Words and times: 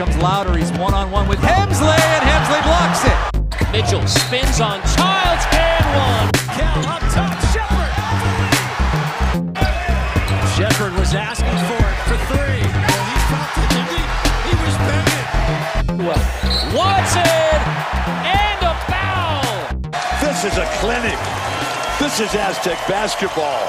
comes 0.00 0.16
Louder. 0.16 0.56
He's 0.56 0.72
one 0.80 0.94
on 0.94 1.10
one 1.10 1.28
with 1.28 1.40
Hemsley, 1.40 1.92
and 1.92 2.24
Hemsley 2.24 2.62
blocks 2.64 3.04
it. 3.04 3.12
Mitchell 3.70 4.06
spins 4.08 4.58
on 4.58 4.80
Childs 4.96 5.44
and 5.52 5.84
one. 5.92 6.32
Cal 6.56 6.80
up 6.88 7.04
top, 7.12 7.36
Shepard. 7.52 7.92
Shepard 10.56 10.94
was 10.98 11.12
asking 11.12 11.52
for 11.68 11.84
it 11.84 11.98
for 12.08 12.16
three. 12.32 12.64
Well, 12.64 13.04
he 13.12 13.16
felt 13.28 13.52
it, 13.60 13.68
didn't 13.76 13.92
he? 13.92 14.00
He 14.48 14.54
was 14.64 14.74
begging. 14.88 15.28
Well, 16.08 16.24
Watson 16.72 17.60
and 18.24 18.60
a 18.64 18.74
foul. 18.88 19.44
This 20.24 20.48
is 20.48 20.56
a 20.56 20.64
clinic. 20.80 21.20
This 22.00 22.20
is 22.20 22.34
Aztec 22.34 22.78
basketball. 22.88 23.68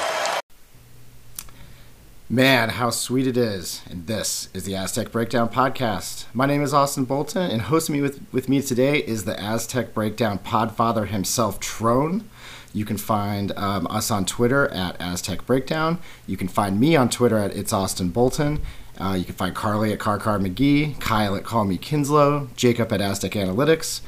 Man, 2.31 2.69
how 2.69 2.91
sweet 2.91 3.27
it 3.27 3.35
is. 3.35 3.81
And 3.89 4.07
this 4.07 4.47
is 4.53 4.63
the 4.63 4.73
Aztec 4.73 5.11
Breakdown 5.11 5.49
Podcast. 5.49 6.27
My 6.33 6.45
name 6.45 6.63
is 6.63 6.73
Austin 6.73 7.03
Bolton, 7.03 7.51
and 7.51 7.63
hosting 7.63 7.91
me 7.91 8.01
with, 8.01 8.21
with 8.31 8.47
me 8.47 8.61
today 8.61 8.99
is 8.99 9.25
the 9.25 9.37
Aztec 9.37 9.93
Breakdown 9.93 10.39
podfather 10.39 11.05
himself, 11.09 11.59
Tron. 11.59 12.29
You 12.73 12.85
can 12.85 12.95
find 12.95 13.51
um, 13.57 13.85
us 13.87 14.09
on 14.09 14.25
Twitter 14.25 14.69
at 14.69 14.95
Aztec 15.01 15.45
Breakdown. 15.45 15.99
You 16.25 16.37
can 16.37 16.47
find 16.47 16.79
me 16.79 16.95
on 16.95 17.09
Twitter 17.09 17.37
at 17.37 17.53
It's 17.53 17.73
Austin 17.73 18.11
Bolton. 18.11 18.61
Uh, 18.97 19.15
you 19.19 19.25
can 19.25 19.35
find 19.35 19.53
Carly 19.53 19.91
at 19.91 19.99
CarCar 19.99 20.39
McGee, 20.39 20.97
Kyle 21.01 21.35
at 21.35 21.43
Call 21.43 21.65
Me 21.65 21.77
Kinslow, 21.77 22.47
Jacob 22.55 22.93
at 22.93 23.01
Aztec 23.01 23.33
Analytics. 23.33 23.99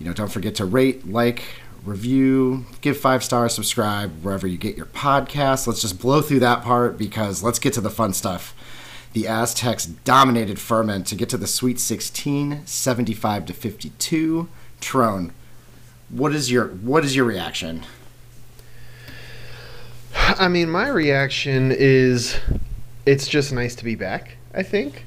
You 0.00 0.06
know, 0.06 0.12
don't 0.12 0.32
forget 0.32 0.56
to 0.56 0.64
rate, 0.64 1.06
like, 1.06 1.44
review, 1.84 2.64
give 2.80 2.98
five 2.98 3.24
stars, 3.24 3.54
subscribe 3.54 4.22
wherever 4.22 4.46
you 4.46 4.58
get 4.58 4.76
your 4.76 4.86
podcasts. 4.86 5.66
Let's 5.66 5.80
just 5.80 6.00
blow 6.00 6.20
through 6.22 6.40
that 6.40 6.62
part 6.62 6.98
because 6.98 7.42
let's 7.42 7.58
get 7.58 7.72
to 7.74 7.80
the 7.80 7.90
fun 7.90 8.12
stuff. 8.12 8.54
The 9.12 9.26
Aztecs 9.26 9.86
dominated 9.86 10.60
Furman 10.60 11.04
to 11.04 11.14
get 11.16 11.28
to 11.30 11.36
the 11.36 11.46
Sweet 11.46 11.80
16, 11.80 12.66
75 12.66 13.46
to 13.46 13.52
52. 13.52 14.48
Tron, 14.80 15.32
what 16.08 16.34
is 16.34 16.50
your 16.50 16.68
what 16.68 17.04
is 17.04 17.16
your 17.16 17.24
reaction? 17.24 17.84
I 20.14 20.48
mean, 20.48 20.70
my 20.70 20.88
reaction 20.88 21.72
is 21.72 22.38
it's 23.06 23.26
just 23.26 23.52
nice 23.52 23.74
to 23.76 23.84
be 23.84 23.94
back, 23.94 24.36
I 24.54 24.62
think. 24.62 25.04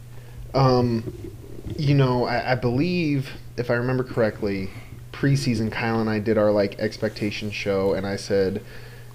Um, 0.53 1.31
you 1.77 1.95
know, 1.95 2.25
I, 2.25 2.51
I 2.51 2.55
believe, 2.55 3.29
if 3.57 3.71
I 3.71 3.75
remember 3.75 4.03
correctly, 4.03 4.69
preseason, 5.13 5.71
Kyle 5.71 6.01
and 6.01 6.09
I 6.09 6.19
did 6.19 6.37
our 6.37 6.51
like 6.51 6.77
expectation 6.79 7.51
show, 7.51 7.93
and 7.93 8.05
I 8.05 8.17
said 8.17 8.61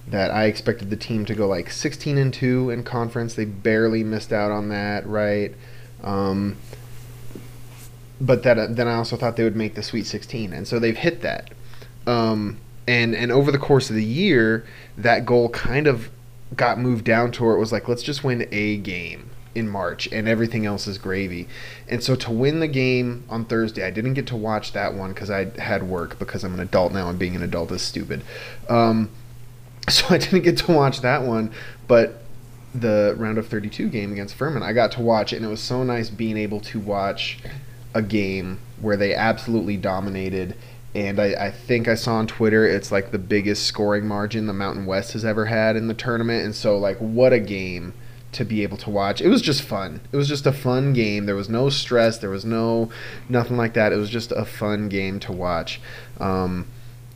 that 0.07 0.31
I 0.31 0.45
expected 0.45 0.89
the 0.89 0.97
team 0.97 1.27
to 1.27 1.35
go 1.35 1.47
like 1.47 1.71
16 1.71 2.17
and 2.17 2.33
2 2.33 2.71
in 2.71 2.83
conference. 2.83 3.35
They 3.35 3.45
barely 3.45 4.03
missed 4.03 4.33
out 4.33 4.51
on 4.51 4.71
that, 4.71 5.07
right? 5.07 5.53
Um, 6.03 6.57
but 8.19 8.43
that 8.45 8.77
then 8.77 8.89
I 8.89 8.95
also 8.95 9.17
thought 9.17 9.37
they 9.37 9.45
would 9.45 9.57
make 9.57 9.75
the 9.75 9.83
Sweet 9.83 10.07
16, 10.07 10.53
and 10.55 10.67
so 10.67 10.79
they've 10.79 10.97
hit 10.97 11.21
that. 11.21 11.51
Um, 12.07 12.59
and 12.87 13.15
and 13.15 13.31
over 13.31 13.53
the 13.53 13.59
course 13.59 13.91
of 13.91 13.97
the 13.97 14.05
year, 14.05 14.65
that 14.97 15.27
goal 15.27 15.51
kind 15.51 15.87
of 15.87 16.09
got 16.57 16.79
moved 16.79 17.05
down 17.05 17.31
to 17.33 17.45
where 17.45 17.55
it 17.55 17.59
was 17.59 17.73
like, 17.73 17.89
let's 17.89 18.03
just 18.03 18.25
win 18.25 18.49
a 18.51 18.79
game 18.79 19.29
in 19.59 19.69
March, 19.69 20.09
and 20.12 20.28
everything 20.28 20.64
else 20.64 20.87
is 20.87 20.98
gravy. 20.98 21.48
And 21.89 22.03
so 22.03 22.14
to 22.17 22.31
win 22.31 22.61
the 22.61 22.69
game 22.69 23.25
on 23.28 23.45
Thursday, 23.45 23.84
I 23.84 23.91
didn't 23.91 24.14
get 24.14 24.27
to 24.28 24.37
watch 24.37 24.73
that 24.73 24.95
one 24.95 25.12
because 25.12 25.31
I 25.31 25.51
had 25.61 25.83
work 25.83 26.19
because 26.19 26.45
I'm 26.45 26.55
an 26.55 26.61
adult 26.61 26.92
now, 26.92 27.09
and 27.09 27.19
being 27.19 27.37
an 27.37 27.42
adult 27.42 27.70
is 27.73 27.83
stupid. 27.83 28.23
Um, 28.69 29.11
so 29.89 30.06
I 30.11 30.19
didn't 30.19 30.42
get 30.42 30.59
to 30.59 30.73
watch 30.73 31.01
that 31.01 31.23
one, 31.23 31.53
but 31.86 32.23
the 32.75 33.14
round 33.19 33.39
of 33.39 33.47
32 33.48 33.89
game 33.89 34.12
against 34.12 34.34
Furman, 34.34 34.62
I 34.62 34.73
got 34.73 34.92
to 34.92 35.03
watch 35.03 35.33
and 35.33 35.45
it 35.45 35.48
was 35.48 35.61
so 35.61 35.83
nice 35.83 36.11
being 36.11 36.36
able 36.36 36.61
to 36.61 36.79
watch 36.79 37.39
a 37.95 38.03
game 38.03 38.61
where 38.81 38.97
they 38.97 39.14
absolutely 39.14 39.77
dominated. 39.77 40.55
And 40.95 41.20
I, 41.20 41.47
I 41.47 41.51
think 41.51 41.89
I 41.89 41.95
saw 41.95 42.17
on 42.17 42.27
Twitter 42.27 42.67
it's 42.67 42.92
like 42.92 43.11
the 43.11 43.19
biggest 43.19 43.64
scoring 43.64 44.06
margin 44.06 44.46
the 44.46 44.52
Mountain 44.52 44.86
West 44.86 45.13
has 45.13 45.25
ever 45.25 45.46
had 45.46 45.77
in 45.77 45.89
the 45.89 45.95
tournament. 45.95 46.45
And 46.45 46.55
so, 46.55 46.77
like, 46.79 46.98
what 46.98 47.33
a 47.33 47.40
game 47.40 47.95
to 48.33 48.44
be 48.44 48.62
able 48.62 48.77
to 48.78 48.90
watch. 48.90 49.20
It 49.20 49.28
was 49.28 49.42
just 49.42 49.62
fun. 49.62 50.00
It 50.12 50.16
was 50.16 50.28
just 50.28 50.46
a 50.46 50.52
fun 50.52 50.92
game. 50.92 51.27
There 51.27 51.34
was 51.34 51.48
no 51.48 51.68
stress. 51.70 52.18
There 52.18 52.30
was 52.30 52.44
no 52.44 52.90
nothing 53.28 53.56
like 53.56 53.74
that. 53.74 53.92
It 53.92 53.96
was 53.96 54.11
just 54.11 54.33
a 54.33 54.44
fun 54.44 54.89
game 54.89 55.18
to 55.20 55.33
watch. 55.33 55.80
Um, 56.20 56.66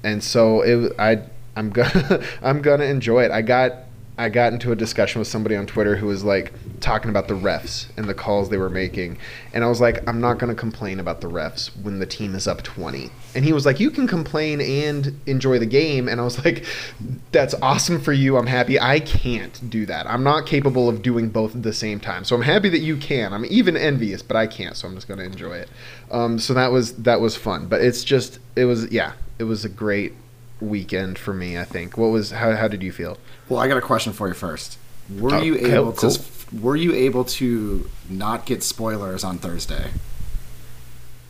and 0.02 0.22
so 0.22 0.62
it, 0.62 0.92
I, 0.98 1.22
I'm 1.54 1.70
gonna, 1.70 2.24
I'm 2.42 2.62
gonna 2.62 2.84
enjoy 2.84 3.24
it. 3.24 3.30
I 3.30 3.42
got 3.42 3.74
I 4.18 4.28
got 4.28 4.52
into 4.52 4.72
a 4.72 4.76
discussion 4.76 5.20
with 5.20 5.28
somebody 5.28 5.56
on 5.56 5.66
Twitter 5.66 5.96
who 5.96 6.06
was 6.06 6.22
like 6.22 6.52
talking 6.80 7.08
about 7.08 7.28
the 7.28 7.34
refs 7.34 7.86
and 7.96 8.06
the 8.06 8.12
calls 8.12 8.50
they 8.50 8.58
were 8.58 8.68
making. 8.68 9.16
And 9.54 9.64
I 9.64 9.68
was 9.68 9.80
like, 9.80 10.06
I'm 10.06 10.20
not 10.20 10.38
going 10.38 10.54
to 10.54 10.58
complain 10.58 11.00
about 11.00 11.22
the 11.22 11.28
refs 11.28 11.68
when 11.82 11.98
the 11.98 12.04
team 12.04 12.34
is 12.34 12.46
up 12.46 12.62
20. 12.62 13.10
And 13.34 13.42
he 13.42 13.54
was 13.54 13.64
like, 13.64 13.80
You 13.80 13.90
can 13.90 14.06
complain 14.06 14.60
and 14.60 15.18
enjoy 15.24 15.58
the 15.58 15.66
game. 15.66 16.08
And 16.08 16.20
I 16.20 16.24
was 16.24 16.44
like, 16.44 16.66
That's 17.32 17.54
awesome 17.62 18.00
for 18.00 18.12
you. 18.12 18.36
I'm 18.36 18.46
happy. 18.46 18.78
I 18.78 19.00
can't 19.00 19.70
do 19.70 19.86
that. 19.86 20.06
I'm 20.06 20.22
not 20.22 20.46
capable 20.46 20.90
of 20.90 21.00
doing 21.00 21.30
both 21.30 21.56
at 21.56 21.62
the 21.62 21.72
same 21.72 21.98
time. 21.98 22.24
So 22.24 22.36
I'm 22.36 22.42
happy 22.42 22.68
that 22.68 22.80
you 22.80 22.98
can. 22.98 23.32
I'm 23.32 23.46
even 23.46 23.78
envious, 23.78 24.22
but 24.22 24.36
I 24.36 24.46
can't. 24.46 24.76
So 24.76 24.86
I'm 24.86 24.94
just 24.94 25.08
going 25.08 25.20
to 25.20 25.26
enjoy 25.26 25.54
it. 25.54 25.70
Um, 26.10 26.38
so 26.38 26.52
that 26.52 26.70
was 26.70 26.96
that 26.96 27.22
was 27.22 27.34
fun. 27.34 27.66
But 27.66 27.80
it's 27.80 28.04
just, 28.04 28.40
it 28.56 28.66
was, 28.66 28.92
yeah, 28.92 29.14
it 29.38 29.44
was 29.44 29.64
a 29.64 29.70
great 29.70 30.12
weekend 30.60 31.18
for 31.18 31.34
me, 31.34 31.58
I 31.58 31.64
think. 31.64 31.96
What 31.96 32.08
was, 32.08 32.30
how, 32.30 32.54
how 32.54 32.68
did 32.68 32.82
you 32.82 32.92
feel? 32.92 33.18
Well, 33.52 33.60
I 33.60 33.68
got 33.68 33.76
a 33.76 33.82
question 33.82 34.12
for 34.14 34.28
you 34.28 34.34
first. 34.34 34.78
Were 35.18 35.34
Oh, 35.34 35.42
you 35.42 35.56
able 35.58 35.92
cool. 35.92 36.10
to 36.10 36.20
were 36.60 36.76
you 36.76 36.94
able 36.94 37.24
to 37.24 37.88
not 38.08 38.46
get 38.46 38.62
spoilers 38.62 39.24
on 39.24 39.38
Thursday? 39.38 39.90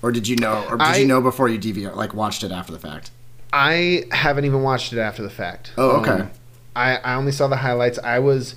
Or 0.02 0.12
did 0.12 0.26
you 0.28 0.36
know 0.36 0.64
or 0.68 0.76
did 0.76 0.82
I- 0.82 0.96
you 0.98 1.06
know 1.06 1.20
before 1.20 1.48
you 1.48 1.58
DVR 1.58 1.94
like 1.96 2.14
watched 2.14 2.44
it 2.44 2.52
after 2.52 2.72
the 2.72 2.78
fact? 2.78 3.10
I 3.52 4.04
haven't 4.12 4.44
even 4.44 4.62
watched 4.62 4.92
it 4.92 4.98
after 4.98 5.22
the 5.22 5.30
fact. 5.30 5.72
Oh, 5.76 6.00
okay. 6.00 6.10
Um, 6.22 6.30
I, 6.74 6.96
I 6.98 7.14
only 7.14 7.32
saw 7.32 7.48
the 7.48 7.56
highlights. 7.56 7.98
I 7.98 8.18
was 8.18 8.54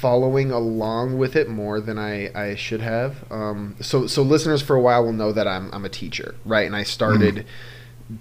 following 0.00 0.50
along 0.50 1.18
with 1.18 1.36
it 1.36 1.48
more 1.48 1.80
than 1.80 1.98
I, 1.98 2.30
I 2.34 2.54
should 2.56 2.80
have. 2.80 3.30
Um, 3.30 3.76
so 3.80 4.06
so 4.06 4.22
listeners 4.22 4.60
for 4.62 4.76
a 4.76 4.80
while 4.80 5.04
will 5.04 5.12
know 5.12 5.30
that 5.32 5.46
I'm 5.46 5.70
I'm 5.74 5.84
a 5.84 5.88
teacher, 5.90 6.34
right? 6.44 6.66
And 6.66 6.74
I 6.74 6.82
started 6.84 7.44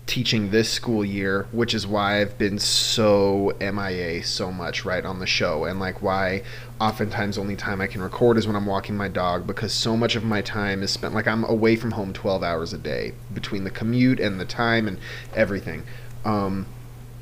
teaching 0.05 0.51
this 0.51 0.69
school 0.69 1.03
year, 1.03 1.47
which 1.51 1.73
is 1.73 1.87
why 1.87 2.21
I've 2.21 2.37
been 2.37 2.59
so 2.59 3.53
MIA 3.59 4.23
so 4.23 4.51
much 4.51 4.85
right 4.85 5.03
on 5.03 5.19
the 5.19 5.25
show, 5.25 5.65
and 5.65 5.79
like 5.79 6.01
why 6.01 6.43
oftentimes 6.79 7.37
only 7.37 7.55
time 7.55 7.81
I 7.81 7.87
can 7.87 8.01
record 8.01 8.37
is 8.37 8.47
when 8.47 8.55
I'm 8.55 8.65
walking 8.65 8.95
my 8.97 9.07
dog 9.07 9.47
because 9.47 9.73
so 9.73 9.95
much 9.95 10.15
of 10.15 10.23
my 10.23 10.41
time 10.41 10.83
is 10.83 10.91
spent 10.91 11.13
like 11.13 11.27
I'm 11.27 11.43
away 11.45 11.75
from 11.75 11.91
home 11.91 12.13
12 12.13 12.43
hours 12.43 12.73
a 12.73 12.77
day 12.77 13.13
between 13.33 13.63
the 13.63 13.69
commute 13.69 14.19
and 14.19 14.39
the 14.39 14.45
time 14.45 14.87
and 14.87 14.97
everything. 15.35 15.83
Um, 16.25 16.65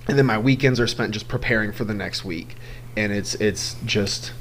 and 0.07 0.17
then 0.17 0.25
my 0.25 0.37
weekends 0.37 0.79
are 0.79 0.87
spent 0.87 1.13
just 1.13 1.27
preparing 1.27 1.71
for 1.71 1.83
the 1.83 1.93
next 1.93 2.25
week, 2.25 2.55
and 2.97 3.11
it's 3.11 3.35
it's 3.35 3.75
just 3.85 4.33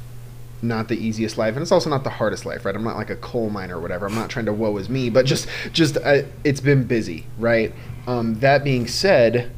not 0.63 0.89
the 0.89 0.97
easiest 0.97 1.39
life 1.39 1.55
and 1.55 1.63
it's 1.63 1.73
also 1.73 1.91
not 1.91 2.05
the 2.05 2.11
hardest 2.11 2.45
life 2.45 2.65
right? 2.65 2.75
I'm 2.75 2.85
not 2.85 2.97
like 2.97 3.11
a 3.11 3.17
coal 3.17 3.51
miner 3.51 3.79
or 3.79 3.81
whatever. 3.81 4.07
I'm 4.07 4.15
not 4.15 4.31
trying 4.31 4.47
to 4.47 4.53
woe 4.53 4.77
is 4.77 4.89
me 4.89 5.11
but 5.11 5.27
just 5.27 5.49
just 5.73 5.97
uh, 5.97 6.23
it's 6.45 6.61
been 6.61 6.85
busy 6.85 7.27
right? 7.39 7.75
Um, 8.07 8.37
that 8.41 8.65
being 8.65 8.87
said 8.87 9.51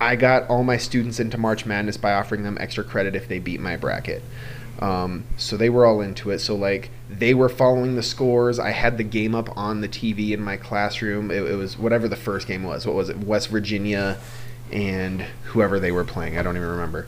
i 0.00 0.14
got 0.14 0.48
all 0.48 0.62
my 0.62 0.76
students 0.76 1.18
into 1.18 1.36
march 1.36 1.66
madness 1.66 1.96
by 1.96 2.12
offering 2.12 2.44
them 2.44 2.56
extra 2.60 2.84
credit 2.84 3.16
if 3.16 3.28
they 3.28 3.38
beat 3.38 3.60
my 3.60 3.76
bracket. 3.76 4.22
Um, 4.80 5.24
so 5.36 5.56
they 5.56 5.70
were 5.70 5.84
all 5.84 6.00
into 6.00 6.30
it. 6.30 6.38
So 6.38 6.54
like 6.54 6.90
they 7.10 7.34
were 7.34 7.48
following 7.48 7.96
the 7.96 8.02
scores. 8.02 8.58
I 8.58 8.70
had 8.70 8.96
the 8.96 9.04
game 9.04 9.34
up 9.34 9.56
on 9.56 9.80
the 9.80 9.88
tv 9.88 10.30
in 10.30 10.40
my 10.40 10.56
classroom. 10.56 11.30
It, 11.30 11.42
it 11.42 11.56
was 11.56 11.76
whatever 11.76 12.06
the 12.08 12.16
first 12.16 12.46
game 12.46 12.62
was. 12.62 12.86
What 12.86 12.94
was 12.94 13.08
it? 13.08 13.18
West 13.18 13.48
virginia 13.48 14.18
and 14.70 15.22
whoever 15.44 15.80
they 15.80 15.90
were 15.90 16.04
playing. 16.04 16.38
I 16.38 16.42
don't 16.42 16.56
even 16.56 16.68
remember 16.68 17.06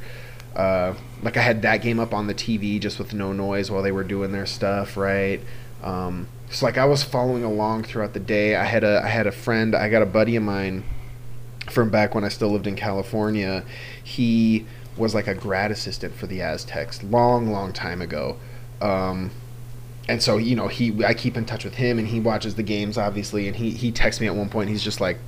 uh, 0.56 0.94
like 1.22 1.36
I 1.36 1.42
had 1.42 1.62
that 1.62 1.82
game 1.82 2.00
up 2.00 2.12
on 2.12 2.26
the 2.26 2.34
TV 2.34 2.80
just 2.80 2.98
with 2.98 3.14
no 3.14 3.32
noise 3.32 3.70
while 3.70 3.82
they 3.82 3.92
were 3.92 4.04
doing 4.04 4.32
their 4.32 4.46
stuff, 4.46 4.96
right? 4.96 5.40
Um, 5.82 6.28
so 6.50 6.66
like 6.66 6.78
I 6.78 6.84
was 6.84 7.02
following 7.02 7.44
along 7.44 7.84
throughout 7.84 8.12
the 8.12 8.20
day. 8.20 8.56
I 8.56 8.64
had 8.64 8.84
a 8.84 9.00
I 9.04 9.08
had 9.08 9.26
a 9.26 9.32
friend, 9.32 9.74
I 9.74 9.88
got 9.88 10.02
a 10.02 10.06
buddy 10.06 10.36
of 10.36 10.42
mine 10.42 10.84
from 11.70 11.90
back 11.90 12.14
when 12.14 12.24
I 12.24 12.28
still 12.28 12.50
lived 12.50 12.66
in 12.66 12.76
California. 12.76 13.64
He 14.02 14.66
was 14.96 15.14
like 15.14 15.28
a 15.28 15.34
grad 15.34 15.70
assistant 15.70 16.14
for 16.14 16.26
the 16.26 16.42
Aztecs 16.42 17.02
long, 17.02 17.50
long 17.50 17.72
time 17.72 18.02
ago. 18.02 18.36
Um, 18.80 19.30
and 20.10 20.20
so 20.20 20.38
you 20.38 20.56
know 20.56 20.66
he 20.66 21.04
I 21.04 21.14
keep 21.14 21.36
in 21.36 21.44
touch 21.44 21.64
with 21.64 21.76
him 21.76 22.00
and 22.00 22.08
he 22.08 22.18
watches 22.18 22.56
the 22.56 22.64
games 22.64 22.98
obviously 22.98 23.46
and 23.46 23.54
he 23.54 23.70
he 23.70 23.92
texts 23.92 24.20
me 24.20 24.26
at 24.26 24.34
one 24.34 24.48
point 24.48 24.68
he's 24.68 24.82
just 24.82 25.00
like 25.00 25.18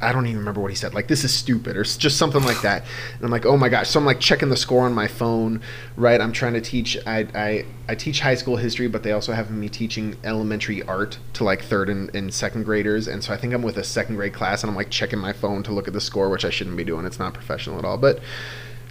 I 0.00 0.10
don't 0.10 0.26
even 0.26 0.38
remember 0.38 0.60
what 0.60 0.72
he 0.72 0.76
said 0.76 0.94
like 0.94 1.06
this 1.06 1.22
is 1.22 1.32
stupid 1.32 1.76
or 1.76 1.84
just 1.84 2.18
something 2.18 2.42
like 2.42 2.60
that. 2.62 2.84
And 3.14 3.24
I'm 3.24 3.30
like 3.30 3.46
oh 3.46 3.56
my 3.56 3.68
gosh. 3.68 3.88
So 3.88 4.00
I'm 4.00 4.04
like 4.04 4.18
checking 4.18 4.48
the 4.48 4.56
score 4.56 4.82
on 4.82 4.94
my 4.94 5.06
phone 5.06 5.60
right? 5.96 6.20
I'm 6.20 6.32
trying 6.32 6.54
to 6.54 6.60
teach 6.60 6.98
I 7.06 7.20
I, 7.32 7.66
I 7.88 7.94
teach 7.94 8.18
high 8.18 8.34
school 8.34 8.56
history 8.56 8.88
but 8.88 9.04
they 9.04 9.12
also 9.12 9.32
have 9.32 9.48
me 9.52 9.68
teaching 9.68 10.16
elementary 10.24 10.82
art 10.82 11.18
to 11.34 11.44
like 11.44 11.62
third 11.62 11.88
and, 11.88 12.12
and 12.12 12.34
second 12.34 12.64
graders. 12.64 13.06
And 13.06 13.22
so 13.22 13.32
I 13.32 13.36
think 13.36 13.54
I'm 13.54 13.62
with 13.62 13.76
a 13.76 13.84
second 13.84 14.16
grade 14.16 14.34
class 14.34 14.64
and 14.64 14.70
I'm 14.70 14.76
like 14.76 14.90
checking 14.90 15.20
my 15.20 15.32
phone 15.32 15.62
to 15.62 15.72
look 15.72 15.86
at 15.86 15.94
the 15.94 16.00
score 16.00 16.28
which 16.28 16.44
I 16.44 16.50
shouldn't 16.50 16.76
be 16.76 16.84
doing. 16.84 17.06
It's 17.06 17.20
not 17.20 17.32
professional 17.32 17.78
at 17.78 17.84
all. 17.84 17.96
But 17.96 18.18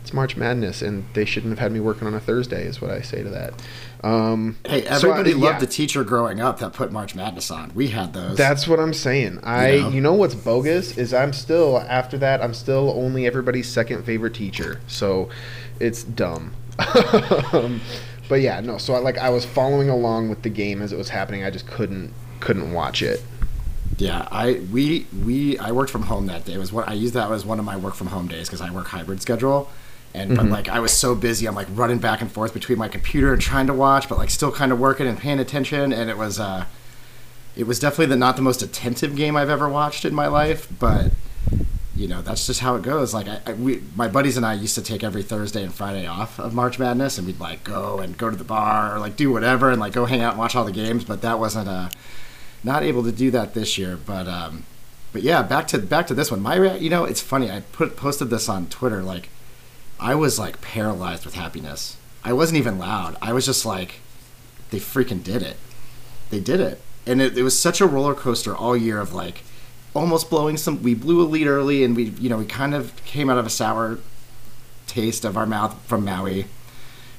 it's 0.01 0.13
March 0.13 0.35
Madness, 0.35 0.81
and 0.81 1.05
they 1.13 1.25
shouldn't 1.25 1.51
have 1.51 1.59
had 1.59 1.71
me 1.71 1.79
working 1.79 2.07
on 2.07 2.15
a 2.15 2.19
Thursday, 2.19 2.65
is 2.65 2.81
what 2.81 2.89
I 2.89 3.01
say 3.01 3.21
to 3.21 3.29
that. 3.29 3.53
Um, 4.03 4.57
Hey, 4.65 4.83
so 4.85 4.89
I- 4.89 4.95
everybody 4.95 5.31
yeah. 5.31 5.45
loved 5.51 5.59
the 5.59 5.67
teacher 5.67 6.03
growing 6.03 6.39
up 6.41 6.59
that 6.59 6.73
put 6.73 6.91
March 6.91 7.13
Madness 7.15 7.51
on. 7.51 7.71
We 7.75 7.89
had 7.89 8.13
those. 8.13 8.37
That's 8.37 8.67
what 8.67 8.79
I'm 8.79 8.93
saying. 8.93 9.39
I, 9.43 9.71
You 9.73 9.81
know? 9.81 9.89
you 9.89 10.01
know 10.01 10.13
what's 10.13 10.35
bogus 10.35 10.97
is 10.97 11.13
I'm 11.13 11.33
still 11.33 11.77
after 11.87 12.17
that. 12.17 12.41
I'm 12.41 12.53
still 12.53 12.91
only 12.95 13.27
everybody's 13.27 13.69
second 13.69 14.03
favorite 14.03 14.33
teacher. 14.33 14.81
So, 14.87 15.29
it's 15.79 16.03
dumb. 16.03 16.53
um, 17.53 17.81
but 18.29 18.41
yeah, 18.41 18.59
no. 18.61 18.77
So 18.77 18.93
I 18.93 18.99
like 18.99 19.17
I 19.17 19.29
was 19.29 19.45
following 19.45 19.89
along 19.89 20.29
with 20.29 20.41
the 20.41 20.49
game 20.49 20.81
as 20.81 20.91
it 20.91 20.97
was 20.97 21.09
happening. 21.09 21.43
I 21.43 21.49
just 21.51 21.67
couldn't 21.67 22.11
couldn't 22.39 22.71
watch 22.73 23.01
it. 23.03 23.21
Yeah, 23.97 24.27
I 24.31 24.61
we 24.71 25.05
we 25.23 25.59
I 25.59 25.71
worked 25.73 25.91
from 25.91 26.03
home 26.03 26.25
that 26.27 26.45
day. 26.45 26.53
It 26.53 26.57
was 26.57 26.71
what 26.73 26.87
I 26.89 26.93
used 26.93 27.13
that 27.13 27.29
as 27.31 27.45
one 27.45 27.59
of 27.59 27.65
my 27.65 27.77
work 27.77 27.93
from 27.93 28.07
home 28.07 28.27
days 28.27 28.47
because 28.47 28.61
I 28.61 28.71
work 28.71 28.87
hybrid 28.87 29.21
schedule. 29.21 29.69
And 30.13 30.35
but 30.35 30.47
like 30.47 30.67
I 30.67 30.79
was 30.79 30.91
so 30.91 31.15
busy, 31.15 31.47
I'm 31.47 31.55
like 31.55 31.67
running 31.71 31.99
back 31.99 32.21
and 32.21 32.31
forth 32.31 32.53
between 32.53 32.77
my 32.77 32.87
computer 32.87 33.31
and 33.31 33.41
trying 33.41 33.67
to 33.67 33.73
watch, 33.73 34.09
but 34.09 34.17
like 34.17 34.29
still 34.29 34.51
kind 34.51 34.71
of 34.71 34.79
working 34.79 35.07
and 35.07 35.17
paying 35.17 35.39
attention. 35.39 35.93
And 35.93 36.09
it 36.09 36.17
was 36.17 36.39
uh, 36.39 36.65
it 37.55 37.65
was 37.65 37.79
definitely 37.79 38.07
the 38.07 38.17
not 38.17 38.35
the 38.35 38.41
most 38.41 38.61
attentive 38.61 39.15
game 39.15 39.37
I've 39.37 39.49
ever 39.49 39.69
watched 39.69 40.03
in 40.03 40.13
my 40.13 40.27
life. 40.27 40.67
But 40.79 41.11
you 41.95 42.07
know 42.07 42.21
that's 42.21 42.47
just 42.47 42.59
how 42.59 42.75
it 42.75 42.81
goes. 42.81 43.13
Like 43.13 43.27
I, 43.27 43.39
I 43.45 43.53
we 43.53 43.83
my 43.95 44.07
buddies 44.07 44.35
and 44.35 44.45
I 44.45 44.53
used 44.53 44.75
to 44.75 44.81
take 44.81 45.03
every 45.03 45.23
Thursday 45.23 45.63
and 45.63 45.73
Friday 45.73 46.05
off 46.05 46.39
of 46.39 46.53
March 46.53 46.77
Madness, 46.77 47.17
and 47.17 47.25
we'd 47.25 47.39
like 47.39 47.63
go 47.63 47.99
and 47.99 48.17
go 48.17 48.29
to 48.29 48.35
the 48.35 48.43
bar 48.43 48.95
or 48.95 48.99
like 48.99 49.15
do 49.15 49.31
whatever 49.31 49.69
and 49.69 49.79
like 49.79 49.93
go 49.93 50.05
hang 50.05 50.21
out 50.21 50.31
and 50.31 50.39
watch 50.39 50.55
all 50.55 50.65
the 50.65 50.71
games. 50.71 51.05
But 51.05 51.21
that 51.21 51.39
wasn't 51.39 51.69
uh 51.69 51.89
not 52.63 52.83
able 52.83 53.03
to 53.03 53.11
do 53.11 53.31
that 53.31 53.53
this 53.53 53.77
year. 53.77 53.97
But 53.97 54.27
um, 54.27 54.63
but 55.13 55.21
yeah, 55.23 55.41
back 55.43 55.67
to 55.67 55.77
back 55.77 56.07
to 56.07 56.13
this 56.13 56.31
one. 56.31 56.41
My 56.41 56.75
you 56.75 56.89
know 56.89 57.05
it's 57.05 57.21
funny. 57.21 57.51
I 57.51 57.61
put 57.71 57.95
posted 57.95 58.29
this 58.29 58.49
on 58.49 58.67
Twitter. 58.67 59.01
Like 59.01 59.29
I 60.01 60.15
was 60.15 60.39
like 60.39 60.61
paralyzed 60.61 61.25
with 61.25 61.35
happiness. 61.35 61.95
I 62.23 62.33
wasn't 62.33 62.57
even 62.57 62.79
loud. 62.79 63.15
I 63.21 63.33
was 63.33 63.45
just 63.45 63.65
like, 63.65 64.01
they 64.71 64.79
freaking 64.79 65.23
did 65.23 65.43
it. 65.43 65.57
They 66.31 66.39
did 66.39 66.59
it, 66.59 66.81
and 67.05 67.21
it, 67.21 67.37
it 67.37 67.43
was 67.43 67.57
such 67.57 67.81
a 67.81 67.85
roller 67.85 68.15
coaster 68.15 68.55
all 68.55 68.75
year 68.75 68.99
of 68.99 69.13
like 69.13 69.43
almost 69.93 70.29
blowing 70.29 70.57
some. 70.57 70.81
We 70.81 70.95
blew 70.95 71.21
a 71.21 71.27
lead 71.27 71.45
early, 71.45 71.83
and 71.83 71.95
we 71.95 72.05
you 72.05 72.29
know 72.29 72.37
we 72.37 72.45
kind 72.45 72.73
of 72.73 72.95
came 73.05 73.29
out 73.29 73.37
of 73.37 73.45
a 73.45 73.49
sour 73.49 73.99
taste 74.87 75.23
of 75.23 75.37
our 75.37 75.45
mouth 75.45 75.79
from 75.85 76.03
Maui. 76.03 76.47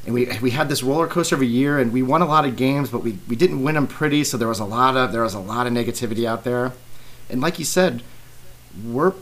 And 0.04 0.14
we, 0.14 0.26
we 0.40 0.50
had 0.50 0.68
this 0.68 0.82
roller 0.82 1.06
coaster 1.06 1.36
of 1.36 1.42
a 1.42 1.46
year, 1.46 1.78
and 1.78 1.92
we 1.92 2.02
won 2.02 2.22
a 2.22 2.26
lot 2.26 2.44
of 2.44 2.56
games, 2.56 2.90
but 2.90 3.04
we, 3.04 3.18
we 3.28 3.36
didn't 3.36 3.62
win 3.62 3.76
them 3.76 3.86
pretty. 3.86 4.24
So 4.24 4.36
there 4.36 4.48
was 4.48 4.58
a 4.58 4.64
lot 4.64 4.96
of 4.96 5.12
there 5.12 5.22
was 5.22 5.34
a 5.34 5.40
lot 5.40 5.66
of 5.66 5.72
negativity 5.72 6.24
out 6.24 6.42
there, 6.42 6.72
and 7.30 7.40
like 7.40 7.58
you 7.58 7.64
said, 7.64 8.02
we're 8.84 9.12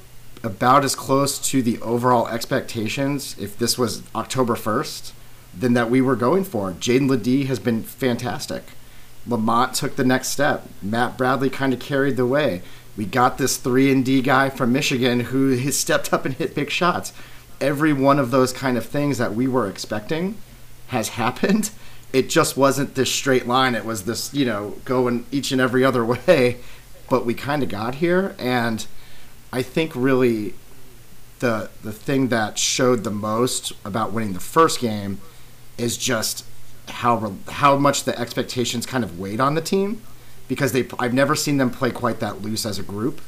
about 0.43 0.85
as 0.85 0.95
close 0.95 1.39
to 1.51 1.63
the 1.63 1.79
overall 1.81 2.29
expectations 2.29 3.37
if 3.39 3.59
this 3.59 3.79
was 3.79 4.03
October 4.15 4.55
1st 4.55 5.13
than 5.59 5.75
that 5.75 5.91
we 5.91 6.01
were 6.01 6.17
going 6.17 6.45
for. 6.45 6.73
Jaedon 6.73 7.09
LeDee 7.09 7.45
has 7.45 7.59
been 7.59 7.83
fantastic. 7.83 8.63
Lamont 9.27 9.75
took 9.75 9.97
the 9.97 10.05
next 10.05 10.29
step. 10.29 10.67
Matt 10.81 11.19
Bradley 11.19 11.51
kind 11.51 11.73
of 11.73 11.81
carried 11.81 12.17
the 12.17 12.27
way. 12.27 12.63
We 12.97 13.05
got 13.05 13.39
this 13.39 13.57
3 13.57 13.93
and 13.93 14.05
D 14.05 14.23
guy 14.23 14.51
from 14.51 14.73
Michigan 14.73 15.21
who 15.21 15.57
has 15.57 15.77
stepped 15.77 16.13
up 16.13 16.25
and 16.25 16.35
hit 16.35 16.55
big 16.55 16.71
shots. 16.71 17.13
Every 17.61 17.93
one 17.93 18.19
of 18.19 18.31
those 18.31 18.53
kind 18.53 18.79
of 18.79 18.87
things 18.87 19.19
that 19.19 19.35
we 19.35 19.47
were 19.47 19.69
expecting 19.69 20.37
has 20.89 21.11
happened. 21.11 21.71
It 22.13 22.29
just 22.29 22.57
wasn't 22.57 22.95
this 22.95 23.13
straight 23.13 23.47
line. 23.47 23.75
It 23.75 23.85
was 23.85 24.05
this, 24.05 24.35
you 24.35 24.45
know, 24.45 24.75
going 24.85 25.27
each 25.31 25.53
and 25.53 25.61
every 25.61 25.85
other 25.85 26.05
way. 26.27 26.57
But 27.09 27.27
we 27.27 27.35
kind 27.35 27.63
of 27.63 27.69
got 27.69 27.97
here 27.97 28.35
and 28.39 28.87
I 29.53 29.63
think 29.63 29.93
really 29.95 30.55
the 31.41 31.71
the 31.83 31.93
thing 31.93 32.29
that 32.29 32.59
showed 32.59 33.05
the 33.05 33.11
most 33.11 33.73
about 33.85 34.13
winning 34.13 34.33
the 34.33 34.41
first 34.41 34.81
game 34.81 35.21
is 35.77 35.97
just 35.97 36.45
how 36.89 37.35
how 37.49 37.77
much 37.77 38.05
the 38.05 38.19
expectations 38.19 38.87
kind 38.87 39.03
of 39.03 39.19
weighed 39.19 39.41
on 39.41 39.55
the 39.55 39.61
team 39.61 40.03
because 40.49 40.73
they 40.73 40.87
I've 40.99 41.15
never 41.15 41.35
seen 41.35 41.57
them 41.57 41.71
play 41.71 41.91
quite 41.91 42.21
that 42.21 42.43
loose 42.43 42.65
as 42.65 42.79
a 42.79 42.83
group. 42.83 43.21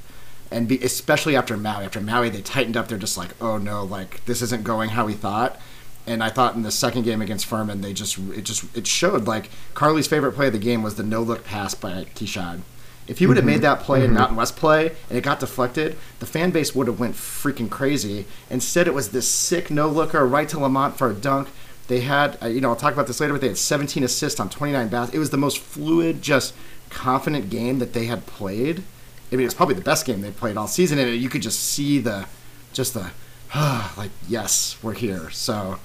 And 0.51 0.69
be, 0.69 0.79
especially 0.83 1.35
after 1.35 1.57
Maui 1.57 1.85
after 1.85 2.01
Maui 2.01 2.29
they 2.29 2.43
tightened 2.43 2.77
up 2.77 2.89
they're 2.89 2.99
just 2.99 3.17
like 3.17 3.31
oh 3.41 3.59
no 3.59 3.83
like 3.83 4.25
this 4.27 4.43
isn't 4.43 4.65
going 4.65 4.91
how 4.91 5.07
we 5.07 5.15
thought. 5.15 5.61
And 6.05 6.23
I 6.23 6.31
thought 6.31 6.57
in 6.57 6.63
the 6.63 6.73
second 6.73 7.05
game 7.05 7.23
against 7.23 7.47
Furman 7.47 7.81
they 7.81 7.93
just 7.93 8.19
it 8.19 8.43
just 8.43 8.77
it 8.77 8.87
showed 8.87 9.27
like 9.27 9.51
Carly's 9.75 10.07
favorite 10.07 10.33
play 10.33 10.49
of 10.49 10.53
the 10.53 10.59
game 10.59 10.83
was 10.83 10.97
the 10.97 11.03
no 11.03 11.23
look 11.23 11.45
pass 11.45 11.75
by 11.75 12.05
Keyshawn 12.15 12.63
if 13.13 13.19
he 13.19 13.27
would 13.27 13.37
have 13.37 13.45
made 13.45 13.61
that 13.61 13.81
play 13.81 14.03
in 14.07 14.15
Mountain 14.15 14.37
West 14.37 14.57
play 14.57 14.87
and 15.11 15.19
it 15.19 15.21
got 15.21 15.39
deflected, 15.39 15.99
the 16.19 16.25
fan 16.25 16.51
base 16.51 16.75
would 16.75 16.87
have 16.87 16.99
went 16.99 17.15
freaking 17.15 17.69
crazy. 17.69 18.25
Instead, 18.49 18.89
it 18.89 18.95
was 18.95 19.11
this 19.11 19.29
sick 19.29 19.71
no 19.71 19.87
looker 19.87 20.27
right 20.27 20.49
to 20.49 20.59
Lamont 20.59 20.97
for 20.97 21.11
a 21.11 21.15
dunk. 21.15 21.49
They 21.89 22.01
had, 22.01 22.39
uh, 22.43 22.47
you 22.47 22.63
know, 22.63 22.71
I'll 22.71 22.77
talk 22.77 22.95
about 22.95 23.07
this 23.07 23.21
later, 23.21 23.35
but 23.35 23.43
they 23.43 23.49
had 23.49 23.59
17 23.59 24.03
assists 24.03 24.41
on 24.41 24.49
29 24.49 24.89
baskets. 24.89 25.15
It 25.15 25.19
was 25.19 25.29
the 25.29 25.37
most 25.37 25.59
fluid, 25.59 26.23
just 26.23 26.55
confident 26.89 27.51
game 27.51 27.81
that 27.81 27.93
they 27.93 28.07
had 28.07 28.25
played. 28.25 28.83
I 29.31 29.37
mean, 29.37 29.45
it's 29.45 29.55
probably 29.55 29.75
the 29.75 29.83
best 29.83 30.07
game 30.07 30.23
they 30.23 30.31
played 30.31 30.57
all 30.57 30.67
season, 30.67 30.99
and 30.99 31.15
you 31.15 31.29
could 31.29 31.43
just 31.43 31.61
see 31.61 31.99
the, 31.99 32.25
just 32.73 32.95
the, 32.95 33.11
like, 33.55 34.11
yes, 34.27 34.79
we're 34.83 34.95
here. 34.95 35.29
So 35.29 35.79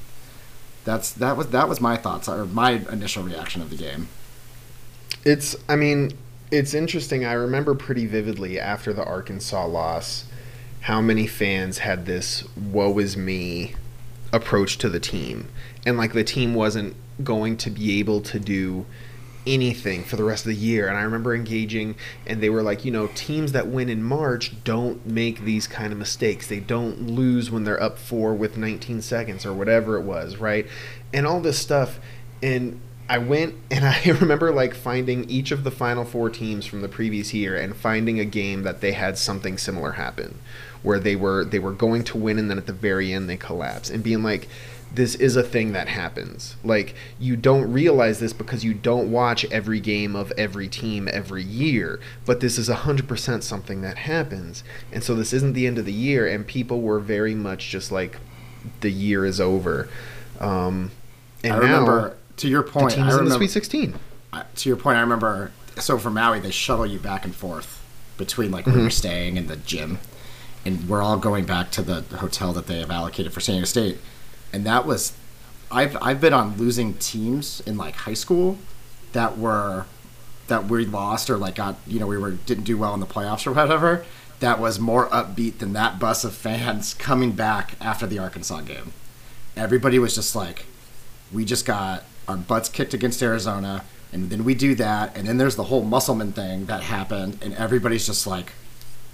that's 0.86 1.12
that 1.12 1.36
was 1.36 1.48
that 1.48 1.68
was 1.68 1.82
my 1.82 1.98
thoughts 1.98 2.30
or 2.30 2.46
my 2.46 2.84
initial 2.90 3.24
reaction 3.24 3.62
of 3.62 3.70
the 3.70 3.76
game. 3.76 4.08
It's, 5.26 5.58
I 5.68 5.76
mean, 5.76 6.14
it's 6.52 6.74
interesting. 6.74 7.26
I 7.26 7.34
remember 7.34 7.76
pretty 7.76 8.06
vividly 8.06 8.60
after 8.60 8.94
the 8.94 9.04
Arkansas 9.04 9.66
loss 9.66 10.26
how 10.82 11.02
many 11.02 11.28
fans 11.28 11.80
had 11.80 12.06
this 12.06 12.48
woe 12.56 12.98
is 13.00 13.18
me 13.18 13.76
approach 14.32 14.78
to 14.78 14.90
the 14.90 15.00
team. 15.00 15.50
And 15.86 15.98
like 15.98 16.14
the 16.14 16.24
team 16.24 16.54
wasn't 16.54 16.96
going 17.24 17.58
to 17.58 17.70
be 17.70 18.00
able 18.00 18.22
to 18.22 18.40
do 18.40 18.86
anything 19.46 20.04
for 20.04 20.18
the 20.18 20.24
rest 20.24 20.46
of 20.46 20.50
the 20.50 20.56
year. 20.56 20.88
And 20.88 20.98
I 20.98 21.02
remember 21.02 21.34
engaging, 21.34 21.96
and 22.26 22.42
they 22.42 22.50
were 22.50 22.62
like, 22.62 22.86
you 22.86 22.92
know, 22.92 23.08
teams 23.08 23.54
that 23.54 23.68
win 23.68 23.90
in 23.90 24.04
March 24.04 24.64
don't 24.64 25.06
make 25.06 25.42
these 25.42 25.68
kind 25.68 25.94
of 25.94 26.00
mistakes. 26.00 26.48
They 26.48 26.60
don't 26.60 27.08
lose 27.08 27.50
when 27.50 27.64
they're 27.64 27.82
up 27.82 27.98
four 27.98 28.34
with 28.34 28.58
19 28.58 29.02
seconds 29.02 29.46
or 29.46 29.54
whatever 29.54 29.98
it 29.98 30.04
was, 30.04 30.38
right? 30.38 30.68
And 31.14 31.26
all 31.26 31.40
this 31.40 31.58
stuff. 31.58 32.00
And 32.44 32.80
I 33.10 33.18
went 33.18 33.56
and 33.72 33.86
I 33.86 34.02
remember 34.06 34.52
like 34.52 34.74
finding 34.74 35.30
each 35.30 35.52
of 35.52 35.64
the 35.64 35.72
final 35.72 36.06
four 36.06 36.30
teams 36.30 36.66
from 36.66 36.82
the 36.82 36.90
previous 36.90 37.34
year 37.34 37.56
and 37.56 37.76
finding 37.76 38.20
a 38.20 38.26
game 38.26 38.64
that 38.64 38.82
they 38.82 38.94
had 38.94 39.18
something 39.18 39.58
similar 39.58 39.94
happen 39.94 40.40
where 40.84 41.00
they 41.00 41.16
were 41.16 41.44
they 41.44 41.60
were 41.60 41.72
going 41.72 42.04
to 42.04 42.18
win 42.18 42.38
and 42.38 42.50
then 42.50 42.58
at 42.58 42.68
the 42.68 42.74
very 42.74 43.12
end 43.12 43.30
they 43.30 43.38
collapse 43.38 43.90
and 43.90 44.04
being 44.04 44.24
like 44.24 44.48
this 44.94 45.16
is 45.16 45.36
a 45.36 45.44
thing 45.44 45.74
that 45.74 45.88
happens. 45.90 46.56
Like 46.64 46.96
you 47.20 47.36
don't 47.36 47.72
realize 47.72 48.20
this 48.20 48.34
because 48.34 48.64
you 48.64 48.74
don't 48.74 49.12
watch 49.12 49.46
every 49.52 49.80
game 49.80 50.16
of 50.16 50.32
every 50.38 50.68
team 50.68 51.10
every 51.12 51.44
year, 51.44 52.00
but 52.26 52.40
this 52.40 52.58
is 52.58 52.70
100% 52.70 53.44
something 53.44 53.82
that 53.82 53.98
happens. 53.98 54.64
And 54.92 55.04
so 55.04 55.14
this 55.14 55.34
isn't 55.34 55.54
the 55.54 55.68
end 55.68 55.78
of 55.78 55.86
the 55.86 55.94
year 55.94 56.26
and 56.26 56.48
people 56.48 56.82
were 56.82 57.00
very 57.00 57.36
much 57.36 57.70
just 57.70 57.92
like 57.92 58.18
the 58.82 58.92
year 58.92 59.26
is 59.26 59.42
over. 59.42 59.90
Um 60.40 60.92
and 61.44 61.54
I 61.54 61.58
now 61.58 61.64
remember 61.64 62.17
to 62.38 62.48
your 62.48 62.64
the 62.64 62.72
point. 62.72 62.94
team 62.94 63.04
I 63.04 63.08
is 63.08 63.14
in 63.14 63.18
the 63.18 63.24
remember 63.24 63.46
Sweet 63.46 63.52
16. 63.52 64.00
I- 64.34 64.44
to 64.56 64.70
your 64.70 64.78
point, 64.78 64.98
I 64.98 65.02
remember. 65.02 65.52
So 65.80 65.98
for 65.98 66.10
Maui, 66.10 66.40
they 66.40 66.52
shuttle 66.52 66.86
you 66.86 67.00
back 67.00 67.26
and 67.26 67.36
forth 67.36 67.84
between 68.18 68.52
like 68.52 68.66
where 68.66 68.74
mm-hmm. 68.74 68.84
you're 68.84 68.92
staying 68.92 69.38
and 69.38 69.48
the 69.48 69.58
gym, 69.58 70.00
and 70.66 70.90
we're 70.90 71.04
all 71.04 71.18
going 71.18 71.46
back 71.46 71.70
to 71.72 71.82
the 71.82 72.02
hotel 72.18 72.54
that 72.54 72.68
they 72.68 72.80
have 72.80 72.90
allocated 72.90 73.34
for 73.34 73.42
San 73.42 73.56
Diego 73.56 73.66
State, 73.66 73.98
and 74.54 74.66
that 74.66 74.86
was. 74.86 75.14
I've 75.70 75.98
I've 76.02 76.22
been 76.22 76.32
on 76.32 76.56
losing 76.56 76.94
teams 76.94 77.62
in 77.66 77.76
like 77.76 77.94
high 77.94 78.14
school, 78.14 78.58
that 79.12 79.38
were, 79.38 79.86
that 80.48 80.66
we 80.66 80.86
lost 80.86 81.30
or 81.30 81.38
like 81.38 81.56
got 81.56 81.76
you 81.86 82.00
know 82.00 82.08
we 82.08 82.18
were 82.18 82.32
didn't 82.32 82.64
do 82.64 82.78
well 82.78 82.94
in 82.94 83.00
the 83.00 83.06
playoffs 83.06 83.46
or 83.46 83.52
whatever. 83.52 84.06
That 84.40 84.60
was 84.60 84.80
more 84.80 85.10
upbeat 85.10 85.58
than 85.58 85.74
that 85.74 86.00
bus 86.00 86.24
of 86.24 86.36
fans 86.36 86.94
coming 86.94 87.32
back 87.32 87.76
after 87.82 88.06
the 88.06 88.20
Arkansas 88.20 88.62
game. 88.62 88.94
Everybody 89.56 89.98
was 89.98 90.14
just 90.14 90.36
like, 90.36 90.66
we 91.34 91.44
just 91.44 91.66
got 91.66 92.04
our 92.28 92.38
butts 92.38 92.70
kicked 92.70 92.94
against 92.94 93.22
Arizona, 93.22 93.84
and 94.12 94.30
then 94.30 94.44
we 94.44 94.54
do 94.54 94.76
that, 94.76 95.16
and 95.18 95.28
then 95.28 95.38
there's 95.38 95.56
the 95.56 95.66
whole 95.66 95.84
Musselman 95.84 96.32
thing 96.32 96.66
that 96.66 96.84
happened, 96.84 97.40
and 97.42 97.54
everybody's 97.56 98.06
just 98.06 98.28
like, 98.28 98.54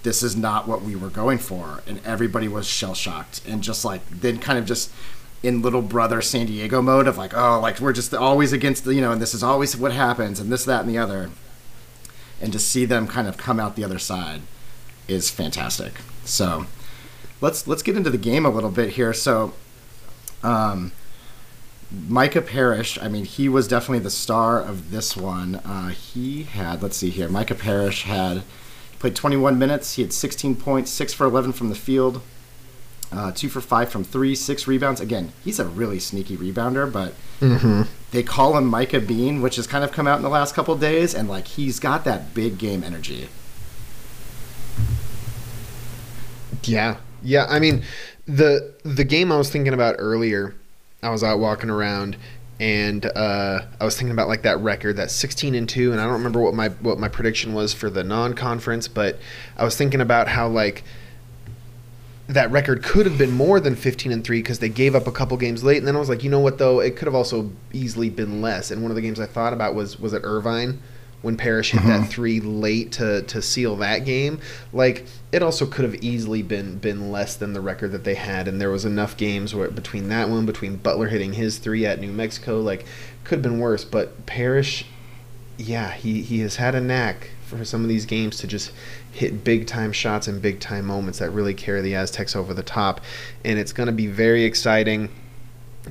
this 0.02 0.22
is 0.22 0.36
not 0.36 0.68
what 0.68 0.82
we 0.82 0.94
were 0.94 1.08
going 1.08 1.38
for, 1.38 1.82
and 1.86 2.00
everybody 2.04 2.48
was 2.48 2.66
shell 2.66 2.94
shocked, 2.94 3.40
and 3.46 3.62
just 3.62 3.84
like 3.84 4.08
then 4.08 4.38
kind 4.38 4.58
of 4.58 4.66
just 4.66 4.90
in 5.42 5.62
little 5.62 5.82
brother 5.82 6.22
San 6.22 6.46
Diego 6.46 6.80
mode 6.80 7.06
of 7.06 7.18
like, 7.18 7.36
oh, 7.36 7.60
like 7.60 7.80
we're 7.80 7.92
just 7.92 8.14
always 8.14 8.52
against 8.52 8.84
the, 8.84 8.94
you 8.94 9.00
know, 9.00 9.12
and 9.12 9.20
this 9.20 9.34
is 9.34 9.42
always 9.42 9.76
what 9.76 9.92
happens, 9.92 10.40
and 10.40 10.50
this, 10.50 10.64
that, 10.64 10.80
and 10.80 10.90
the 10.90 10.98
other, 10.98 11.30
and 12.40 12.52
to 12.52 12.58
see 12.58 12.84
them 12.84 13.06
kind 13.06 13.28
of 13.28 13.36
come 13.36 13.60
out 13.60 13.76
the 13.76 13.84
other 13.84 13.98
side 13.98 14.42
is 15.08 15.30
fantastic. 15.30 15.94
So 16.24 16.66
let's 17.40 17.66
let's 17.66 17.82
get 17.82 17.96
into 17.96 18.10
the 18.10 18.18
game 18.18 18.44
a 18.44 18.50
little 18.50 18.70
bit 18.70 18.90
here. 18.90 19.12
So. 19.12 19.54
Um, 20.42 20.92
Micah 22.08 22.42
Parrish, 22.42 22.98
I 23.00 23.08
mean, 23.08 23.24
he 23.24 23.48
was 23.48 23.68
definitely 23.68 24.00
the 24.00 24.10
star 24.10 24.60
of 24.60 24.90
this 24.90 25.16
one. 25.16 25.56
Uh, 25.56 25.88
he 25.88 26.44
had, 26.44 26.82
let's 26.82 26.96
see 26.96 27.10
here, 27.10 27.28
Micah 27.28 27.54
Parrish 27.54 28.04
had 28.04 28.42
played 28.98 29.16
21 29.16 29.58
minutes. 29.58 29.94
He 29.94 30.02
had 30.02 30.12
16 30.12 30.56
points, 30.56 30.90
6 30.90 31.12
for 31.12 31.26
11 31.26 31.52
from 31.52 31.68
the 31.68 31.74
field. 31.74 32.22
Uh, 33.12 33.30
two 33.30 33.48
for 33.48 33.60
five 33.60 33.90
from 33.90 34.02
three, 34.02 34.34
six 34.34 34.66
rebounds. 34.66 35.00
Again, 35.00 35.32
he's 35.44 35.60
a 35.60 35.64
really 35.64 36.00
sneaky 36.00 36.36
rebounder, 36.36 36.90
but 36.90 37.14
they 38.10 38.24
call 38.24 38.56
him 38.58 38.66
Micah 38.66 38.98
Bean, 38.98 39.40
which 39.40 39.54
has 39.54 39.68
kind 39.68 39.84
of 39.84 39.92
come 39.92 40.08
out 40.08 40.16
in 40.16 40.22
the 40.22 40.28
last 40.28 40.54
couple 40.54 40.76
days, 40.76 41.14
and 41.14 41.28
like 41.28 41.46
he's 41.46 41.78
got 41.78 42.04
that 42.04 42.34
big 42.34 42.58
game 42.58 42.82
energy. 42.82 43.28
Yeah, 46.64 46.96
yeah. 47.22 47.46
I 47.48 47.60
mean, 47.60 47.84
the 48.26 48.74
the 48.84 49.04
game 49.04 49.30
I 49.30 49.36
was 49.36 49.48
thinking 49.48 49.74
about 49.74 49.96
earlier, 49.98 50.56
I 51.04 51.10
was 51.10 51.22
out 51.22 51.38
walking 51.38 51.70
around, 51.70 52.16
and 52.58 53.04
uh, 53.04 53.60
I 53.80 53.84
was 53.84 53.96
thinking 53.96 54.12
about 54.12 54.28
like 54.28 54.42
that 54.42 54.58
record, 54.60 54.96
that 54.96 55.10
sixteen 55.10 55.54
and 55.54 55.68
two, 55.68 55.92
and 55.92 56.00
I 56.00 56.04
don't 56.04 56.14
remember 56.14 56.40
what 56.40 56.54
my 56.54 56.68
what 56.68 56.98
my 56.98 57.08
prediction 57.08 57.52
was 57.52 57.72
for 57.74 57.90
the 57.90 58.02
non 58.02 58.34
conference, 58.34 58.88
but 58.88 59.18
I 59.56 59.64
was 59.64 59.76
thinking 59.76 60.00
about 60.00 60.28
how 60.28 60.48
like 60.48 60.82
that 62.26 62.50
record 62.50 62.82
could 62.82 63.04
have 63.04 63.18
been 63.18 63.32
more 63.32 63.60
than 63.60 63.76
15 63.76 64.10
and 64.10 64.24
3 64.24 64.38
because 64.38 64.58
they 64.58 64.70
gave 64.70 64.94
up 64.94 65.06
a 65.06 65.12
couple 65.12 65.36
games 65.36 65.62
late 65.62 65.76
and 65.76 65.86
then 65.86 65.94
i 65.94 65.98
was 65.98 66.08
like 66.08 66.24
you 66.24 66.30
know 66.30 66.40
what 66.40 66.56
though? 66.56 66.80
It 66.80 66.96
could 66.96 67.06
have 67.06 67.14
also 67.14 67.50
easily 67.70 68.08
been 68.08 68.40
less. 68.40 68.70
And 68.70 68.80
one 68.80 68.90
of 68.90 68.94
the 68.94 69.02
games 69.02 69.20
i 69.20 69.26
thought 69.26 69.52
about 69.52 69.74
was 69.74 70.00
was 70.00 70.14
at 70.14 70.22
irvine 70.24 70.80
when 71.24 71.36
Parrish 71.38 71.70
hit 71.70 71.82
that 71.84 72.02
mm-hmm. 72.02 72.10
three 72.10 72.38
late 72.40 72.92
to, 72.92 73.22
to 73.22 73.40
seal 73.40 73.76
that 73.76 74.04
game, 74.04 74.38
like 74.72 75.06
it 75.32 75.42
also 75.42 75.66
could 75.66 75.84
have 75.84 75.96
easily 76.04 76.42
been 76.42 76.78
been 76.78 77.10
less 77.10 77.34
than 77.34 77.54
the 77.54 77.60
record 77.60 77.92
that 77.92 78.04
they 78.04 78.14
had, 78.14 78.46
and 78.46 78.60
there 78.60 78.70
was 78.70 78.84
enough 78.84 79.16
games 79.16 79.54
where 79.54 79.70
between 79.70 80.08
that 80.08 80.28
one, 80.28 80.44
between 80.46 80.76
Butler 80.76 81.08
hitting 81.08 81.32
his 81.32 81.58
three 81.58 81.86
at 81.86 81.98
New 81.98 82.12
Mexico, 82.12 82.60
like 82.60 82.84
could 83.24 83.36
have 83.36 83.42
been 83.42 83.58
worse. 83.58 83.84
But 83.84 84.26
Parrish, 84.26 84.84
yeah, 85.56 85.92
he 85.92 86.20
he 86.20 86.40
has 86.40 86.56
had 86.56 86.74
a 86.74 86.80
knack 86.80 87.30
for 87.46 87.64
some 87.64 87.82
of 87.82 87.88
these 87.88 88.04
games 88.04 88.36
to 88.38 88.46
just 88.46 88.70
hit 89.10 89.44
big 89.44 89.66
time 89.66 89.92
shots 89.92 90.28
and 90.28 90.42
big 90.42 90.60
time 90.60 90.84
moments 90.84 91.20
that 91.20 91.30
really 91.30 91.54
carry 91.54 91.80
the 91.80 91.94
Aztecs 91.94 92.36
over 92.36 92.52
the 92.52 92.62
top, 92.62 93.00
and 93.44 93.58
it's 93.58 93.72
going 93.72 93.86
to 93.86 93.92
be 93.92 94.06
very 94.06 94.44
exciting 94.44 95.08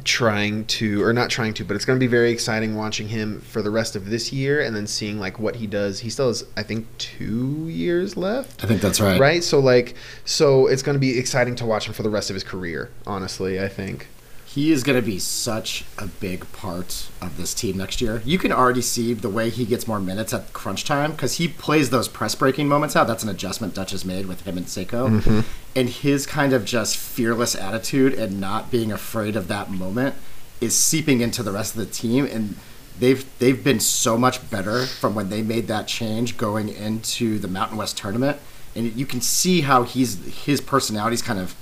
trying 0.04 0.66
to 0.66 1.04
or 1.04 1.14
not 1.14 1.30
trying 1.30 1.54
to 1.54 1.64
but 1.64 1.76
it's 1.76 1.86
going 1.86 1.98
to 1.98 2.04
be 2.04 2.10
very 2.10 2.32
exciting 2.32 2.76
watching 2.76 3.08
him 3.10 3.40
for 3.42 3.62
the 3.62 3.70
rest 3.70 3.96
of 3.96 4.10
this 4.10 4.34
year 4.34 4.62
and 4.62 4.76
then 4.76 4.88
seeing 4.88 5.20
like 5.20 5.40
what 5.40 5.58
he 5.58 5.68
does. 5.68 6.00
He 6.00 6.10
still 6.10 6.28
has 6.28 6.46
i 6.58 6.64
think 6.64 6.88
two 6.98 7.68
years 7.70 8.18
left. 8.18 8.64
I 8.64 8.68
think 8.68 8.82
that's 8.82 9.00
right. 9.00 9.20
right? 9.20 9.44
So 9.44 9.60
like 9.60 9.96
so 10.26 10.68
it's 10.68 10.82
going 10.82 10.96
to 10.96 11.00
be 11.00 11.18
exciting 11.18 11.56
to 11.56 11.66
watch 11.66 11.88
him 11.88 11.94
for 11.94 12.04
the 12.04 12.10
rest 12.10 12.30
of 12.30 12.34
his 12.34 12.44
career 12.44 12.90
honestly 13.06 13.62
i 13.62 13.68
think 13.68 14.08
He 14.54 14.72
is 14.72 14.84
going 14.84 15.02
to 15.02 15.06
be 15.06 15.18
such 15.18 15.84
a 15.98 16.06
big 16.06 16.46
part 16.54 17.08
of 17.20 17.38
this 17.38 17.56
team 17.56 17.78
next 17.78 18.02
year. 18.02 18.22
You 18.24 18.38
can 18.38 18.52
already 18.52 18.84
see 18.84 19.16
the 19.16 19.28
way 19.28 19.50
he 19.50 19.66
gets 19.66 19.88
more 19.88 20.00
minutes 20.00 20.32
at 20.32 20.54
crunch 20.54 20.86
time 20.86 21.14
because 21.14 21.38
he 21.38 21.48
plays 21.48 21.90
those 21.90 22.08
press 22.08 22.36
breaking 22.36 22.68
moments 22.68 22.96
out. 22.96 23.08
That's 23.08 23.24
an 23.24 23.30
adjustment 23.30 23.74
Dutch 23.74 23.90
has 23.90 24.06
made 24.06 24.28
with 24.28 24.42
him 24.42 24.56
and 24.56 24.68
Seiko. 24.68 25.22
Mm-hmm. 25.22 25.40
And 25.76 25.90
his 25.90 26.28
kind 26.28 26.54
of 26.54 26.66
just 26.66 26.98
fearless 26.98 27.56
attitude 27.56 28.14
and 28.14 28.40
not 28.40 28.70
being 28.70 28.92
afraid 28.92 29.36
of 29.36 29.48
that 29.48 29.72
moment 29.72 30.14
is 30.62 30.78
seeping 30.78 31.22
into 31.22 31.42
the 31.42 31.52
rest 31.52 31.76
of 31.76 31.80
the 31.80 31.92
team. 31.92 32.28
And 32.28 32.56
they've 33.00 33.26
they've 33.40 33.64
been 33.64 33.80
so 33.80 34.20
much 34.20 34.52
better 34.52 34.86
from 34.86 35.16
when 35.16 35.30
they 35.30 35.42
made 35.42 35.68
that 35.70 35.88
change 35.88 36.38
going 36.38 36.70
into 36.70 37.40
the 37.40 37.48
Mountain 37.48 37.78
West 37.78 37.98
tournament. 37.98 38.38
And 38.76 38.94
you 38.94 39.08
can 39.08 39.20
see 39.20 39.62
how 39.62 39.82
he's 39.82 40.44
his 40.46 40.62
personality's 40.62 41.24
kind 41.24 41.40
of 41.40 41.56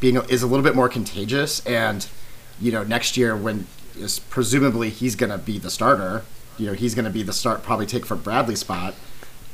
being 0.00 0.16
is 0.28 0.42
a 0.42 0.46
little 0.46 0.64
bit 0.64 0.74
more 0.74 0.88
contagious 0.88 1.64
and 1.66 2.06
you 2.60 2.72
know 2.72 2.84
next 2.84 3.16
year 3.16 3.36
when 3.36 3.66
is 3.96 4.18
presumably 4.18 4.90
he's 4.90 5.16
going 5.16 5.30
to 5.30 5.38
be 5.38 5.58
the 5.58 5.70
starter 5.70 6.24
you 6.56 6.66
know 6.66 6.72
he's 6.72 6.94
going 6.94 7.04
to 7.04 7.10
be 7.10 7.22
the 7.22 7.32
start 7.32 7.62
probably 7.62 7.86
take 7.86 8.06
for 8.06 8.16
bradley's 8.16 8.60
spot 8.60 8.94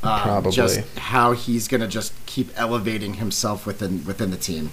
um, 0.04 0.20
Probably. 0.20 0.52
just 0.52 0.98
how 0.98 1.32
he's 1.32 1.66
going 1.66 1.80
to 1.80 1.88
just 1.88 2.12
keep 2.26 2.50
elevating 2.56 3.14
himself 3.14 3.66
within 3.66 4.04
within 4.04 4.30
the 4.30 4.36
team. 4.36 4.70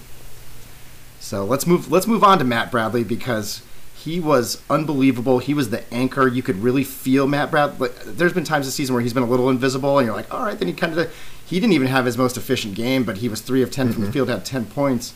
So 1.20 1.46
let's 1.46 1.66
move 1.66 1.90
let's 1.90 2.06
move 2.06 2.24
on 2.24 2.38
to 2.40 2.44
matt 2.44 2.70
bradley 2.70 3.04
because 3.04 3.62
he 3.96 4.20
was 4.20 4.62
unbelievable. 4.70 5.40
He 5.40 5.54
was 5.54 5.70
the 5.70 5.92
anchor. 5.94 6.28
You 6.28 6.44
could 6.44 6.58
really 6.58 6.84
feel 6.84 7.28
matt 7.28 7.50
bradley 7.50 7.90
there's 8.06 8.34
been 8.34 8.44
times 8.44 8.66
this 8.66 8.76
season 8.76 8.94
where 8.94 9.02
he's 9.02 9.14
been 9.14 9.24
a 9.24 9.28
little 9.28 9.50
invisible 9.50 10.00
and 10.00 10.06
you're 10.06 10.16
like 10.16 10.34
all 10.34 10.44
right 10.44 10.60
then 10.60 10.68
he 10.68 10.74
kind 10.74 10.98
of 10.98 11.14
he 11.46 11.60
didn't 11.60 11.74
even 11.74 11.88
have 11.88 12.06
his 12.06 12.18
most 12.18 12.36
efficient 12.36 12.76
game 12.76 13.04
but 13.04 13.18
he 13.18 13.30
was 13.30 13.42
three 13.42 13.62
of 13.62 13.72
10 13.72 13.94
from 13.94 14.04
the 14.04 14.12
field 14.12 14.28
had 14.28 14.44
10 14.44 14.66
points 14.66 15.14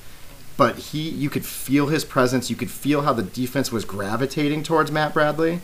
but 0.58 0.78
he 0.78 1.10
you 1.10 1.30
could 1.30 1.46
feel 1.46 1.88
his 1.88 2.06
presence. 2.06 2.50
You 2.50 2.56
could 2.56 2.72
feel 2.72 3.02
how 3.02 3.14
the 3.14 3.24
defense 3.24 3.72
was 3.72 3.86
gravitating 3.86 4.64
towards 4.64 4.92
matt 4.92 5.14
bradley. 5.14 5.62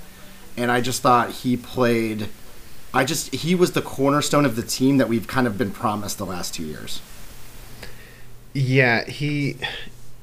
And 0.58 0.70
i 0.72 0.82
just 0.82 1.02
thought 1.02 1.32
he 1.32 1.56
played 1.56 2.28
i 2.94 3.06
just 3.06 3.34
he 3.34 3.56
was 3.56 3.72
the 3.72 3.82
cornerstone 3.82 4.46
of 4.46 4.56
the 4.56 4.64
team 4.64 4.98
that 4.98 5.08
we've 5.08 5.28
kind 5.28 5.48
of 5.48 5.58
been 5.58 5.72
promised 5.72 6.18
the 6.18 6.26
last 6.26 6.54
two 6.54 6.64
years. 6.64 7.02
Yeah, 8.54 9.06
he 9.06 9.58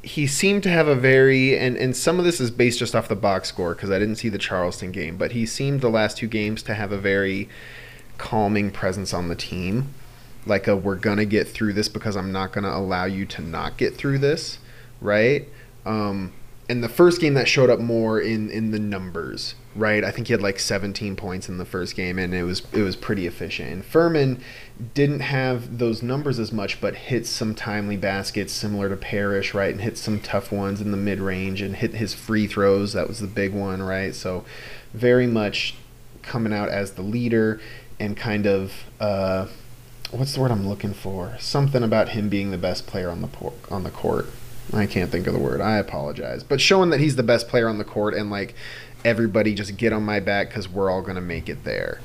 he 0.02 0.26
seemed 0.26 0.62
to 0.62 0.68
have 0.70 0.86
a 0.86 0.94
very 0.94 1.58
and 1.58 1.76
and 1.76 1.96
some 1.96 2.18
of 2.18 2.24
this 2.24 2.40
is 2.40 2.50
based 2.50 2.78
just 2.78 2.94
off 2.94 3.08
the 3.08 3.16
box 3.16 3.48
score 3.48 3.74
because 3.74 3.90
I 3.90 3.98
didn't 3.98 4.16
see 4.16 4.28
the 4.28 4.38
Charleston 4.38 4.92
game, 4.92 5.16
but 5.16 5.32
he 5.32 5.46
seemed 5.46 5.80
the 5.80 5.88
last 5.88 6.18
two 6.18 6.28
games 6.28 6.62
to 6.64 6.74
have 6.74 6.92
a 6.92 6.98
very 6.98 7.48
calming 8.16 8.70
presence 8.70 9.14
on 9.14 9.28
the 9.28 9.36
team. 9.36 9.94
Like 10.46 10.66
a 10.66 10.76
we're 10.76 10.96
gonna 10.96 11.24
get 11.24 11.48
through 11.48 11.74
this 11.74 11.88
because 11.88 12.16
I'm 12.16 12.32
not 12.32 12.52
gonna 12.52 12.70
allow 12.70 13.04
you 13.04 13.26
to 13.26 13.42
not 13.42 13.76
get 13.76 13.96
through 13.96 14.18
this, 14.18 14.58
right? 15.00 15.48
Um, 15.84 16.32
and 16.68 16.84
the 16.84 16.88
first 16.88 17.20
game 17.20 17.34
that 17.34 17.48
showed 17.48 17.70
up 17.70 17.80
more 17.80 18.20
in 18.20 18.50
in 18.50 18.72
the 18.72 18.78
numbers, 18.78 19.54
right? 19.74 20.04
I 20.04 20.10
think 20.10 20.26
he 20.26 20.34
had 20.34 20.42
like 20.42 20.58
17 20.58 21.16
points 21.16 21.48
in 21.48 21.56
the 21.56 21.64
first 21.64 21.96
game, 21.96 22.18
and 22.18 22.34
it 22.34 22.42
was 22.42 22.62
it 22.72 22.82
was 22.82 22.94
pretty 22.94 23.26
efficient. 23.26 23.72
And 23.72 23.84
Furman 23.84 24.42
didn't 24.92 25.20
have 25.20 25.78
those 25.78 26.02
numbers 26.02 26.38
as 26.38 26.52
much, 26.52 26.80
but 26.80 26.94
hit 26.94 27.26
some 27.26 27.54
timely 27.54 27.96
baskets 27.96 28.52
similar 28.52 28.90
to 28.90 28.96
Parrish, 28.96 29.54
right? 29.54 29.72
And 29.72 29.80
hit 29.80 29.96
some 29.96 30.20
tough 30.20 30.52
ones 30.52 30.82
in 30.82 30.90
the 30.90 30.98
mid 30.98 31.20
range, 31.20 31.62
and 31.62 31.76
hit 31.76 31.94
his 31.94 32.12
free 32.12 32.46
throws. 32.46 32.92
That 32.92 33.08
was 33.08 33.20
the 33.20 33.26
big 33.26 33.54
one, 33.54 33.82
right? 33.82 34.14
So 34.14 34.44
very 34.92 35.26
much 35.26 35.74
coming 36.20 36.52
out 36.52 36.68
as 36.68 36.92
the 36.92 37.02
leader 37.02 37.60
and 37.98 38.16
kind 38.16 38.46
of. 38.46 38.84
Uh, 39.00 39.46
What's 40.10 40.34
the 40.34 40.40
word 40.40 40.50
I'm 40.50 40.66
looking 40.66 40.94
for? 40.94 41.36
Something 41.38 41.82
about 41.82 42.10
him 42.10 42.28
being 42.28 42.50
the 42.50 42.58
best 42.58 42.86
player 42.86 43.10
on 43.10 43.20
the 43.20 43.28
por- 43.28 43.52
on 43.70 43.82
the 43.82 43.90
court. 43.90 44.26
I 44.72 44.86
can't 44.86 45.10
think 45.10 45.26
of 45.26 45.34
the 45.34 45.38
word. 45.38 45.60
I 45.60 45.76
apologize. 45.76 46.42
But 46.42 46.60
showing 46.60 46.90
that 46.90 47.00
he's 47.00 47.16
the 47.16 47.22
best 47.22 47.48
player 47.48 47.68
on 47.68 47.78
the 47.78 47.84
court 47.84 48.14
and 48.14 48.30
like 48.30 48.54
everybody 49.04 49.54
just 49.54 49.76
get 49.76 49.92
on 49.92 50.02
my 50.02 50.20
back 50.20 50.48
because 50.48 50.68
we're 50.68 50.90
all 50.90 51.02
gonna 51.02 51.20
make 51.20 51.48
it 51.48 51.64
there. 51.64 52.00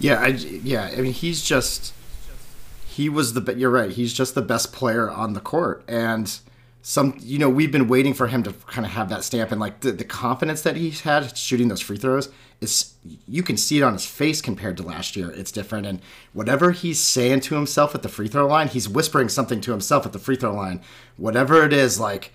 Yeah, 0.00 0.20
I, 0.20 0.26
yeah. 0.28 0.90
I 0.96 1.00
mean, 1.00 1.12
he's 1.12 1.44
just 1.44 1.92
he 2.86 3.08
was 3.08 3.34
the. 3.34 3.54
You're 3.54 3.70
right. 3.70 3.90
He's 3.90 4.12
just 4.12 4.34
the 4.34 4.42
best 4.42 4.72
player 4.72 5.08
on 5.08 5.34
the 5.34 5.40
court, 5.40 5.84
and 5.86 6.36
some. 6.82 7.16
You 7.20 7.38
know, 7.38 7.48
we've 7.48 7.70
been 7.70 7.86
waiting 7.86 8.12
for 8.12 8.26
him 8.26 8.42
to 8.42 8.52
kind 8.52 8.84
of 8.84 8.92
have 8.92 9.08
that 9.10 9.22
stamp, 9.22 9.52
and 9.52 9.60
like 9.60 9.80
the, 9.80 9.92
the 9.92 10.04
confidence 10.04 10.62
that 10.62 10.74
he's 10.74 11.02
had 11.02 11.36
shooting 11.36 11.68
those 11.68 11.80
free 11.80 11.96
throws 11.96 12.28
is. 12.60 12.94
You 13.26 13.42
can 13.42 13.56
see 13.56 13.78
it 13.78 13.82
on 13.82 13.92
his 13.92 14.06
face 14.06 14.40
compared 14.40 14.76
to 14.76 14.82
last 14.82 15.16
year. 15.16 15.30
It's 15.30 15.52
different, 15.52 15.86
and 15.86 16.00
whatever 16.32 16.72
he's 16.72 17.00
saying 17.00 17.40
to 17.40 17.54
himself 17.54 17.94
at 17.94 18.02
the 18.02 18.08
free 18.08 18.28
throw 18.28 18.46
line, 18.46 18.68
he's 18.68 18.88
whispering 18.88 19.28
something 19.28 19.60
to 19.62 19.70
himself 19.70 20.06
at 20.06 20.12
the 20.12 20.18
free 20.18 20.36
throw 20.36 20.54
line. 20.54 20.80
Whatever 21.16 21.64
it 21.64 21.72
is, 21.72 21.98
like 21.98 22.32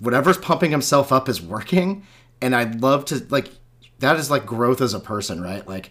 whatever's 0.00 0.38
pumping 0.38 0.70
himself 0.70 1.12
up 1.12 1.28
is 1.28 1.40
working, 1.42 2.06
and 2.40 2.54
I'd 2.54 2.80
love 2.80 3.04
to 3.06 3.24
like. 3.30 3.50
That 4.00 4.16
is 4.16 4.30
like 4.30 4.44
growth 4.44 4.80
as 4.80 4.92
a 4.92 5.00
person, 5.00 5.40
right? 5.40 5.66
Like 5.66 5.90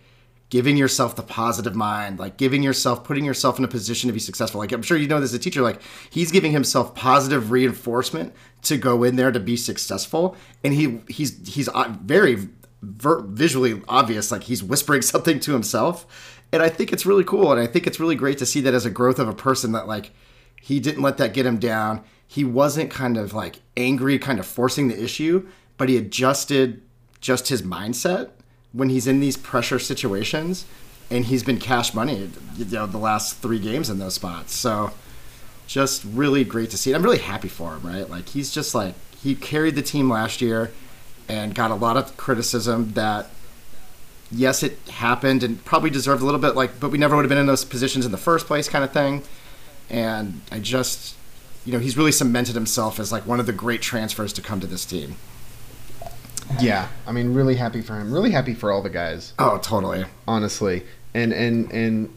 giving 0.53 0.77
yourself 0.77 1.15
the 1.15 1.23
positive 1.23 1.73
mind, 1.73 2.19
like 2.19 2.37
giving 2.37 2.61
yourself, 2.61 3.03
putting 3.03 3.25
yourself 3.25 3.57
in 3.57 3.65
a 3.65 3.67
position 3.67 4.07
to 4.07 4.13
be 4.13 4.19
successful. 4.19 4.59
Like 4.59 4.71
I'm 4.71 4.83
sure 4.83 4.97
you 4.97 5.07
know 5.07 5.19
this 5.19 5.31
as 5.31 5.33
a 5.33 5.39
teacher, 5.39 5.63
like 5.63 5.81
he's 6.11 6.31
giving 6.31 6.51
himself 6.51 6.93
positive 6.93 7.49
reinforcement 7.49 8.35
to 8.61 8.77
go 8.77 9.01
in 9.03 9.15
there 9.15 9.31
to 9.31 9.39
be 9.39 9.57
successful, 9.57 10.35
and 10.63 10.75
he 10.75 11.01
he's 11.07 11.47
he's 11.47 11.69
uh, 11.69 11.95
very 12.03 12.49
ver- 12.83 13.21
visually 13.21 13.81
obvious, 13.87 14.31
like 14.31 14.43
he's 14.43 14.63
whispering 14.63 15.01
something 15.13 15.39
to 15.41 15.53
himself, 15.53 16.41
and 16.51 16.61
I 16.61 16.69
think 16.69 16.93
it's 16.93 17.05
really 17.05 17.23
cool, 17.23 17.51
and 17.51 17.59
I 17.59 17.67
think 17.67 17.87
it's 17.87 17.99
really 17.99 18.15
great 18.15 18.37
to 18.37 18.45
see 18.45 18.61
that 18.61 18.73
as 18.73 18.85
a 18.85 18.89
growth 18.91 19.19
of 19.19 19.27
a 19.27 19.33
person 19.33 19.71
that 19.71 19.87
like 19.87 20.11
he 20.61 20.79
didn't 20.79 21.01
let 21.01 21.17
that 21.17 21.33
get 21.33 21.45
him 21.45 21.57
down. 21.57 22.03
He 22.27 22.43
wasn't 22.43 22.89
kind 22.89 23.17
of 23.17 23.33
like 23.33 23.59
angry, 23.75 24.17
kind 24.19 24.39
of 24.39 24.45
forcing 24.45 24.87
the 24.87 25.03
issue, 25.03 25.47
but 25.77 25.89
he 25.89 25.97
adjusted 25.97 26.81
just 27.19 27.47
his 27.47 27.61
mindset 27.61 28.29
when 28.71 28.89
he's 28.89 29.07
in 29.07 29.19
these 29.19 29.37
pressure 29.37 29.79
situations, 29.79 30.65
and 31.09 31.25
he's 31.25 31.43
been 31.43 31.59
cash 31.59 31.93
money, 31.93 32.29
you 32.55 32.65
know, 32.65 32.87
the 32.87 32.97
last 32.97 33.37
three 33.37 33.59
games 33.59 33.89
in 33.89 33.99
those 33.99 34.15
spots. 34.15 34.53
So, 34.53 34.91
just 35.67 36.03
really 36.05 36.43
great 36.43 36.69
to 36.71 36.77
see. 36.77 36.93
I'm 36.93 37.03
really 37.03 37.19
happy 37.19 37.47
for 37.47 37.75
him, 37.75 37.81
right? 37.83 38.09
Like 38.09 38.29
he's 38.29 38.51
just 38.51 38.75
like 38.75 38.95
he 39.17 39.35
carried 39.35 39.75
the 39.75 39.81
team 39.81 40.09
last 40.09 40.41
year, 40.41 40.71
and 41.27 41.53
got 41.55 41.71
a 41.71 41.75
lot 41.75 41.97
of 41.97 42.15
criticism 42.17 42.93
that. 42.93 43.27
Yes, 44.35 44.63
it 44.63 44.79
happened 44.89 45.43
and 45.43 45.63
probably 45.63 45.91
deserved 45.91 46.23
a 46.23 46.25
little 46.25 46.39
bit, 46.39 46.55
like, 46.55 46.79
but 46.79 46.89
we 46.89 46.97
never 46.97 47.15
would 47.15 47.21
have 47.21 47.29
been 47.29 47.37
in 47.37 47.45
those 47.45 47.63
positions 47.63 48.03
in 48.03 48.11
the 48.11 48.17
first 48.17 48.47
place, 48.47 48.67
kind 48.67 48.83
of 48.83 48.91
thing. 48.91 49.21
And 49.91 50.41
I 50.51 50.57
just, 50.57 51.15
you 51.65 51.71
know, 51.71 51.77
he's 51.77 51.95
really 51.95 52.11
cemented 52.11 52.55
himself 52.55 52.99
as 52.99 53.11
like 53.11 53.27
one 53.27 53.39
of 53.39 53.45
the 53.45 53.53
great 53.53 53.83
transfers 53.83 54.33
to 54.33 54.41
come 54.41 54.59
to 54.59 54.65
this 54.65 54.85
team. 54.85 55.17
Yeah, 56.59 56.87
I 57.05 57.11
mean, 57.11 57.35
really 57.35 57.55
happy 57.55 57.83
for 57.83 57.99
him. 57.99 58.11
Really 58.11 58.31
happy 58.31 58.55
for 58.55 58.71
all 58.71 58.81
the 58.81 58.89
guys. 58.89 59.33
Oh, 59.37 59.59
totally. 59.59 60.05
honestly 60.27 60.83
and 61.13 61.33
and 61.33 61.71
and 61.71 62.13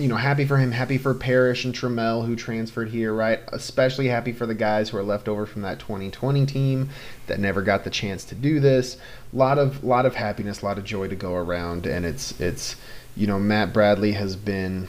you 0.00 0.08
know, 0.08 0.16
happy 0.16 0.44
for 0.44 0.56
him, 0.56 0.72
happy 0.72 0.98
for 0.98 1.14
Parrish 1.14 1.64
and 1.64 1.74
Trammell 1.74 2.26
who 2.26 2.34
transferred 2.34 2.88
here, 2.88 3.12
right? 3.12 3.40
Especially 3.48 4.08
happy 4.08 4.32
for 4.32 4.46
the 4.46 4.54
guys 4.54 4.88
who 4.88 4.96
are 4.96 5.02
left 5.02 5.28
over 5.28 5.46
from 5.46 5.62
that 5.62 5.78
2020 5.78 6.46
team 6.46 6.88
that 7.26 7.38
never 7.38 7.62
got 7.62 7.84
the 7.84 7.90
chance 7.90 8.24
to 8.24 8.34
do 8.34 8.60
this. 8.60 8.96
A 9.32 9.36
lot 9.36 9.58
of 9.58 9.84
lot 9.84 10.06
of 10.06 10.14
happiness, 10.14 10.62
a 10.62 10.64
lot 10.64 10.78
of 10.78 10.84
joy 10.84 11.08
to 11.08 11.16
go 11.16 11.34
around, 11.34 11.86
and 11.86 12.06
it's 12.06 12.38
it's 12.40 12.76
you 13.16 13.26
know 13.26 13.38
Matt 13.38 13.72
Bradley 13.72 14.12
has 14.12 14.36
been 14.36 14.88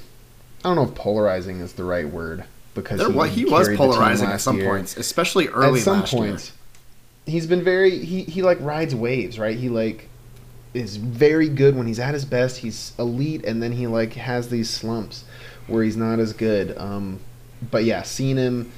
I 0.63 0.69
don't 0.69 0.75
know 0.75 0.83
if 0.83 0.95
polarizing 0.95 1.59
is 1.59 1.73
the 1.73 1.83
right 1.83 2.07
word 2.07 2.45
because 2.73 2.99
There, 2.99 3.09
well, 3.09 3.27
he 3.27 3.45
was 3.45 3.67
carried 3.67 3.79
the 3.79 3.83
team 3.83 3.91
polarizing 3.91 4.29
at 4.29 4.41
some 4.41 4.57
year. 4.57 4.69
points, 4.69 4.95
especially 4.97 5.47
early 5.47 5.79
At 5.79 5.85
some 5.85 6.03
points, 6.03 6.53
he's 7.25 7.47
been 7.47 7.63
very 7.63 7.97
he 7.99 8.23
he 8.23 8.41
like 8.41 8.59
rides 8.61 8.95
waves, 8.95 9.37
right? 9.37 9.57
He 9.57 9.69
like 9.69 10.07
is 10.73 10.95
very 10.97 11.49
good 11.49 11.75
when 11.75 11.87
he's 11.87 11.99
at 11.99 12.13
his 12.13 12.25
best. 12.25 12.57
He's 12.57 12.93
elite, 12.97 13.43
and 13.45 13.61
then 13.61 13.73
he 13.73 13.87
like 13.87 14.13
has 14.13 14.49
these 14.49 14.69
slumps 14.69 15.25
where 15.67 15.83
he's 15.83 15.97
not 15.97 16.19
as 16.19 16.33
good. 16.33 16.77
Um, 16.77 17.19
but 17.69 17.83
yeah, 17.83 18.03
seeing 18.03 18.37
him 18.37 18.71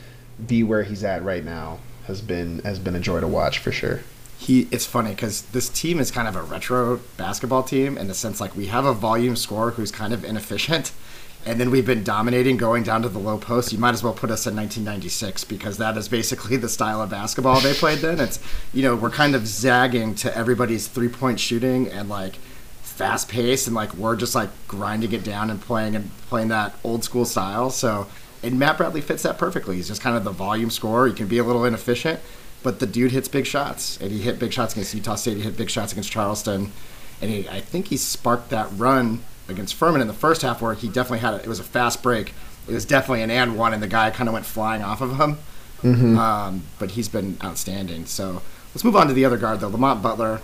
be 0.45 0.63
where 0.63 0.83
he's 0.83 1.03
at 1.03 1.23
right 1.23 1.43
now 1.45 1.79
has 2.07 2.21
been 2.21 2.59
has 2.59 2.79
been 2.79 2.95
a 2.95 2.99
joy 2.99 3.19
to 3.21 3.27
watch 3.27 3.59
for 3.59 3.71
sure. 3.71 4.01
he 4.37 4.67
it's 4.71 4.85
funny 4.85 5.11
because 5.11 5.43
this 5.53 5.69
team 5.69 5.99
is 5.99 6.11
kind 6.11 6.27
of 6.27 6.35
a 6.35 6.41
retro 6.41 6.99
basketball 7.17 7.63
team 7.63 7.97
in 7.97 8.07
the 8.07 8.13
sense 8.13 8.41
like 8.41 8.55
we 8.57 8.65
have 8.65 8.83
a 8.85 8.93
volume 8.93 9.35
scorer 9.35 9.71
who's 9.71 9.91
kind 9.91 10.13
of 10.13 10.25
inefficient 10.25 10.91
and 11.45 11.59
then 11.59 11.71
we've 11.71 11.85
been 11.85 12.03
dominating 12.03 12.57
going 12.57 12.83
down 12.83 13.01
to 13.01 13.09
the 13.09 13.19
low 13.19 13.37
post. 13.37 13.71
You 13.73 13.79
might 13.79 13.93
as 13.93 14.03
well 14.03 14.13
put 14.13 14.31
us 14.31 14.47
in 14.47 14.55
1996 14.55 15.43
because 15.45 15.77
that 15.77 15.97
is 15.97 16.07
basically 16.07 16.57
the 16.57 16.69
style 16.69 17.01
of 17.01 17.09
basketball 17.09 17.59
they 17.59 17.73
played 17.73 17.99
then. 17.99 18.19
It's 18.19 18.39
you 18.73 18.83
know 18.83 18.95
we're 18.95 19.09
kind 19.09 19.35
of 19.35 19.47
zagging 19.47 20.15
to 20.15 20.35
everybody's 20.37 20.87
three 20.87 21.09
point 21.09 21.39
shooting 21.39 21.87
and 21.87 22.09
like 22.09 22.35
fast 22.81 23.29
pace 23.29 23.65
and 23.67 23.75
like 23.75 23.93
we're 23.95 24.15
just 24.15 24.35
like 24.35 24.49
grinding 24.67 25.11
it 25.13 25.23
down 25.23 25.49
and 25.49 25.59
playing 25.59 25.95
and 25.95 26.11
playing 26.29 26.49
that 26.49 26.75
old 26.83 27.03
school 27.03 27.25
style. 27.25 27.69
So 27.69 28.07
and 28.41 28.59
Matt 28.59 28.77
Bradley 28.77 29.01
fits 29.01 29.23
that 29.23 29.37
perfectly. 29.37 29.77
He's 29.77 29.87
just 29.87 30.01
kind 30.01 30.17
of 30.17 30.23
the 30.23 30.31
volume 30.31 30.69
scorer. 30.69 31.07
He 31.07 31.13
can 31.13 31.27
be 31.27 31.37
a 31.37 31.43
little 31.43 31.65
inefficient 31.65 32.19
but 32.63 32.79
the 32.79 32.87
dude 32.87 33.11
hits 33.11 33.27
big 33.27 33.45
shots, 33.45 33.99
and 34.01 34.09
he 34.09 34.19
hit 34.19 34.39
big 34.39 34.53
shots 34.53 34.73
against 34.73 34.93
Utah 34.95 35.15
State. 35.15 35.37
He 35.37 35.43
hit 35.43 35.57
big 35.57 35.69
shots 35.69 35.91
against 35.91 36.09
Charleston, 36.09 36.71
and 37.21 37.29
he, 37.29 37.47
I 37.49 37.59
think 37.59 37.87
he 37.87 37.97
sparked 37.97 38.49
that 38.49 38.69
run 38.71 39.23
against 39.47 39.75
Furman 39.75 40.01
in 40.01 40.07
the 40.07 40.13
first 40.13 40.41
half, 40.41 40.61
where 40.61 40.73
he 40.73 40.87
definitely 40.87 41.19
had 41.19 41.33
a, 41.33 41.37
it 41.37 41.47
was 41.47 41.59
a 41.59 41.63
fast 41.63 42.01
break. 42.03 42.33
It 42.67 42.73
was 42.73 42.85
definitely 42.85 43.21
an 43.23 43.31
and 43.31 43.57
one, 43.57 43.73
and 43.73 43.83
the 43.83 43.87
guy 43.87 44.09
kind 44.11 44.29
of 44.29 44.33
went 44.33 44.45
flying 44.45 44.81
off 44.81 45.01
of 45.01 45.19
him. 45.19 45.37
Um, 46.17 46.63
but 46.79 46.91
he's 46.91 47.09
been 47.09 47.37
outstanding. 47.43 48.05
So 48.05 48.41
let's 48.73 48.83
move 48.83 48.95
on 48.95 49.07
to 49.07 49.13
the 49.13 49.25
other 49.25 49.37
guard, 49.37 49.59
though. 49.59 49.67
Lamont 49.67 50.01
Butler, 50.01 50.39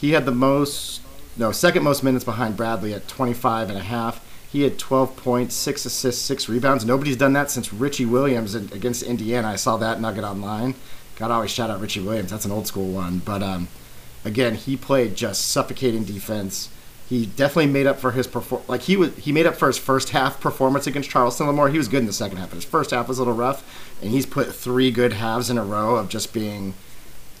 he 0.00 0.12
had 0.12 0.24
the 0.24 0.32
most, 0.32 1.02
no, 1.36 1.52
second 1.52 1.82
most 1.82 2.02
minutes 2.02 2.24
behind 2.24 2.56
Bradley 2.56 2.94
at 2.94 3.06
25 3.06 3.68
and 3.68 3.78
a 3.78 3.82
half. 3.82 4.24
He 4.50 4.62
had 4.62 4.78
12 4.78 5.14
points, 5.16 5.54
six 5.54 5.84
assists, 5.84 6.22
six 6.22 6.48
rebounds. 6.48 6.86
Nobody's 6.86 7.18
done 7.18 7.34
that 7.34 7.50
since 7.50 7.70
Richie 7.70 8.06
Williams 8.06 8.54
against 8.54 9.02
Indiana. 9.02 9.48
I 9.48 9.56
saw 9.56 9.76
that 9.76 10.00
nugget 10.00 10.24
online. 10.24 10.74
Gotta 11.16 11.34
always 11.34 11.50
shout 11.50 11.68
out 11.68 11.80
Richie 11.80 12.00
Williams. 12.00 12.30
That's 12.30 12.46
an 12.46 12.52
old 12.52 12.66
school 12.66 12.90
one. 12.90 13.18
But 13.18 13.42
um, 13.42 13.68
again, 14.24 14.54
he 14.54 14.76
played 14.76 15.16
just 15.16 15.46
suffocating 15.50 16.04
defense. 16.04 16.70
He 17.08 17.24
definitely 17.24 17.72
made 17.72 17.86
up 17.86 17.98
for 17.98 18.10
his 18.10 18.26
perform. 18.26 18.62
Like 18.68 18.82
he 18.82 18.96
was, 18.96 19.16
he 19.16 19.32
made 19.32 19.46
up 19.46 19.56
for 19.56 19.66
his 19.66 19.78
first 19.78 20.10
half 20.10 20.40
performance 20.40 20.86
against 20.86 21.08
Charleston 21.08 21.46
Lamore. 21.46 21.72
He 21.72 21.78
was 21.78 21.88
good 21.88 22.00
in 22.00 22.06
the 22.06 22.12
second 22.12 22.36
half, 22.36 22.50
but 22.50 22.56
his 22.56 22.64
first 22.64 22.90
half 22.90 23.08
was 23.08 23.18
a 23.18 23.22
little 23.22 23.34
rough. 23.34 23.64
And 24.02 24.10
he's 24.10 24.26
put 24.26 24.54
three 24.54 24.90
good 24.90 25.14
halves 25.14 25.48
in 25.48 25.56
a 25.56 25.64
row 25.64 25.96
of 25.96 26.10
just 26.10 26.34
being 26.34 26.74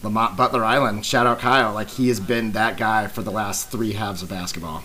Lamont 0.02 0.36
Butler 0.36 0.64
Island. 0.64 1.04
Shout 1.04 1.26
out 1.26 1.38
Kyle. 1.38 1.74
Like 1.74 1.90
he 1.90 2.08
has 2.08 2.18
been 2.18 2.52
that 2.52 2.78
guy 2.78 3.08
for 3.08 3.22
the 3.22 3.30
last 3.30 3.70
three 3.70 3.92
halves 3.92 4.22
of 4.22 4.30
basketball. 4.30 4.84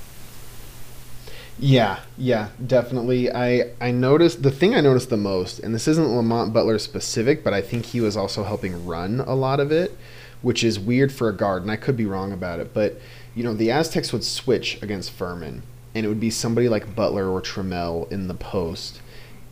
Yeah, 1.59 1.99
yeah, 2.17 2.49
definitely. 2.65 3.31
I 3.31 3.71
I 3.79 3.91
noticed 3.91 4.43
the 4.43 4.51
thing 4.51 4.75
I 4.75 4.81
noticed 4.81 5.09
the 5.09 5.17
most, 5.17 5.59
and 5.59 5.73
this 5.73 5.87
isn't 5.87 6.09
Lamont 6.09 6.51
Butler 6.51 6.79
specific, 6.79 7.43
but 7.43 7.53
I 7.53 7.61
think 7.61 7.85
he 7.85 8.01
was 8.01 8.17
also 8.17 8.43
helping 8.43 8.85
run 8.85 9.21
a 9.21 9.35
lot 9.35 9.59
of 9.59 9.71
it, 9.71 9.95
which 10.41 10.63
is 10.63 10.79
weird 10.79 11.11
for 11.11 11.29
a 11.29 11.35
guard, 11.35 11.61
and 11.61 11.71
I 11.71 11.75
could 11.75 11.95
be 11.95 12.05
wrong 12.05 12.31
about 12.31 12.59
it. 12.59 12.73
But 12.73 12.99
you 13.35 13.43
know, 13.43 13.53
the 13.53 13.71
Aztecs 13.71 14.13
would 14.13 14.23
switch 14.23 14.81
against 14.81 15.11
Furman, 15.11 15.63
and 15.95 16.05
it 16.05 16.09
would 16.09 16.19
be 16.19 16.29
somebody 16.29 16.69
like 16.69 16.95
Butler 16.95 17.29
or 17.29 17.41
Trammell 17.41 18.11
in 18.11 18.27
the 18.27 18.33
post. 18.33 19.01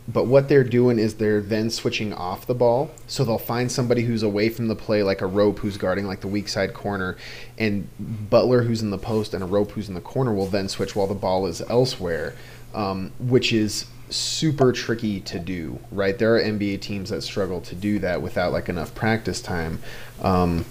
But 0.08 0.26
what 0.26 0.48
they're 0.48 0.64
doing 0.64 0.98
is 0.98 1.14
they're 1.14 1.40
then 1.40 1.70
switching 1.70 2.12
off 2.12 2.46
the 2.46 2.54
ball. 2.54 2.90
So 3.06 3.24
they'll 3.24 3.38
find 3.38 3.70
somebody 3.70 4.02
who's 4.02 4.22
away 4.22 4.48
from 4.48 4.68
the 4.68 4.74
play, 4.74 5.02
like 5.02 5.18
Arop 5.18 5.58
who's 5.58 5.76
guarding 5.76 6.06
like 6.06 6.20
the 6.20 6.28
weak 6.28 6.48
side 6.48 6.74
corner, 6.74 7.16
and 7.56 7.88
Butler 8.28 8.62
who's 8.62 8.82
in 8.82 8.90
the 8.90 8.98
post 8.98 9.32
and 9.32 9.44
Arop 9.44 9.70
who's 9.70 9.88
in 9.88 9.94
the 9.94 10.00
corner 10.00 10.32
will 10.32 10.46
then 10.46 10.68
switch 10.68 10.96
while 10.96 11.06
the 11.06 11.14
ball 11.14 11.46
is 11.46 11.62
elsewhere, 11.62 12.34
um, 12.74 13.12
which 13.20 13.52
is 13.52 13.86
super 14.10 14.72
tricky 14.72 15.20
to 15.20 15.38
do. 15.38 15.78
Right? 15.92 16.18
There 16.18 16.34
are 16.36 16.40
NBA 16.40 16.80
teams 16.80 17.10
that 17.10 17.22
struggle 17.22 17.60
to 17.62 17.74
do 17.76 18.00
that 18.00 18.22
without 18.22 18.52
like 18.52 18.68
enough 18.68 18.94
practice 18.94 19.40
time. 19.40 19.80
Um, 20.20 20.64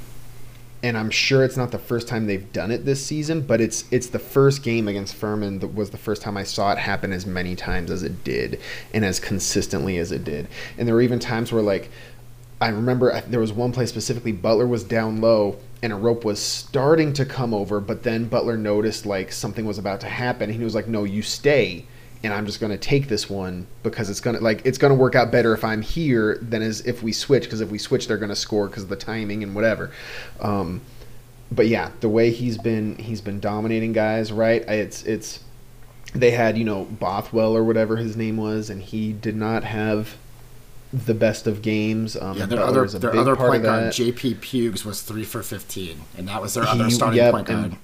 and 0.83 0.97
I'm 0.97 1.11
sure 1.11 1.43
it's 1.43 1.57
not 1.57 1.71
the 1.71 1.79
first 1.79 2.07
time 2.07 2.25
they've 2.25 2.51
done 2.51 2.71
it 2.71 2.85
this 2.85 3.05
season, 3.05 3.41
but 3.41 3.61
it's 3.61 3.85
it's 3.91 4.07
the 4.07 4.19
first 4.19 4.63
game 4.63 4.87
against 4.87 5.15
Furman 5.15 5.59
that 5.59 5.75
was 5.75 5.91
the 5.91 5.97
first 5.97 6.21
time 6.21 6.37
I 6.37 6.43
saw 6.43 6.71
it 6.71 6.79
happen 6.79 7.13
as 7.13 7.25
many 7.25 7.55
times 7.55 7.91
as 7.91 8.03
it 8.03 8.23
did 8.23 8.59
and 8.93 9.05
as 9.05 9.19
consistently 9.19 9.97
as 9.97 10.11
it 10.11 10.23
did. 10.23 10.47
And 10.77 10.87
there 10.87 10.95
were 10.95 11.01
even 11.01 11.19
times 11.19 11.51
where 11.51 11.61
like 11.61 11.89
I 12.59 12.69
remember 12.69 13.19
there 13.21 13.39
was 13.39 13.53
one 13.53 13.71
play 13.71 13.85
specifically 13.85 14.31
Butler 14.31 14.67
was 14.67 14.83
down 14.83 15.21
low 15.21 15.57
and 15.83 15.93
Arop 15.93 16.23
was 16.23 16.39
starting 16.39 17.13
to 17.13 17.25
come 17.25 17.53
over, 17.53 17.79
but 17.79 18.03
then 18.03 18.25
Butler 18.25 18.57
noticed 18.57 19.05
like 19.05 19.31
something 19.31 19.65
was 19.65 19.77
about 19.77 20.01
to 20.01 20.07
happen 20.07 20.51
he 20.51 20.63
was 20.63 20.75
like, 20.75 20.87
"No, 20.87 21.03
you 21.03 21.21
stay." 21.21 21.85
And 22.23 22.33
I'm 22.33 22.45
just 22.45 22.59
gonna 22.59 22.77
take 22.77 23.07
this 23.07 23.29
one 23.29 23.67
because 23.81 24.09
it's 24.09 24.21
gonna 24.21 24.39
like 24.39 24.63
it's 24.65 24.77
gonna 24.77 24.95
work 24.95 25.15
out 25.15 25.31
better 25.31 25.53
if 25.53 25.63
I'm 25.63 25.81
here 25.81 26.37
than 26.41 26.61
as 26.61 26.81
if 26.81 27.01
we 27.01 27.13
switch 27.13 27.43
because 27.43 27.61
if 27.61 27.71
we 27.71 27.79
switch 27.79 28.07
they're 28.07 28.17
gonna 28.17 28.35
score 28.35 28.67
because 28.67 28.83
of 28.83 28.89
the 28.89 28.95
timing 28.95 29.41
and 29.43 29.55
whatever. 29.55 29.91
Um, 30.39 30.81
but 31.51 31.67
yeah, 31.67 31.91
the 31.99 32.09
way 32.09 32.31
he's 32.31 32.57
been 32.57 32.95
he's 32.97 33.21
been 33.21 33.39
dominating 33.39 33.93
guys, 33.93 34.31
right? 34.31 34.61
It's 34.61 35.03
it's 35.03 35.43
they 36.13 36.31
had 36.31 36.57
you 36.57 36.63
know 36.63 36.85
Bothwell 36.85 37.55
or 37.55 37.63
whatever 37.63 37.97
his 37.97 38.15
name 38.15 38.37
was, 38.37 38.69
and 38.69 38.81
he 38.81 39.13
did 39.13 39.35
not 39.35 39.63
have 39.63 40.17
the 40.93 41.13
best 41.13 41.47
of 41.47 41.61
games. 41.61 42.15
Um, 42.15 42.37
Yeah, 42.37 42.45
their 42.45 42.61
other 42.61 42.85
their 42.87 43.15
other 43.15 43.35
point 43.35 43.63
guard. 43.63 43.93
J.P. 43.93 44.35
Pegues, 44.35 44.85
was 44.85 45.01
three 45.01 45.23
for 45.23 45.41
15, 45.41 46.01
and 46.17 46.27
that 46.27 46.41
was 46.41 46.53
their 46.53 46.65
other 46.65 46.89
starting 46.89 47.17
yep, 47.17 47.33
point 47.33 47.47
guard. 47.47 47.75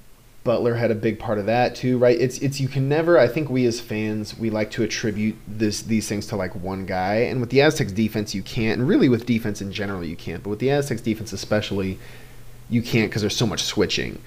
Butler 0.48 0.76
had 0.76 0.92
a 0.92 0.96
big 0.96 1.20
part 1.20 1.40
of 1.40 1.46
that 1.48 1.76
too, 1.76 1.98
right? 1.98 2.18
It's 2.18 2.38
it's 2.38 2.62
you 2.62 2.70
can 2.70 2.88
never. 2.88 3.20
I 3.20 3.28
think 3.28 3.50
we 3.50 3.66
as 3.66 3.82
fans 3.82 4.40
we 4.40 4.50
like 4.50 4.72
to 4.72 4.84
attribute 4.84 5.36
this 5.46 5.82
these 5.82 6.08
things 6.08 6.26
to 6.28 6.38
like 6.38 6.56
one 6.56 6.86
guy, 6.86 7.16
and 7.16 7.42
with 7.42 7.50
the 7.50 7.62
Aztecs 7.62 7.92
defense 7.92 8.34
you 8.34 8.42
can't, 8.42 8.80
and 8.80 8.88
really 8.88 9.10
with 9.10 9.26
defense 9.26 9.62
in 9.62 9.74
general 9.74 10.06
you 10.06 10.16
can't, 10.16 10.44
but 10.44 10.50
with 10.50 10.60
the 10.60 10.72
Aztecs 10.72 11.02
defense 11.02 11.34
especially, 11.34 12.00
you 12.70 12.82
can't 12.82 13.12
because 13.12 13.22
there's 13.22 13.36
so 13.36 13.46
much 13.46 13.62
switching. 13.62 14.22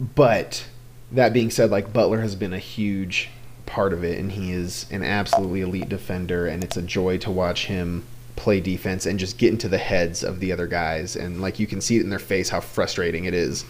But 0.00 0.66
that 1.12 1.32
being 1.32 1.50
said, 1.50 1.70
like 1.70 1.92
Butler 1.92 2.20
has 2.20 2.34
been 2.34 2.52
a 2.52 2.58
huge 2.58 3.30
part 3.64 3.92
of 3.92 4.02
it, 4.02 4.18
and 4.18 4.32
he 4.32 4.50
is 4.50 4.86
an 4.90 5.04
absolutely 5.04 5.60
elite 5.60 5.88
defender, 5.88 6.48
and 6.48 6.64
it's 6.64 6.76
a 6.76 6.82
joy 6.82 7.16
to 7.18 7.30
watch 7.30 7.66
him 7.66 8.04
play 8.34 8.60
defense 8.60 9.06
and 9.06 9.20
just 9.20 9.38
get 9.38 9.52
into 9.52 9.68
the 9.68 9.78
heads 9.78 10.24
of 10.24 10.40
the 10.40 10.50
other 10.50 10.66
guys, 10.66 11.14
and 11.14 11.40
like 11.40 11.60
you 11.60 11.68
can 11.68 11.80
see 11.80 11.96
it 11.96 12.02
in 12.02 12.10
their 12.10 12.18
face 12.18 12.48
how 12.48 12.58
frustrating 12.58 13.24
it 13.24 13.34
is 13.34 13.64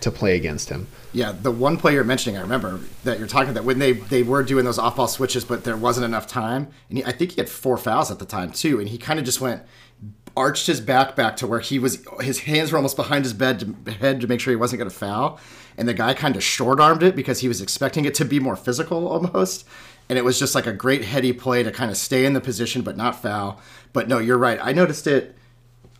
to 0.00 0.10
play 0.10 0.36
against 0.36 0.68
him. 0.68 0.86
Yeah, 1.12 1.32
the 1.32 1.50
one 1.50 1.76
play 1.78 1.94
you're 1.94 2.04
mentioning, 2.04 2.36
I 2.36 2.42
remember 2.42 2.80
that 3.04 3.18
you're 3.18 3.28
talking 3.28 3.54
that 3.54 3.64
when 3.64 3.78
they 3.78 3.92
they 3.92 4.22
were 4.22 4.42
doing 4.42 4.64
those 4.64 4.78
off 4.78 4.96
ball 4.96 5.08
switches, 5.08 5.44
but 5.44 5.64
there 5.64 5.76
wasn't 5.76 6.04
enough 6.04 6.26
time, 6.26 6.68
and 6.88 6.98
he, 6.98 7.04
I 7.04 7.12
think 7.12 7.32
he 7.32 7.40
had 7.40 7.48
four 7.48 7.78
fouls 7.78 8.10
at 8.10 8.18
the 8.18 8.26
time 8.26 8.52
too, 8.52 8.78
and 8.78 8.88
he 8.88 8.98
kind 8.98 9.18
of 9.18 9.24
just 9.24 9.40
went 9.40 9.62
arched 10.36 10.66
his 10.66 10.82
back 10.82 11.16
back 11.16 11.36
to 11.38 11.46
where 11.46 11.60
he 11.60 11.78
was 11.78 12.04
his 12.20 12.40
hands 12.40 12.70
were 12.70 12.76
almost 12.76 12.96
behind 12.96 13.24
his 13.24 13.32
bed 13.32 13.60
to, 13.60 13.92
head 13.92 14.20
to 14.20 14.26
make 14.26 14.38
sure 14.38 14.52
he 14.52 14.56
wasn't 14.56 14.78
going 14.78 14.90
to 14.90 14.94
foul, 14.94 15.40
and 15.78 15.88
the 15.88 15.94
guy 15.94 16.12
kind 16.12 16.36
of 16.36 16.44
short 16.44 16.78
armed 16.78 17.02
it 17.02 17.16
because 17.16 17.40
he 17.40 17.48
was 17.48 17.60
expecting 17.62 18.04
it 18.04 18.14
to 18.14 18.24
be 18.24 18.38
more 18.38 18.56
physical 18.56 19.08
almost, 19.08 19.66
and 20.08 20.18
it 20.18 20.24
was 20.24 20.38
just 20.38 20.54
like 20.54 20.66
a 20.66 20.72
great 20.72 21.04
heady 21.04 21.32
play 21.32 21.62
to 21.62 21.72
kind 21.72 21.90
of 21.90 21.96
stay 21.96 22.26
in 22.26 22.34
the 22.34 22.40
position 22.40 22.82
but 22.82 22.96
not 22.96 23.20
foul. 23.20 23.60
But 23.92 24.08
no, 24.08 24.18
you're 24.18 24.38
right. 24.38 24.58
I 24.62 24.72
noticed 24.72 25.06
it. 25.06 25.34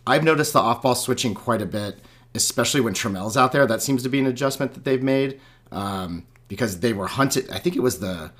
I've 0.05 0.23
noticed 0.23 0.53
the 0.53 0.59
off 0.59 0.83
ball 0.83 0.95
switching 0.95 1.33
quite 1.33 1.61
a 1.61 1.65
bit, 1.65 1.97
especially 2.35 2.81
when 2.81 2.93
Trammell's 2.93 3.37
out 3.37 3.51
there. 3.51 3.65
That 3.65 3.81
seems 3.81 4.03
to 4.03 4.09
be 4.09 4.19
an 4.19 4.25
adjustment 4.25 4.73
that 4.73 4.83
they've 4.83 5.01
made 5.01 5.39
um, 5.71 6.25
because 6.47 6.79
they 6.79 6.93
were 6.93 7.07
hunted. 7.07 7.49
I 7.49 7.59
think 7.59 7.75
it 7.75 7.81
was 7.81 7.99
the 7.99 8.31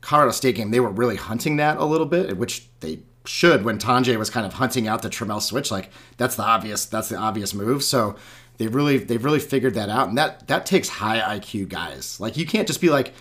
Colorado 0.00 0.32
State 0.32 0.56
game. 0.56 0.70
They 0.70 0.80
were 0.80 0.90
really 0.90 1.16
hunting 1.16 1.56
that 1.56 1.78
a 1.78 1.84
little 1.84 2.06
bit, 2.06 2.36
which 2.36 2.68
they 2.80 3.00
should 3.24 3.64
when 3.64 3.78
Tanjay 3.78 4.18
was 4.18 4.28
kind 4.28 4.44
of 4.44 4.54
hunting 4.54 4.86
out 4.86 5.02
the 5.02 5.08
Trammell 5.08 5.40
switch. 5.40 5.70
Like 5.70 5.90
that's 6.16 6.36
the 6.36 6.42
obvious. 6.42 6.84
That's 6.86 7.08
the 7.08 7.16
obvious 7.16 7.54
move. 7.54 7.82
So 7.82 8.16
they 8.58 8.66
really 8.66 8.98
they've 8.98 9.24
really 9.24 9.40
figured 9.40 9.74
that 9.74 9.88
out, 9.88 10.08
and 10.08 10.18
that 10.18 10.46
that 10.48 10.66
takes 10.66 10.88
high 10.88 11.38
IQ 11.38 11.68
guys. 11.68 12.20
Like 12.20 12.36
you 12.36 12.46
can't 12.46 12.66
just 12.66 12.80
be 12.80 12.90
like 12.90 13.14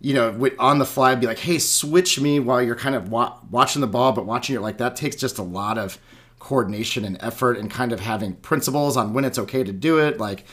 you 0.00 0.12
know, 0.12 0.50
on 0.58 0.78
the 0.78 0.84
fly, 0.84 1.14
be 1.14 1.26
like, 1.26 1.38
"Hey, 1.38 1.58
switch 1.58 2.20
me," 2.20 2.38
while 2.38 2.60
you're 2.60 2.74
kind 2.74 2.94
of 2.94 3.08
wa- 3.08 3.38
watching 3.50 3.80
the 3.80 3.86
ball, 3.86 4.12
but 4.12 4.26
watching 4.26 4.54
it 4.54 4.60
like 4.60 4.76
that 4.76 4.96
takes 4.96 5.16
just 5.16 5.38
a 5.38 5.42
lot 5.42 5.78
of 5.78 5.98
coordination 6.44 7.04
and 7.06 7.16
effort, 7.20 7.56
and 7.56 7.70
kind 7.70 7.90
of 7.90 8.00
having 8.00 8.34
principles 8.34 8.96
on 8.98 9.14
when 9.14 9.24
it's 9.24 9.38
okay 9.38 9.64
to 9.64 9.72
do 9.72 9.98
it. 9.98 10.18
Like 10.18 10.44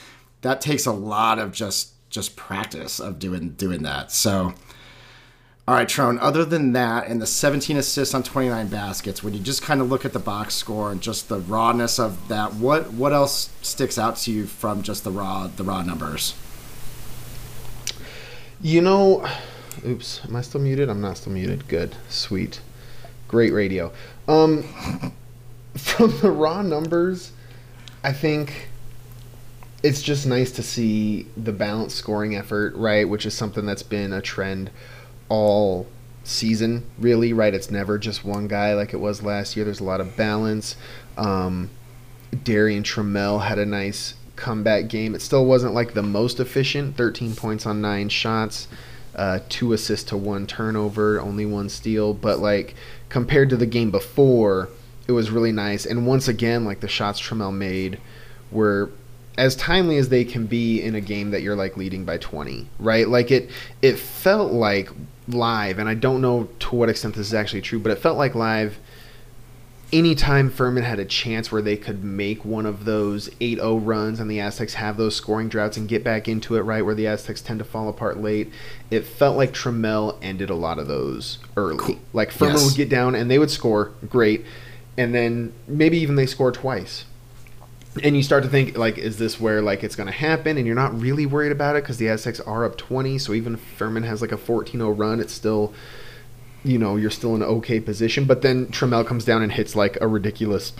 that 0.42 0.62
takes 0.62 0.86
a 0.86 0.92
lot 0.92 1.38
of 1.38 1.52
just 1.52 1.94
just 2.10 2.36
practice 2.36 3.00
of 3.00 3.20
doing 3.20 3.52
doing 3.52 3.84
that. 3.84 4.12
So, 4.12 4.54
All 5.68 5.76
right, 5.76 5.88
Tron. 5.88 6.18
Other 6.20 6.44
than 6.46 6.74
that, 6.74 7.08
and 7.08 7.22
the 7.22 7.28
17 7.28 7.78
assists 7.78 8.14
on 8.16 8.24
29 8.24 8.68
baskets, 8.68 9.22
when 9.24 9.34
you 9.34 9.40
just 9.40 9.62
kind 9.62 9.80
of 9.82 9.90
look 9.90 10.04
at 10.06 10.14
the 10.14 10.20
box 10.20 10.56
score 10.56 10.92
and 10.92 11.02
just 11.02 11.30
the 11.30 11.40
rawness 11.40 12.00
of 12.00 12.28
that, 12.30 12.54
what 12.56 12.92
what 12.94 13.14
else 13.14 13.50
sticks 13.62 13.98
out 14.00 14.16
to 14.18 14.32
you 14.32 14.46
from 14.48 14.82
just 14.82 15.04
the 15.04 15.12
raw 15.12 15.48
the 15.48 15.64
raw 15.64 15.84
numbers? 15.84 16.36
You 18.62 18.82
know, 18.82 19.28
oops, 19.86 20.22
am 20.26 20.36
I 20.36 20.42
still 20.42 20.62
muted? 20.62 20.90
I'm 20.90 21.02
not 21.02 21.18
still 21.18 21.34
muted. 21.34 21.68
Good, 21.68 21.96
sweet, 22.10 22.62
great 23.28 23.52
radio. 23.54 23.92
Um, 24.28 24.64
from 25.78 26.18
the 26.20 26.32
raw 26.32 26.62
numbers, 26.62 27.32
I 28.04 28.14
think 28.14 28.70
it's 29.84 30.02
just 30.02 30.28
nice 30.28 30.52
to 30.52 30.64
see 30.64 31.28
the 31.38 31.52
balanced 31.52 31.98
scoring 31.98 32.36
effort, 32.36 32.76
right? 32.76 33.08
Which 33.08 33.26
is 33.26 33.34
something 33.34 33.66
that's 33.66 33.84
been 33.84 34.14
a 34.14 34.22
trend 34.22 34.70
all 35.30 35.88
season, 36.24 36.86
really, 37.00 37.34
right? 37.34 37.54
It's 37.54 37.72
never 37.72 37.98
just 37.98 38.24
one 38.24 38.48
guy 38.48 38.74
like 38.74 38.94
it 38.94 39.00
was 39.00 39.24
last 39.24 39.56
year. 39.56 39.66
There's 39.66 39.80
a 39.80 39.86
lot 39.86 40.02
of 40.02 40.16
balance. 40.16 40.76
Um, 41.18 41.70
Darrion 42.32 42.84
Trammell 42.84 43.44
had 43.44 43.58
a 43.58 43.66
nice 43.66 44.16
comeback 44.36 44.88
game. 44.88 45.16
It 45.16 45.22
still 45.22 45.46
wasn't 45.46 45.74
like 45.74 45.94
the 45.94 46.04
most 46.04 46.40
efficient 46.40 46.96
13 46.96 47.36
points 47.36 47.66
on 47.66 47.82
nine 47.82 48.10
shots, 48.10 48.68
uh, 49.16 49.40
two 49.50 49.74
assists 49.74 50.10
to 50.10 50.18
one 50.18 50.48
turnover, 50.48 51.20
only 51.20 51.46
one 51.46 51.70
steal. 51.70 52.14
But 52.14 52.40
like 52.40 52.76
compared 53.10 53.50
to 53.50 53.58
the 53.58 53.66
game 53.66 53.92
before, 53.92 54.70
it 55.08 55.12
was 55.12 55.30
really 55.32 55.52
nice. 55.52 55.86
And 55.86 56.06
once 56.06 56.28
again, 56.28 56.66
like 56.66 56.80
the 56.80 56.88
shots 56.88 57.20
Trammell 57.22 57.54
made 57.54 58.00
were 58.52 58.92
as 59.38 59.56
timely 59.56 59.98
as 59.98 60.10
they 60.10 60.26
can 60.26 60.46
be 60.46 60.82
in 60.82 60.94
a 60.94 61.02
game 61.02 61.32
that 61.32 61.42
you're 61.42 61.56
like 61.56 61.78
leading 61.78 62.04
by 62.04 62.18
20 62.18 62.68
right 62.80 63.08
like 63.08 63.32
it 63.32 63.50
it 63.82 63.98
felt 63.98 64.52
like 64.52 64.90
live 65.30 65.80
and 65.80 65.88
i 65.88 65.94
don't 65.94 66.20
know 66.20 66.50
to 66.60 66.76
what 66.76 66.90
extent 66.90 67.16
this 67.16 67.28
is 67.28 67.34
actually 67.34 67.62
true 67.62 67.80
but 67.80 67.94
it 67.94 67.96
felt 67.98 68.18
like 68.18 68.36
live 68.36 68.78
anytime 69.94 70.50
Furman 70.50 70.84
had 70.84 71.00
a 71.00 71.06
chance 71.06 71.52
where 71.52 71.62
they 71.62 71.76
could 71.76 72.04
make 72.04 72.46
one 72.46 72.66
of 72.66 72.86
those 72.86 73.30
8-0 73.42 73.86
runs 73.86 74.20
and 74.20 74.32
the 74.32 74.40
Aztecs 74.40 74.76
have 74.76 74.96
those 74.98 75.16
scoring 75.16 75.50
droughts 75.50 75.76
and 75.76 75.88
get 75.88 76.04
back 76.04 76.28
into 76.28 76.56
it 76.56 76.62
right 76.62 76.84
where 76.86 76.96
the 76.96 77.08
Aztecs 77.08 77.42
tend 77.42 77.60
to 77.60 77.66
fall 77.66 77.90
apart 77.90 78.18
late, 78.18 78.50
it 78.90 79.02
felt 79.06 79.36
like 79.36 79.52
Trammell 79.54 80.18
ended 80.22 80.50
a 80.50 80.56
lot 80.56 80.80
of 80.80 80.88
those 80.88 81.40
early. 81.58 82.00
Like 82.14 82.32
Furman 82.32 82.56
Yes. 82.56 82.66
would 82.66 82.78
get 82.78 82.90
down 82.90 83.16
and 83.16 83.30
they 83.30 83.38
would 83.38 83.52
score, 83.52 83.92
great, 84.10 84.46
and 84.98 85.14
then 85.14 85.54
maybe 85.68 85.98
even 85.98 86.16
they 86.16 86.26
score 86.26 86.52
twice. 86.52 87.06
And 88.04 88.16
you 88.16 88.24
start 88.24 88.44
to 88.44 88.50
think 88.50 88.78
like, 88.78 88.98
is 88.98 89.18
this 89.18 89.40
where 89.40 89.62
like 89.62 89.84
it's 89.84 89.96
going 89.96 90.08
to 90.08 90.14
happen? 90.14 90.58
And 90.58 90.66
you're 90.66 90.76
not 90.76 90.98
really 91.00 91.26
worried 91.26 91.52
about 91.52 91.76
it 91.76 91.84
because 91.84 91.98
the 91.98 92.08
Aztecs 92.08 92.40
are 92.40 92.64
up 92.64 92.78
20. 92.78 93.18
So 93.18 93.34
even 93.34 93.56
if 93.56 93.60
Furman 93.60 94.04
has 94.04 94.22
like 94.22 94.32
a 94.32 94.38
14-0 94.38 94.98
run, 94.98 95.20
it's 95.20 95.34
still 95.34 95.74
you 96.64 96.78
know, 96.78 96.96
you're 96.96 97.10
still 97.10 97.36
in 97.36 97.42
an 97.42 97.48
okay 97.48 97.80
position. 97.80 98.26
But 98.26 98.42
then 98.42 98.68
Trammell 98.68 99.06
comes 99.06 99.26
down 99.26 99.42
and 99.42 99.52
hits 99.52 99.76
like 99.76 99.98
a 100.00 100.08
ridiculous 100.08 100.74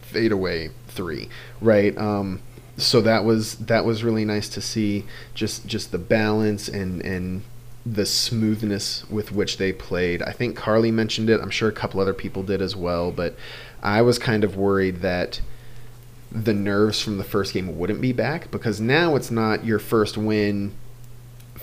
fadeaway 0.00 0.70
three, 0.88 1.28
right? 1.60 1.96
Um, 1.96 2.42
so 2.76 3.00
that 3.02 3.24
was 3.24 3.56
that 3.56 3.84
was 3.84 4.02
really 4.02 4.24
nice 4.24 4.48
to 4.50 4.60
see. 4.60 5.04
Just 5.34 5.66
just 5.66 5.92
the 5.92 5.98
balance 5.98 6.68
and 6.68 7.00
and 7.02 7.42
the 7.90 8.06
smoothness 8.06 9.08
with 9.10 9.32
which 9.32 9.56
they 9.56 9.72
played. 9.72 10.22
I 10.22 10.30
think 10.30 10.56
Carly 10.56 10.92
mentioned 10.92 11.28
it. 11.28 11.40
I'm 11.40 11.50
sure 11.50 11.68
a 11.68 11.72
couple 11.72 12.00
other 12.00 12.14
people 12.14 12.42
did 12.44 12.62
as 12.62 12.76
well. 12.76 13.10
But 13.10 13.34
I 13.82 14.02
was 14.02 14.18
kind 14.18 14.44
of 14.44 14.56
worried 14.56 15.00
that 15.00 15.40
the 16.30 16.54
nerves 16.54 17.00
from 17.00 17.18
the 17.18 17.24
first 17.24 17.52
game 17.52 17.76
wouldn't 17.76 18.00
be 18.00 18.12
back 18.12 18.50
because 18.52 18.80
now 18.80 19.16
it's 19.16 19.32
not 19.32 19.64
your 19.64 19.80
first 19.80 20.16
win 20.16 20.72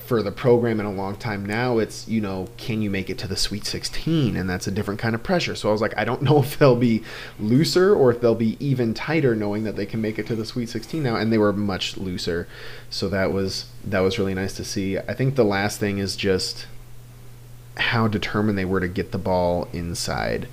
for 0.08 0.24
the 0.24 0.32
program 0.32 0.80
in 0.80 0.86
a 0.86 0.92
long 0.92 1.18
time 1.18 1.46
now 1.46 1.80
it's 1.80 2.08
you 2.08 2.22
know 2.22 2.48
can 2.56 2.82
you 2.82 2.90
make 2.90 3.10
it 3.10 3.18
to 3.18 3.28
the 3.28 3.36
sweet 3.36 3.66
16 3.66 4.38
and 4.38 4.50
that's 4.50 4.66
a 4.66 4.72
different 4.72 5.00
kind 5.00 5.14
of 5.14 5.22
pressure. 5.22 5.54
So 5.54 5.70
i 5.70 5.72
was 5.72 5.82
like 5.82 5.98
i 5.98 6.06
don't 6.06 6.22
know 6.28 6.40
if 6.40 6.58
they'll 6.58 6.76
be 6.76 7.04
looser 7.40 7.94
or 7.94 8.12
if 8.12 8.22
they'll 8.22 8.36
be 8.36 8.58
even 8.60 8.94
tighter 8.94 9.36
knowing 9.36 9.64
that 9.66 9.76
they 9.76 9.86
can 9.86 10.02
make 10.02 10.18
it 10.18 10.28
to 10.28 10.36
the 10.36 10.46
sweet 10.46 10.70
16 10.70 11.04
now. 11.04 11.16
And 11.16 11.32
they 11.32 11.38
were 11.38 11.54
much 11.54 11.98
looser. 11.98 12.48
So 12.90 13.10
that 13.10 13.32
was 13.32 13.66
that 13.84 14.00
was 14.00 14.18
really 14.18 14.34
nice 14.34 14.56
to 14.56 14.64
see. 14.64 14.98
I 14.98 15.14
think 15.14 15.36
the 15.36 15.44
last 15.44 15.80
thing 15.80 15.98
is 15.98 16.16
just 16.16 16.68
how 17.78 18.08
determined 18.08 18.58
they 18.58 18.66
were 18.66 18.80
to 18.80 18.88
get 18.88 19.12
the 19.12 19.18
ball 19.18 19.68
inside 19.72 20.48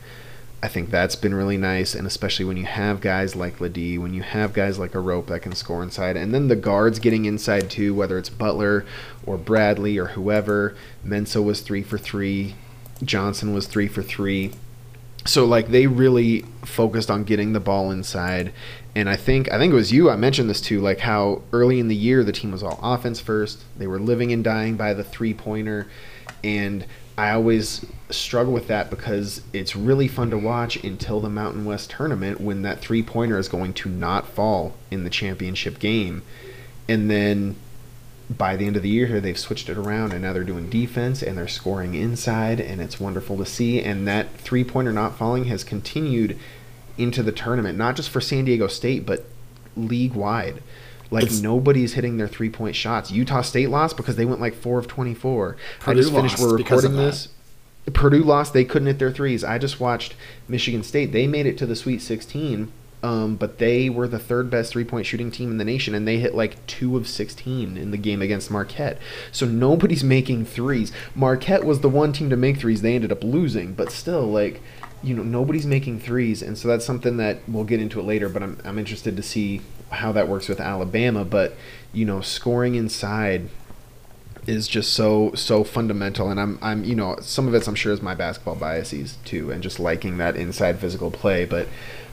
I 0.64 0.68
think 0.68 0.88
that's 0.88 1.14
been 1.14 1.34
really 1.34 1.58
nice, 1.58 1.94
and 1.94 2.06
especially 2.06 2.46
when 2.46 2.56
you 2.56 2.64
have 2.64 3.02
guys 3.02 3.36
like 3.36 3.60
LeDee, 3.60 3.98
when 3.98 4.14
you 4.14 4.22
have 4.22 4.54
guys 4.54 4.78
like 4.78 4.92
Arop 4.92 5.26
that 5.26 5.42
can 5.42 5.54
score 5.54 5.82
inside, 5.82 6.16
and 6.16 6.32
then 6.32 6.48
the 6.48 6.56
guards 6.56 6.98
getting 6.98 7.26
inside 7.26 7.68
too, 7.68 7.94
whether 7.94 8.16
it's 8.16 8.30
Butler 8.30 8.86
or 9.26 9.36
Bradley 9.36 9.98
or 9.98 10.06
whoever. 10.06 10.74
Mensah 11.06 11.44
was 11.44 11.60
three 11.60 11.82
for 11.82 11.98
three, 11.98 12.54
Johnson 13.02 13.52
was 13.52 13.66
three 13.66 13.88
for 13.88 14.02
three. 14.02 14.52
So 15.26 15.44
like 15.44 15.68
they 15.68 15.86
really 15.86 16.46
focused 16.64 17.10
on 17.10 17.24
getting 17.24 17.52
the 17.52 17.60
ball 17.60 17.90
inside, 17.90 18.50
and 18.96 19.06
I 19.06 19.16
think 19.16 19.52
I 19.52 19.58
think 19.58 19.70
it 19.70 19.76
was 19.76 19.92
you 19.92 20.08
I 20.08 20.16
mentioned 20.16 20.48
this 20.48 20.62
too, 20.62 20.80
like 20.80 21.00
how 21.00 21.42
early 21.52 21.78
in 21.78 21.88
the 21.88 21.94
year 21.94 22.24
the 22.24 22.32
team 22.32 22.52
was 22.52 22.62
all 22.62 22.80
offense 22.82 23.20
first. 23.20 23.64
They 23.76 23.86
were 23.86 23.98
living 24.00 24.32
and 24.32 24.42
dying 24.42 24.78
by 24.78 24.94
the 24.94 25.04
three 25.04 25.34
pointer, 25.34 25.88
and 26.42 26.86
I 27.18 27.32
always 27.32 27.84
struggle 28.16 28.52
with 28.52 28.68
that 28.68 28.90
because 28.90 29.42
it's 29.52 29.74
really 29.76 30.08
fun 30.08 30.30
to 30.30 30.38
watch 30.38 30.76
until 30.82 31.20
the 31.20 31.28
Mountain 31.28 31.64
West 31.64 31.90
tournament 31.90 32.40
when 32.40 32.62
that 32.62 32.80
three 32.80 33.02
pointer 33.02 33.38
is 33.38 33.48
going 33.48 33.72
to 33.74 33.88
not 33.88 34.28
fall 34.28 34.74
in 34.90 35.04
the 35.04 35.10
championship 35.10 35.78
game. 35.78 36.22
And 36.88 37.10
then 37.10 37.56
by 38.30 38.56
the 38.56 38.66
end 38.66 38.76
of 38.76 38.82
the 38.82 38.88
year 38.88 39.06
here, 39.06 39.20
they've 39.20 39.38
switched 39.38 39.68
it 39.68 39.76
around 39.76 40.12
and 40.12 40.22
now 40.22 40.32
they're 40.32 40.44
doing 40.44 40.70
defense 40.70 41.22
and 41.22 41.36
they're 41.36 41.48
scoring 41.48 41.94
inside, 41.94 42.60
and 42.60 42.80
it's 42.80 42.98
wonderful 42.98 43.36
to 43.38 43.46
see. 43.46 43.80
And 43.82 44.06
that 44.08 44.34
three 44.38 44.64
pointer 44.64 44.92
not 44.92 45.16
falling 45.16 45.44
has 45.44 45.62
continued 45.64 46.38
into 46.96 47.22
the 47.22 47.32
tournament, 47.32 47.76
not 47.76 47.96
just 47.96 48.08
for 48.10 48.20
San 48.20 48.44
Diego 48.44 48.66
State, 48.66 49.04
but 49.04 49.24
league 49.76 50.14
wide. 50.14 50.62
Like 51.10 51.24
It's- 51.24 51.40
nobody's 51.42 51.92
hitting 51.94 52.16
their 52.16 52.26
three 52.28 52.48
point 52.48 52.74
shots. 52.76 53.10
Utah 53.10 53.42
State 53.42 53.68
lost 53.68 53.96
because 53.96 54.16
they 54.16 54.24
went 54.24 54.40
like 54.40 54.54
four 54.54 54.78
of 54.78 54.88
twenty 54.88 55.14
four. 55.14 55.56
I 55.86 55.94
just 55.94 56.12
finished. 56.12 56.38
We're 56.38 56.56
recording 56.56 56.96
this. 56.96 57.28
Purdue 57.92 58.24
lost. 58.24 58.52
They 58.52 58.64
couldn't 58.64 58.86
hit 58.86 58.98
their 58.98 59.12
threes. 59.12 59.44
I 59.44 59.58
just 59.58 59.78
watched 59.78 60.14
Michigan 60.48 60.82
State. 60.82 61.12
They 61.12 61.26
made 61.26 61.46
it 61.46 61.58
to 61.58 61.66
the 61.66 61.76
Sweet 61.76 62.00
Sixteen, 62.00 62.72
um, 63.02 63.36
but 63.36 63.58
they 63.58 63.90
were 63.90 64.08
the 64.08 64.18
third 64.18 64.48
best 64.48 64.72
three 64.72 64.84
point 64.84 65.06
shooting 65.06 65.30
team 65.30 65.50
in 65.50 65.58
the 65.58 65.64
nation, 65.64 65.94
and 65.94 66.08
they 66.08 66.18
hit 66.18 66.34
like 66.34 66.66
two 66.66 66.96
of 66.96 67.06
sixteen 67.06 67.76
in 67.76 67.90
the 67.90 67.98
game 67.98 68.22
against 68.22 68.50
Marquette. 68.50 68.98
So 69.30 69.44
nobody's 69.44 70.02
making 70.02 70.46
threes. 70.46 70.92
Marquette 71.14 71.64
was 71.64 71.80
the 71.80 71.90
one 71.90 72.12
team 72.14 72.30
to 72.30 72.36
make 72.36 72.58
threes. 72.58 72.80
They 72.80 72.94
ended 72.94 73.12
up 73.12 73.22
losing, 73.22 73.74
but 73.74 73.92
still, 73.92 74.26
like 74.26 74.62
you 75.02 75.14
know, 75.14 75.22
nobody's 75.22 75.66
making 75.66 76.00
threes, 76.00 76.40
and 76.40 76.56
so 76.56 76.66
that's 76.66 76.86
something 76.86 77.18
that 77.18 77.40
we'll 77.46 77.64
get 77.64 77.80
into 77.80 78.00
it 78.00 78.04
later. 78.04 78.30
But 78.30 78.42
I'm 78.42 78.58
I'm 78.64 78.78
interested 78.78 79.16
to 79.16 79.22
see 79.22 79.60
how 79.90 80.10
that 80.12 80.26
works 80.26 80.48
with 80.48 80.60
Alabama. 80.60 81.26
But 81.26 81.54
you 81.92 82.06
know, 82.06 82.22
scoring 82.22 82.74
inside 82.74 83.50
is 84.46 84.68
just 84.68 84.92
so 84.92 85.32
so 85.34 85.64
fundamental 85.64 86.30
and 86.30 86.38
I'm 86.40 86.58
I'm 86.60 86.84
you 86.84 86.94
know 86.94 87.16
some 87.20 87.48
of 87.48 87.54
it's 87.54 87.66
I'm 87.66 87.74
sure 87.74 87.92
is 87.92 88.02
my 88.02 88.14
basketball 88.14 88.56
biases 88.56 89.16
too 89.24 89.50
and 89.50 89.62
just 89.62 89.80
liking 89.80 90.18
that 90.18 90.36
inside 90.36 90.78
physical 90.78 91.10
play 91.10 91.44
but 91.44 91.68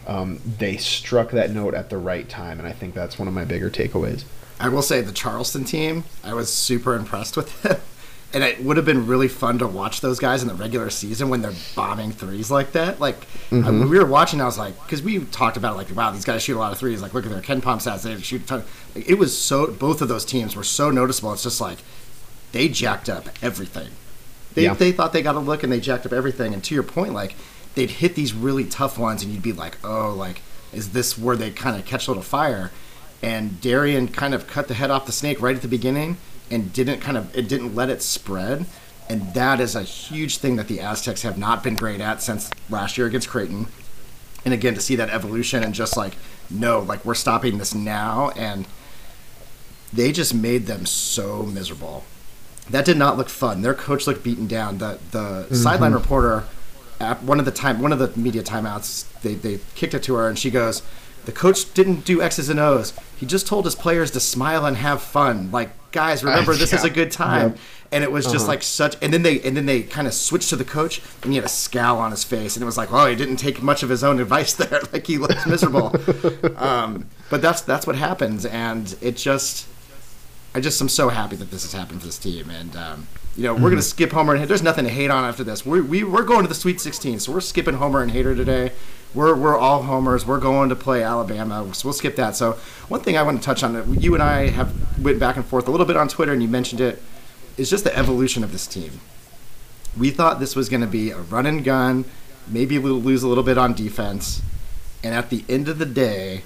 um, 0.08 0.40
they 0.58 0.78
struck 0.78 1.32
that 1.32 1.52
note 1.52 1.74
at 1.74 1.90
the 1.90 1.98
right 1.98 2.28
time 2.28 2.60
and 2.60 2.68
I 2.68 2.72
think 2.72 2.94
that's 2.94 3.20
one 3.20 3.28
of 3.28 3.34
my 3.34 3.46
bigger 3.46 3.70
takeaways. 3.70 4.24
I 4.60 4.70
will 4.70 4.82
say 4.82 5.02
the 5.02 5.12
Charleston 5.12 5.64
team, 5.64 6.04
I 6.24 6.34
was 6.34 6.52
super 6.52 6.96
impressed 6.96 7.38
with 7.38 7.62
them. 7.62 7.78
And 8.34 8.46
it 8.46 8.64
would 8.64 8.78
have 8.78 8.86
been 8.86 9.08
really 9.08 9.28
fun 9.28 9.60
to 9.60 9.68
watch 9.68 10.00
those 10.00 10.18
guys 10.18 10.42
in 10.42 10.48
the 10.48 10.54
regular 10.54 10.90
season 10.90 11.30
when 11.30 11.42
they're 11.42 11.52
bombing 11.76 12.14
threes 12.14 12.50
like 12.50 12.72
that. 12.72 13.02
Like 13.02 13.28
I, 13.52 13.56
when 13.56 13.90
we 13.90 14.00
were 14.00 14.06
watching, 14.06 14.40
I 14.40 14.46
was 14.46 14.58
like, 14.58 14.82
because 14.84 15.02
we 15.02 15.26
talked 15.26 15.58
about 15.58 15.76
like, 15.76 15.94
wow, 15.94 16.12
these 16.12 16.24
guys 16.24 16.42
shoot 16.42 16.56
a 16.56 16.60
lot 16.60 16.72
of 16.72 16.78
threes. 16.78 17.02
Like, 17.02 17.14
look 17.14 17.26
at 17.26 17.32
their 17.32 17.42
KenPom 17.42 17.86
stats; 17.86 18.04
they 18.04 18.18
shoot. 18.22 18.44
A 18.44 18.46
ton. 18.46 18.64
Like, 18.96 19.10
it 19.10 19.16
was 19.16 19.38
so 19.38 19.68
both 19.68 20.02
of 20.02 20.08
those 20.08 20.24
teams 20.24 20.56
were 20.56 20.64
so 20.64 20.90
noticeable. 20.90 21.34
It's 21.34 21.44
just 21.44 21.60
like 21.60 21.80
they 22.52 22.68
jacked 22.68 23.10
up 23.10 23.30
everything. 23.42 23.90
They 24.54 24.64
Yeah. 24.64 24.74
they 24.74 24.92
thought 24.92 25.14
they 25.14 25.22
got 25.22 25.36
a 25.36 25.40
look 25.40 25.64
and 25.64 25.72
they 25.72 25.80
jacked 25.80 26.06
up 26.06 26.14
everything. 26.14 26.54
And 26.54 26.64
to 26.66 26.74
your 26.74 26.84
point, 26.84 27.14
like 27.14 27.36
they'd 27.76 27.90
hit 27.90 28.16
these 28.16 28.34
really 28.34 28.66
tough 28.66 28.98
ones, 28.98 29.24
and 29.24 29.32
you'd 29.32 29.42
be 29.42 29.54
like, 29.54 29.78
oh, 29.84 30.14
like 30.14 30.42
is 30.74 30.90
this 30.90 31.18
where 31.18 31.36
they 31.36 31.52
kind 31.52 31.78
of 31.78 31.86
catch 31.86 32.08
a 32.08 32.12
little 32.12 32.24
fire? 32.24 32.72
And 33.22 33.62
Darrion 33.62 34.08
kind 34.12 34.34
of 34.34 34.48
cut 34.48 34.68
the 34.68 34.74
head 34.74 34.90
off 34.90 35.06
the 35.06 35.12
snake 35.12 35.42
right 35.42 35.56
at 35.56 35.62
the 35.62 35.68
beginning 35.68 36.18
and 36.50 36.74
didn't 36.74 37.02
kind 37.02 37.18
of 37.18 37.36
it 37.36 37.48
didn't 37.48 37.76
let 37.76 37.90
it 37.90 38.02
spread. 38.02 38.66
And 39.10 39.34
that 39.34 39.60
is 39.60 39.76
a 39.76 39.84
huge 39.84 40.38
thing 40.38 40.56
that 40.56 40.68
the 40.70 40.80
Aztecs 40.80 41.24
have 41.24 41.38
not 41.38 41.64
been 41.64 41.76
great 41.76 42.00
at 42.00 42.22
since 42.22 42.50
last 42.70 42.98
year 42.98 43.08
against 43.08 43.28
Creighton. 43.30 43.68
And 44.46 44.54
again, 44.54 44.74
to 44.74 44.80
see 44.82 44.96
that 44.96 45.10
evolution 45.10 45.64
and 45.64 45.74
just 45.74 45.98
like, 45.98 46.16
no, 46.50 46.80
like 46.80 47.04
we're 47.04 47.14
stopping 47.14 47.58
this 47.58 47.76
now. 47.76 48.30
And 48.36 48.66
they 49.92 50.12
just 50.12 50.34
made 50.34 50.66
them 50.66 50.86
so 50.86 51.44
miserable. 51.44 52.06
That 52.72 52.86
did 52.86 52.98
not 52.98 53.18
look 53.18 53.30
fun. 53.30 53.62
Their 53.62 53.74
coach 53.74 54.08
looked 54.08 54.24
beaten 54.24 54.48
down. 54.48 54.80
The 54.80 55.00
the 55.12 55.56
sideline 55.56 55.94
reporter 55.94 56.46
at 57.02 57.24
one 57.24 57.40
of 57.40 57.46
the 57.46 57.52
time 57.52 57.82
one 57.82 57.92
of 57.92 58.00
the 58.00 58.18
media 58.20 58.44
timeouts, 58.44 59.06
they, 59.22 59.34
they 59.34 59.60
kicked 59.76 59.94
it 59.94 60.04
to 60.04 60.16
her 60.16 60.28
and 60.28 60.38
she 60.38 60.52
goes, 60.52 60.82
The 61.26 61.32
coach 61.32 61.74
didn't 61.74 62.06
do 62.06 62.22
X's 62.22 62.50
and 62.50 62.60
O's. 62.60 62.94
He 63.18 63.26
just 63.26 63.48
told 63.48 63.66
his 63.66 63.76
players 63.76 64.12
to 64.12 64.20
smile 64.20 64.66
and 64.66 64.78
have 64.78 65.02
fun. 65.02 65.52
Like, 65.52 65.72
guys, 65.92 66.24
remember 66.24 66.54
this 66.56 66.74
is 66.74 66.84
a 66.84 66.90
good 66.90 67.12
time. 67.12 67.50
Yep. 67.52 67.60
and 67.92 68.04
it 68.04 68.12
was 68.12 68.32
just 68.32 68.48
like 68.48 68.64
such. 68.64 68.96
And 69.02 69.12
then 69.12 69.24
they 69.24 69.42
and 69.42 69.58
then 69.58 69.66
they 69.66 69.82
kind 69.84 70.08
of 70.08 70.14
switched 70.14 70.50
to 70.50 70.56
the 70.56 70.64
coach, 70.64 71.02
and 71.24 71.32
he 71.32 71.38
had 71.38 71.46
a 71.46 71.50
scowl 71.50 71.98
on 71.98 72.12
his 72.12 72.24
face, 72.24 72.56
and 72.56 72.64
it 72.64 72.66
was 72.66 72.78
like, 72.78 72.92
oh, 72.92 73.08
he 73.08 73.16
didn't 73.16 73.38
take 73.38 73.62
much 73.62 73.84
of 73.84 73.90
his 73.90 74.04
own 74.04 74.20
advice 74.20 74.54
there. 74.62 74.82
like 74.94 75.08
he 75.08 75.18
looks 75.18 75.46
miserable. 75.46 75.94
um, 76.58 77.08
but 77.30 77.42
that's 77.42 77.62
that's 77.62 77.86
what 77.88 77.96
happens, 77.96 78.46
and 78.46 78.96
it 79.02 79.18
just. 79.18 79.68
I 80.54 80.60
just 80.60 80.82
I'm 80.82 80.90
so 80.90 81.10
happy 81.10 81.36
that 81.38 81.50
this 81.50 81.64
has 81.64 81.72
happened 81.72 82.02
to 82.02 82.08
this 82.08 82.18
team, 82.18 82.50
and 82.50 82.76
um, 82.76 83.08
you 83.38 83.44
know 83.44 83.54
we're 83.54 83.70
gonna 83.70 83.82
skip 83.82 84.12
Homer 84.12 84.36
and 84.36 84.50
There's 84.50 84.62
nothing 84.62 84.84
to 84.84 84.92
hate 84.92 85.10
on 85.10 85.24
after 85.24 85.44
this. 85.44 85.66
We 85.66 85.80
we 85.80 86.04
we're 86.04 86.24
going 86.24 86.42
to 86.44 86.50
the 86.50 86.56
Sweet 86.56 86.82
16, 86.82 87.20
so 87.20 87.32
we're 87.32 87.40
skipping 87.40 87.76
Homer 87.76 88.02
and 88.02 88.12
Hater 88.12 88.36
today. 88.36 88.74
We're 89.14 89.34
we're 89.36 89.58
all 89.58 89.84
homers. 89.84 90.26
We're 90.26 90.40
going 90.40 90.70
to 90.70 90.76
play 90.76 91.04
Alabama, 91.04 91.74
so 91.74 91.88
we'll 91.88 91.94
skip 91.94 92.18
that. 92.18 92.36
So 92.36 92.54
one 92.90 93.00
thing 93.00 93.18
I 93.18 93.24
want 93.24 93.42
to 93.42 93.46
touch 93.46 93.64
on, 93.64 94.00
you 94.00 94.14
and 94.14 94.22
I 94.22 94.50
have 94.50 95.00
went 95.02 95.20
back 95.20 95.38
and 95.38 95.46
forth 95.46 95.68
a 95.68 95.72
little 95.72 95.86
bit 95.86 95.96
on 95.96 96.10
Twitter, 96.10 96.34
and 96.34 96.42
you 96.42 96.50
mentioned 96.50 96.82
it, 96.82 97.02
is 97.58 97.70
just 97.70 97.86
the 97.86 97.98
evolution 97.98 98.44
of 98.44 98.52
this 98.52 98.68
team. 98.68 99.00
We 99.98 100.12
thought 100.12 100.40
this 100.40 100.56
was 100.56 100.70
going 100.70 100.82
to 100.82 100.88
be 100.88 101.12
a 101.12 101.18
run 101.18 101.46
and 101.46 101.64
gun, 101.64 102.06
maybe 102.48 102.78
we'll 102.78 103.02
lose 103.02 103.24
a 103.24 103.28
little 103.28 103.44
bit 103.44 103.58
on 103.58 103.74
defense, 103.74 104.42
and 105.04 105.14
at 105.14 105.30
the 105.30 105.44
end 105.50 105.68
of 105.68 105.78
the 105.78 105.86
day, 105.86 106.44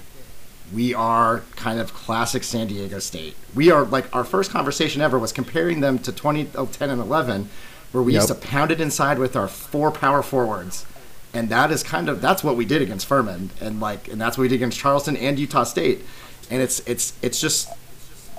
we 0.72 0.94
are 0.94 1.42
kind 1.54 1.78
of 1.78 1.94
classic 1.94 2.42
San 2.44 2.66
Diego 2.66 2.98
State. 2.98 3.36
We 3.54 3.70
are 3.70 3.84
like 3.84 4.14
our 4.14 4.24
first 4.24 4.50
conversation 4.50 5.00
ever 5.00 5.18
was 5.18 5.32
comparing 5.32 5.80
them 5.80 5.98
to 6.00 6.12
2010 6.12 6.90
and 6.90 7.00
11, 7.00 7.48
where 7.92 8.02
we 8.02 8.14
used 8.14 8.28
to 8.28 8.34
pound 8.34 8.70
it 8.70 8.80
inside 8.80 9.18
with 9.18 9.36
our 9.36 9.48
four 9.48 9.90
power 9.90 10.22
forwards, 10.22 10.84
and 11.32 11.48
that 11.50 11.70
is 11.70 11.82
kind 11.82 12.08
of 12.08 12.20
that's 12.20 12.42
what 12.42 12.56
we 12.56 12.64
did 12.64 12.82
against 12.82 13.06
Furman, 13.06 13.50
and 13.60 13.80
like 13.80 14.08
and 14.08 14.20
that's 14.20 14.36
what 14.36 14.42
we 14.42 14.48
did 14.48 14.56
against 14.56 14.78
Charleston 14.78 15.16
and 15.16 15.38
Utah 15.38 15.64
State, 15.64 16.04
and 16.50 16.60
it's 16.60 16.80
it's 16.80 17.12
it's 17.22 17.40
just 17.40 17.68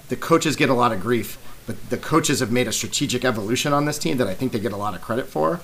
the 0.09 0.15
coaches 0.15 0.55
get 0.55 0.69
a 0.69 0.73
lot 0.73 0.91
of 0.91 1.01
grief, 1.01 1.37
but 1.65 1.89
the 1.89 1.97
coaches 1.97 2.39
have 2.39 2.51
made 2.51 2.67
a 2.67 2.73
strategic 2.73 3.23
evolution 3.23 3.73
on 3.73 3.85
this 3.85 3.97
team 3.97 4.17
that 4.17 4.27
I 4.27 4.33
think 4.33 4.51
they 4.51 4.59
get 4.59 4.73
a 4.73 4.77
lot 4.77 4.95
of 4.95 5.01
credit 5.01 5.27
for. 5.27 5.59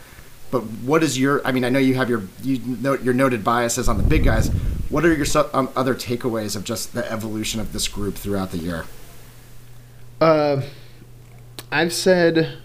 But 0.54 0.66
what 0.86 1.02
is 1.02 1.18
your? 1.18 1.46
I 1.48 1.52
mean, 1.52 1.66
I 1.66 1.70
know 1.70 1.80
you 1.80 1.96
have 1.96 2.12
your 2.12 2.22
you 2.44 2.60
note 2.80 3.02
your 3.02 3.16
noted 3.16 3.44
biases 3.44 3.90
on 3.90 3.98
the 3.98 4.04
big 4.04 4.24
guys. 4.24 4.50
What 4.90 5.04
are 5.04 5.12
your 5.12 5.26
um, 5.52 5.68
other 5.76 5.96
takeaways 5.96 6.56
of 6.56 6.64
just 6.64 6.94
the 6.94 7.12
evolution 7.12 7.60
of 7.60 7.74
this 7.74 7.88
group 7.88 8.14
throughout 8.14 8.52
the 8.52 8.60
year? 8.60 8.86
Uh, 10.22 10.62
I've 11.72 11.92
said, 11.92 12.60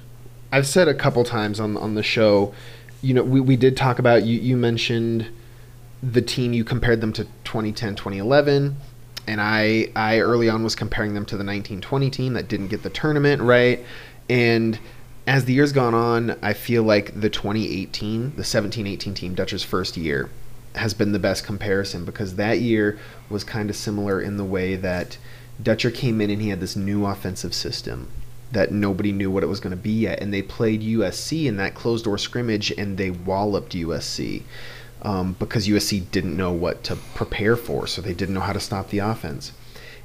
I've 0.52 0.66
said 0.66 0.86
a 0.86 0.92
couple 0.92 1.24
times 1.24 1.60
on 1.60 1.78
on 1.78 1.94
the 1.94 2.02
show. 2.02 2.52
You 3.00 3.14
know, 3.14 3.22
we, 3.22 3.40
we 3.40 3.56
did 3.56 3.74
talk 3.74 3.98
about 3.98 4.22
you. 4.24 4.38
You 4.38 4.58
mentioned 4.58 5.28
the 6.02 6.20
team. 6.20 6.52
You 6.52 6.64
compared 6.64 7.00
them 7.00 7.14
to 7.14 7.24
2010, 7.44 7.94
2011, 7.94 8.76
and 9.26 9.40
I 9.40 9.90
I 9.96 10.18
early 10.18 10.50
on 10.50 10.62
was 10.62 10.74
comparing 10.74 11.14
them 11.14 11.24
to 11.24 11.36
the 11.36 11.44
1920 11.44 12.10
team 12.10 12.34
that 12.34 12.48
didn't 12.48 12.68
get 12.68 12.82
the 12.82 12.90
tournament 12.90 13.40
right. 13.40 13.82
And 14.28 14.78
as 15.28 15.44
the 15.44 15.52
years 15.52 15.72
gone 15.72 15.94
on, 15.94 16.38
I 16.40 16.54
feel 16.54 16.82
like 16.82 17.20
the 17.20 17.28
2018, 17.28 18.36
the 18.36 18.42
17-18 18.42 19.14
team, 19.14 19.34
Dutcher's 19.34 19.62
first 19.62 19.98
year, 19.98 20.30
has 20.74 20.94
been 20.94 21.12
the 21.12 21.18
best 21.18 21.44
comparison 21.44 22.06
because 22.06 22.36
that 22.36 22.60
year 22.60 22.98
was 23.28 23.44
kind 23.44 23.68
of 23.68 23.76
similar 23.76 24.22
in 24.22 24.38
the 24.38 24.44
way 24.44 24.74
that 24.74 25.18
Dutcher 25.62 25.90
came 25.90 26.22
in 26.22 26.30
and 26.30 26.40
he 26.40 26.48
had 26.48 26.60
this 26.60 26.76
new 26.76 27.04
offensive 27.04 27.52
system 27.52 28.08
that 28.52 28.72
nobody 28.72 29.12
knew 29.12 29.30
what 29.30 29.42
it 29.42 29.48
was 29.48 29.60
going 29.60 29.72
to 29.72 29.76
be 29.76 29.90
yet, 29.90 30.18
and 30.22 30.32
they 30.32 30.40
played 30.40 30.80
USC 30.80 31.44
in 31.44 31.58
that 31.58 31.74
closed 31.74 32.06
door 32.06 32.16
scrimmage 32.16 32.70
and 32.70 32.96
they 32.96 33.10
walloped 33.10 33.74
USC 33.74 34.44
um, 35.02 35.36
because 35.38 35.68
USC 35.68 36.10
didn't 36.10 36.38
know 36.38 36.52
what 36.52 36.82
to 36.84 36.96
prepare 37.14 37.54
for, 37.54 37.86
so 37.86 38.00
they 38.00 38.14
didn't 38.14 38.34
know 38.34 38.40
how 38.40 38.54
to 38.54 38.60
stop 38.60 38.88
the 38.88 39.00
offense. 39.00 39.52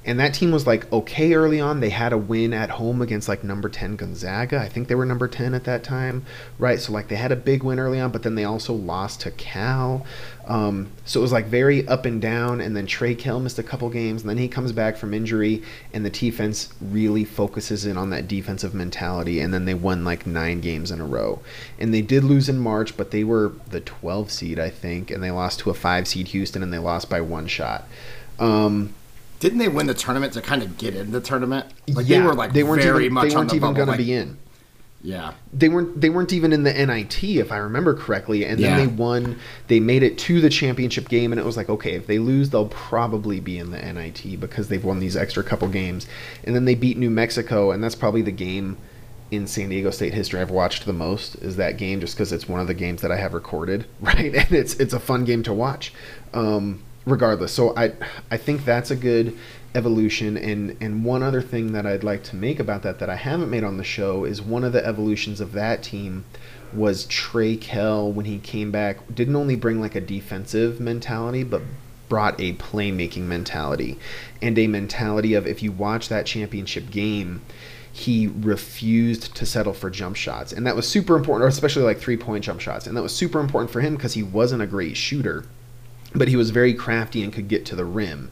And 0.06 0.20
that 0.20 0.34
team 0.34 0.52
was 0.52 0.68
like 0.68 0.92
okay 0.92 1.34
early 1.34 1.62
on. 1.62 1.80
They 1.80 1.90
had 1.90 2.12
a 2.12 2.18
win 2.18 2.54
at 2.54 2.72
home 2.72 3.02
against 3.02 3.30
like 3.30 3.44
number 3.44 3.70
10 3.70 3.96
Gonzaga. 3.96 4.60
I 4.60 4.68
think 4.68 4.88
they 4.88 4.96
were 4.96 5.06
number 5.06 5.28
10 5.28 5.54
at 5.54 5.64
that 5.64 5.84
time, 5.84 6.26
right? 6.60 6.80
So 6.80 6.92
like 6.92 7.08
they 7.08 7.16
had 7.16 7.32
a 7.32 7.38
big 7.38 7.64
win 7.64 7.80
early 7.80 8.00
on, 8.00 8.12
but 8.12 8.24
then 8.24 8.36
they 8.36 8.44
also 8.44 8.74
lost 8.74 9.22
to 9.22 9.32
Cal. 9.32 10.06
Um, 10.46 10.92
so 11.06 11.22
it 11.22 11.24
was 11.24 11.32
like 11.32 11.46
very 11.46 11.88
up 11.88 12.06
and 12.06 12.22
down. 12.22 12.60
And 12.60 12.76
then 12.76 12.86
Trey 12.86 13.16
Kell 13.16 13.40
missed 13.40 13.60
a 13.60 13.64
couple 13.64 13.90
games, 13.90 14.22
and 14.22 14.30
then 14.30 14.38
he 14.38 14.50
comes 14.50 14.74
back 14.74 14.98
from 14.98 15.14
injury, 15.14 15.64
and 15.94 16.06
the 16.06 16.10
defense 16.10 16.74
really 16.82 17.24
focuses 17.24 17.86
in 17.86 17.98
on 17.98 18.10
that 18.10 18.28
defensive 18.28 18.74
mentality. 18.74 19.40
And 19.40 19.54
then 19.54 19.64
they 19.64 19.74
won 19.74 20.04
like 20.04 20.28
nine 20.28 20.60
games 20.60 20.92
in 20.92 21.00
a 21.00 21.06
row. 21.06 21.42
And 21.80 21.94
they 21.94 22.02
did 22.02 22.26
lose 22.26 22.50
in 22.50 22.60
March, 22.60 22.98
but 22.98 23.12
they 23.12 23.24
were 23.24 23.54
the 23.70 23.80
12 23.80 24.32
seed, 24.32 24.60
I 24.60 24.70
think, 24.70 25.12
and 25.12 25.24
they 25.24 25.32
lost 25.32 25.60
to 25.60 25.70
a 25.70 25.74
five 25.74 26.10
seed 26.10 26.30
Houston, 26.30 26.62
and 26.62 26.74
they 26.74 26.78
lost 26.78 27.10
by 27.10 27.22
one 27.22 27.48
shot. 27.48 27.88
Um, 28.38 28.94
Didn't 29.44 29.60
they 29.60 29.68
win 29.68 29.88
the 29.88 29.94
tournament 29.94 30.32
to 30.34 30.42
kind 30.42 30.64
of 30.64 30.78
get 30.78 30.96
in 30.96 31.12
the 31.12 31.20
tournament? 31.20 31.66
Like 31.90 32.08
yeah, 32.08 32.20
they 32.22 32.26
were 32.26 32.34
like 32.34 32.54
they 32.54 32.64
weren't 32.64 32.82
very 32.82 33.04
even, 33.06 33.14
much 33.16 33.30
they 33.32 33.36
weren't 33.36 33.50
the 33.50 33.58
even 33.58 33.74
going 33.74 33.90
like- 33.90 33.98
to 34.00 34.04
be 34.06 34.14
in. 34.14 34.38
Yeah, 35.06 35.34
They 35.52 35.68
weren't 35.68 36.00
they 36.00 36.10
weren't 36.10 36.32
even 36.32 36.54
in 36.54 36.64
the 36.64 36.72
NIT 36.72 37.22
if 37.26 37.52
I 37.52 37.58
remember 37.58 37.94
correctly, 37.94 38.46
and 38.46 38.58
Yeah. 38.58 38.78
then 38.78 38.80
they 38.80 38.88
won. 38.88 39.36
They 39.68 39.82
made 39.82 40.02
it 40.02 40.18
to 40.20 40.40
the 40.40 40.50
championship 40.50 41.10
game, 41.10 41.34
and 41.34 41.40
it 41.42 41.46
was 41.46 41.58
like, 41.58 41.68
okay, 41.68 41.92
if 41.96 42.08
they 42.08 42.20
lose, 42.20 42.52
they'll 42.52 42.70
probably 42.70 43.42
be 43.42 43.58
in 43.60 43.72
the 43.72 43.80
NIT 43.80 44.40
because 44.40 44.70
they've 44.70 44.82
won 44.86 45.02
these 45.02 45.18
extra 45.18 45.44
couple 45.44 45.68
games, 45.68 46.08
and 46.46 46.56
then 46.56 46.64
they 46.64 46.74
beat 46.76 46.98
New 46.98 47.10
Mexico, 47.10 47.72
and 47.72 47.84
that's 47.84 47.96
probably 47.96 48.22
the 48.22 48.32
game 48.32 48.78
in 49.30 49.46
San 49.46 49.68
Diego 49.68 49.90
State 49.90 50.14
history 50.14 50.40
I've 50.40 50.52
watched 50.52 50.86
the 50.86 50.94
most 50.94 51.36
is 51.36 51.58
that 51.58 51.76
game, 51.76 52.00
just 52.00 52.16
because 52.16 52.32
it's 52.32 52.48
one 52.48 52.62
of 52.62 52.68
the 52.68 52.74
games 52.74 53.02
that 53.02 53.12
I 53.12 53.18
have 53.18 53.34
recorded, 53.34 53.84
right? 54.00 54.34
And 54.34 54.54
it's 54.54 54.76
it's 54.76 54.94
a 54.94 55.02
fun 55.02 55.26
game 55.26 55.44
to 55.44 55.54
watch, 55.54 55.92
um, 56.34 56.80
regardless. 57.06 57.52
So 57.52 57.76
I 57.76 57.94
I 58.32 58.38
think 58.38 58.66
that's 58.66 58.92
a 58.92 58.96
good 58.96 59.38
evolution. 59.76 60.38
And 60.38 60.78
and 60.82 61.04
one 61.04 61.24
other 61.24 61.42
thing 61.42 61.74
that 61.74 61.86
I'd 61.86 62.04
like 62.04 62.24
to 62.26 62.36
make 62.36 62.60
about 62.60 62.84
that 62.84 63.00
that 63.00 63.10
I 63.10 63.16
haven't 63.16 63.50
made 63.50 63.64
on 63.64 63.78
the 63.78 63.84
show 63.84 64.24
is 64.24 64.42
one 64.42 64.64
of 64.64 64.74
the 64.74 64.86
evolutions 64.86 65.42
of 65.42 65.54
that 65.54 65.84
team 65.84 66.26
was 66.74 67.06
Trey 67.06 67.56
Kell 67.56 68.12
when 68.12 68.26
he 68.26 68.40
came 68.40 68.72
back 68.72 68.98
didn't 69.14 69.36
only 69.36 69.56
bring 69.56 69.80
like 69.80 69.96
a 69.96 70.02
defensive 70.02 70.80
mentality 70.80 71.44
but 71.44 71.62
brought 72.10 72.40
a 72.40 72.54
playmaking 72.54 73.24
mentality 73.24 73.98
and 74.42 74.58
a 74.58 74.68
mentality 74.68 75.34
of 75.34 75.48
if 75.48 75.64
you 75.64 75.72
watch 75.72 76.10
that 76.10 76.26
championship 76.26 76.90
game 76.90 77.42
he 77.96 78.28
refused 78.28 79.36
to 79.36 79.46
settle 79.46 79.72
for 79.72 79.92
jump 79.92 80.16
shots. 80.16 80.52
And 80.52 80.66
that 80.66 80.76
was 80.76 80.88
super 80.88 81.16
important 81.16 81.46
or 81.46 81.48
especially 81.48 81.84
like 81.84 82.00
three 82.00 82.18
point 82.18 82.44
jump 82.44 82.60
shots. 82.60 82.88
And 82.88 82.98
that 82.98 83.04
was 83.04 83.16
super 83.16 83.40
important 83.40 83.70
for 83.70 83.82
him 83.82 83.96
because 83.96 84.14
he 84.14 84.24
wasn't 84.24 84.64
a 84.64 84.68
great 84.68 84.98
shooter 84.98 85.46
but 86.16 86.28
he 86.28 86.36
was 86.36 86.50
very 86.50 86.74
crafty 86.74 87.24
and 87.24 87.34
could 87.34 87.48
get 87.48 87.66
to 87.66 87.76
the 87.76 87.86
rim 87.86 88.32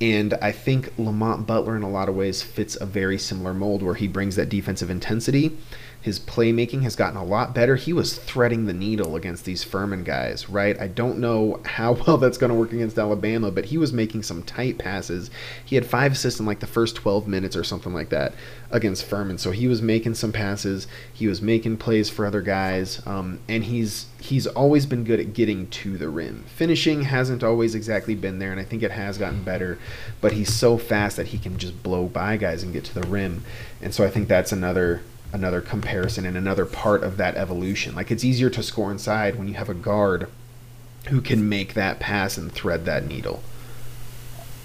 and 0.00 0.32
I 0.40 0.50
think 0.50 0.92
Lamont 0.96 1.46
Butler, 1.46 1.76
in 1.76 1.82
a 1.82 1.90
lot 1.90 2.08
of 2.08 2.14
ways, 2.14 2.42
fits 2.42 2.76
a 2.80 2.86
very 2.86 3.18
similar 3.18 3.52
mold 3.52 3.82
where 3.82 3.94
he 3.94 4.08
brings 4.08 4.36
that 4.36 4.48
defensive 4.48 4.88
intensity. 4.88 5.58
His 6.00 6.18
playmaking 6.18 6.82
has 6.82 6.96
gotten 6.96 7.18
a 7.18 7.24
lot 7.24 7.54
better. 7.54 7.76
He 7.76 7.92
was 7.92 8.16
threading 8.16 8.64
the 8.64 8.72
needle 8.72 9.16
against 9.16 9.44
these 9.44 9.62
Furman 9.62 10.02
guys, 10.02 10.48
right? 10.48 10.80
I 10.80 10.88
don't 10.88 11.18
know 11.18 11.60
how 11.64 11.92
well 12.06 12.16
that's 12.16 12.38
going 12.38 12.50
to 12.50 12.58
work 12.58 12.72
against 12.72 12.98
Alabama, 12.98 13.50
but 13.50 13.66
he 13.66 13.76
was 13.76 13.92
making 13.92 14.22
some 14.22 14.42
tight 14.42 14.78
passes. 14.78 15.30
He 15.64 15.76
had 15.76 15.84
five 15.84 16.12
assists 16.12 16.40
in 16.40 16.46
like 16.46 16.60
the 16.60 16.66
first 16.66 16.96
12 16.96 17.28
minutes 17.28 17.54
or 17.54 17.64
something 17.64 17.92
like 17.92 18.08
that 18.10 18.32
against 18.70 19.04
Furman. 19.04 19.36
So 19.38 19.50
he 19.50 19.66
was 19.68 19.82
making 19.82 20.14
some 20.14 20.32
passes. 20.32 20.86
He 21.12 21.26
was 21.26 21.42
making 21.42 21.76
plays 21.76 22.08
for 22.08 22.24
other 22.24 22.40
guys, 22.40 23.04
um, 23.06 23.40
and 23.48 23.64
he's 23.64 24.06
he's 24.20 24.46
always 24.46 24.86
been 24.86 25.04
good 25.04 25.20
at 25.20 25.34
getting 25.34 25.66
to 25.68 25.98
the 25.98 26.08
rim. 26.08 26.44
Finishing 26.46 27.02
hasn't 27.02 27.42
always 27.42 27.74
exactly 27.74 28.14
been 28.14 28.38
there, 28.38 28.52
and 28.52 28.60
I 28.60 28.64
think 28.64 28.82
it 28.82 28.92
has 28.92 29.18
gotten 29.18 29.42
better. 29.42 29.78
But 30.20 30.32
he's 30.32 30.52
so 30.52 30.78
fast 30.78 31.16
that 31.16 31.28
he 31.28 31.38
can 31.38 31.58
just 31.58 31.82
blow 31.82 32.06
by 32.06 32.36
guys 32.36 32.62
and 32.62 32.72
get 32.72 32.84
to 32.84 32.94
the 32.94 33.06
rim, 33.06 33.44
and 33.82 33.94
so 33.94 34.04
I 34.04 34.10
think 34.10 34.28
that's 34.28 34.52
another 34.52 35.02
another 35.32 35.60
comparison 35.60 36.26
and 36.26 36.36
another 36.36 36.66
part 36.66 37.02
of 37.02 37.16
that 37.16 37.36
evolution. 37.36 37.94
Like 37.94 38.10
it's 38.10 38.24
easier 38.24 38.50
to 38.50 38.62
score 38.62 38.90
inside 38.90 39.36
when 39.36 39.48
you 39.48 39.54
have 39.54 39.68
a 39.68 39.74
guard 39.74 40.28
who 41.08 41.20
can 41.20 41.48
make 41.48 41.74
that 41.74 42.00
pass 42.00 42.36
and 42.36 42.50
thread 42.50 42.84
that 42.84 43.06
needle. 43.06 43.42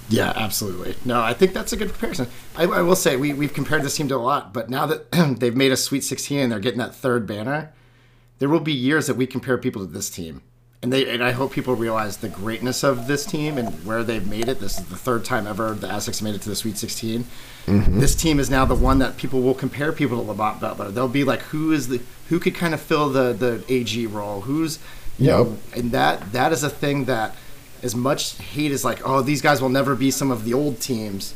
Yeah, 0.10 0.34
absolutely. 0.36 0.96
No, 1.04 1.22
I 1.22 1.34
think 1.34 1.54
that's 1.54 1.74
a 1.74 1.78
good 1.78 1.90
comparison. 1.90 2.28
I, 2.56 2.64
I 2.64 2.82
will 2.82 2.96
say 2.96 3.16
we 3.16 3.34
we've 3.34 3.54
compared 3.54 3.82
this 3.82 3.96
team 3.96 4.08
to 4.10 4.16
a 4.16 4.18
lot, 4.18 4.54
but 4.54 4.70
now 4.70 4.86
that 4.86 5.12
they've 5.40 5.56
made 5.56 5.72
a 5.72 5.78
Sweet 5.78 6.04
16 6.04 6.40
and 6.40 6.52
they're 6.52 6.60
getting 6.60 6.80
that 6.80 6.94
third 6.94 7.26
banner, 7.26 7.74
there 8.40 8.50
will 8.50 8.60
be 8.60 8.74
years 8.74 9.08
that 9.08 9.16
we 9.16 9.26
compare 9.26 9.58
people 9.58 9.86
to 9.86 9.92
this 9.92 10.10
team, 10.10 10.42
and 10.86 10.94
they 10.94 11.10
and 11.12 11.24
I 11.24 11.32
hope 11.32 11.52
people 11.52 11.74
realize 11.76 12.18
the 12.18 12.30
greatness 12.30 12.84
of 12.84 13.08
this 13.08 13.26
team 13.26 13.58
and 13.58 13.84
where 13.84 14.04
they've 14.04 14.30
made 14.30 14.48
it. 14.48 14.60
This 14.60 14.78
is 14.78 14.86
the 14.86 14.96
third 14.96 15.26
time 15.26 15.48
ever 15.48 15.74
the 15.74 15.90
Aztecs 15.92 16.22
made 16.22 16.36
it 16.36 16.44
to 16.44 16.50
the 16.50 16.56
Sweet 16.56 16.78
16. 16.78 17.26
Mm-hmm. 17.66 18.00
This 18.00 18.14
team 18.14 18.40
is 18.40 18.52
now 18.52 18.66
the 18.66 18.76
one 18.76 19.00
that 19.00 19.18
people 19.18 19.42
will 19.42 19.56
compare 19.56 19.92
people 19.92 20.18
to 20.22 20.28
Lamont 20.28 20.62
Butler. 20.62 20.92
They'll 20.92 21.08
be 21.08 21.24
like, 21.24 21.42
who 21.42 21.72
is 21.72 21.88
the 21.88 22.02
who 22.30 22.40
could 22.40 22.54
kind 22.54 22.76
of 22.76 22.82
fill 22.82 23.10
the 23.10 23.34
the 23.34 23.64
AG 23.68 24.06
role? 24.06 24.42
Who's 24.42 24.78
you 25.18 25.26
Yep. 25.26 25.38
know, 25.38 25.58
and 25.76 25.92
that 25.92 26.32
that 26.34 26.54
is 26.54 26.62
a 26.62 26.70
thing 26.70 27.06
that 27.06 27.36
as 27.82 27.96
much 27.96 28.38
hate 28.38 28.72
as 28.72 28.86
like, 28.86 29.02
oh, 29.04 29.24
these 29.24 29.42
guys 29.42 29.64
will 29.64 29.70
never 29.70 29.96
be 29.96 30.12
some 30.12 30.30
of 30.30 30.46
the 30.46 30.54
old 30.54 30.80
teams. 30.82 31.34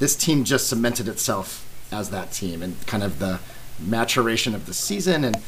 This 0.00 0.14
team 0.14 0.44
just 0.44 0.68
cemented 0.68 1.08
itself 1.08 1.66
as 1.90 2.10
that 2.10 2.30
team, 2.30 2.62
and 2.62 2.76
kind 2.86 3.02
of 3.02 3.20
the 3.20 3.40
maturation 3.80 4.54
of 4.54 4.66
the 4.66 4.74
season, 4.74 5.24
and 5.24 5.38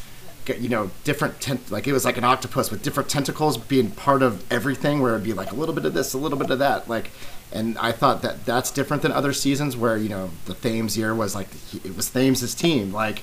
you 0.49 0.69
know, 0.69 0.91
different 1.05 1.41
tent 1.41 1.71
like 1.71 1.87
it 1.87 1.93
was 1.93 2.05
like 2.05 2.17
an 2.17 2.25
octopus 2.25 2.71
with 2.71 2.83
different 2.83 3.09
tentacles 3.09 3.57
being 3.57 3.91
part 3.91 4.23
of 4.23 4.51
everything, 4.53 5.01
where 5.01 5.13
it'd 5.15 5.25
be 5.25 5.33
like 5.33 5.53
a 5.53 5.55
little 5.55 5.75
bit 5.75 5.85
of 5.85 5.95
this, 5.95 6.13
a 6.15 6.19
little 6.19 6.39
bit 6.39 6.51
of 6.51 6.59
that, 6.59 6.89
like. 6.89 7.11
And 7.53 7.79
I 7.79 7.93
thought 7.93 8.23
that 8.23 8.45
that's 8.45 8.73
different 8.73 9.03
than 9.05 9.13
other 9.13 9.33
seasons 9.33 9.77
where 9.77 9.97
you 9.97 10.09
know 10.09 10.31
the 10.47 10.55
Thames 10.55 10.97
year 10.99 11.15
was 11.15 11.37
like 11.37 11.49
it 11.85 11.97
was 11.97 12.09
thames's 12.09 12.53
team, 12.53 12.93
like 12.93 13.23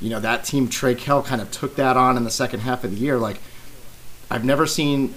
You 0.00 0.10
know, 0.10 0.20
that 0.20 0.44
team, 0.44 0.68
Trey 0.68 0.94
Kell, 0.94 1.22
kind 1.22 1.40
of 1.40 1.50
took 1.50 1.76
that 1.76 1.96
on 1.96 2.16
in 2.16 2.24
the 2.24 2.30
second 2.30 2.60
half 2.60 2.84
of 2.84 2.90
the 2.90 2.96
year. 2.98 3.18
Like, 3.18 3.40
I've 4.30 4.44
never 4.44 4.66
seen 4.66 5.14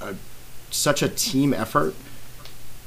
a, 0.00 0.14
such 0.70 1.02
a 1.02 1.08
team 1.08 1.52
effort. 1.52 1.94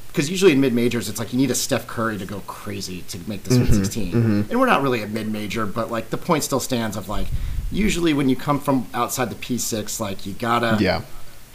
Because 0.08 0.30
usually 0.30 0.54
in 0.54 0.60
mid 0.60 0.74
majors, 0.74 1.08
it's 1.08 1.20
like 1.20 1.32
you 1.32 1.38
need 1.38 1.52
a 1.52 1.56
Steph 1.56 1.86
Curry 1.86 2.18
to 2.18 2.26
go 2.26 2.40
crazy 2.48 3.04
to 3.10 3.20
make 3.28 3.44
the 3.44 3.52
mm-hmm. 3.52 3.66
Sweet 3.66 3.86
16. 3.86 4.12
Mm-hmm. 4.12 4.52
And 4.52 4.60
we're 4.60 4.66
not 4.66 4.82
really 4.82 5.04
a 5.04 5.08
mid 5.08 5.32
major, 5.32 5.68
but 5.68 5.92
like 5.92 6.10
the 6.10 6.18
point 6.18 6.44
still 6.44 6.60
stands 6.60 6.98
of 6.98 7.08
like, 7.08 7.28
usually 7.72 8.14
when 8.14 8.30
you 8.30 8.36
come 8.36 8.60
from 8.60 8.88
outside 8.94 9.30
the 9.30 9.36
P6, 9.36 10.00
like 10.00 10.26
you 10.26 10.34
gotta 10.34 10.78
Yeah. 10.80 11.02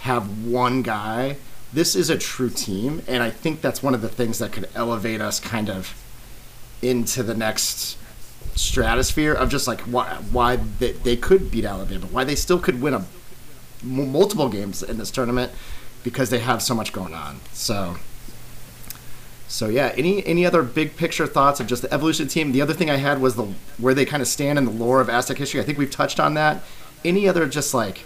have 0.00 0.44
one 0.46 0.82
guy. 0.82 1.36
This 1.72 1.96
is 1.96 2.08
a 2.10 2.16
true 2.18 2.50
team, 2.50 3.02
and 3.08 3.22
I 3.22 3.30
think 3.30 3.60
that's 3.60 3.82
one 3.82 3.94
of 3.94 4.02
the 4.02 4.08
things 4.08 4.38
that 4.38 4.52
could 4.52 4.68
elevate 4.74 5.20
us 5.20 5.40
kind 5.40 5.68
of 5.68 5.94
into 6.82 7.22
the 7.22 7.34
next 7.34 7.96
stratosphere 8.54 9.32
of 9.32 9.48
just 9.48 9.66
like 9.66 9.80
why 9.82 10.06
why 10.30 10.56
they, 10.78 10.92
they 10.92 11.16
could 11.16 11.50
beat 11.50 11.64
Alabama, 11.64 12.06
why 12.06 12.22
they 12.24 12.36
still 12.36 12.58
could 12.58 12.80
win 12.80 12.94
a 12.94 13.04
m- 13.82 14.12
multiple 14.12 14.48
games 14.48 14.82
in 14.82 14.98
this 14.98 15.10
tournament 15.10 15.50
because 16.04 16.30
they 16.30 16.38
have 16.38 16.62
so 16.62 16.74
much 16.74 16.92
going 16.92 17.14
on. 17.14 17.40
So. 17.52 17.96
So 19.54 19.68
yeah, 19.68 19.94
any 19.96 20.26
any 20.26 20.44
other 20.44 20.64
big 20.64 20.96
picture 20.96 21.28
thoughts 21.28 21.60
of 21.60 21.68
just 21.68 21.82
the 21.82 21.94
evolution 21.94 22.26
team? 22.26 22.50
The 22.50 22.60
other 22.60 22.74
thing 22.74 22.90
I 22.90 22.96
had 22.96 23.20
was 23.20 23.36
the 23.36 23.44
where 23.78 23.94
they 23.94 24.04
kind 24.04 24.20
of 24.20 24.26
stand 24.26 24.58
in 24.58 24.64
the 24.64 24.72
lore 24.72 25.00
of 25.00 25.08
Aztec 25.08 25.36
history. 25.36 25.60
I 25.60 25.62
think 25.62 25.78
we've 25.78 25.92
touched 25.92 26.18
on 26.18 26.34
that. 26.34 26.64
Any 27.04 27.28
other 27.28 27.46
just 27.46 27.72
like 27.72 28.04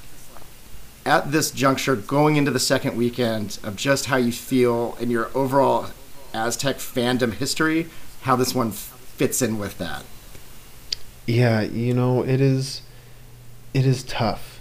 at 1.06 1.32
this 1.32 1.50
juncture, 1.50 1.96
going 1.96 2.36
into 2.36 2.50
the 2.50 2.60
second 2.60 2.98
weekend, 2.98 3.58
of 3.62 3.76
just 3.76 4.06
how 4.06 4.16
you 4.18 4.30
feel 4.30 4.98
in 5.00 5.10
your 5.10 5.30
overall 5.34 5.86
Aztec 6.34 6.76
fandom 6.76 7.32
history, 7.32 7.88
how 8.22 8.36
this 8.36 8.54
one 8.54 8.70
fits 8.70 9.40
in 9.40 9.58
with 9.58 9.78
that. 9.78 10.04
Yeah, 11.24 11.62
you 11.62 11.94
know, 11.94 12.22
it 12.22 12.42
is 12.42 12.82
it 13.72 13.86
is 13.86 14.02
tough. 14.02 14.57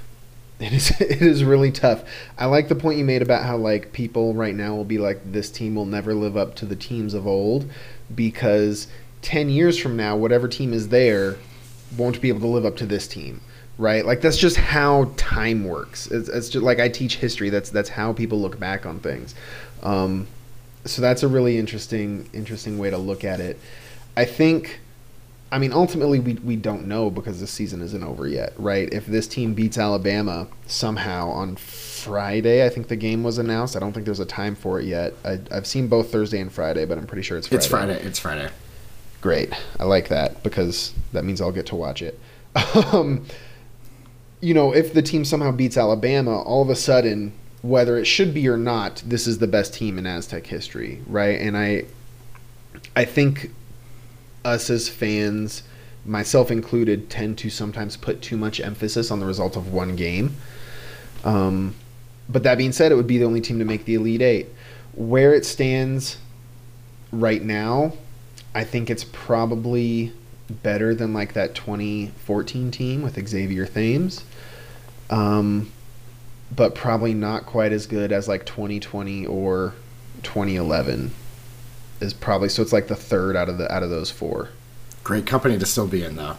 It 0.59 0.73
is 0.73 0.91
it 1.01 1.21
is 1.21 1.43
really 1.43 1.71
tough. 1.71 2.03
I 2.37 2.45
like 2.45 2.67
the 2.67 2.75
point 2.75 2.97
you 2.97 3.05
made 3.05 3.21
about 3.21 3.43
how 3.43 3.57
like 3.57 3.93
people 3.93 4.33
right 4.33 4.55
now 4.55 4.75
will 4.75 4.85
be 4.85 4.97
like 4.97 5.31
this 5.31 5.49
team 5.51 5.75
will 5.75 5.85
never 5.85 6.13
live 6.13 6.37
up 6.37 6.55
to 6.55 6.65
the 6.65 6.75
teams 6.75 7.13
of 7.13 7.27
old 7.27 7.69
because 8.13 8.87
10 9.21 9.49
years 9.49 9.77
from 9.77 9.97
now 9.97 10.15
whatever 10.15 10.47
team 10.47 10.73
is 10.73 10.89
there 10.89 11.37
won't 11.97 12.21
be 12.21 12.29
able 12.29 12.39
to 12.41 12.47
live 12.47 12.65
up 12.65 12.77
to 12.77 12.85
this 12.85 13.07
team. 13.07 13.41
Right? 13.77 14.03
Like 14.05 14.21
that's 14.21 14.37
just 14.37 14.57
how 14.57 15.11
time 15.17 15.63
works. 15.65 16.07
It's, 16.07 16.29
it's 16.29 16.49
just 16.49 16.63
like 16.63 16.79
I 16.79 16.89
teach 16.89 17.17
history. 17.17 17.49
That's 17.51 17.69
that's 17.69 17.89
how 17.89 18.13
people 18.13 18.39
look 18.39 18.59
back 18.59 18.87
on 18.87 18.99
things. 18.99 19.35
Um, 19.83 20.27
so 20.85 21.01
that's 21.01 21.21
a 21.21 21.27
really 21.27 21.59
interesting 21.59 22.27
interesting 22.33 22.79
way 22.79 22.89
to 22.89 22.97
look 22.97 23.23
at 23.23 23.39
it. 23.39 23.59
I 24.15 24.25
think 24.25 24.79
I 25.51 25.59
mean, 25.59 25.71
ultimately, 25.71 26.19
we, 26.19 26.33
we 26.33 26.55
don't 26.57 26.87
know 26.87 27.09
because 27.09 27.39
the 27.39 27.47
season 27.47 27.81
isn't 27.81 28.03
over 28.03 28.27
yet, 28.27 28.53
right? 28.57 28.91
If 28.91 29.05
this 29.05 29.27
team 29.27 29.53
beats 29.53 29.77
Alabama 29.77 30.47
somehow 30.65 31.29
on 31.29 31.55
Friday, 31.55 32.65
I 32.65 32.69
think 32.69 32.89
the 32.89 32.97
game 32.97 33.23
was 33.23 33.37
announced. 33.37 33.75
I 33.75 33.79
don't 33.79 33.93
think 33.93 34.05
there's 34.05 34.19
a 34.19 34.25
time 34.25 34.55
for 34.55 34.79
it 34.79 34.85
yet. 34.85 35.13
I, 35.23 35.39
I've 35.49 35.65
seen 35.65 35.87
both 35.87 36.11
Thursday 36.11 36.41
and 36.41 36.51
Friday, 36.51 36.83
but 36.83 36.97
I'm 36.97 37.07
pretty 37.07 37.21
sure 37.23 37.37
it's 37.37 37.47
Friday. 37.47 37.57
It's 37.57 37.67
Friday. 37.67 37.93
It's 38.01 38.19
Friday. 38.19 38.49
Great. 39.21 39.53
I 39.79 39.85
like 39.85 40.09
that 40.09 40.43
because 40.43 40.93
that 41.13 41.23
means 41.23 41.39
I'll 41.39 41.51
get 41.53 41.67
to 41.67 41.75
watch 41.75 42.01
it. 42.01 42.19
Um, 42.91 43.25
you 44.39 44.53
know, 44.53 44.71
if 44.71 44.93
the 44.93 45.01
team 45.01 45.25
somehow 45.25 45.51
beats 45.51 45.77
Alabama, 45.77 46.41
all 46.41 46.61
of 46.61 46.69
a 46.69 46.75
sudden, 46.75 47.33
whether 47.61 47.97
it 47.97 48.05
should 48.05 48.33
be 48.33 48.47
or 48.47 48.57
not, 48.57 49.01
this 49.05 49.25
is 49.25 49.39
the 49.39 49.47
best 49.47 49.73
team 49.73 49.97
in 49.97 50.05
Aztec 50.05 50.45
history, 50.45 51.01
right? 51.07 51.39
And 51.39 51.57
I, 51.57 51.85
I 52.95 53.05
think 53.05 53.51
us 54.47 54.69
as 54.69 54.87
fans, 54.89 55.63
myself 56.05 56.49
included, 56.49 57.09
tend 57.09 57.37
to 57.39 57.49
sometimes 57.49 57.97
put 57.97 58.21
too 58.21 58.37
much 58.37 58.59
emphasis 58.59 59.11
on 59.11 59.19
the 59.19 59.25
result 59.25 59.55
of 59.55 59.71
one 59.73 59.95
game. 59.95 60.35
Um, 61.23 61.75
but 62.29 62.43
that 62.43 62.57
being 62.57 62.71
said, 62.71 62.91
it 62.91 62.95
would 62.95 63.07
be 63.07 63.17
the 63.17 63.25
only 63.25 63.41
team 63.41 63.59
to 63.59 63.65
make 63.65 63.85
the 63.85 63.95
Elite 63.95 64.21
Eight. 64.21 64.47
Where 64.93 65.33
it 65.33 65.45
stands 65.45 66.17
right 67.11 67.43
now, 67.43 67.93
I 68.55 68.63
think 68.63 68.89
it's 68.89 69.03
probably 69.03 70.13
better 70.49 70.95
than 70.95 71.13
like 71.13 71.33
that 71.33 71.53
2014 71.53 72.71
team 72.71 73.01
with 73.01 73.27
Xavier 73.27 73.65
Thames. 73.65 74.23
Um, 75.09 75.71
but 76.55 76.73
probably 76.73 77.13
not 77.13 77.45
quite 77.45 77.73
as 77.73 77.85
good 77.85 78.11
as 78.11 78.27
like 78.27 78.45
2020 78.45 79.25
or 79.25 79.73
2011 80.23 81.11
is 81.99 82.13
probably 82.13 82.49
so 82.49 82.61
it's 82.61 82.73
like 82.73 82.87
the 82.87 82.95
third 82.95 83.35
out 83.35 83.49
of 83.49 83.57
the 83.57 83.71
out 83.73 83.83
of 83.83 83.89
those 83.89 84.11
four. 84.11 84.49
Great 85.03 85.25
company 85.25 85.57
to 85.57 85.65
still 85.65 85.87
be 85.87 86.03
in, 86.03 86.15
though. 86.15 86.35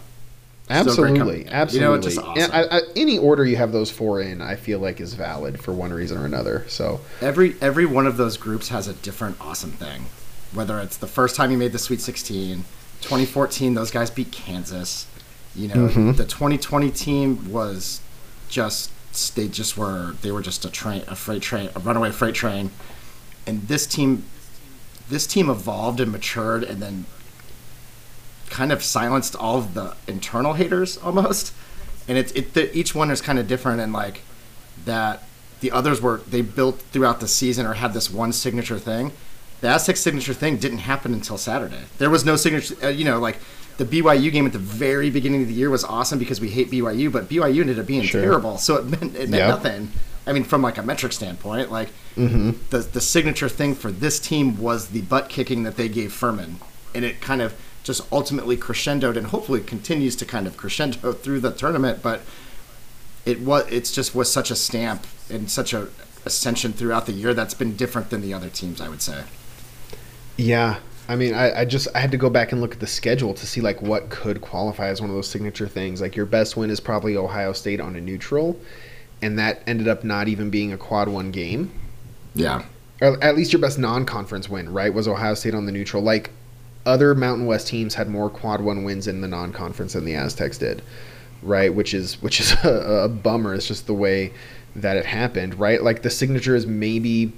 Absolutely, 0.70 1.46
absolutely. 1.48 1.74
You 1.74 1.80
know, 1.80 1.98
just 2.00 2.18
awesome. 2.18 2.50
I, 2.52 2.78
I, 2.78 2.80
any 2.94 3.16
order 3.18 3.44
you 3.44 3.56
have 3.56 3.72
those 3.72 3.90
four 3.90 4.20
in, 4.20 4.42
I 4.42 4.54
feel 4.56 4.78
like 4.78 5.00
is 5.00 5.14
valid 5.14 5.58
for 5.60 5.72
one 5.72 5.92
reason 5.92 6.18
or 6.18 6.26
another. 6.26 6.66
So 6.68 7.00
every 7.22 7.56
every 7.62 7.86
one 7.86 8.06
of 8.06 8.16
those 8.18 8.36
groups 8.36 8.68
has 8.68 8.86
a 8.86 8.92
different 8.92 9.36
awesome 9.40 9.72
thing. 9.72 10.06
Whether 10.52 10.78
it's 10.80 10.96
the 10.98 11.06
first 11.06 11.36
time 11.36 11.50
you 11.50 11.56
made 11.58 11.72
the 11.72 11.78
Sweet 11.78 12.00
16, 12.00 12.64
2014, 13.00 13.74
those 13.74 13.90
guys 13.90 14.10
beat 14.10 14.30
Kansas. 14.32 15.06
You 15.54 15.68
know, 15.68 15.74
Mm-hmm. 15.88 16.12
the 16.12 16.24
2020 16.24 16.90
team 16.90 17.50
was 17.50 18.00
just 18.50 18.90
they 19.34 19.48
just 19.48 19.76
were 19.78 20.12
they 20.20 20.30
were 20.30 20.42
just 20.42 20.64
a 20.66 20.70
train, 20.70 21.02
a 21.08 21.16
freight 21.16 21.40
train, 21.42 21.70
a 21.74 21.78
runaway 21.80 22.10
freight 22.10 22.34
train. 22.34 22.70
And 23.46 23.62
this 23.62 23.86
team, 23.86 24.24
this 25.08 25.26
team 25.26 25.48
evolved 25.50 26.00
and 26.00 26.12
matured, 26.12 26.62
and 26.64 26.80
then 26.82 27.06
kind 28.50 28.72
of 28.72 28.82
silenced 28.82 29.36
all 29.36 29.58
of 29.58 29.74
the 29.74 29.94
internal 30.06 30.54
haters 30.54 30.96
almost. 30.98 31.52
And 32.06 32.16
it's 32.16 32.32
it 32.32 32.54
the, 32.54 32.74
each 32.76 32.94
one 32.94 33.10
is 33.10 33.20
kind 33.20 33.38
of 33.38 33.46
different, 33.46 33.80
and 33.80 33.92
like 33.92 34.22
that 34.84 35.24
the 35.60 35.70
others 35.70 36.00
were 36.00 36.18
they 36.28 36.40
built 36.40 36.80
throughout 36.92 37.20
the 37.20 37.28
season 37.28 37.66
or 37.66 37.74
had 37.74 37.92
this 37.92 38.10
one 38.10 38.32
signature 38.32 38.78
thing. 38.78 39.12
The 39.60 39.68
Aztec 39.68 39.96
signature 39.96 40.34
thing 40.34 40.56
didn't 40.56 40.78
happen 40.78 41.12
until 41.12 41.36
Saturday. 41.36 41.82
There 41.98 42.08
was 42.10 42.24
no 42.24 42.36
signature, 42.36 42.76
uh, 42.82 42.88
you 42.88 43.04
know, 43.04 43.18
like 43.18 43.38
the 43.76 43.84
BYU 43.84 44.30
game 44.32 44.46
at 44.46 44.52
the 44.52 44.58
very 44.58 45.10
beginning 45.10 45.42
of 45.42 45.48
the 45.48 45.54
year 45.54 45.68
was 45.68 45.82
awesome 45.84 46.18
because 46.18 46.40
we 46.40 46.48
hate 46.48 46.70
BYU, 46.70 47.10
but 47.12 47.28
BYU 47.28 47.60
ended 47.62 47.78
up 47.78 47.86
being 47.86 48.02
Sure. 48.04 48.22
terrible, 48.22 48.56
so 48.58 48.76
it 48.76 48.84
meant 48.86 49.16
it 49.16 49.28
meant 49.28 49.34
Yep. 49.34 49.48
nothing. 49.48 49.92
I 50.28 50.32
mean, 50.32 50.44
from 50.44 50.62
like 50.62 50.76
a 50.76 50.82
metric 50.82 51.12
standpoint, 51.12 51.72
like 51.72 51.88
mm-hmm. 52.14 52.50
the 52.70 52.78
the 52.78 53.00
signature 53.00 53.48
thing 53.48 53.74
for 53.74 53.90
this 53.90 54.20
team 54.20 54.60
was 54.60 54.88
the 54.88 55.00
butt 55.02 55.28
kicking 55.28 55.62
that 55.62 55.76
they 55.76 55.88
gave 55.88 56.12
Furman, 56.12 56.60
and 56.94 57.04
it 57.04 57.20
kind 57.20 57.40
of 57.40 57.54
just 57.82 58.02
ultimately 58.12 58.56
crescendoed 58.56 59.16
and 59.16 59.28
hopefully 59.28 59.60
continues 59.60 60.14
to 60.16 60.26
kind 60.26 60.46
of 60.46 60.56
crescendo 60.56 61.12
through 61.22 61.40
the 61.40 61.52
tournament. 61.52 62.02
But 62.02 62.20
it 63.24 63.40
was 63.40 63.66
it's 63.72 63.90
just 63.90 64.14
was 64.14 64.30
such 64.30 64.50
a 64.50 64.56
stamp 64.56 65.06
and 65.30 65.50
such 65.50 65.72
a 65.72 65.88
ascension 66.26 66.74
throughout 66.74 67.06
the 67.06 67.12
year 67.12 67.32
that's 67.32 67.54
been 67.54 67.74
different 67.74 68.10
than 68.10 68.20
the 68.20 68.34
other 68.34 68.50
teams, 68.50 68.80
I 68.82 68.88
would 68.90 69.00
say. 69.00 69.24
yeah, 70.36 70.80
I 71.08 71.16
mean, 71.16 71.32
I, 71.32 71.60
I 71.60 71.64
just 71.64 71.88
I 71.94 72.00
had 72.00 72.10
to 72.10 72.18
go 72.18 72.28
back 72.28 72.52
and 72.52 72.60
look 72.60 72.74
at 72.74 72.80
the 72.80 72.86
schedule 72.86 73.32
to 73.32 73.46
see 73.46 73.62
like 73.62 73.80
what 73.80 74.10
could 74.10 74.42
qualify 74.42 74.88
as 74.88 75.00
one 75.00 75.08
of 75.08 75.16
those 75.16 75.28
signature 75.28 75.66
things. 75.66 76.02
Like 76.02 76.14
your 76.14 76.26
best 76.26 76.56
win 76.56 76.68
is 76.68 76.80
probably 76.80 77.16
Ohio 77.16 77.54
State 77.54 77.80
on 77.80 77.96
a 77.96 78.00
neutral, 78.00 78.60
and 79.22 79.38
that 79.38 79.62
ended 79.66 79.88
up 79.88 80.04
not 80.04 80.28
even 80.28 80.50
being 80.50 80.72
a 80.72 80.78
quad 80.78 81.08
one 81.08 81.30
game. 81.30 81.70
Yeah. 82.34 82.64
or 83.00 83.22
at 83.22 83.36
least 83.36 83.52
your 83.52 83.60
best 83.60 83.78
non-conference 83.78 84.48
win, 84.48 84.72
right, 84.72 84.92
was 84.92 85.08
Ohio 85.08 85.34
State 85.34 85.54
on 85.54 85.66
the 85.66 85.72
neutral. 85.72 86.02
Like 86.02 86.30
other 86.86 87.14
Mountain 87.14 87.46
West 87.46 87.68
teams 87.68 87.94
had 87.94 88.08
more 88.08 88.30
quad 88.30 88.60
one 88.60 88.84
wins 88.84 89.06
in 89.06 89.20
the 89.20 89.28
non-conference 89.28 89.92
than 89.94 90.04
the 90.04 90.14
Aztecs 90.14 90.58
did, 90.58 90.82
right? 91.42 91.72
Which 91.72 91.94
is 91.94 92.20
which 92.22 92.40
is 92.40 92.52
a, 92.64 93.04
a 93.04 93.08
bummer. 93.08 93.54
It's 93.54 93.68
just 93.68 93.86
the 93.86 93.94
way 93.94 94.32
that 94.76 94.96
it 94.96 95.06
happened, 95.06 95.58
right? 95.58 95.82
Like 95.82 96.02
the 96.02 96.10
signature 96.10 96.54
is 96.54 96.66
maybe 96.66 97.32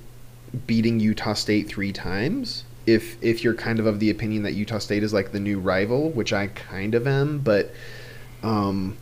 beating 0.67 1.01
Utah 1.01 1.35
State 1.35 1.69
three 1.69 1.93
times. 1.93 2.65
If 2.87 3.23
if 3.23 3.45
you're 3.45 3.55
kind 3.55 3.79
of 3.79 3.87
of 3.87 4.01
the 4.01 4.11
opinion 4.11 4.43
that 4.45 4.53
Utah 4.53 4.79
State 4.79 5.03
is 5.03 5.13
like 5.13 5.33
the 5.33 5.41
new 5.41 5.59
rival, 5.59 6.11
which 6.11 6.33
I 6.33 6.49
kind 6.49 6.95
of 6.95 7.07
am, 7.07 7.39
but 7.39 7.73
um, 8.43 8.97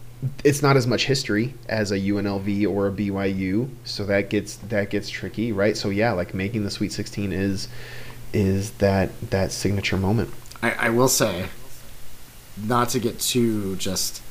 it's 0.44 0.62
not 0.62 0.76
as 0.76 0.87
much 0.87 1.07
history 1.07 1.54
as 1.68 1.92
a 1.92 1.98
UNLV 1.98 2.68
or 2.68 2.88
a 2.88 2.90
BYU, 2.90 3.68
so 3.85 4.04
that 4.07 4.31
gets 4.31 4.57
that 4.57 4.90
gets 4.90 5.09
tricky, 5.09 5.52
right? 5.52 5.76
So 5.76 5.90
yeah, 5.90 6.12
like 6.12 6.35
making 6.35 6.64
the 6.64 6.70
Sweet 6.70 6.92
16 6.92 7.33
is 7.33 7.68
is 8.32 8.72
that 8.72 9.18
that 9.30 9.53
signature 9.53 9.97
moment. 9.97 10.30
I, 10.62 10.72
I 10.72 10.90
will 10.90 11.09
say, 11.09 11.47
not 12.57 12.88
to 12.90 12.99
get 12.99 13.20
too 13.20 13.76
just 13.76 14.22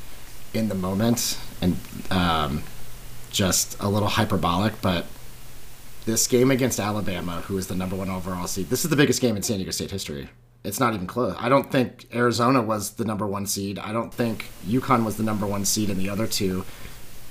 in 0.54 0.70
the 0.70 0.76
moment 0.76 1.40
and 1.62 1.78
um, 2.12 2.64
just 3.32 3.80
a 3.80 3.88
little 3.88 4.10
hyperbolic, 4.10 4.82
but 4.82 5.06
this 6.06 6.28
game 6.28 6.52
against 6.52 6.80
Alabama, 6.80 7.42
who 7.48 7.58
is 7.58 7.68
the 7.68 7.76
number 7.76 7.96
one 7.96 8.10
overall 8.10 8.48
seed, 8.48 8.70
this 8.70 8.84
is 8.84 8.90
the 8.90 8.96
biggest 8.96 9.22
game 9.22 9.36
in 9.36 9.44
San 9.44 9.58
Diego 9.58 9.72
State 9.72 9.92
history. 9.92 10.30
It's 10.68 10.82
not 10.82 10.94
even 10.94 11.08
close. 11.08 11.34
I 11.40 11.48
don't 11.48 11.72
think 11.72 12.08
Arizona 12.14 12.62
was 12.62 12.92
the 12.92 13.06
number 13.06 13.26
one 13.26 13.48
seed. 13.48 13.80
I 13.80 13.94
don't 13.94 14.14
think 14.14 14.48
UConn 14.68 15.06
was 15.06 15.16
the 15.16 15.24
number 15.24 15.48
one 15.48 15.64
seed 15.64 15.90
in 15.90 15.98
the 15.98 16.10
other 16.10 16.28
two. 16.28 16.66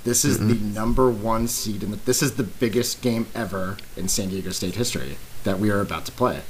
This 0.03 0.25
is 0.25 0.39
the 0.39 0.55
number 0.55 1.11
one 1.11 1.47
seed, 1.47 1.83
and 1.83 1.93
this 1.93 2.23
is 2.23 2.35
the 2.35 2.43
biggest 2.43 3.01
game 3.01 3.27
ever 3.35 3.77
in 3.95 4.07
San 4.07 4.29
Diego 4.29 4.51
State 4.51 4.75
history 4.75 5.17
that 5.43 5.59
we 5.59 5.69
are 5.69 5.81
about 5.81 6.05
to 6.05 6.11
play. 6.11 6.41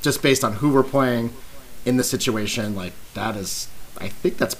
Just 0.00 0.22
based 0.22 0.44
on 0.44 0.54
who 0.54 0.72
we're 0.72 0.82
playing 0.82 1.32
in 1.84 1.96
the 1.96 2.04
situation, 2.04 2.74
like 2.74 2.92
that 3.14 3.36
is, 3.36 3.68
I 3.98 4.08
think 4.08 4.38
that's 4.38 4.54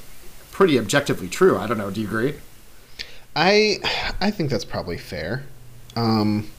pretty 0.50 0.78
objectively 0.78 1.28
true. 1.28 1.56
I 1.56 1.66
don't 1.66 1.78
know. 1.78 1.90
Do 1.90 2.00
you 2.00 2.06
agree? 2.08 2.34
I 3.34 3.78
I 4.20 4.30
think 4.30 4.50
that's 4.50 4.64
probably 4.64 4.98
fair. 4.98 5.44
Um, 5.96 6.50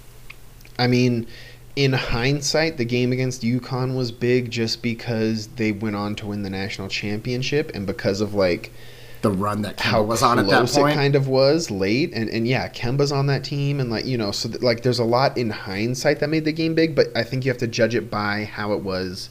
I 0.80 0.88
mean, 0.88 1.28
in 1.76 1.93
hindsight, 1.93 2.78
the 2.78 2.86
game 2.86 3.11
against 3.11 3.43
UConn 3.43 3.95
was 3.95 4.11
big 4.11 4.51
just 4.51 4.82
because 4.82 5.47
they 5.47 5.72
went 5.72 5.95
on 5.95 6.15
to 6.15 6.28
win 6.28 6.43
the 6.43 6.49
national 6.49 6.89
championship 6.89 7.72
and 7.74 7.88
because 7.88 8.22
of 8.22 8.34
like 8.34 8.72
The 9.22 9.32
run 9.32 9.61
that 9.61 9.78
Kemba 9.78 9.82
how 9.82 10.03
was 10.03 10.22
on 10.22 10.39
at 10.39 10.47
that 10.47 10.69
point. 10.69 10.91
it 10.91 10.95
kind 10.95 11.15
of 11.15 11.28
was 11.28 11.72
late, 11.72 12.11
and 12.13 12.30
and 12.30 12.47
yeah, 12.47 12.67
Kemba's 12.69 13.11
on 13.11 13.28
that 13.28 13.43
team, 13.43 13.80
and 13.80 13.89
like 13.89 14.05
you 14.05 14.17
know, 14.17 14.32
so 14.32 14.49
that, 14.49 14.61
like 14.61 14.84
there's 14.84 14.99
a 14.99 15.05
lot 15.05 15.38
in 15.38 15.49
hindsight 15.49 16.19
that 16.19 16.28
made 16.30 16.45
the 16.45 16.51
game 16.51 16.76
big, 16.76 16.95
but 16.95 17.07
I 17.15 17.24
think 17.24 17.45
you 17.45 17.51
have 17.51 17.59
to 17.59 17.67
judge 17.67 17.95
it 17.95 18.09
by 18.09 18.45
how 18.45 18.74
it 18.74 18.82
was 18.82 19.30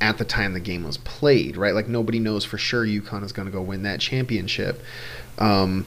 at 0.00 0.18
the 0.18 0.24
time 0.24 0.52
the 0.52 0.60
game 0.60 0.84
was 0.84 0.98
played, 0.98 1.56
right? 1.56 1.74
Like 1.74 1.88
nobody 1.88 2.18
knows 2.18 2.44
for 2.44 2.58
sure 2.58 2.84
UConn 2.84 3.24
is 3.24 3.32
going 3.32 3.46
to 3.46 3.52
go 3.52 3.62
win 3.62 3.84
that 3.84 4.00
championship. 4.00 4.82
Um, 5.38 5.86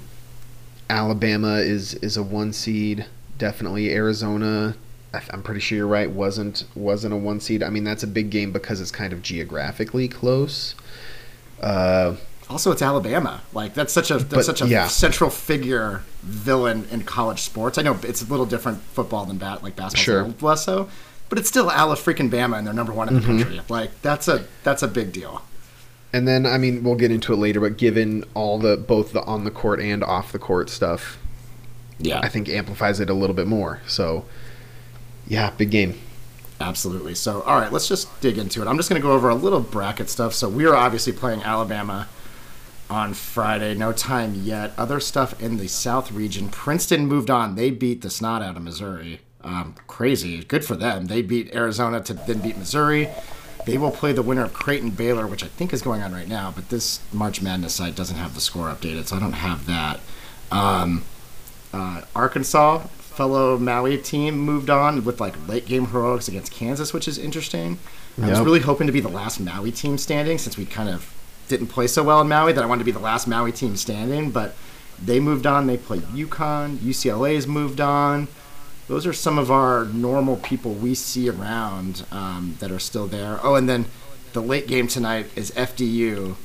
Alabama 0.90 1.58
is 1.58 1.94
is 1.96 2.18
a 2.18 2.24
one 2.24 2.52
seed, 2.54 3.06
definitely 3.38 3.94
Arizona. 3.94 4.76
I- 5.14 5.22
I'm 5.32 5.42
pretty 5.42 5.62
sure 5.62 5.78
you're 5.78 5.88
right. 5.88 6.10
wasn't 6.10 6.66
wasn't 6.76 7.14
a 7.14 7.18
one 7.18 7.40
seed. 7.40 7.64
I 7.64 7.70
mean, 7.70 7.84
that's 7.84 8.04
a 8.04 8.08
big 8.08 8.30
game 8.30 8.52
because 8.52 8.82
it's 8.82 8.92
kind 8.92 9.14
of 9.14 9.22
geographically 9.22 10.08
close. 10.08 10.76
Uh, 11.62 12.16
Also, 12.50 12.72
it's 12.72 12.82
Alabama. 12.82 13.42
Like 13.54 13.74
that's 13.74 13.92
such 13.94 14.10
a 14.12 14.16
that's 14.16 14.30
But, 14.30 14.46
such 14.46 14.62
a 14.62 14.68
yeah. 14.68 14.88
central 14.88 15.30
figure 15.30 16.04
villain 16.24 16.88
in 16.92 17.04
college 17.04 17.42
sports. 17.42 17.78
I 17.78 17.82
know 17.82 17.98
it's 18.04 18.22
a 18.22 18.26
little 18.26 18.46
different 18.46 18.82
football 18.82 19.26
than 19.26 19.38
bat 19.38 19.64
like 19.64 19.76
basketball, 19.76 20.04
Sure. 20.32 20.34
less 20.42 20.64
so, 20.64 20.88
but 21.30 21.38
it's 21.40 21.50
still 21.50 21.66
Ala 21.72 21.96
freaking 21.96 22.30
Bama, 22.30 22.58
and 22.58 22.66
they're 22.66 22.74
number 22.74 22.94
one 22.94 23.08
in 23.10 23.16
the 23.16 23.20
Mm-hmm. 23.22 23.40
country. 23.42 23.62
Like 23.70 23.92
that's 24.02 24.28
a 24.28 24.46
that's 24.64 24.82
a 24.84 24.88
big 24.88 25.12
deal. 25.12 25.42
And 26.14 26.26
then, 26.26 26.46
I 26.46 26.58
mean, 26.58 26.84
we'll 26.84 26.96
get 26.96 27.12
into 27.12 27.34
it 27.34 27.36
later, 27.38 27.60
but 27.60 27.78
given 27.78 28.24
all 28.34 28.58
the 28.60 28.78
both 28.78 29.12
the 29.12 29.22
on 29.24 29.44
the 29.44 29.52
court 29.52 29.82
and 29.82 30.02
off 30.04 30.32
the 30.32 30.40
court 30.40 30.70
stuff, 30.70 31.18
Yeah, 32.00 32.22
I 32.22 32.30
think 32.30 32.48
amplifies 32.48 33.02
it 33.02 33.10
a 33.10 33.14
little 33.14 33.36
bit 33.36 33.46
more. 33.48 33.82
So, 33.88 34.24
yeah, 35.28 35.52
big 35.52 35.72
game. 35.72 36.00
Absolutely. 36.60 37.14
So, 37.14 37.42
all 37.42 37.60
right, 37.60 37.72
let's 37.72 37.88
just 37.88 38.20
dig 38.20 38.38
into 38.38 38.62
it. 38.62 38.68
I'm 38.68 38.78
just 38.78 38.90
going 38.90 39.02
to 39.02 39.08
go 39.08 39.14
over 39.14 39.30
a 39.30 39.36
little 39.36 39.60
bracket 39.60 40.10
stuff. 40.10 40.34
So, 40.34 40.50
we 40.50 40.66
are 40.66 40.76
obviously 40.76 41.14
playing 41.14 41.44
Alabama 41.44 42.08
on 42.90 43.14
Friday. 43.14 43.76
No 43.76 43.92
time 43.92 44.34
yet. 44.34 44.74
Other 44.78 45.00
stuff 45.00 45.40
in 45.42 45.58
the 45.58 45.68
South 45.68 46.12
region. 46.12 46.50
Princeton 46.50 47.06
moved 47.06 47.30
on. 47.30 47.56
They 47.56 47.70
beat 47.70 48.02
the 48.02 48.10
snot 48.10 48.42
out 48.42 48.58
of 48.58 48.64
Missouri. 48.64 49.22
Um, 49.44 49.76
crazy. 49.86 50.44
Good 50.44 50.66
for 50.66 50.76
them. 50.76 51.06
They 51.06 51.22
beat 51.22 51.54
Arizona 51.54 52.02
to 52.02 52.14
then 52.14 52.40
beat 52.40 52.58
Missouri. 52.58 53.10
They 53.66 53.78
will 53.78 53.92
play 53.92 54.14
the 54.14 54.22
winner 54.22 54.46
of 54.46 54.54
Creighton 54.54 54.92
Baylor, 54.92 55.28
which 55.28 55.44
I 55.44 55.48
think 55.48 55.74
is 55.74 55.82
going 55.82 56.02
on 56.02 56.14
right 56.14 56.28
now, 56.28 56.54
but 56.56 56.70
this 56.70 57.02
March 57.12 57.42
Madness 57.42 57.74
site 57.74 57.96
doesn't 57.96 58.16
have 58.16 58.34
the 58.34 58.40
score 58.40 58.68
updated, 58.68 59.08
so 59.08 59.18
I 59.18 59.20
don't 59.20 59.34
have 59.34 59.66
that. 59.66 60.00
Um, 60.52 61.04
uh, 61.74 62.04
Arkansas, 62.16 62.88
fellow 63.18 63.58
Maui 63.58 63.98
team, 63.98 64.38
moved 64.38 64.70
on 64.70 65.04
with 65.04 65.20
like 65.20 65.36
late 65.48 65.66
game 65.66 65.88
heroics 65.88 66.28
against 66.28 66.52
Kansas, 66.52 66.94
which 66.94 67.08
is 67.08 67.18
interesting. 67.18 67.80
I 68.22 68.30
was 68.30 68.40
really 68.40 68.60
hoping 68.60 68.88
to 68.88 68.94
be 68.94 69.00
the 69.00 69.10
last 69.10 69.40
Maui 69.40 69.72
team 69.72 69.98
standing 69.98 70.38
since 70.38 70.56
we 70.58 70.66
kind 70.66 70.88
of 70.88 71.14
didn't 71.48 71.68
play 71.68 71.88
so 71.88 72.04
well 72.04 72.22
in 72.22 72.28
Maui 72.28 72.54
that 72.54 72.64
I 72.64 72.68
wanted 72.68 72.80
to 72.80 72.86
be 72.86 72.92
the 72.92 73.00
last 73.00 73.28
Maui 73.28 73.52
team 73.52 73.76
standing, 73.76 74.32
but 74.32 74.56
they 75.04 75.20
moved 75.20 75.46
on. 75.46 75.68
They 75.68 75.78
played 75.78 76.04
UConn. 76.04 76.78
UCLA's 76.78 77.48
moved 77.48 77.82
on. 77.82 78.28
Those 78.88 79.06
are 79.06 79.14
some 79.14 79.38
of 79.38 79.52
our 79.52 79.86
normal 79.86 80.38
people 80.38 80.74
we 80.74 80.96
see 80.96 81.30
around 81.30 82.06
um, 82.12 82.56
that 82.60 82.72
are 82.72 82.80
still 82.80 83.08
there. 83.08 83.40
Oh, 83.44 83.56
and 83.56 83.68
then 83.68 83.86
the 84.34 84.42
late 84.42 84.68
game 84.68 84.88
tonight 84.88 85.28
is 85.36 85.52
FDU, 85.52 86.36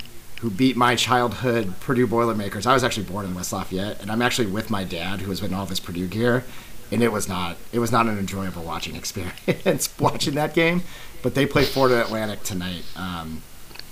who 0.43 0.51
beat 0.51 0.77
my 0.77 0.97
childhood 0.97 1.73
Purdue 1.79 2.09
Boilermakers. 2.09 2.67
I 2.67 2.75
was 2.75 2.83
actually 2.83 3.05
born 3.05 3.25
in 3.25 3.33
West 3.33 3.53
Lafayette, 3.53 4.03
and 4.03 4.11
I'm 4.11 4.21
actually 4.21 4.49
with 4.49 4.71
my 4.71 4.83
dad, 4.83 5.21
who 5.21 5.29
was 5.29 5.41
in 5.41 5.55
all 5.55 5.63
of 5.63 5.69
his 5.69 5.79
Purdue 5.79 6.09
gear, 6.09 6.43
and 6.91 7.01
it 7.01 7.13
was 7.13 7.29
not 7.29 7.59
it 7.73 7.79
was 7.79 7.93
not 7.93 8.07
an 8.09 8.19
enjoyable 8.19 8.65
watching 8.65 8.97
experience 9.03 9.95
watching 10.01 10.35
that 10.35 10.53
game. 10.53 10.83
But 11.23 11.37
they 11.37 11.47
play 11.47 11.65
Florida 11.65 12.01
Atlantic 12.01 12.43
tonight. 12.43 12.83
Um, 12.97 13.43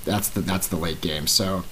that's 0.05 0.29
the 0.29 0.41
that's 0.41 0.67
the 0.67 0.75
late 0.75 1.01
game. 1.01 1.29
So 1.29 1.63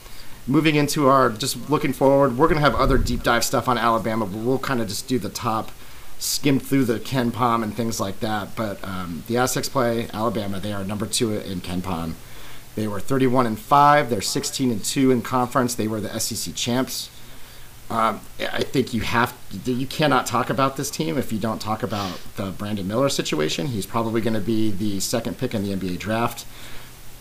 moving 0.47 0.76
into 0.76 1.09
our 1.09 1.31
just 1.31 1.68
looking 1.68 1.93
forward, 1.93 2.39
we're 2.39 2.47
gonna 2.47 2.61
have 2.61 2.76
other 2.76 2.99
deep 2.99 3.24
dive 3.24 3.43
stuff 3.43 3.68
on 3.68 3.79
Alabama, 3.79 4.26
but 4.26 4.39
we'll 4.39 4.61
kind 4.61 4.81
of 4.81 4.87
just 4.87 5.09
do 5.09 5.18
the 5.18 5.29
top, 5.29 5.72
skim 6.20 6.61
through 6.61 6.85
the 6.85 7.01
KenPom 7.01 7.64
and 7.64 7.74
things 7.74 7.99
like 7.99 8.20
that. 8.20 8.55
But 8.55 8.79
um, 8.85 9.24
the 9.26 9.39
Aztecs 9.39 9.68
play 9.68 10.09
Alabama. 10.14 10.61
They 10.61 10.72
are 10.72 10.85
number 10.85 11.07
two 11.07 11.37
in 11.37 11.62
KenPom. 11.62 12.14
They 12.79 12.87
were 12.87 13.01
31 13.01 13.47
and 13.47 13.59
five. 13.59 14.09
They're 14.09 14.20
16 14.20 14.70
and 14.70 14.85
two 14.85 15.11
in 15.11 15.22
conference. 15.22 15.74
They 15.74 15.89
were 15.89 16.01
the 16.01 16.16
SEC 16.20 16.55
champs. 16.55 17.11
Um, 17.91 18.20
I 18.39 18.62
think 18.62 18.93
you 18.93 19.01
have 19.01 19.35
you 19.64 19.87
cannot 19.87 20.26
talk 20.26 20.51
about 20.51 20.76
this 20.76 20.91
team 20.91 21.16
if 21.16 21.33
you 21.33 21.39
don't 21.39 21.61
talk 21.61 21.83
about 21.83 22.20
the 22.37 22.51
Brandon 22.51 22.87
Miller 22.87 23.09
situation. 23.09 23.68
He's 23.68 23.87
probably 23.87 24.20
going 24.20 24.35
to 24.35 24.41
be 24.41 24.70
the 24.70 25.01
second 25.01 25.39
pick 25.39 25.55
in 25.55 25.64
the 25.64 25.74
NBA 25.74 25.99
draft. 25.99 26.45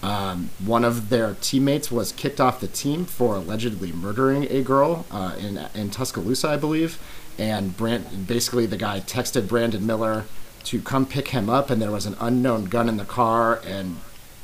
Um, 0.03 0.51
one 0.63 0.83
of 0.83 1.09
their 1.09 1.35
teammates 1.41 1.89
was 1.89 2.11
kicked 2.11 2.39
off 2.39 2.59
the 2.59 2.67
team 2.67 3.05
for 3.05 3.35
allegedly 3.35 3.91
murdering 3.91 4.43
a 4.51 4.61
girl 4.61 5.05
uh, 5.09 5.35
in 5.39 5.57
in 5.73 5.89
Tuscaloosa, 5.89 6.49
I 6.49 6.57
believe. 6.57 6.99
And 7.39 7.75
Brand, 7.77 8.27
basically, 8.27 8.65
the 8.65 8.77
guy 8.77 8.99
texted 8.99 9.47
Brandon 9.47 9.85
Miller 9.85 10.25
to 10.65 10.81
come 10.81 11.05
pick 11.05 11.29
him 11.29 11.49
up, 11.49 11.69
and 11.69 11.81
there 11.81 11.91
was 11.91 12.05
an 12.05 12.17
unknown 12.19 12.65
gun 12.65 12.89
in 12.89 12.97
the 12.97 13.05
car. 13.05 13.61
And 13.65 13.97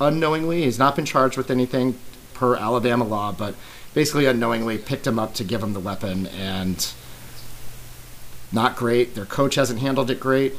unknowingly, 0.04 0.64
he's 0.64 0.80
not 0.80 0.96
been 0.96 1.06
charged 1.06 1.38
with 1.38 1.50
anything 1.50 1.98
per 2.34 2.56
Alabama 2.56 3.04
law, 3.04 3.32
but 3.32 3.56
basically 3.94 4.26
unknowingly 4.26 4.78
picked 4.78 5.08
him 5.08 5.20
up 5.20 5.34
to 5.36 5.44
give 5.44 5.62
him 5.62 5.74
the 5.74 5.80
weapon. 5.80 6.28
And 6.28 6.92
not 8.52 8.76
great. 8.76 9.16
Their 9.16 9.26
coach 9.26 9.56
hasn't 9.56 9.80
handled 9.80 10.10
it 10.12 10.20
great. 10.20 10.56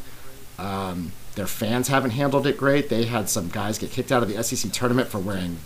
Um, 0.59 1.13
their 1.35 1.47
fans 1.47 1.89
haven't 1.89 2.11
handled 2.13 2.47
it 2.47 2.57
great. 2.57 2.89
They 2.89 3.05
had 3.07 3.29
some 3.29 3.49
guys 3.49 3.79
get 3.79 3.91
kicked 3.91 4.13
out 4.13 4.23
of 4.23 4.29
the 4.29 4.43
SEC 4.43 4.71
tournament 4.73 5.09
for 5.09 5.19
wearing 5.19 5.59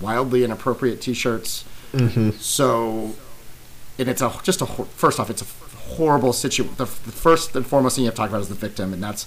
wildly 0.00 0.42
inappropriate 0.44 1.00
T-shirts. 1.00 1.64
So, 2.40 3.14
and 3.98 4.08
it's 4.08 4.22
a 4.22 4.32
just 4.42 4.62
a 4.62 4.66
first 4.66 5.20
off, 5.20 5.28
it's 5.30 5.42
a 5.42 5.78
horrible 5.94 6.32
situation. 6.32 6.74
The, 6.76 6.84
the 6.86 7.12
first 7.12 7.54
and 7.54 7.66
foremost 7.66 7.96
thing 7.96 8.04
you 8.04 8.08
have 8.08 8.14
to 8.14 8.20
talk 8.20 8.30
about 8.30 8.40
is 8.40 8.48
the 8.48 8.54
victim, 8.54 8.92
and 8.92 9.02
that's 9.02 9.26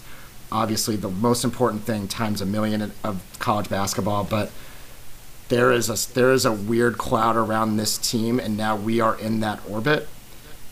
obviously 0.55 0.95
the 0.95 1.09
most 1.09 1.43
important 1.43 1.83
thing 1.83 2.07
times 2.07 2.41
a 2.41 2.45
million 2.45 2.93
of 3.03 3.37
college 3.39 3.69
basketball. 3.69 4.23
But 4.23 4.51
there 5.49 5.71
is 5.71 5.89
a 5.89 6.13
there 6.13 6.31
is 6.31 6.45
a 6.45 6.51
weird 6.51 6.97
cloud 6.97 7.35
around 7.35 7.77
this 7.77 7.97
team, 7.97 8.39
and 8.39 8.57
now 8.57 8.75
we 8.75 8.99
are 8.99 9.17
in 9.19 9.41
that 9.41 9.59
orbit. 9.69 10.07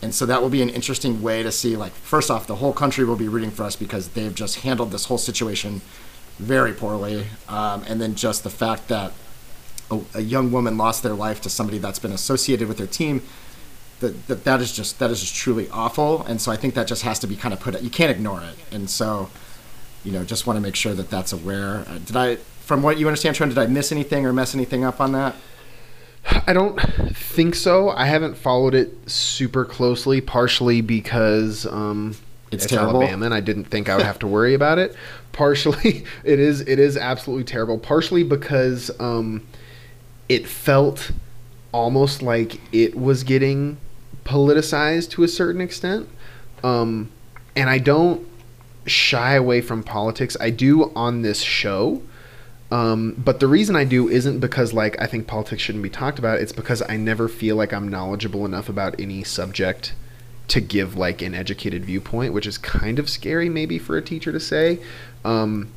And 0.02 0.14
so 0.14 0.26
that 0.26 0.42
will 0.42 0.50
be 0.50 0.60
an 0.60 0.68
interesting 0.68 1.22
way 1.22 1.42
to 1.42 1.50
see. 1.50 1.76
Like, 1.76 1.92
first 1.92 2.30
off, 2.30 2.46
the 2.46 2.56
whole 2.56 2.74
country 2.74 3.04
will 3.04 3.16
be 3.16 3.28
rooting 3.28 3.50
for 3.50 3.62
us 3.62 3.74
because 3.74 4.08
they've 4.08 4.34
just 4.34 4.60
handled 4.60 4.90
this 4.90 5.06
whole 5.06 5.18
situation 5.18 5.80
very 6.38 6.74
poorly. 6.74 7.26
Um, 7.48 7.84
and 7.88 8.00
then 8.00 8.14
just 8.14 8.44
the 8.44 8.50
fact 8.50 8.88
that 8.88 9.12
a, 9.90 10.00
a 10.14 10.20
young 10.20 10.52
woman 10.52 10.76
lost 10.76 11.02
their 11.02 11.14
life 11.14 11.40
to 11.42 11.50
somebody 11.50 11.78
that's 11.78 11.98
been 11.98 12.12
associated 12.12 12.68
with 12.68 12.76
their 12.76 12.86
team. 12.86 13.22
That, 14.00 14.26
that 14.26 14.44
that 14.44 14.60
is 14.60 14.72
just 14.72 14.98
that 14.98 15.10
is 15.10 15.20
just 15.20 15.34
truly 15.36 15.70
awful. 15.70 16.22
And 16.24 16.40
so 16.40 16.50
I 16.50 16.56
think 16.56 16.74
that 16.74 16.86
just 16.86 17.02
has 17.02 17.18
to 17.20 17.26
be 17.26 17.36
kind 17.36 17.54
of 17.54 17.60
put. 17.60 17.80
You 17.80 17.90
can't 17.90 18.10
ignore 18.10 18.42
it. 18.42 18.56
And 18.74 18.90
so, 18.90 19.30
you 20.04 20.12
know, 20.12 20.24
just 20.24 20.46
want 20.46 20.56
to 20.56 20.60
make 20.60 20.76
sure 20.76 20.94
that 20.94 21.10
that's 21.10 21.32
aware. 21.32 21.84
Uh, 21.88 21.98
did 21.98 22.16
I, 22.16 22.36
from 22.36 22.82
what 22.82 22.98
you 22.98 23.06
understand, 23.06 23.36
Trent, 23.36 23.54
did 23.54 23.58
I 23.58 23.66
miss 23.66 23.90
anything 23.90 24.26
or 24.26 24.32
mess 24.32 24.54
anything 24.54 24.84
up 24.84 25.00
on 25.00 25.12
that? 25.12 25.34
I 26.46 26.52
don't 26.52 26.78
think 27.14 27.54
so. 27.54 27.90
I 27.90 28.06
haven't 28.06 28.36
followed 28.36 28.74
it 28.74 29.10
super 29.10 29.64
closely, 29.64 30.20
partially 30.20 30.80
because 30.80 31.66
um, 31.66 32.16
It's 32.50 32.66
terrible. 32.66 33.02
Alabama, 33.02 33.26
and 33.26 33.34
I 33.34 33.40
didn't 33.40 33.64
think 33.64 33.88
I 33.88 33.96
would 33.96 34.06
have 34.06 34.18
to 34.20 34.26
worry 34.26 34.54
about 34.54 34.78
it. 34.78 34.94
Partially, 35.32 36.04
it 36.22 36.38
is 36.38 36.60
it 36.60 36.78
is 36.78 36.96
absolutely 36.96 37.42
terrible. 37.44 37.76
Partially 37.76 38.22
because 38.22 38.90
um, 39.00 39.44
it 40.28 40.46
felt 40.46 41.10
almost 41.72 42.22
like 42.22 42.60
it 42.72 42.94
was 42.94 43.24
getting 43.24 43.78
politicized 44.24 45.10
to 45.10 45.24
a 45.24 45.28
certain 45.28 45.60
extent, 45.60 46.08
um, 46.62 47.10
and 47.56 47.68
I 47.68 47.78
don't 47.78 48.26
shy 48.86 49.34
away 49.34 49.60
from 49.60 49.82
politics. 49.82 50.36
I 50.40 50.50
do 50.50 50.92
on 50.94 51.22
this 51.22 51.40
show. 51.40 52.02
Um, 52.70 53.14
but 53.16 53.40
the 53.40 53.46
reason 53.46 53.76
I 53.76 53.84
do 53.84 54.08
isn't 54.08 54.40
because 54.40 54.72
like 54.72 55.00
I 55.00 55.06
think 55.06 55.26
politics 55.26 55.62
shouldn't 55.62 55.84
be 55.84 55.90
talked 55.90 56.18
about. 56.18 56.40
It's 56.40 56.52
because 56.52 56.82
I 56.88 56.96
never 56.96 57.28
feel 57.28 57.56
like 57.56 57.72
I'm 57.72 57.88
knowledgeable 57.88 58.44
enough 58.44 58.68
about 58.68 58.98
any 58.98 59.22
subject 59.22 59.94
to 60.48 60.60
give 60.60 60.96
like 60.96 61.22
an 61.22 61.34
educated 61.34 61.84
viewpoint, 61.84 62.32
which 62.32 62.46
is 62.46 62.58
kind 62.58 62.98
of 62.98 63.08
scary 63.08 63.48
maybe 63.48 63.78
for 63.78 63.96
a 63.96 64.02
teacher 64.02 64.32
to 64.32 64.40
say. 64.40 64.80
Um, 65.24 65.68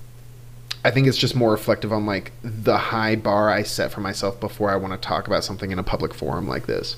I 0.84 0.92
think 0.92 1.08
it's 1.08 1.18
just 1.18 1.36
more 1.36 1.52
reflective 1.52 1.92
on 1.92 2.06
like 2.06 2.32
the 2.44 2.78
high 2.78 3.16
bar 3.16 3.50
I 3.50 3.64
set 3.64 3.92
for 3.92 4.02
myself 4.02 4.40
before 4.40 4.70
I 4.70 4.76
want 4.76 4.94
to 4.94 5.08
talk 5.08 5.28
about 5.28 5.44
something 5.44 5.72
in 5.72 5.80
a 5.80 5.84
public 5.84 6.14
forum 6.14 6.48
like 6.48 6.66
this. 6.66 6.96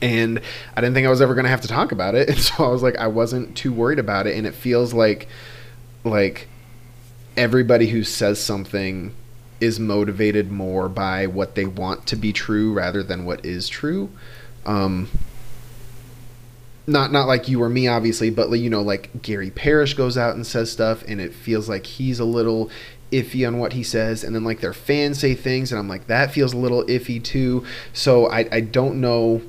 And 0.00 0.40
I 0.76 0.80
didn't 0.80 0.94
think 0.94 1.06
I 1.06 1.10
was 1.10 1.20
ever 1.20 1.34
going 1.34 1.44
to 1.44 1.50
have 1.50 1.60
to 1.62 1.68
talk 1.68 1.92
about 1.92 2.14
it, 2.14 2.28
and 2.30 2.38
so 2.38 2.64
I 2.64 2.68
was 2.68 2.82
like 2.82 2.96
I 2.96 3.08
wasn't 3.08 3.56
too 3.56 3.72
worried 3.72 3.98
about 3.98 4.26
it 4.26 4.36
and 4.36 4.46
it 4.46 4.54
feels 4.54 4.92
like 4.92 5.28
like 6.04 6.48
everybody 7.36 7.88
who 7.88 8.04
says 8.04 8.40
something 8.40 9.14
is 9.60 9.78
motivated 9.78 10.50
more 10.50 10.88
by 10.88 11.26
what 11.26 11.54
they 11.54 11.64
want 11.64 12.06
to 12.08 12.16
be 12.16 12.32
true 12.32 12.72
rather 12.72 13.02
than 13.02 13.24
what 13.24 13.46
is 13.46 13.68
true. 13.68 14.10
Um, 14.66 15.08
not 16.86 17.12
not 17.12 17.28
like 17.28 17.48
you 17.48 17.62
or 17.62 17.68
me 17.68 17.86
obviously 17.86 18.28
but 18.28 18.50
you 18.50 18.68
know 18.68 18.82
like 18.82 19.22
gary 19.22 19.50
parrish 19.50 19.94
goes 19.94 20.18
out 20.18 20.34
and 20.34 20.44
says 20.46 20.70
stuff 20.70 21.04
and 21.06 21.20
it 21.20 21.32
feels 21.32 21.68
like 21.68 21.86
he's 21.86 22.18
a 22.18 22.24
little 22.24 22.68
iffy 23.12 23.46
on 23.46 23.58
what 23.58 23.72
he 23.72 23.84
says 23.84 24.24
and 24.24 24.34
then 24.34 24.42
like 24.42 24.60
their 24.60 24.72
fans 24.72 25.20
say 25.20 25.34
things 25.34 25.70
and 25.70 25.78
i'm 25.78 25.88
like 25.88 26.08
that 26.08 26.32
feels 26.32 26.52
a 26.52 26.56
little 26.56 26.82
iffy 26.86 27.22
too 27.22 27.64
so 27.92 28.26
i, 28.30 28.48
I 28.50 28.60
don't 28.60 29.00
know 29.00 29.42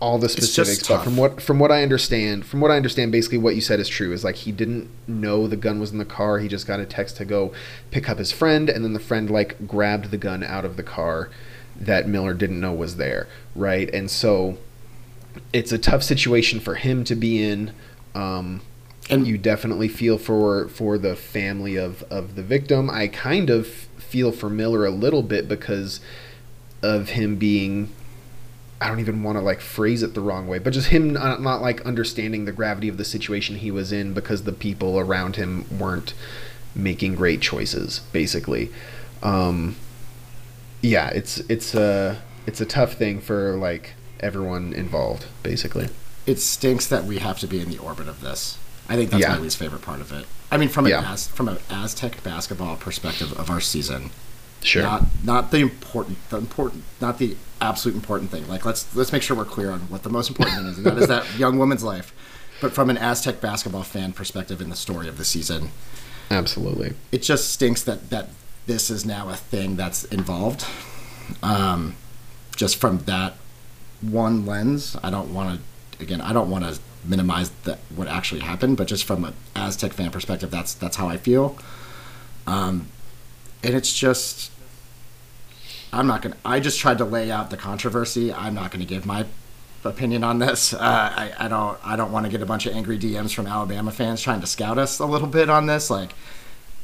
all 0.00 0.18
the 0.18 0.28
specifics 0.28 0.86
but 0.86 1.02
from 1.02 1.16
what 1.16 1.40
from 1.40 1.58
what 1.58 1.72
i 1.72 1.82
understand 1.82 2.46
from 2.46 2.60
what 2.60 2.70
i 2.70 2.76
understand 2.76 3.10
basically 3.10 3.38
what 3.38 3.56
you 3.56 3.60
said 3.60 3.80
is 3.80 3.88
true 3.88 4.12
is 4.12 4.22
like 4.22 4.36
he 4.36 4.52
didn't 4.52 4.88
know 5.08 5.48
the 5.48 5.56
gun 5.56 5.80
was 5.80 5.90
in 5.90 5.98
the 5.98 6.04
car 6.04 6.38
he 6.38 6.46
just 6.46 6.66
got 6.68 6.78
a 6.78 6.86
text 6.86 7.16
to 7.16 7.24
go 7.24 7.52
pick 7.90 8.08
up 8.08 8.18
his 8.18 8.30
friend 8.30 8.70
and 8.70 8.84
then 8.84 8.92
the 8.92 9.00
friend 9.00 9.28
like 9.28 9.66
grabbed 9.66 10.12
the 10.12 10.16
gun 10.16 10.44
out 10.44 10.64
of 10.64 10.76
the 10.76 10.84
car 10.84 11.30
that 11.74 12.06
miller 12.06 12.32
didn't 12.32 12.60
know 12.60 12.72
was 12.72 12.96
there 12.96 13.26
right 13.56 13.92
and 13.92 14.08
so 14.08 14.56
it's 15.52 15.72
a 15.72 15.78
tough 15.78 16.02
situation 16.02 16.60
for 16.60 16.74
him 16.74 17.04
to 17.04 17.14
be 17.14 17.42
in. 17.42 17.72
Um, 18.14 18.62
and 19.10 19.26
you 19.26 19.38
definitely 19.38 19.88
feel 19.88 20.18
for 20.18 20.68
for 20.68 20.98
the 20.98 21.16
family 21.16 21.76
of 21.76 22.02
of 22.04 22.34
the 22.34 22.42
victim. 22.42 22.90
I 22.90 23.08
kind 23.08 23.48
of 23.48 23.66
feel 23.66 24.32
for 24.32 24.50
Miller 24.50 24.84
a 24.84 24.90
little 24.90 25.22
bit 25.22 25.48
because 25.48 26.00
of 26.82 27.10
him 27.10 27.36
being. 27.36 27.90
I 28.80 28.88
don't 28.88 29.00
even 29.00 29.22
want 29.22 29.36
to 29.38 29.42
like 29.42 29.60
phrase 29.60 30.02
it 30.02 30.14
the 30.14 30.20
wrong 30.20 30.46
way, 30.46 30.58
but 30.58 30.72
just 30.72 30.88
him 30.88 31.12
not, 31.12 31.42
not 31.42 31.60
like 31.60 31.80
understanding 31.82 32.44
the 32.44 32.52
gravity 32.52 32.88
of 32.88 32.96
the 32.96 33.04
situation 33.04 33.56
he 33.56 33.70
was 33.70 33.90
in 33.92 34.14
because 34.14 34.44
the 34.44 34.52
people 34.52 34.98
around 35.00 35.36
him 35.36 35.64
weren't 35.78 36.14
making 36.74 37.16
great 37.16 37.40
choices. 37.40 38.00
Basically, 38.12 38.70
um, 39.22 39.74
yeah, 40.80 41.08
it's 41.08 41.38
it's 41.48 41.74
a 41.74 42.22
it's 42.46 42.60
a 42.60 42.66
tough 42.66 42.94
thing 42.94 43.20
for 43.20 43.56
like 43.56 43.94
everyone 44.20 44.72
involved, 44.72 45.26
basically. 45.42 45.88
It 46.26 46.38
stinks 46.38 46.86
that 46.86 47.04
we 47.04 47.18
have 47.18 47.38
to 47.40 47.46
be 47.46 47.60
in 47.60 47.70
the 47.70 47.78
orbit 47.78 48.06
of 48.08 48.20
this. 48.20 48.58
I 48.88 48.96
think 48.96 49.10
that's 49.10 49.22
Yeah. 49.22 49.34
my 49.34 49.38
least 49.40 49.56
favorite 49.56 49.82
part 49.82 50.00
of 50.00 50.12
it. 50.12 50.26
I 50.50 50.56
mean, 50.56 50.68
from 50.68 50.86
an 50.86 50.90
Yeah. 50.92 51.12
Az, 51.12 51.26
from 51.26 51.48
an 51.48 51.58
Aztec 51.70 52.22
basketball 52.22 52.76
perspective 52.76 53.32
of 53.32 53.50
our 53.50 53.60
season, 53.60 54.10
Sure. 54.62 54.82
not 54.82 55.04
not 55.24 55.50
the 55.50 55.58
important 55.58 56.18
the 56.30 56.36
important 56.36 56.84
not 57.00 57.18
the 57.18 57.36
absolute 57.60 57.94
important 57.94 58.30
thing. 58.30 58.46
Like 58.48 58.64
let's 58.64 58.94
let's 58.96 59.12
make 59.12 59.22
sure 59.22 59.36
we're 59.36 59.44
clear 59.44 59.70
on 59.70 59.80
what 59.82 60.02
the 60.02 60.10
most 60.10 60.28
important 60.28 60.56
thing 60.58 60.66
is, 60.66 60.78
and 60.78 60.86
that 60.86 60.98
is 60.98 61.08
that 61.08 61.38
young 61.38 61.58
woman's 61.58 61.84
life. 61.84 62.12
But 62.60 62.72
from 62.72 62.90
an 62.90 62.98
Aztec 62.98 63.40
basketball 63.40 63.84
fan 63.84 64.12
perspective 64.12 64.60
in 64.60 64.68
the 64.68 64.76
story 64.76 65.06
of 65.08 65.16
the 65.16 65.24
season, 65.24 65.70
Absolutely. 66.30 66.94
it 67.12 67.22
just 67.22 67.50
stinks 67.52 67.82
that 67.84 68.10
that 68.10 68.30
this 68.66 68.90
is 68.90 69.06
now 69.06 69.28
a 69.28 69.36
thing 69.36 69.76
that's 69.76 70.04
involved. 70.04 70.66
Um, 71.42 71.94
just 72.56 72.76
from 72.76 72.98
that 73.00 73.34
one 74.00 74.44
lens, 74.46 74.96
I 75.02 75.10
don't 75.10 75.32
want 75.32 75.60
to. 75.60 76.02
Again, 76.02 76.20
I 76.20 76.32
don't 76.32 76.50
want 76.50 76.64
to 76.64 76.80
minimize 77.04 77.50
that 77.64 77.78
what 77.94 78.06
actually 78.08 78.40
happened, 78.40 78.76
but 78.76 78.86
just 78.86 79.04
from 79.04 79.24
an 79.24 79.34
Aztec 79.56 79.92
fan 79.92 80.10
perspective, 80.10 80.50
that's 80.50 80.74
that's 80.74 80.96
how 80.96 81.08
I 81.08 81.16
feel. 81.16 81.56
Um, 82.46 82.88
and 83.62 83.74
it's 83.74 83.92
just, 83.92 84.50
I'm 85.92 86.06
not 86.06 86.22
gonna. 86.22 86.36
I 86.44 86.60
just 86.60 86.78
tried 86.78 86.98
to 86.98 87.04
lay 87.04 87.30
out 87.30 87.50
the 87.50 87.56
controversy. 87.56 88.32
I'm 88.32 88.54
not 88.54 88.70
going 88.70 88.80
to 88.80 88.86
give 88.86 89.06
my 89.06 89.26
opinion 89.84 90.24
on 90.24 90.38
this. 90.38 90.74
Uh, 90.74 90.78
I, 90.80 91.32
I 91.38 91.48
don't. 91.48 91.78
I 91.84 91.96
don't 91.96 92.12
want 92.12 92.26
to 92.26 92.30
get 92.30 92.42
a 92.42 92.46
bunch 92.46 92.66
of 92.66 92.74
angry 92.74 92.98
DMs 92.98 93.34
from 93.34 93.46
Alabama 93.46 93.90
fans 93.90 94.20
trying 94.20 94.40
to 94.40 94.46
scout 94.46 94.78
us 94.78 94.98
a 94.98 95.06
little 95.06 95.28
bit 95.28 95.48
on 95.50 95.66
this. 95.66 95.90
Like, 95.90 96.10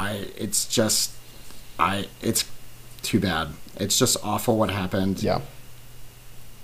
I. 0.00 0.28
It's 0.36 0.66
just, 0.66 1.12
I. 1.78 2.08
It's 2.22 2.44
too 3.02 3.20
bad. 3.20 3.48
It's 3.76 3.98
just 3.98 4.16
awful 4.24 4.56
what 4.56 4.70
happened. 4.70 5.22
Yeah. 5.22 5.40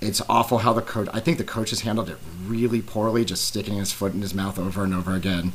It's 0.00 0.22
awful 0.30 0.58
how 0.58 0.72
the 0.72 0.82
coach. 0.82 1.08
I 1.12 1.20
think 1.20 1.36
the 1.36 1.44
coach 1.44 1.70
has 1.70 1.80
handled 1.80 2.08
it 2.08 2.16
really 2.46 2.80
poorly, 2.80 3.24
just 3.24 3.44
sticking 3.44 3.74
his 3.74 3.92
foot 3.92 4.14
in 4.14 4.22
his 4.22 4.32
mouth 4.34 4.58
over 4.58 4.82
and 4.82 4.94
over 4.94 5.14
again. 5.14 5.52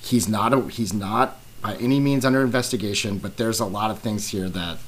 He's 0.00 0.28
not 0.28 0.54
a. 0.54 0.68
He's 0.68 0.92
not 0.94 1.40
by 1.66 1.74
any 1.76 1.98
means 1.98 2.24
under 2.24 2.42
investigation, 2.42 3.18
but 3.18 3.38
there's 3.38 3.58
a 3.58 3.64
lot 3.64 3.90
of 3.90 3.98
things 3.98 4.28
here 4.28 4.48
that 4.48 4.78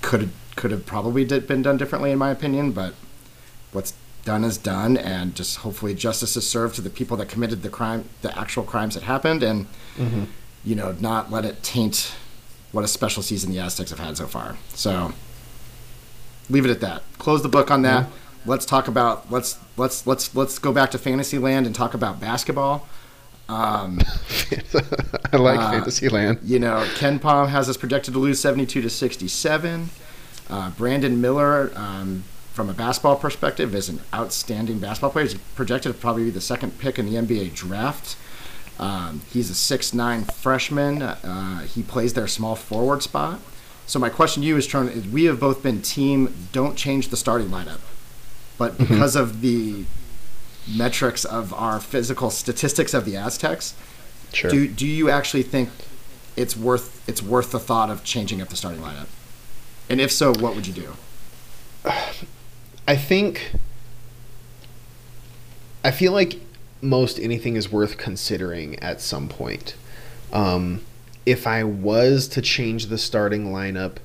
could 0.00 0.30
could 0.56 0.72
have 0.72 0.84
probably 0.84 1.24
did, 1.24 1.46
been 1.46 1.62
done 1.62 1.76
differently, 1.76 2.10
in 2.10 2.18
my 2.18 2.30
opinion. 2.30 2.72
But 2.72 2.94
what's 3.70 3.94
done 4.24 4.42
is 4.42 4.58
done, 4.58 4.96
and 4.96 5.34
just 5.36 5.58
hopefully 5.58 5.94
justice 5.94 6.36
is 6.36 6.48
served 6.48 6.74
to 6.74 6.80
the 6.80 6.90
people 6.90 7.16
that 7.18 7.28
committed 7.28 7.62
the 7.62 7.68
crime, 7.68 8.08
the 8.20 8.36
actual 8.36 8.64
crimes 8.64 8.94
that 8.94 9.04
happened, 9.04 9.44
and 9.44 9.66
mm-hmm. 9.96 10.24
you 10.64 10.74
know, 10.74 10.96
not 10.98 11.30
let 11.30 11.44
it 11.44 11.62
taint 11.62 12.16
what 12.72 12.84
a 12.84 12.88
special 12.88 13.22
season 13.22 13.52
the 13.52 13.60
Aztecs 13.60 13.90
have 13.90 14.00
had 14.00 14.16
so 14.16 14.26
far. 14.26 14.56
So 14.70 15.12
leave 16.50 16.64
it 16.64 16.70
at 16.72 16.80
that. 16.80 17.04
Close 17.18 17.44
the 17.44 17.48
book 17.48 17.70
on 17.70 17.82
that. 17.82 18.06
Mm-hmm. 18.06 18.50
Let's 18.50 18.66
talk 18.66 18.88
about 18.88 19.30
let's 19.30 19.56
let's 19.76 20.04
let's 20.04 20.34
let's 20.34 20.58
go 20.58 20.72
back 20.72 20.90
to 20.90 20.98
Fantasyland 20.98 21.64
and 21.64 21.76
talk 21.76 21.94
about 21.94 22.18
basketball. 22.18 22.88
Um, 23.48 24.00
I 25.32 25.36
like 25.36 25.58
Uh, 25.58 25.70
Fantasyland. 25.72 26.38
you 26.42 26.58
know, 26.58 26.86
KenPom 26.96 27.48
has 27.48 27.68
us 27.68 27.76
projected 27.76 28.14
to 28.14 28.20
lose 28.20 28.40
72 28.40 28.80
to 28.82 28.88
67. 28.90 29.90
Uh, 30.48 30.70
Brandon 30.70 31.20
Miller, 31.20 31.70
um, 31.74 32.24
from 32.52 32.68
a 32.70 32.72
basketball 32.74 33.16
perspective, 33.16 33.74
is 33.74 33.88
an 33.88 34.00
outstanding 34.14 34.78
basketball 34.78 35.10
player. 35.10 35.26
He's 35.26 35.34
projected 35.54 35.92
to 35.92 35.98
probably 35.98 36.24
be 36.24 36.30
the 36.30 36.40
second 36.40 36.78
pick 36.78 36.98
in 36.98 37.06
the 37.06 37.14
NBA 37.16 37.54
draft. 37.54 38.16
Um, 38.78 39.20
he's 39.32 39.50
a 39.50 39.54
6'9 39.54 40.32
freshman. 40.32 41.02
Uh, 41.02 41.60
he 41.60 41.82
plays 41.82 42.14
their 42.14 42.26
small 42.26 42.56
forward 42.56 43.02
spot. 43.02 43.38
So 43.86 43.98
my 43.98 44.08
question 44.08 44.42
to 44.42 44.48
you 44.48 44.56
is, 44.56 44.66
Tron, 44.66 44.88
is 44.88 45.06
we 45.06 45.24
have 45.24 45.38
both 45.40 45.62
been 45.62 45.82
team 45.82 46.32
don't 46.52 46.76
change 46.76 47.08
the 47.08 47.16
starting 47.16 47.48
lineup. 47.48 47.80
But 48.58 48.78
because 48.78 49.16
of 49.16 49.40
the 49.40 49.84
metrics 50.68 51.24
of 51.24 51.52
our 51.54 51.80
physical 51.80 52.30
statistics 52.30 52.94
of 52.94 53.04
the 53.04 53.16
Aztecs, 53.16 53.74
Sure. 54.32 54.50
do 54.50 54.66
do 54.68 54.86
you 54.86 55.10
actually 55.10 55.42
think 55.42 55.68
it's 56.36 56.56
worth 56.56 57.06
it's 57.08 57.22
worth 57.22 57.52
the 57.52 57.58
thought 57.58 57.90
of 57.90 58.02
changing 58.04 58.40
up 58.40 58.48
the 58.48 58.56
starting 58.56 58.80
lineup? 58.80 59.06
And 59.90 60.00
if 60.00 60.10
so, 60.10 60.32
what 60.32 60.54
would 60.54 60.66
you 60.66 60.72
do? 60.72 60.94
I 62.88 62.96
think 62.96 63.52
I 65.84 65.90
feel 65.90 66.12
like 66.12 66.40
most 66.80 67.18
anything 67.18 67.56
is 67.56 67.70
worth 67.70 67.98
considering 67.98 68.78
at 68.78 69.00
some 69.00 69.28
point. 69.28 69.74
Um, 70.32 70.82
if 71.26 71.46
I 71.46 71.62
was 71.64 72.26
to 72.28 72.42
change 72.42 72.86
the 72.86 72.98
starting 72.98 73.46
lineup, 73.52 73.96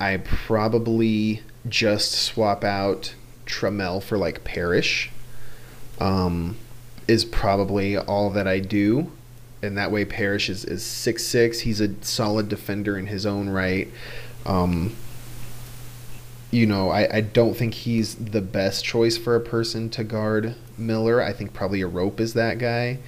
I 0.00 0.16
probably 0.18 1.42
just 1.68 2.12
swap 2.12 2.64
out 2.64 3.14
Trammell 3.46 4.02
for 4.02 4.18
like 4.18 4.44
Parrish. 4.44 5.10
Um, 6.00 6.56
is 7.06 7.24
probably 7.24 7.96
all 7.96 8.30
that 8.30 8.48
I 8.48 8.60
do, 8.60 9.10
and 9.62 9.76
that 9.76 9.90
way 9.90 10.04
Parrish 10.04 10.48
is 10.48 10.64
is 10.64 10.84
six 10.84 11.24
six. 11.26 11.60
He's 11.60 11.80
a 11.80 11.90
solid 12.02 12.48
defender 12.48 12.98
in 12.98 13.06
his 13.06 13.26
own 13.26 13.48
right. 13.48 13.88
Um, 14.46 14.94
you 16.50 16.66
know, 16.66 16.90
I, 16.90 17.16
I 17.16 17.20
don't 17.20 17.56
think 17.56 17.74
he's 17.74 18.14
the 18.14 18.40
best 18.40 18.84
choice 18.84 19.16
for 19.16 19.34
a 19.34 19.40
person 19.40 19.90
to 19.90 20.04
guard 20.04 20.54
Miller. 20.78 21.20
I 21.20 21.32
think 21.32 21.52
probably 21.52 21.80
Arop 21.80 22.20
is 22.20 22.34
that 22.34 22.58
guy. 22.58 22.98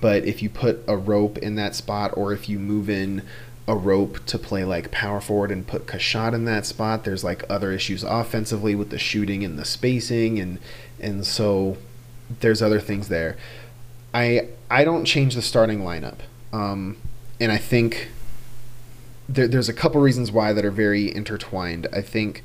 But 0.00 0.24
if 0.24 0.42
you 0.42 0.50
put 0.50 0.84
Arop 0.86 1.38
in 1.38 1.54
that 1.54 1.74
spot, 1.74 2.16
or 2.16 2.32
if 2.32 2.48
you 2.48 2.58
move 2.58 2.90
in 2.90 3.22
Arop 3.68 4.24
to 4.26 4.38
play 4.38 4.64
like 4.64 4.90
power 4.90 5.20
forward 5.20 5.50
and 5.50 5.66
put 5.66 5.86
Keshad 5.86 6.34
in 6.34 6.44
that 6.46 6.66
spot, 6.66 7.04
there's 7.04 7.24
like 7.24 7.44
other 7.48 7.70
issues 7.70 8.02
offensively 8.02 8.74
with 8.74 8.90
the 8.90 8.98
shooting 8.98 9.44
and 9.44 9.58
the 9.58 9.64
spacing, 9.64 10.38
and 10.38 10.58
and 11.00 11.24
so 11.24 11.76
there's 12.40 12.62
other 12.62 12.80
things 12.80 13.08
there. 13.08 13.36
I 14.12 14.48
I 14.70 14.84
don't 14.84 15.04
change 15.04 15.34
the 15.34 15.42
starting 15.42 15.80
lineup, 15.80 16.18
um, 16.52 16.96
and 17.40 17.52
I 17.52 17.58
think 17.58 18.08
there, 19.28 19.48
there's 19.48 19.68
a 19.68 19.74
couple 19.74 20.00
reasons 20.00 20.32
why 20.32 20.52
that 20.52 20.64
are 20.64 20.70
very 20.70 21.14
intertwined. 21.14 21.86
I 21.92 22.00
think 22.00 22.42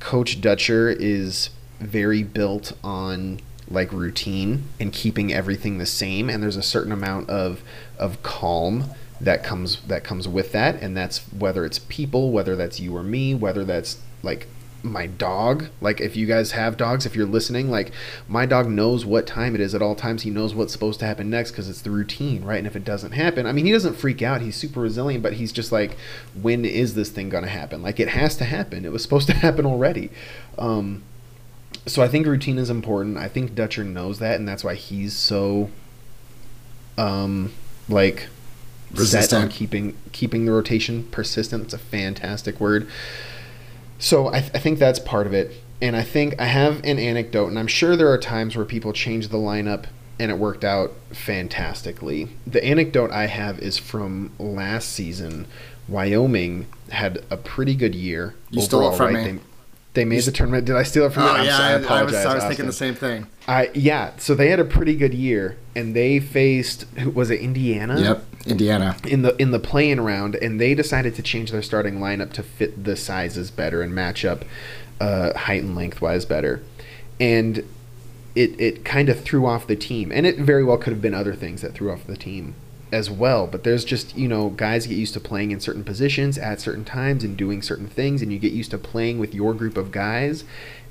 Coach 0.00 0.40
Dutcher 0.40 0.90
is 0.90 1.50
very 1.80 2.22
built 2.22 2.72
on 2.82 3.40
like 3.68 3.92
routine 3.92 4.64
and 4.78 4.92
keeping 4.92 5.32
everything 5.32 5.78
the 5.78 5.86
same, 5.86 6.28
and 6.30 6.42
there's 6.42 6.56
a 6.56 6.62
certain 6.62 6.92
amount 6.92 7.28
of 7.30 7.62
of 7.98 8.22
calm 8.22 8.90
that 9.20 9.42
comes 9.42 9.80
that 9.82 10.04
comes 10.04 10.28
with 10.28 10.52
that, 10.52 10.80
and 10.82 10.96
that's 10.96 11.18
whether 11.32 11.64
it's 11.64 11.78
people, 11.78 12.30
whether 12.30 12.56
that's 12.56 12.78
you 12.78 12.96
or 12.96 13.02
me, 13.02 13.34
whether 13.34 13.64
that's 13.64 13.98
like 14.22 14.46
my 14.82 15.06
dog. 15.06 15.68
Like 15.80 16.00
if 16.00 16.16
you 16.16 16.26
guys 16.26 16.52
have 16.52 16.76
dogs 16.76 17.06
if 17.06 17.16
you're 17.16 17.26
listening 17.26 17.70
like 17.70 17.92
my 18.28 18.46
dog 18.46 18.68
knows 18.68 19.04
what 19.04 19.26
time 19.26 19.54
it 19.54 19.60
is 19.60 19.74
at 19.74 19.82
all 19.82 19.94
times. 19.94 20.22
He 20.22 20.30
knows 20.30 20.54
what's 20.54 20.72
supposed 20.72 21.00
to 21.00 21.06
happen 21.06 21.30
next 21.30 21.50
because 21.50 21.68
it's 21.68 21.82
the 21.82 21.90
routine 21.90 22.44
right? 22.44 22.58
And 22.58 22.66
if 22.66 22.76
it 22.76 22.84
doesn't 22.84 23.12
happen 23.12 23.46
i 23.46 23.52
mean 23.52 23.66
he 23.66 23.72
doesn't 23.72 23.94
freak 23.94 24.22
out. 24.22 24.40
He's 24.40 24.56
super 24.56 24.80
resilient 24.80 25.22
but 25.22 25.34
he's 25.34 25.52
just 25.52 25.72
like 25.72 25.96
when 26.40 26.64
is 26.64 26.94
this 26.94 27.10
thing 27.10 27.28
going 27.28 27.44
to 27.44 27.50
happen? 27.50 27.82
Like 27.82 28.00
it 28.00 28.08
has 28.08 28.36
to 28.36 28.44
happen. 28.44 28.84
It 28.84 28.92
was 28.92 29.02
supposed 29.02 29.26
to 29.28 29.34
happen 29.46 29.66
already. 29.66 30.10
Um, 30.58 31.02
so 31.84 32.02
i 32.02 32.08
think 32.08 32.26
routine 32.26 32.58
is 32.58 32.70
important. 32.70 33.16
I 33.16 33.28
think 33.28 33.54
dutcher 33.54 33.84
knows 33.84 34.18
that 34.18 34.38
and 34.38 34.48
that's 34.48 34.64
why 34.64 34.74
he's 34.74 35.14
so 35.14 35.70
um 36.98 37.52
like 37.88 38.28
set 38.94 39.32
on 39.32 39.48
keeping 39.48 39.96
keeping 40.12 40.44
the 40.44 40.52
rotation 40.52 41.04
persistent. 41.04 41.64
It's 41.64 41.74
a 41.74 41.78
fantastic 41.78 42.60
word. 42.60 42.88
So 43.98 44.28
I, 44.28 44.40
th- 44.40 44.52
I 44.54 44.58
think 44.58 44.78
that's 44.78 44.98
part 44.98 45.26
of 45.26 45.34
it. 45.34 45.52
And 45.80 45.94
I 45.94 46.02
think 46.02 46.40
I 46.40 46.46
have 46.46 46.78
an 46.84 46.98
anecdote, 46.98 47.48
and 47.48 47.58
I'm 47.58 47.66
sure 47.66 47.96
there 47.96 48.10
are 48.10 48.18
times 48.18 48.56
where 48.56 48.64
people 48.64 48.92
change 48.92 49.28
the 49.28 49.36
lineup 49.38 49.86
and 50.18 50.30
it 50.30 50.38
worked 50.38 50.64
out 50.64 50.92
fantastically. 51.12 52.30
The 52.46 52.64
anecdote 52.64 53.10
I 53.10 53.26
have 53.26 53.58
is 53.58 53.76
from 53.76 54.32
last 54.38 54.90
season. 54.90 55.46
Wyoming 55.88 56.66
had 56.90 57.24
a 57.30 57.36
pretty 57.36 57.74
good 57.74 57.94
year. 57.94 58.34
You 58.50 58.62
stole 58.62 58.92
it 58.92 58.96
from 58.96 59.12
me. 59.12 59.40
They, 59.96 60.04
made 60.04 60.22
the 60.22 60.30
tournament. 60.30 60.66
Did 60.66 60.76
I 60.76 60.82
steal 60.82 61.06
it 61.06 61.12
from 61.12 61.24
you? 61.24 61.28
Oh 61.30 61.42
yeah, 61.42 61.56
sorry, 61.56 61.84
I, 61.86 62.00
I 62.00 62.02
was 62.04 62.14
I 62.14 62.34
was 62.34 62.44
thinking 62.44 62.66
the 62.66 62.72
same 62.72 62.94
thing. 62.94 63.26
I 63.48 63.70
yeah, 63.74 64.12
so 64.18 64.34
they 64.34 64.48
had 64.48 64.60
a 64.60 64.64
pretty 64.64 64.94
good 64.94 65.14
year, 65.14 65.56
and 65.74 65.96
they 65.96 66.20
faced 66.20 66.86
was 67.14 67.30
it 67.30 67.40
Indiana? 67.40 67.98
Yep, 67.98 68.24
Indiana. 68.46 68.96
In 69.04 69.22
the 69.22 69.34
in 69.36 69.50
the 69.50 69.58
playing 69.58 70.00
round, 70.00 70.34
and 70.36 70.60
they 70.60 70.74
decided 70.74 71.14
to 71.16 71.22
change 71.22 71.50
their 71.50 71.62
starting 71.62 71.98
lineup 71.98 72.32
to 72.34 72.42
fit 72.42 72.84
the 72.84 72.94
sizes 72.94 73.50
better 73.50 73.82
and 73.82 73.94
match 73.94 74.24
up 74.24 74.44
uh, 75.00 75.36
height 75.36 75.62
and 75.62 75.74
lengthwise 75.74 76.24
better, 76.24 76.62
and 77.18 77.58
it 78.34 78.60
it 78.60 78.84
kind 78.84 79.08
of 79.08 79.24
threw 79.24 79.46
off 79.46 79.66
the 79.66 79.76
team, 79.76 80.12
and 80.12 80.26
it 80.26 80.36
very 80.36 80.62
well 80.62 80.76
could 80.76 80.92
have 80.92 81.02
been 81.02 81.14
other 81.14 81.34
things 81.34 81.62
that 81.62 81.74
threw 81.74 81.90
off 81.90 82.06
the 82.06 82.16
team 82.16 82.54
as 82.92 83.10
well. 83.10 83.46
But 83.46 83.64
there's 83.64 83.84
just 83.84 84.16
you 84.16 84.28
know 84.28 84.50
guys 84.50 84.86
get 84.86 84.96
used 84.96 85.14
to 85.14 85.20
playing 85.20 85.50
in 85.50 85.60
certain 85.60 85.84
positions 85.84 86.38
at 86.38 86.60
certain 86.60 86.84
times 86.84 87.24
and 87.24 87.36
doing 87.36 87.62
certain 87.62 87.88
things, 87.88 88.22
and 88.22 88.32
you 88.32 88.38
get 88.38 88.52
used 88.52 88.70
to 88.72 88.78
playing 88.78 89.18
with 89.18 89.34
your 89.34 89.54
group 89.54 89.76
of 89.76 89.92
guys. 89.92 90.44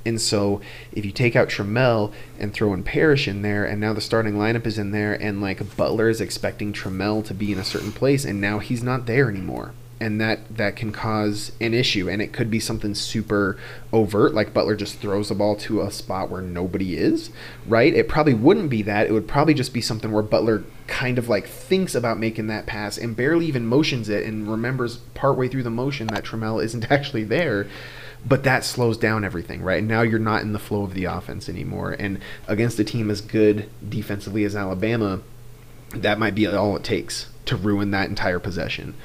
And 0.06 0.22
so, 0.22 0.62
if 0.92 1.04
you 1.04 1.12
take 1.12 1.36
out 1.36 1.50
Trammell 1.50 2.14
and 2.38 2.54
throw 2.54 2.74
in 2.74 2.84
Parrish 2.84 3.28
in 3.28 3.42
there, 3.42 3.66
and 3.66 3.82
now 3.82 3.92
the 3.92 4.02
starting 4.02 4.36
lineup 4.36 4.68
is 4.68 4.78
in 4.78 4.92
there, 4.92 5.16
and 5.16 5.42
like 5.42 5.76
Butler 5.76 6.10
is 6.10 6.22
expecting 6.22 6.74
Trammell 6.74 7.26
to 7.26 7.34
be 7.34 7.52
in 7.52 7.58
a 7.58 7.64
certain 7.64 7.92
place, 7.92 8.24
and 8.24 8.40
now 8.40 8.60
he's 8.60 8.84
not 8.84 9.08
there 9.08 9.30
anymore, 9.30 9.74
and 10.00 10.20
that 10.20 10.58
that 10.58 10.76
can 10.76 10.92
cause 10.92 11.52
an 11.62 11.74
issue, 11.74 12.10
and 12.10 12.22
it 12.22 12.34
could 12.34 12.52
be 12.52 12.60
something 12.60 12.94
super 12.96 13.58
overt, 13.94 14.34
like 14.34 14.54
Butler 14.54 14.76
just 14.76 15.00
throws 15.00 15.30
the 15.30 15.36
ball 15.36 15.56
to 15.58 15.82
a 15.82 15.92
spot 15.92 16.30
where 16.30 16.42
nobody 16.42 16.98
is, 16.98 17.30
right? 17.66 17.94
It 17.94 18.08
probably 18.08 18.34
wouldn't 18.34 18.70
be 18.70 18.82
that. 18.84 19.08
It 19.08 19.14
would 19.14 19.28
probably 19.28 19.54
just 19.54 19.74
be 19.74 19.82
something 19.82 20.12
where 20.12 20.24
Butler 20.24 20.64
kind 20.88 21.18
of 21.18 21.30
like 21.30 21.48
thinks 21.48 21.96
about 21.96 22.20
making 22.20 22.48
that 22.48 22.66
pass 22.66 22.98
and 22.98 23.16
barely 23.16 23.46
even 23.46 23.66
motions 23.66 24.10
it, 24.10 24.26
and 24.26 24.50
remembers 24.50 24.98
partway 25.14 25.48
through 25.48 25.64
the 25.64 25.70
motion 25.70 26.08
that 26.08 26.26
Trammell 26.26 26.64
isn't 26.64 26.92
actually 26.92 27.24
there 27.24 27.68
but 28.28 28.44
that 28.44 28.64
slows 28.64 28.98
down 28.98 29.24
everything, 29.24 29.62
right? 29.62 29.80
And 29.80 29.88
now 29.88 30.02
you're 30.02 30.18
not 30.18 30.42
in 30.42 30.52
the 30.52 30.60
flow 30.60 30.84
of 30.84 30.96
the 30.96 31.06
offense 31.06 31.48
anymore. 31.48 31.96
And 31.98 32.20
against 32.48 32.80
a 32.80 32.84
team 32.84 33.12
as 33.12 33.22
good 33.22 33.70
defensively 33.88 34.44
as 34.44 34.56
Alabama, 34.56 35.22
that 35.92 36.18
might 36.18 36.34
be 36.34 36.48
all 36.48 36.76
it 36.76 36.84
takes 36.84 37.28
to 37.46 37.56
ruin 37.56 37.92
that 37.92 38.10
entire 38.10 38.40
possession. 38.40 38.96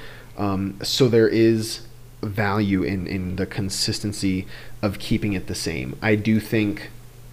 Um, 0.40 0.78
so 0.82 1.06
there 1.06 1.28
is 1.28 1.82
value 2.22 2.82
in, 2.82 3.06
in 3.06 3.36
the 3.36 3.46
consistency 3.46 4.46
of 4.82 4.98
keeping 4.98 5.34
it 5.34 5.46
the 5.46 5.54
same. 5.54 5.96
I 6.00 6.14
do 6.16 6.40
think 6.40 6.90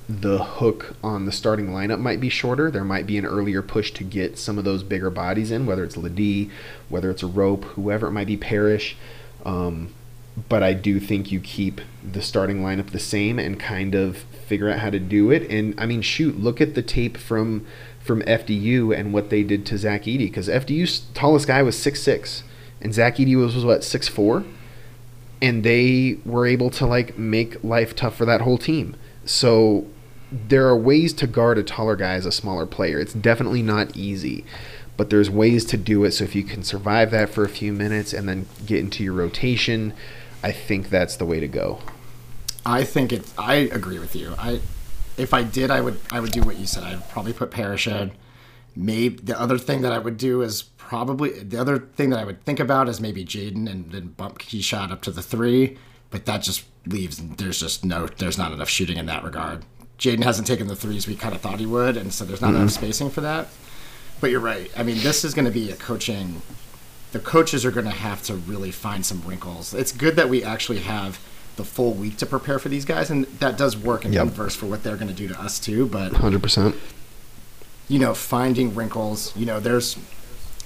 the 0.10 0.44
hook 0.44 0.96
on 1.04 1.26
the 1.26 1.32
starting 1.32 1.68
lineup 1.68 2.00
might 2.00 2.20
be 2.20 2.30
shorter. 2.30 2.70
There 2.70 2.84
might 2.84 3.08
be 3.08 3.18
an 3.18 3.26
earlier 3.26 3.62
push 3.62 3.92
to 3.92 4.04
get 4.04 4.38
some 4.38 4.58
of 4.58 4.66
those 4.66 4.84
bigger 4.84 5.10
bodies 5.10 5.52
in, 5.52 5.66
whether 5.66 5.84
it's 5.84 5.98
LeDee, 5.98 6.50
whether 6.90 7.10
it's 7.10 7.24
Arop, 7.24 7.64
whoever 7.64 8.08
it 8.08 8.12
might 8.12 8.28
be, 8.28 8.38
Parrish. 8.38 8.96
Um, 9.46 9.94
but 10.50 10.62
I 10.62 10.74
do 10.74 11.00
think 11.00 11.32
you 11.32 11.40
keep 11.40 11.82
the 12.10 12.22
starting 12.22 12.62
lineup 12.62 12.92
the 12.92 13.00
same 13.00 13.40
and 13.40 13.60
kind 13.60 13.96
of 13.96 14.18
figure 14.18 14.70
out 14.70 14.80
how 14.80 14.90
to 14.90 15.00
do 15.00 15.32
it. 15.32 15.50
And 15.50 15.80
I 15.80 15.86
mean, 15.86 16.02
shoot, 16.02 16.40
look 16.40 16.62
at 16.62 16.76
the 16.76 16.82
tape 16.82 17.18
from 17.18 17.66
from 18.00 18.22
FDU 18.22 18.98
and 18.98 19.14
what 19.14 19.30
they 19.30 19.44
did 19.44 19.66
to 19.66 19.78
Zach 19.78 20.04
Edey 20.04 20.20
because 20.20 20.48
FDU's 20.48 21.02
tallest 21.14 21.48
guy 21.48 21.62
was 21.62 21.78
six 21.78 22.02
six, 22.02 22.44
and 22.82 22.94
Zach 22.94 23.18
Edey 23.18 23.36
was, 23.36 23.56
was 23.56 23.66
what 23.66 23.84
six 23.84 24.08
four, 24.08 24.44
and 25.42 25.64
they 25.64 26.18
were 26.26 26.46
able 26.46 26.70
to 26.72 26.86
like 26.86 27.18
make 27.18 27.64
life 27.64 27.96
tough 27.96 28.16
for 28.16 28.26
that 28.26 28.42
whole 28.42 28.58
team. 28.58 28.96
So 29.26 29.88
there 30.32 30.68
are 30.68 30.78
ways 30.78 31.14
to 31.14 31.28
guard 31.28 31.58
a 31.58 31.64
taller 31.64 31.96
guy 31.96 32.14
as 32.14 32.26
a 32.26 32.32
smaller 32.32 32.66
player. 32.66 33.00
It's 33.00 33.14
definitely 33.14 33.62
not 33.62 33.96
easy 33.96 34.46
but 34.98 35.12
there's 35.12 35.30
ways 35.30 35.64
to 35.66 35.78
do 35.78 36.04
it. 36.04 36.12
So 36.12 36.24
if 36.24 36.36
you 36.36 36.44
can 36.44 36.64
survive 36.64 37.12
that 37.12 37.30
for 37.30 37.46
a 37.46 37.50
few 37.50 37.72
minutes 37.72 38.12
and 38.12 38.28
then 38.28 38.48
get 38.66 38.80
into 38.80 39.04
your 39.04 39.14
rotation, 39.14 39.94
I 40.44 40.52
think 40.52 40.90
that's 40.90 41.16
the 41.16 41.26
way 41.26 41.40
to 41.40 41.48
go. 41.48 41.80
I 42.66 42.84
think 42.84 43.14
it. 43.14 43.32
I 43.38 43.56
agree 43.56 44.00
with 44.00 44.16
you. 44.16 44.34
I, 44.38 44.60
if 45.16 45.34
I 45.34 45.44
did, 45.44 45.72
I 45.72 45.80
would. 45.80 46.00
I 46.12 46.20
would 46.20 46.32
do 46.32 46.42
what 46.42 46.58
you 46.58 46.66
said. 46.66 46.84
I'd 46.84 47.08
probably 47.10 47.32
put 47.32 47.56
in. 47.58 48.12
Maybe 48.76 49.16
the 49.16 49.40
other 49.40 49.58
thing 49.58 49.82
that 49.82 49.92
I 49.92 50.00
would 50.00 50.18
do 50.18 50.42
is 50.42 50.64
probably 50.88 51.44
the 51.44 51.60
other 51.60 51.80
thing 51.80 52.10
that 52.12 52.20
I 52.20 52.24
would 52.24 52.44
think 52.46 52.60
about 52.60 52.88
is 52.88 53.02
maybe 53.02 53.26
Jaedon 53.26 53.70
and 53.70 53.92
then 53.92 54.08
bump 54.08 54.40
Keshad 54.40 54.92
up 54.92 55.02
to 55.02 55.12
the 55.12 55.22
three. 55.22 55.78
But 56.10 56.26
that 56.26 56.42
just 56.42 56.64
leaves. 56.86 57.18
There's 57.18 57.60
just 57.60 57.84
no. 57.84 58.08
There's 58.08 58.38
not 58.38 58.54
enough 58.54 58.70
shooting 58.70 58.98
in 58.98 59.06
that 59.08 59.24
regard. 59.26 59.66
Jaedon 60.00 60.24
hasn't 60.24 60.48
taken 60.48 60.68
the 60.68 60.76
threes 60.76 61.06
we 61.08 61.16
kind 61.16 61.36
of 61.36 61.42
thought 61.42 61.60
he 61.60 61.66
would, 61.66 61.98
and 61.98 62.14
so 62.14 62.24
there's 62.24 62.40
not 62.40 62.52
enough 62.52 62.70
mm-hmm. 62.70 62.86
spacing 62.86 63.10
for 63.10 63.22
that. 63.22 63.50
But 64.22 64.32
you're 64.32 64.40
right. 64.40 64.72
I 64.78 64.84
mean, 64.84 64.98
this 65.00 65.26
is 65.26 65.34
going 65.34 65.46
to 65.46 65.52
be 65.52 65.70
a 65.70 65.76
coaching. 65.76 66.42
The 67.12 67.20
coaches 67.20 67.66
are 67.66 67.72
going 67.72 67.86
to 67.86 67.92
have 67.92 68.24
to 68.24 68.36
really 68.36 68.72
find 68.72 69.06
some 69.06 69.22
wrinkles. 69.22 69.74
It's 69.74 69.92
good 69.92 70.16
that 70.16 70.30
we 70.30 70.44
actually 70.44 70.80
have 70.80 71.20
the 71.58 71.64
full 71.66 71.94
week 71.94 72.18
to 72.18 72.26
prepare 72.26 72.60
for 72.60 72.70
these 72.70 72.86
guys, 72.86 73.10
and 73.10 73.26
that 73.40 73.58
does 73.58 73.76
work 73.76 74.06
in 74.06 74.14
Yep. 74.14 74.28
inverse 74.28 74.56
for 74.56 74.68
what 74.68 74.84
they're 74.84 74.96
going 74.96 75.08
to 75.08 75.14
do 75.14 75.28
to 75.28 75.40
us 75.42 75.60
too. 75.60 75.86
But 75.88 76.14
Hundred 76.14 76.42
percent. 76.42 76.76
you 77.90 78.00
know, 78.00 78.14
finding 78.14 78.74
wrinkles. 78.76 79.36
You 79.36 79.46
know, 79.46 79.60
there's 79.60 79.98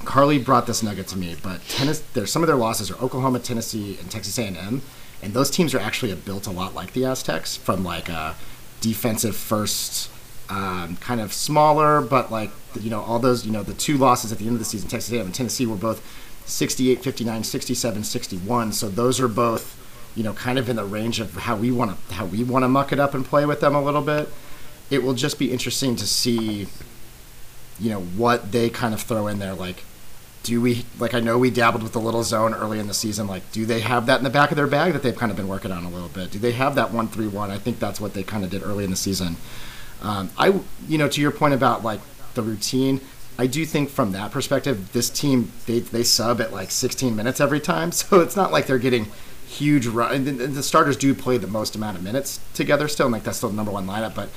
Carly 0.02 0.40
brought 0.40 0.68
this 0.68 0.84
nugget 0.84 1.08
to 1.08 1.18
me, 1.18 1.36
but 1.42 1.62
tennis. 1.68 2.00
There's 2.14 2.32
some 2.32 2.44
of 2.44 2.48
their 2.48 2.56
losses 2.56 2.92
are 2.92 2.96
Oklahoma, 2.96 3.40
Tennessee, 3.40 3.98
and 4.00 4.10
Texas 4.12 4.38
A&M, 4.38 4.82
and 5.22 5.34
those 5.34 5.50
teams 5.50 5.74
are 5.74 5.80
actually 5.80 6.14
built 6.16 6.48
a 6.48 6.52
lot 6.52 6.74
like 6.74 6.94
the 6.94 7.06
Aztecs 7.06 7.56
from 7.58 7.84
like 7.84 8.10
a 8.10 8.36
defensive 8.82 9.36
first. 9.36 10.10
Um, 10.50 10.98
kind 10.98 11.22
of 11.22 11.32
smaller, 11.32 12.02
but 12.02 12.30
like 12.30 12.52
you 12.78 12.90
know, 12.90 13.00
all 13.00 13.20
those 13.20 13.46
you 13.46 13.54
know, 13.54 13.64
the 13.64 13.74
two 13.74 13.98
losses 13.98 14.34
at 14.34 14.38
the 14.38 14.46
end 14.46 14.54
of 14.54 14.60
the 14.60 14.66
season, 14.66 14.90
Texas 14.90 15.14
A&M 15.14 15.28
and 15.28 15.34
Tennessee 15.34 15.66
were 15.66 15.78
both 15.78 16.04
68, 16.46 17.04
59, 17.04 17.44
67, 17.44 18.04
61. 18.04 18.74
So 18.74 18.90
those 18.90 19.20
are 19.20 19.28
both, 19.28 19.78
you 20.16 20.24
know, 20.24 20.34
kind 20.34 20.60
of 20.60 20.70
in 20.70 20.76
the 20.76 20.84
range 20.84 21.20
of 21.20 21.36
how 21.36 21.56
we 21.56 21.72
want 21.72 21.98
to 22.10 22.14
how 22.16 22.26
we 22.26 22.44
want 22.44 22.64
to 22.64 22.68
muck 22.68 22.92
it 22.92 23.00
up 23.00 23.14
and 23.14 23.26
play 23.26 23.46
with 23.46 23.62
them 23.62 23.76
a 23.76 23.82
little 23.82 24.02
bit. 24.02 24.30
It 24.90 25.04
will 25.04 25.14
just 25.14 25.40
be 25.40 25.52
interesting 25.52 25.96
to 25.96 26.06
see, 26.06 26.68
you 27.80 27.90
know, 27.90 28.02
what 28.02 28.52
they 28.52 28.70
kind 28.70 28.94
of 28.94 29.02
throw 29.02 29.28
in 29.28 29.40
there. 29.40 29.54
Like, 29.54 29.84
do 30.44 30.60
we 30.60 30.86
like? 31.00 31.14
I 31.14 31.20
know 31.20 31.38
we 31.38 31.52
dabbled 31.52 31.84
with 31.84 31.94
the 31.94 32.00
little 32.00 32.24
zone 32.24 32.54
early 32.54 32.80
in 32.80 32.88
the 32.88 32.94
season. 32.94 33.28
Like, 33.28 33.52
do 33.52 33.66
they 33.66 33.82
have 33.82 34.08
that 34.08 34.18
in 34.18 34.24
the 34.24 34.30
back 34.30 34.52
of 34.52 34.58
their 34.58 34.68
bag 34.68 34.94
that 34.94 35.04
they've 35.04 35.16
kind 35.16 35.32
of 35.32 35.36
been 35.38 35.48
working 35.48 35.72
on 35.72 35.84
a 35.84 35.90
little 35.90 36.10
bit? 36.10 36.32
Do 36.32 36.40
they 36.40 36.54
have 36.54 36.76
that 36.76 36.92
one 36.92 37.08
three 37.08 37.28
one? 37.28 37.52
I 37.52 37.58
think 37.58 37.80
that's 37.80 38.02
what 38.02 38.14
they 38.14 38.24
kind 38.24 38.44
of 38.44 38.50
did 38.50 38.64
early 38.64 38.84
in 38.84 38.90
the 38.90 38.98
season. 38.98 39.36
Um, 40.02 40.32
I, 40.38 40.60
you 40.88 40.98
know, 40.98 41.08
to 41.08 41.22
your 41.22 41.32
point 41.32 41.54
about 41.54 41.84
like 41.84 42.00
the 42.34 42.42
routine, 42.42 43.02
I 43.38 43.46
do 43.48 43.66
think 43.66 43.90
from 43.90 44.14
that 44.14 44.32
perspective, 44.32 44.94
this 44.94 45.10
team 45.10 45.52
they 45.68 45.80
they 45.80 46.04
sub 46.04 46.42
at 46.42 46.52
like 46.52 46.72
16 46.72 47.16
minutes 47.16 47.40
every 47.40 47.60
time, 47.60 47.92
so 47.92 48.20
it's 48.20 48.36
not 48.36 48.52
like 48.52 48.66
they're 48.66 48.80
getting 48.80 49.08
huge 49.48 49.86
run. 49.86 50.24
The, 50.24 50.32
the 50.32 50.64
starters 50.64 50.98
do 50.98 51.14
play 51.14 51.38
the 51.38 51.48
most 51.48 51.76
amount 51.76 51.98
of 51.98 52.04
minutes 52.04 52.40
together 52.54 52.88
still, 52.88 53.08
and 53.08 53.14
like 53.14 53.24
that's 53.24 53.38
still 53.38 53.50
the 53.50 53.56
number 53.56 53.72
one 53.72 53.86
lineup, 53.86 54.16
but 54.16 54.30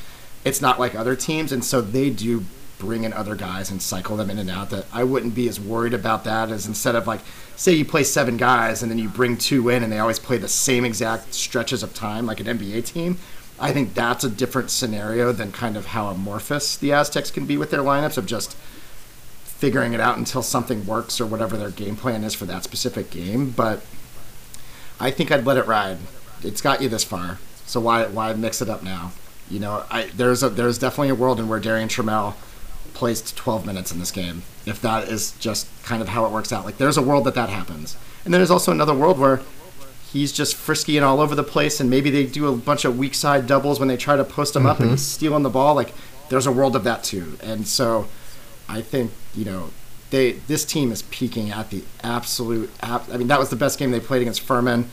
it's 0.44 0.61
not 0.61 0.78
like 0.78 0.94
other 0.94 1.16
teams, 1.16 1.50
and 1.50 1.64
so 1.64 1.80
they 1.80 2.11
do 2.11 2.44
bring 2.79 3.05
in 3.05 3.12
other 3.12 3.35
guys 3.35 3.70
and 3.70 3.81
cycle 3.81 4.16
them 4.16 4.31
in 4.31 4.39
and 4.39 4.51
out. 4.51 4.70
That 4.70 4.87
I 4.93 5.05
wouldn't 5.05 5.35
be 5.35 5.49
as 5.49 5.61
worried 5.61 5.95
about 5.95 6.25
that 6.25 6.51
as 6.51 6.66
instead 6.66 6.95
of 6.95 7.07
like 7.07 7.20
say 7.57 7.72
you 7.72 7.85
play 7.85 8.05
seven 8.05 8.37
guys 8.37 8.83
and 8.83 8.91
then 8.91 8.99
you 8.99 9.09
bring 9.09 9.37
two 9.37 9.68
in 9.68 9.83
and 9.83 9.93
they 9.93 9.99
always 9.99 10.18
play 10.18 10.39
the 10.39 10.49
same 10.49 10.85
exact 10.85 11.35
stretches 11.35 11.83
of 11.83 11.95
time 11.95 12.27
like 12.27 12.41
an 12.41 12.47
NBA 12.47 12.85
team. 12.87 13.18
I 13.59 13.72
think 13.72 13.95
that's 13.95 14.25
a 14.25 14.31
different 14.31 14.70
scenario 14.70 15.31
than 15.33 15.53
kind 15.53 15.77
of 15.77 15.87
how 15.87 16.09
amorphous 16.09 16.77
the 16.77 16.93
Aztecs 16.93 17.31
can 17.31 17.47
be 17.47 17.57
with 17.57 17.70
their 17.70 17.83
lineups 17.83 18.18
of 18.18 18.27
just 18.27 18.57
figuring 19.45 19.93
it 19.93 20.01
out 20.01 20.18
until 20.18 20.43
something 20.43 20.85
works 20.85 21.20
or 21.20 21.27
whatever 21.27 21.57
their 21.57 21.70
game 21.70 21.97
plan 21.97 22.25
is 22.25 22.35
for 22.35 22.45
that 22.47 22.64
specific 22.64 23.11
game. 23.11 23.51
But 23.51 23.85
I 24.99 25.11
think 25.11 25.31
I'd 25.31 25.47
let 25.47 25.57
it 25.57 25.66
ride. 25.66 25.99
It's 26.43 26.61
got 26.61 26.83
you 26.83 26.89
this 26.89 27.05
far, 27.05 27.39
so 27.64 27.81
why 27.81 28.07
why 28.07 28.33
mix 28.35 28.61
it 28.61 28.68
up 28.68 28.83
now? 28.83 29.12
You 29.49 29.61
know, 29.61 29.85
I 29.91 30.07
there's 30.14 30.43
a 30.43 30.51
there's 30.51 30.79
definitely 30.79 31.11
a 31.11 31.14
world 31.14 31.39
in 31.41 31.49
where 31.49 31.61
Darrion 31.61 31.89
Trammell 31.89 32.35
plays 32.95 33.20
12 33.32 33.66
minutes 33.66 33.92
in 33.92 33.99
this 33.99 34.11
game. 34.11 34.42
If 34.66 34.80
that 34.80 35.09
is 35.09 35.32
just 35.32 35.68
kind 35.82 36.01
of 36.01 36.09
how 36.09 36.24
it 36.24 36.32
works 36.32 36.53
out, 36.53 36.64
like 36.64 36.78
there's 36.78 36.97
a 36.97 37.03
world 37.03 37.24
that 37.24 37.34
that 37.34 37.51
happens, 37.51 37.97
and 38.24 38.32
then 38.32 38.40
there's 38.40 38.51
also 38.51 38.72
another 38.72 38.95
world 38.95 39.18
where 39.18 39.42
he's 40.11 40.32
just 40.32 40.55
frisky 40.55 40.97
and 40.97 41.05
all 41.05 41.20
over 41.20 41.34
the 41.34 41.42
place, 41.42 41.80
and 41.80 41.90
maybe 41.90 42.09
they 42.09 42.24
do 42.24 42.47
a 42.47 42.57
bunch 42.57 42.84
of 42.84 42.97
weak 42.97 43.14
side 43.14 43.47
doubles 43.47 43.78
when 43.78 43.88
they 43.88 43.97
try 43.97 44.16
to 44.16 44.24
post 44.24 44.57
him 44.57 44.64
up 44.64 44.80
and 44.80 44.90
he's 44.92 45.03
stealing 45.03 45.42
the 45.42 45.51
ball. 45.51 45.74
Like 45.74 45.92
there's 46.30 46.47
a 46.47 46.53
world 46.53 46.76
of 46.76 46.84
that 46.84 47.05
too, 47.05 47.36
and 47.42 47.66
so 47.66 48.09
I 48.68 48.80
think 48.80 49.11
you 49.34 49.45
know 49.45 49.70
they 50.11 50.32
this 50.32 50.64
team 50.64 50.92
is 50.92 51.03
peaking 51.03 51.51
at 51.51 51.70
the 51.70 51.82
absolute. 52.03 52.70
I 52.82 53.16
mean, 53.16 53.28
that 53.28 53.38
was 53.38 53.51
the 53.51 53.57
best 53.57 53.78
game 53.78 53.90
they 53.90 54.01
played 54.01 54.22
against 54.22 54.40
Furman. 54.40 54.88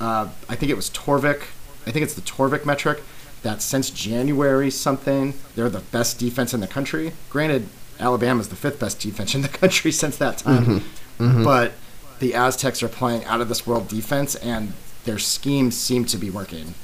Uh, 0.00 0.28
I 0.48 0.56
think 0.56 0.70
it 0.70 0.76
was 0.76 0.90
Torvik. 0.90 1.42
I 1.86 1.92
think 1.92 2.02
it's 2.02 2.14
the 2.14 2.22
Torvik 2.22 2.66
metric 2.66 3.02
that 3.46 3.62
since 3.62 3.90
January 3.90 4.72
something 4.72 5.32
they're 5.54 5.70
the 5.70 5.78
best 5.78 6.18
defense 6.18 6.52
in 6.52 6.58
the 6.58 6.66
country. 6.66 7.12
Granted, 7.30 7.68
Alabama's 8.00 8.48
the 8.48 8.56
fifth 8.56 8.80
best 8.80 8.98
defense 9.00 9.36
in 9.36 9.42
the 9.42 9.48
country 9.48 9.92
since 10.02 10.16
that 10.16 10.38
time. 10.38 10.64
Mm-hmm. 10.64 11.24
Mm-hmm. 11.24 11.44
But 11.44 11.72
the 12.18 12.34
Aztecs 12.34 12.82
are 12.82 12.88
playing 12.88 13.24
out 13.24 13.40
of 13.40 13.48
this 13.48 13.66
world 13.66 13.86
defense, 13.88 14.34
and 14.34 14.72
their 15.04 15.18
schemes 15.18 15.76
seem 15.76 16.04
to 16.06 16.18
be 16.18 16.28
working. 16.28 16.74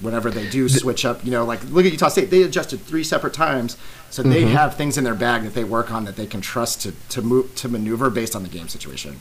Whenever 0.00 0.30
they 0.30 0.48
do 0.48 0.68
switch 0.68 1.04
up, 1.04 1.24
you 1.24 1.30
know, 1.30 1.44
like 1.44 1.64
look 1.64 1.84
at 1.84 1.92
Utah 1.92 2.08
State, 2.08 2.30
they 2.30 2.42
adjusted 2.42 2.80
three 2.80 3.04
separate 3.04 3.34
times, 3.34 3.76
so 4.10 4.22
they 4.22 4.42
mm-hmm. 4.42 4.52
have 4.52 4.76
things 4.76 4.96
in 4.96 5.04
their 5.04 5.14
bag 5.14 5.42
that 5.42 5.54
they 5.54 5.64
work 5.64 5.90
on 5.90 6.04
that 6.04 6.16
they 6.16 6.26
can 6.26 6.40
trust 6.40 6.82
to 6.82 6.92
to 7.10 7.22
move 7.22 7.54
to 7.56 7.68
maneuver 7.68 8.08
based 8.10 8.36
on 8.36 8.42
the 8.42 8.48
game 8.48 8.68
situation. 8.68 9.20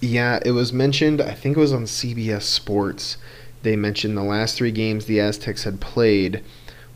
Yeah, 0.00 0.38
it 0.44 0.52
was 0.52 0.72
mentioned, 0.72 1.20
I 1.20 1.32
think 1.32 1.56
it 1.56 1.60
was 1.60 1.72
on 1.72 1.84
CBS 1.84 2.42
Sports. 2.42 3.16
They 3.62 3.76
mentioned 3.76 4.16
the 4.16 4.22
last 4.22 4.56
three 4.56 4.70
games 4.70 5.06
the 5.06 5.20
Aztecs 5.20 5.64
had 5.64 5.80
played 5.80 6.42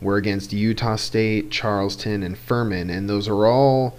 were 0.01 0.17
against 0.17 0.53
Utah 0.53 0.97
State, 0.97 1.51
Charleston, 1.51 2.23
and 2.23 2.37
Furman, 2.37 2.91
and 2.91 3.09
those 3.09 3.29
are 3.29 3.47
all 3.47 3.97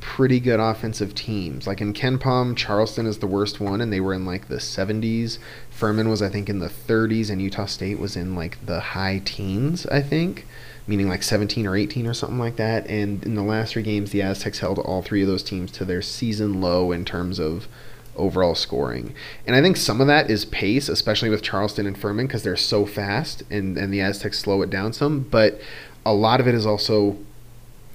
pretty 0.00 0.38
good 0.38 0.60
offensive 0.60 1.14
teams. 1.14 1.66
Like 1.66 1.80
in 1.80 1.92
KenPom, 1.92 2.56
Charleston 2.56 3.06
is 3.06 3.18
the 3.18 3.26
worst 3.26 3.58
one, 3.58 3.80
and 3.80 3.92
they 3.92 4.00
were 4.00 4.14
in 4.14 4.24
like 4.24 4.48
the 4.48 4.56
70s. 4.56 5.38
Furman 5.70 6.08
was, 6.08 6.22
I 6.22 6.28
think, 6.28 6.48
in 6.48 6.60
the 6.60 6.68
30s, 6.68 7.28
and 7.28 7.42
Utah 7.42 7.66
State 7.66 7.98
was 7.98 8.16
in 8.16 8.36
like 8.36 8.64
the 8.64 8.80
high 8.80 9.20
teens, 9.24 9.84
I 9.86 10.02
think, 10.02 10.46
meaning 10.86 11.08
like 11.08 11.22
17 11.22 11.66
or 11.66 11.76
18 11.76 12.06
or 12.06 12.14
something 12.14 12.38
like 12.38 12.56
that. 12.56 12.86
And 12.86 13.24
in 13.24 13.34
the 13.34 13.42
last 13.42 13.72
three 13.72 13.82
games, 13.82 14.12
the 14.12 14.22
Aztecs 14.22 14.60
held 14.60 14.78
all 14.78 15.02
three 15.02 15.22
of 15.22 15.28
those 15.28 15.42
teams 15.42 15.72
to 15.72 15.84
their 15.84 16.02
season 16.02 16.60
low 16.60 16.92
in 16.92 17.04
terms 17.04 17.38
of 17.40 17.66
overall 18.16 18.54
scoring. 18.54 19.14
And 19.46 19.54
I 19.56 19.62
think 19.62 19.76
some 19.76 20.00
of 20.00 20.06
that 20.06 20.30
is 20.30 20.44
pace, 20.44 20.88
especially 20.88 21.28
with 21.28 21.42
Charleston 21.42 21.86
and 21.86 21.98
Furman, 21.98 22.26
because 22.26 22.42
they're 22.42 22.56
so 22.56 22.86
fast 22.86 23.42
and, 23.50 23.76
and 23.76 23.92
the 23.92 24.00
Aztecs 24.00 24.38
slow 24.38 24.62
it 24.62 24.70
down 24.70 24.92
some. 24.92 25.20
But 25.20 25.60
a 26.04 26.12
lot 26.14 26.40
of 26.40 26.48
it 26.48 26.54
is 26.54 26.66
also 26.66 27.18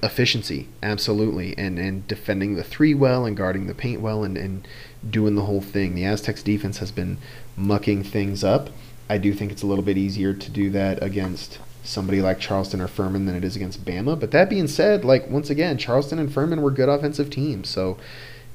efficiency, 0.03 0.67
absolutely, 0.81 1.57
and, 1.57 1.77
and 1.77 2.07
defending 2.07 2.55
the 2.55 2.63
three 2.63 2.93
well 2.93 3.25
and 3.25 3.37
guarding 3.37 3.67
the 3.67 3.75
paint 3.75 4.01
well 4.01 4.23
and, 4.23 4.37
and 4.37 4.67
doing 5.07 5.35
the 5.35 5.45
whole 5.45 5.61
thing. 5.61 5.95
The 5.95 6.05
Aztecs 6.05 6.43
defense 6.43 6.79
has 6.79 6.91
been 6.91 7.17
mucking 7.55 8.03
things 8.03 8.43
up. 8.43 8.69
I 9.09 9.17
do 9.17 9.33
think 9.33 9.51
it's 9.51 9.61
a 9.61 9.67
little 9.67 9.83
bit 9.83 9.97
easier 9.97 10.33
to 10.33 10.49
do 10.49 10.69
that 10.71 11.03
against 11.03 11.59
somebody 11.83 12.21
like 12.21 12.39
Charleston 12.39 12.81
or 12.81 12.87
Furman 12.87 13.25
than 13.25 13.35
it 13.35 13.43
is 13.43 13.55
against 13.55 13.83
Bama. 13.83 14.19
But 14.19 14.31
that 14.31 14.49
being 14.49 14.67
said, 14.67 15.03
like 15.03 15.29
once 15.29 15.49
again, 15.49 15.77
Charleston 15.77 16.19
and 16.19 16.31
Furman 16.31 16.61
were 16.61 16.71
good 16.71 16.89
offensive 16.89 17.29
teams, 17.29 17.69
so 17.69 17.97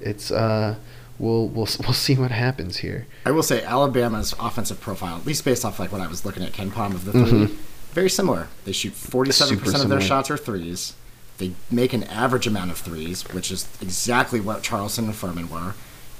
it's 0.01 0.31
uh 0.31 0.77
we'll 1.19 1.49
we'll 1.49 1.69
we'll 1.81 1.93
see 1.93 2.15
what 2.15 2.31
happens 2.31 2.79
here. 2.79 3.07
I 3.25 3.31
will 3.31 3.43
say 3.43 3.63
Alabama's 3.63 4.35
offensive 4.39 4.81
profile, 4.81 5.17
at 5.17 5.27
least 5.27 5.45
based 5.45 5.65
off 5.65 5.79
like 5.79 5.93
what 5.93 6.01
I 6.01 6.07
was 6.07 6.25
looking 6.25 6.43
at 6.43 6.53
KenPom 6.53 6.95
of 6.95 7.05
the 7.05 7.13
3 7.13 7.23
mm-hmm. 7.23 7.55
very 7.93 8.11
similar. 8.11 8.49
They 8.65 8.73
shoot 8.73 8.93
forty-seven 8.93 9.59
percent 9.59 9.83
of 9.83 9.89
their 9.89 10.01
similar. 10.01 10.23
shots 10.23 10.31
are 10.31 10.37
threes. 10.37 10.95
They 11.39 11.53
make 11.71 11.93
an 11.93 12.05
average 12.05 12.47
amount 12.47 12.71
of 12.71 12.79
threes, 12.79 13.23
which 13.33 13.51
is 13.51 13.69
exactly 13.83 14.41
what 14.41 14.63
Charleston 14.63 15.05
and 15.05 15.15
Furman 15.15 15.51
were, 15.51 15.75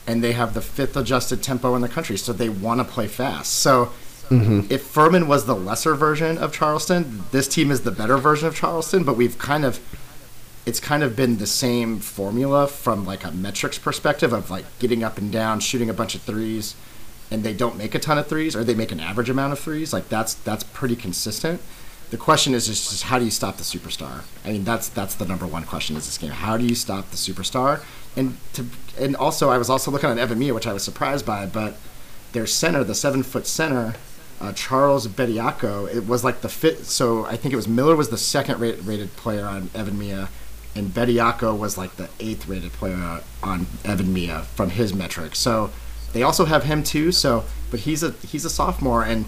and 0.07 0.23
they 0.23 0.33
have 0.33 0.53
the 0.53 0.61
fifth 0.61 0.97
adjusted 0.97 1.43
tempo 1.43 1.75
in 1.75 1.81
the 1.81 1.89
country, 1.89 2.19
so 2.19 2.33
they 2.33 2.49
want 2.49 2.81
to 2.81 2.85
play 2.85 3.09
fast. 3.09 3.53
So. 3.53 3.93
Mm-hmm. 4.27 4.73
If 4.73 4.83
Furman 4.83 5.29
was 5.29 5.47
the 5.47 5.55
lesser 5.55 5.95
version 5.95 6.37
of 6.37 6.53
Charleston, 6.53 7.23
this 7.31 7.47
team 7.47 7.71
is 7.71 7.83
the 7.83 7.93
better 7.93 8.19
version 8.19 8.49
of 8.49 8.57
Charleston. 8.57 9.05
But 9.05 9.17
we've 9.17 9.39
kind 9.39 9.65
of 9.65 9.79
it's 10.67 10.81
kind 10.81 11.05
of 11.05 11.15
been 11.15 11.39
the 11.39 11.47
same 11.47 12.01
formula 12.01 12.67
from 12.67 13.07
like 13.07 13.25
a 13.25 13.31
metrics 13.31 13.79
perspective 13.79 14.33
of 14.33 14.51
like 14.51 14.65
getting 14.81 15.05
up 15.05 15.17
and 15.17 15.31
down, 15.33 15.61
shooting 15.61 15.89
a 15.89 15.95
bunch 15.95 16.17
of 16.17 16.23
threes, 16.23 16.75
and 17.31 17.45
they 17.45 17.55
don't 17.55 17.77
make 17.77 17.95
a 17.95 18.01
ton 18.01 18.19
of 18.19 18.27
threes, 18.27 18.57
or 18.57 18.65
they 18.65 18.75
make 18.75 18.91
an 18.91 19.01
average 19.01 19.31
amount 19.31 19.53
of 19.53 19.61
threes. 19.61 19.93
Like 19.93 20.09
that's 20.09 20.35
that's 20.35 20.65
pretty 20.65 20.97
consistent. 20.97 21.61
The 22.11 22.17
question 22.17 22.55
is 22.55 22.67
just, 22.67 22.91
just 22.91 23.05
how 23.05 23.19
do 23.19 23.25
you 23.25 23.33
stop 23.33 23.57
the 23.57 23.65
superstar? 23.65 24.23
I 24.45 24.53
mean, 24.53 24.65
that's 24.65 24.89
that's 24.89 25.15
the 25.15 25.25
number 25.25 25.47
one 25.47 25.65
question 25.65 25.97
is 25.97 26.07
this 26.07 26.19
game. 26.19 26.33
How 26.33 26.57
do 26.57 26.65
you 26.65 26.75
stop 26.75 27.11
the 27.11 27.17
superstar? 27.17 27.83
And 28.17 28.37
to 28.55 28.67
and 28.99 29.15
also, 29.15 29.51
I 29.51 29.59
was 29.59 29.71
also 29.71 29.91
looking 29.91 30.11
at 30.11 30.17
EvanMiya, 30.17 30.55
which 30.55 30.67
I 30.67 30.73
was 30.73 30.83
surprised 30.83 31.25
by, 31.25 31.47
but 31.47 31.77
their 32.33 32.47
center, 32.47 32.83
the 32.83 32.95
seven 32.95 33.23
foot 33.23 33.47
center, 33.47 33.95
uh, 34.41 34.53
Charles 34.53 35.07
Bediako, 35.07 35.95
it 35.95 36.07
was 36.07 36.25
like 36.25 36.41
the 36.41 36.49
fit. 36.49 36.87
So 36.87 37.25
I 37.25 37.37
think 37.37 37.53
it 37.53 37.57
was 37.57 37.69
Miller 37.69 37.95
was 37.95 38.09
the 38.09 38.19
second 38.19 38.61
rate, 38.61 38.79
rated 38.83 39.15
player 39.17 39.47
on 39.47 39.69
EvanMiya, 39.69 40.29
and 40.77 40.91
Bediako 40.93 41.59
was 41.59 41.77
like 41.79 41.97
the 41.97 42.09
eighth 42.21 42.47
rated 42.49 42.73
player 42.73 43.23
on 43.43 43.67
EvanMiya 43.85 44.45
from 44.45 44.71
his 44.71 44.93
metrics. 44.95 45.39
So 45.39 45.71
they 46.13 46.23
also 46.23 46.45
have 46.45 46.65
him 46.65 46.83
too. 46.83 47.13
So, 47.13 47.45
but 47.71 47.81
he's 47.81 48.03
a 48.03 48.11
he's 48.27 48.45
a 48.45 48.51
sophomore, 48.51 49.03
and 49.05 49.25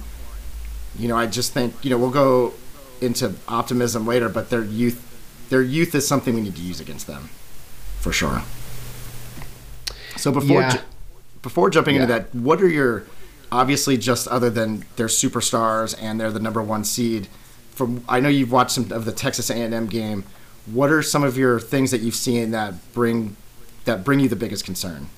you 0.99 1.09
know 1.09 1.16
I 1.16 1.26
just 1.26 1.53
think 1.53 1.74
you 1.82 1.90
know 1.90 1.99
we'll 1.99 2.11
go 2.11 2.55
into 3.01 3.34
optimism 3.49 4.07
later, 4.07 4.28
but 4.28 4.51
their 4.51 4.62
youth 4.64 5.05
their 5.51 5.62
youth 5.62 5.94
is 5.94 6.07
something 6.07 6.34
we 6.34 6.40
need 6.42 6.57
to 6.57 6.62
use 6.62 6.80
against 6.80 7.07
them 7.07 7.30
for 8.01 8.12
sure. 8.12 8.42
So 10.16 10.32
before 10.32 10.61
Yeah. 10.61 10.72
ju- 10.72 10.78
before 11.42 11.70
jumping 11.70 11.94
into 11.94 12.07
that, 12.09 12.34
what 12.34 12.61
are 12.61 12.68
your 12.68 13.05
obviously 13.51 13.96
just 13.96 14.28
other 14.28 14.51
than 14.51 14.84
they're 14.96 15.07
superstars 15.07 15.94
and 16.01 16.20
they're 16.20 16.32
the 16.32 16.40
number 16.40 16.62
one 16.62 16.84
seed? 16.84 17.28
From 17.74 18.03
I 18.09 18.18
know 18.20 18.28
you've 18.28 18.51
watched 18.53 18.72
some 18.72 18.90
of 18.92 19.05
the 19.05 19.12
Texas 19.12 19.51
A&M 19.51 19.86
game. 19.86 20.24
What 20.72 20.90
are 20.90 21.02
some 21.02 21.24
of 21.24 21.36
your 21.36 21.60
things 21.60 21.90
that 21.90 22.00
you've 22.00 22.14
seen 22.14 22.50
that 22.50 22.92
bring 22.92 23.36
that 23.84 24.04
bring 24.04 24.20
you 24.20 24.28
the 24.28 24.36
biggest 24.36 24.64
concern? 24.64 25.08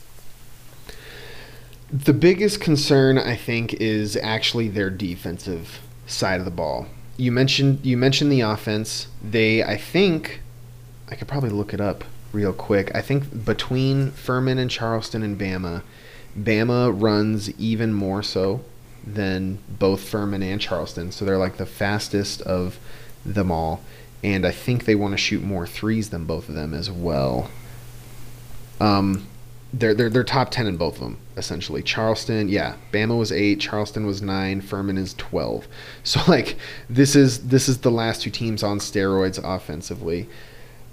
The 1.93 2.13
biggest 2.13 2.61
concern 2.61 3.19
I 3.19 3.35
think 3.35 3.75
is 3.75 4.17
actually 4.17 4.69
their 4.69 4.91
defensive 4.91 5.81
side 6.07 6.39
of 6.39 6.45
the 6.45 6.51
ball. 6.51 6.87
You 7.17 7.33
mentioned 7.33 7.85
you 7.85 7.97
mentioned 7.97 8.31
the 8.31 8.43
offense. 8.43 9.09
They 9.23 9.63
I 9.63 9.77
think 9.77 10.41
I 11.09 11.17
could 11.17 11.29
probably 11.29 11.51
look 11.51 11.75
it 11.75 11.81
up 11.81 12.05
real 12.33 12.53
quick. 12.53 12.95
I 12.95 13.01
think 13.01 13.45
between 13.45 14.13
Furman 14.13 14.59
and 14.59 14.71
Charleston 14.71 15.23
and 15.23 15.39
Bama, 15.39 15.83
Bama 16.39 16.95
runs 16.97 17.51
even 17.59 17.93
more 17.93 18.23
so 18.23 18.63
than 19.05 19.59
both 19.69 20.09
Furman 20.09 20.43
and 20.43 20.61
Charleston. 20.61 21.11
So 21.11 21.25
they're 21.25 21.39
like 21.39 21.57
the 21.57 21.67
fastest 21.67 22.41
of 22.43 22.79
them 23.25 23.51
all. 23.51 23.81
And 24.23 24.47
I 24.47 24.51
think 24.51 24.85
they 24.85 24.95
want 24.95 25.13
to 25.13 25.19
shoot 25.19 25.43
more 25.43 25.67
threes 25.67 26.11
than 26.11 26.25
both 26.25 26.49
of 26.49 26.55
them 26.55 26.75
as 26.75 26.91
well. 26.91 27.51
Um, 28.81 29.27
they're 29.73 29.95
they're 29.95 30.11
they're 30.11 30.25
top 30.25 30.51
ten 30.51 30.67
in 30.67 30.77
both 30.77 30.95
of 30.95 31.01
them 31.01 31.19
essentially. 31.37 31.83
Charleston, 31.83 32.49
yeah, 32.49 32.77
Bama 32.93 33.17
was 33.19 33.31
eight, 33.31 33.61
Charleston 33.61 34.05
was 34.05 34.21
nine, 34.21 34.61
Furman 34.61 34.99
is 34.99 35.15
twelve. 35.15 35.67
So 36.03 36.21
like 36.27 36.57
this 36.89 37.15
is 37.15 37.49
this 37.49 37.69
is 37.69 37.79
the 37.79 37.91
last 37.91 38.23
two 38.23 38.31
teams 38.31 38.63
on 38.63 38.79
steroids 38.79 39.39
offensively. 39.43 40.29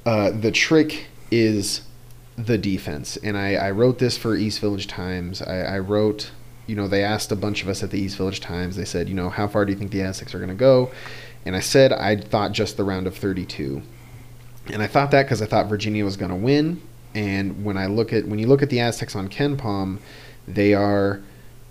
Uh, 0.05 0.31
the 0.31 0.51
trick 0.51 1.07
is 1.31 1.81
the 2.37 2.57
defense, 2.57 3.17
and 3.17 3.37
I, 3.37 3.55
I 3.55 3.71
wrote 3.71 3.99
this 3.99 4.17
for 4.17 4.35
East 4.35 4.59
Village 4.59 4.87
Times. 4.87 5.41
I, 5.41 5.61
I 5.61 5.79
wrote, 5.79 6.31
you 6.67 6.75
know, 6.75 6.87
they 6.87 7.03
asked 7.03 7.31
a 7.31 7.35
bunch 7.35 7.63
of 7.63 7.67
us 7.67 7.81
at 7.83 7.89
the 7.89 7.99
East 7.99 8.15
Village 8.15 8.39
Times. 8.39 8.75
They 8.75 8.85
said, 8.85 9.09
you 9.09 9.15
know, 9.15 9.29
how 9.29 9.47
far 9.47 9.65
do 9.65 9.71
you 9.71 9.77
think 9.77 9.91
the 9.91 10.01
Aztecs 10.03 10.35
are 10.35 10.39
going 10.39 10.49
to 10.49 10.55
go? 10.55 10.91
And 11.47 11.55
I 11.55 11.61
said 11.61 11.93
I 11.93 12.17
thought 12.17 12.51
just 12.51 12.77
the 12.77 12.83
round 12.83 13.07
of 13.07 13.15
thirty-two. 13.17 13.81
And 14.71 14.81
I 14.83 14.87
thought 14.87 15.11
that 15.11 15.23
because 15.23 15.41
I 15.41 15.45
thought 15.45 15.67
Virginia 15.67 16.03
was 16.03 16.17
going 16.17 16.29
to 16.29 16.35
win. 16.35 16.81
And 17.15 17.63
when 17.63 17.77
I 17.77 17.85
look 17.87 18.11
at 18.13 18.25
when 18.27 18.37
you 18.37 18.47
look 18.47 18.61
at 18.61 18.69
the 18.69 18.79
Aztecs 18.81 19.15
on 19.15 19.29
KenPom, 19.29 19.99
they 20.47 20.73
are, 20.73 21.21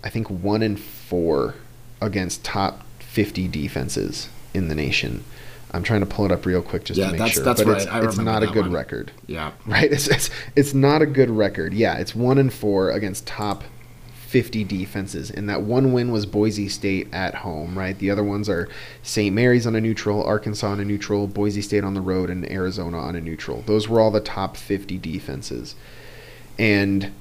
I 0.03 0.09
think, 0.09 0.29
one 0.29 0.63
in 0.63 0.75
four 0.77 1.55
against 2.01 2.43
top 2.43 2.83
fifty 2.99 3.47
defenses 3.47 4.29
in 4.53 4.67
the 4.67 4.75
nation. 4.75 5.23
I'm 5.71 5.83
trying 5.83 5.99
to 5.99 6.05
pull 6.05 6.25
it 6.25 6.31
up 6.31 6.45
real 6.45 6.61
quick 6.61 6.85
just 6.85 6.97
Yeah, 6.99 7.07
to 7.07 7.11
make 7.11 7.19
that's- 7.19 7.33
sure, 7.35 7.43
that's 7.43 7.61
but 7.61 7.71
right. 7.73 7.81
it's, 7.83 7.91
I 7.91 8.03
it's 8.03 8.17
not 8.17 8.41
a 8.41 8.47
good 8.47 8.65
one. 8.67 8.71
record, 8.71 9.11
Yeah. 9.27 9.51
right? 9.67 9.91
It's, 9.91 10.07
it's 10.07 10.29
it's 10.55 10.73
not 10.73 11.01
a 11.01 11.05
good 11.05 11.29
record. 11.29 11.73
Yeah, 11.73 11.97
it's 11.97 12.15
one 12.15 12.37
in 12.37 12.49
four 12.49 12.89
against 12.91 13.27
top 13.27 13.63
50 14.27 14.65
defenses, 14.65 15.31
and 15.31 15.49
that 15.49 15.61
one 15.61 15.93
win 15.93 16.11
was 16.11 16.25
Boise 16.25 16.67
State 16.67 17.07
at 17.13 17.35
home, 17.35 17.77
right? 17.77 17.97
The 17.97 18.11
other 18.11 18.23
ones 18.23 18.49
are 18.49 18.67
St. 19.01 19.33
Mary's 19.33 19.65
on 19.65 19.75
a 19.75 19.81
neutral, 19.81 20.21
Arkansas 20.23 20.67
on 20.67 20.81
a 20.81 20.85
neutral, 20.85 21.27
Boise 21.27 21.61
State 21.61 21.85
on 21.85 21.93
the 21.93 22.01
road, 22.01 22.29
and 22.29 22.49
Arizona 22.51 22.97
on 22.97 23.15
a 23.15 23.21
neutral. 23.21 23.63
Those 23.65 23.87
were 23.87 24.01
all 24.01 24.11
the 24.11 24.19
top 24.19 24.57
50 24.57 24.97
defenses, 24.97 25.75
and 26.59 27.11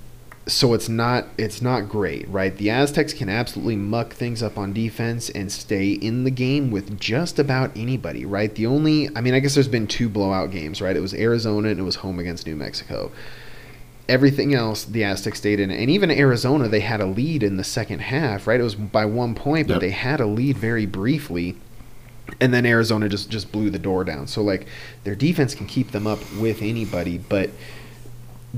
so 0.48 0.74
it's 0.74 0.88
not 0.88 1.26
it's 1.38 1.60
not 1.60 1.88
great, 1.88 2.28
right? 2.28 2.56
The 2.56 2.70
Aztecs 2.70 3.12
can 3.12 3.28
absolutely 3.28 3.76
muck 3.76 4.12
things 4.12 4.42
up 4.42 4.56
on 4.56 4.72
defense 4.72 5.28
and 5.30 5.50
stay 5.50 5.92
in 5.92 6.24
the 6.24 6.30
game 6.30 6.70
with 6.70 6.98
just 7.00 7.38
about 7.38 7.76
anybody, 7.76 8.24
right? 8.24 8.54
The 8.54 8.66
only 8.66 9.08
I 9.16 9.20
mean, 9.20 9.34
I 9.34 9.40
guess 9.40 9.54
there's 9.54 9.68
been 9.68 9.86
two 9.86 10.08
blowout 10.08 10.50
games, 10.50 10.80
right? 10.80 10.96
It 10.96 11.00
was 11.00 11.14
Arizona 11.14 11.68
and 11.68 11.80
it 11.80 11.82
was 11.82 11.96
home 11.96 12.18
against 12.18 12.46
New 12.46 12.56
Mexico. 12.56 13.10
Everything 14.08 14.54
else, 14.54 14.84
the 14.84 15.02
Aztecs 15.02 15.38
stayed 15.38 15.58
in, 15.58 15.70
and 15.70 15.90
even 15.90 16.10
Arizona, 16.10 16.68
they 16.68 16.80
had 16.80 17.00
a 17.00 17.06
lead 17.06 17.42
in 17.42 17.56
the 17.56 17.64
second 17.64 18.00
half, 18.00 18.46
right? 18.46 18.60
It 18.60 18.62
was 18.62 18.76
by 18.76 19.04
one 19.04 19.34
point, 19.34 19.66
but 19.66 19.74
Yep. 19.74 19.80
they 19.80 19.90
had 19.90 20.20
a 20.20 20.26
lead 20.26 20.56
very 20.56 20.86
briefly, 20.86 21.56
and 22.40 22.54
then 22.54 22.64
Arizona 22.64 23.08
just 23.08 23.30
just 23.30 23.50
blew 23.50 23.68
the 23.70 23.78
door 23.80 24.04
down. 24.04 24.26
So 24.28 24.42
like 24.42 24.66
their 25.04 25.14
defense 25.16 25.54
can 25.54 25.66
keep 25.66 25.90
them 25.90 26.06
up 26.06 26.20
with 26.38 26.62
anybody, 26.62 27.18
but 27.18 27.50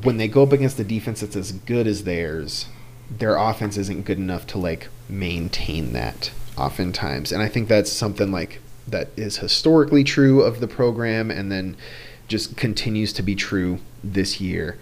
when 0.02 0.16
they 0.18 0.28
go 0.28 0.42
up 0.42 0.52
against 0.52 0.78
a 0.78 0.84
defense 0.84 1.20
that's 1.20 1.36
as 1.36 1.52
good 1.52 1.86
as 1.86 2.04
theirs, 2.04 2.66
their 3.10 3.36
offense 3.36 3.76
isn't 3.76 4.04
good 4.04 4.18
enough 4.18 4.46
to 4.48 4.58
like 4.58 4.88
maintain 5.08 5.92
that 5.94 6.30
oftentimes. 6.56 7.32
And 7.32 7.42
I 7.42 7.48
think 7.48 7.68
that's 7.68 7.90
something 7.92 8.30
like 8.30 8.60
that 8.86 9.08
is 9.16 9.38
historically 9.38 10.04
true 10.04 10.42
of 10.42 10.60
the 10.60 10.68
program 10.68 11.30
and 11.30 11.50
then 11.50 11.76
just 12.26 12.56
continues 12.56 13.12
to 13.14 13.22
be 13.22 13.34
true 13.34 13.78
this 14.04 14.40
year. 14.40 14.78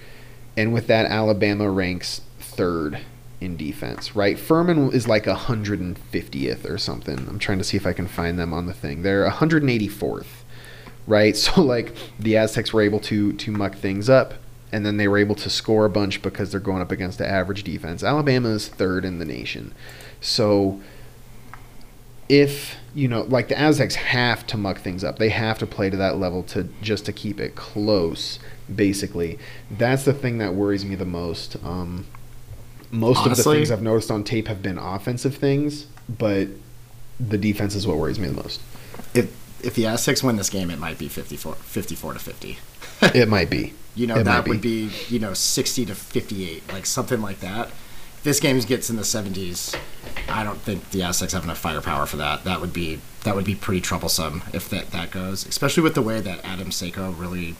And 0.56 0.72
with 0.72 0.86
that, 0.86 1.06
Alabama 1.06 1.70
ranks 1.70 2.22
third 2.38 3.00
in 3.40 3.56
defense, 3.56 4.16
right? 4.16 4.38
Furman 4.38 4.92
is 4.92 5.06
like 5.06 5.24
150th 5.24 6.68
or 6.68 6.78
something. 6.78 7.18
I'm 7.28 7.38
trying 7.38 7.58
to 7.58 7.64
see 7.64 7.76
if 7.76 7.86
I 7.86 7.92
can 7.92 8.06
find 8.06 8.38
them 8.38 8.52
on 8.52 8.66
the 8.66 8.72
thing. 8.72 9.02
They're 9.02 9.28
184th, 9.28 10.26
right? 11.06 11.36
So 11.36 11.62
like 11.62 11.94
the 12.18 12.36
Aztecs 12.36 12.72
were 12.72 12.82
able 12.82 13.00
to 13.00 13.32
to 13.34 13.50
muck 13.50 13.74
things 13.76 14.08
up, 14.08 14.34
and 14.72 14.86
then 14.86 14.96
they 14.96 15.08
were 15.08 15.18
able 15.18 15.34
to 15.36 15.50
score 15.50 15.84
a 15.84 15.90
bunch 15.90 16.22
because 16.22 16.50
they're 16.50 16.60
going 16.60 16.82
up 16.82 16.90
against 16.90 17.18
the 17.18 17.28
average 17.28 17.62
defense. 17.62 18.02
Alabama 18.02 18.48
is 18.48 18.68
third 18.68 19.04
in 19.04 19.18
the 19.18 19.24
nation, 19.24 19.74
so 20.20 20.80
if 22.28 22.76
you 22.94 23.08
know, 23.08 23.22
like 23.22 23.48
the 23.48 23.58
Aztecs 23.58 23.94
have 23.94 24.46
to 24.46 24.56
muck 24.56 24.78
things 24.78 25.04
up. 25.04 25.18
They 25.18 25.28
have 25.28 25.58
to 25.58 25.66
play 25.66 25.90
to 25.90 25.96
that 25.98 26.16
level 26.16 26.42
to 26.44 26.64
just 26.80 27.04
to 27.04 27.12
keep 27.12 27.38
it 27.38 27.54
close. 27.54 28.38
Basically, 28.74 29.38
that's 29.70 30.04
the 30.04 30.12
thing 30.12 30.38
that 30.38 30.54
worries 30.54 30.84
me 30.84 30.94
the 30.94 31.04
most. 31.04 31.56
Um, 31.64 32.06
most 32.90 33.26
of 33.26 33.36
the 33.36 33.42
things 33.42 33.70
I've 33.70 33.82
noticed 33.82 34.10
on 34.10 34.24
tape 34.24 34.48
have 34.48 34.62
been 34.62 34.78
offensive 34.78 35.36
things, 35.36 35.86
but 36.08 36.48
the 37.20 37.38
defense 37.38 37.74
is 37.74 37.86
what 37.86 37.96
worries 37.96 38.18
me 38.18 38.28
the 38.28 38.34
most. 38.42 38.60
If 39.14 39.34
if 39.64 39.74
the 39.74 39.86
Aztecs 39.86 40.22
win 40.22 40.36
this 40.36 40.50
game, 40.50 40.70
it 40.70 40.78
might 40.78 40.98
be 40.98 41.08
54, 41.08 41.54
54 41.54 42.12
to 42.14 42.18
50. 42.18 42.58
It 43.14 43.28
might 43.28 43.50
be. 43.50 43.74
You 43.96 44.06
know, 44.06 44.16
It 44.16 44.24
that 44.24 44.40
might 44.46 44.48
would 44.48 44.60
be, 44.60 44.90
you 45.08 45.18
know, 45.18 45.32
60 45.32 45.86
to 45.86 45.94
58, 45.94 46.70
like 46.70 46.84
something 46.84 47.22
like 47.22 47.40
that. 47.40 47.68
If 47.68 48.20
this 48.24 48.40
game 48.40 48.60
gets 48.60 48.90
in 48.90 48.96
the 48.96 49.02
70s, 49.02 49.74
I 50.28 50.44
don't 50.44 50.58
think 50.58 50.90
the 50.90 51.02
Aztecs 51.02 51.32
have 51.32 51.44
enough 51.44 51.56
firepower 51.56 52.04
for 52.04 52.18
that. 52.18 52.44
That 52.44 52.60
would 52.60 52.74
be 52.74 53.00
that 53.24 53.34
would 53.34 53.46
be 53.46 53.54
pretty 53.54 53.80
troublesome 53.80 54.42
if 54.52 54.68
that, 54.68 54.90
that 54.90 55.10
goes, 55.10 55.46
especially 55.46 55.82
with 55.82 55.94
the 55.94 56.02
way 56.02 56.20
that 56.20 56.44
Adam 56.44 56.68
Seiko 56.68 57.18
really 57.18 57.56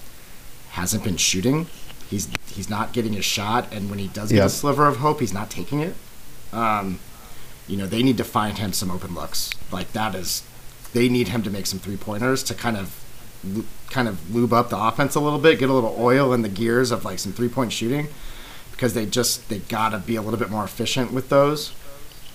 hasn't 0.77 1.03
been 1.05 1.17
shooting. 1.17 1.67
He's 2.09 2.29
he's 2.55 2.71
not 2.71 2.93
getting 2.93 3.15
his 3.15 3.25
shot, 3.25 3.67
and 3.73 3.91
when 3.91 3.99
he 3.99 4.09
does 4.09 4.31
get 4.31 4.37
Yep. 4.39 4.47
a 4.47 4.51
sliver 4.51 4.87
of 4.87 4.99
hope, 4.99 5.21
he's 5.21 5.33
not 5.33 5.51
taking 5.51 5.81
it. 5.81 5.95
Um, 6.53 7.01
you 7.67 7.77
know, 7.77 7.87
they 7.87 8.03
need 8.03 8.17
to 8.19 8.25
find 8.25 8.59
him 8.59 8.73
some 8.73 8.91
open 8.91 9.15
looks. 9.15 9.51
Like 9.73 9.93
that 9.93 10.15
is, 10.15 10.43
they 10.93 11.09
need 11.09 11.29
him 11.29 11.43
to 11.43 11.51
make 11.51 11.67
some 11.67 11.81
three 11.81 11.97
pointers 11.97 12.43
to 12.45 12.55
kind 12.55 12.77
of, 12.77 12.95
kind 13.91 14.07
of 14.07 14.33
lube 14.35 14.53
up 14.53 14.71
the 14.71 14.79
offense 14.79 15.15
a 15.17 15.21
little 15.21 15.39
bit, 15.41 15.59
get 15.59 15.69
a 15.69 15.73
little 15.73 15.97
oil 15.99 16.33
in 16.33 16.43
the 16.43 16.49
gears 16.49 16.93
of 16.93 17.05
like 17.05 17.19
some 17.19 17.33
three 17.33 17.49
point 17.49 17.73
shooting, 17.73 18.07
because 18.71 18.95
they 18.95 19.05
just 19.07 19.49
they 19.49 19.59
gotta 19.59 19.99
be 19.99 20.15
a 20.17 20.23
little 20.23 20.39
bit 20.39 20.51
more 20.51 20.65
efficient 20.65 21.13
with 21.13 21.29
those. 21.31 21.73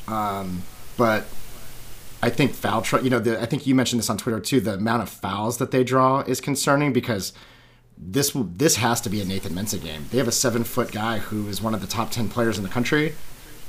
Um, 0.07 0.63
but 0.97 1.25
I 2.21 2.29
think 2.29 2.53
foul 2.53 2.81
trouble. 2.81 3.05
You 3.05 3.11
know, 3.11 3.19
the, 3.19 3.41
I 3.41 3.45
think 3.45 3.65
you 3.65 3.73
mentioned 3.75 3.99
this 3.99 4.09
on 4.09 4.17
Twitter 4.17 4.39
too. 4.39 4.59
The 4.59 4.73
amount 4.73 5.03
of 5.03 5.09
fouls 5.09 5.57
that 5.59 5.71
they 5.71 5.83
draw 5.83 6.21
is 6.21 6.41
concerning 6.41 6.91
because 6.91 7.31
this 8.01 8.31
this 8.35 8.77
has 8.77 8.99
to 9.01 9.09
be 9.09 9.21
a 9.21 9.25
Nathan 9.25 9.53
Mensah 9.53 9.81
game. 9.81 10.07
They 10.11 10.17
have 10.17 10.27
a 10.27 10.31
seven 10.31 10.63
foot 10.63 10.91
guy 10.91 11.19
who 11.19 11.47
is 11.47 11.61
one 11.61 11.75
of 11.75 11.81
the 11.81 11.87
top 11.87 12.11
ten 12.11 12.29
players 12.29 12.57
in 12.57 12.63
the 12.63 12.69
country. 12.69 13.13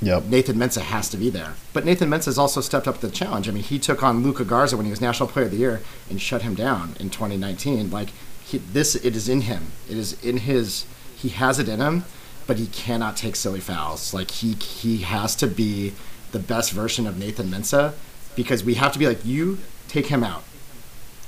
Yep. 0.01 0.25
Nathan 0.25 0.57
Mensah 0.57 0.81
has 0.81 1.07
to 1.09 1.17
be 1.17 1.29
there. 1.29 1.53
But 1.71 1.85
Nathan 1.85 2.09
Mensah 2.09 2.25
has 2.25 2.37
also 2.37 2.59
stepped 2.59 2.87
up 2.87 2.99
to 2.99 3.07
the 3.07 3.13
challenge. 3.13 3.47
I 3.47 3.51
mean, 3.51 3.63
he 3.63 3.79
took 3.79 4.03
on 4.03 4.21
Luka 4.21 4.43
Garza 4.43 4.75
when 4.75 4.85
he 4.85 4.89
was 4.89 4.99
National 4.99 5.29
Player 5.29 5.45
of 5.45 5.51
the 5.51 5.57
Year 5.57 5.81
and 6.09 6.19
shut 6.19 6.41
him 6.41 6.55
down 6.55 6.95
in 6.99 7.09
2019. 7.09 7.89
Like 7.89 8.09
he, 8.43 8.57
this, 8.57 8.95
it 8.95 9.15
is 9.15 9.29
in 9.29 9.41
him. 9.41 9.67
It 9.89 9.97
is 9.97 10.21
in 10.23 10.37
his. 10.37 10.85
He 11.15 11.29
has 11.29 11.57
it 11.59 11.69
in 11.69 11.79
him, 11.79 12.03
but 12.47 12.57
he 12.57 12.67
cannot 12.67 13.15
take 13.15 13.35
silly 13.37 13.61
fouls. 13.61 14.13
Like 14.13 14.31
he 14.31 14.53
he 14.53 14.97
has 14.97 15.35
to 15.37 15.47
be 15.47 15.93
the 16.31 16.39
best 16.39 16.71
version 16.71 17.07
of 17.07 17.17
Nathan 17.17 17.47
Mensah 17.47 17.93
because 18.35 18.63
we 18.63 18.73
have 18.73 18.91
to 18.93 18.99
be 18.99 19.07
like 19.07 19.23
you 19.23 19.59
take 19.87 20.07
him 20.07 20.23
out. 20.23 20.43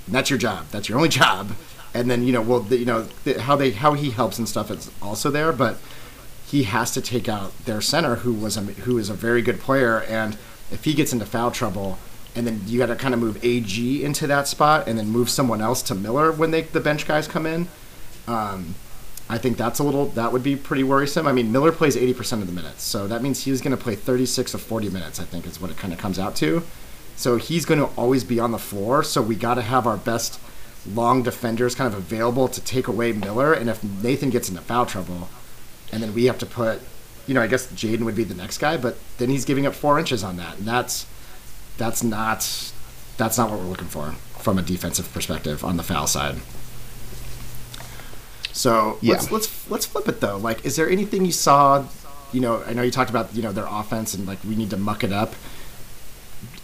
And 0.06 0.16
that's 0.16 0.30
your 0.30 0.40
job. 0.40 0.68
That's 0.72 0.90
your 0.90 0.98
only 0.98 1.10
job. 1.22 1.52
And 1.96 2.12
then 2.12 2.24
you 2.24 2.34
know, 2.34 2.42
well, 2.42 2.60
the, 2.60 2.78
you 2.78 2.86
know 2.86 3.08
the, 3.24 3.42
how 3.42 3.56
they 3.56 3.72
how 3.72 3.94
he 3.94 4.12
helps 4.12 4.38
and 4.38 4.48
stuff 4.48 4.70
is 4.70 4.92
also 5.02 5.32
there, 5.32 5.54
but 5.54 5.78
he 6.46 6.64
has 6.64 6.92
to 6.92 7.02
take 7.02 7.30
out 7.30 7.58
their 7.66 7.80
center, 7.80 8.16
who 8.18 8.34
was 8.34 8.58
a 8.58 8.62
who 8.62 8.98
is 8.98 9.10
a 9.10 9.14
very 9.14 9.42
good 9.42 9.62
player, 9.62 10.02
and 10.02 10.38
if 10.72 10.84
he 10.84 10.94
gets 10.94 11.14
into 11.14 11.26
foul 11.26 11.52
trouble, 11.52 11.98
and 12.36 12.46
then 12.46 12.62
you 12.68 12.78
got 12.78 12.88
to 12.88 12.98
kind 12.98 13.14
of 13.14 13.20
move 13.22 13.44
AG 13.44 14.04
into 14.04 14.28
that 14.28 14.48
spot, 14.50 14.88
and 14.88 15.00
then 15.00 15.08
move 15.08 15.30
someone 15.30 15.62
else 15.62 15.82
to 15.84 15.96
Miller 15.96 16.34
when 16.34 16.52
they 16.52 16.62
the 16.62 16.82
bench 16.82 17.08
guys 17.08 17.30
come 17.30 17.46
in. 17.46 17.70
Um, 18.28 18.76
I 19.30 19.38
think 19.38 19.58
that's 19.58 19.80
a 19.80 19.84
little 19.84 20.08
that 20.08 20.34
would 20.34 20.44
be 20.44 20.58
pretty 20.58 20.84
worrisome. 20.84 21.28
I 21.28 21.32
mean, 21.32 21.52
Miller 21.52 21.72
plays 21.72 21.96
eighty 21.96 22.14
percent 22.14 22.42
of 22.42 22.48
the 22.48 22.54
minutes, 22.54 22.84
so 22.84 23.08
that 23.08 23.22
means 23.24 23.46
he's 23.46 23.62
going 23.62 23.76
to 23.76 23.82
play 23.82 23.96
thirty 23.96 24.26
six 24.26 24.54
of 24.54 24.62
forty 24.62 24.90
minutes. 24.90 25.20
I 25.20 25.24
think 25.24 25.48
is 25.48 25.62
what 25.62 25.72
it 25.72 25.78
kind 25.78 25.94
of 25.94 26.00
comes 26.00 26.20
out 26.20 26.36
to. 26.38 26.62
So 27.16 27.38
he's 27.38 27.64
going 27.64 27.80
to 27.80 27.88
always 27.96 28.26
be 28.26 28.40
on 28.42 28.52
the 28.52 28.60
floor. 28.60 29.02
So 29.02 29.22
we 29.22 29.36
got 29.36 29.54
to 29.54 29.62
have 29.62 29.88
our 29.88 29.96
best 29.96 30.40
long 30.94 31.24
defenders 31.24 31.76
kind 31.76 31.92
of 31.94 31.98
available 32.00 32.48
to 32.48 32.62
take 32.62 32.88
away 32.88 33.12
Miller. 33.12 33.54
And 33.54 33.70
if 33.70 33.84
Nathan 33.84 34.30
gets 34.30 34.50
into 34.50 34.62
foul 34.62 34.86
trouble, 34.86 35.30
and 35.92 36.02
then 36.04 36.14
we 36.14 36.26
have 36.26 36.38
to 36.40 36.46
put, 36.46 36.82
you 37.28 37.34
know, 37.34 37.42
I 37.42 37.48
guess 37.48 37.68
Jaedon 37.68 38.02
would 38.06 38.16
be 38.16 38.24
the 38.24 38.36
next 38.36 38.58
guy, 38.60 38.78
but 38.78 38.98
then 39.18 39.30
he's 39.30 39.46
giving 39.46 39.66
up 39.66 39.74
four 39.74 39.98
inches 40.00 40.24
on 40.24 40.38
that, 40.38 40.58
and 40.58 40.68
that's 40.68 41.06
that's 41.78 42.04
not 42.04 42.72
that's 43.18 43.38
not 43.38 43.50
what 43.50 43.60
we're 43.60 43.66
looking 43.66 43.88
for 43.88 44.12
from 44.40 44.58
a 44.60 44.62
defensive 44.62 45.12
perspective 45.14 45.64
on 45.64 45.78
the 45.78 45.84
foul 45.84 46.08
side. 46.08 46.36
So 48.52 48.98
Yeah. 49.02 49.14
let's 49.14 49.32
let's 49.32 49.70
let's 49.70 49.86
flip 49.86 50.08
it 50.08 50.22
though. 50.22 50.38
Like, 50.38 50.66
is 50.66 50.76
there 50.76 50.90
anything 50.90 51.26
you 51.26 51.32
saw? 51.32 51.86
You 52.32 52.42
know, 52.42 52.64
I 52.66 52.74
know 52.74 52.82
you 52.82 52.92
talked 52.92 53.10
about 53.10 53.34
you 53.36 53.42
know 53.42 53.52
their 53.52 53.68
offense 53.68 54.14
and 54.14 54.28
like 54.28 54.40
we 54.48 54.56
need 54.56 54.70
to 54.70 54.78
muck 54.78 55.04
it 55.04 55.12
up. 55.12 55.34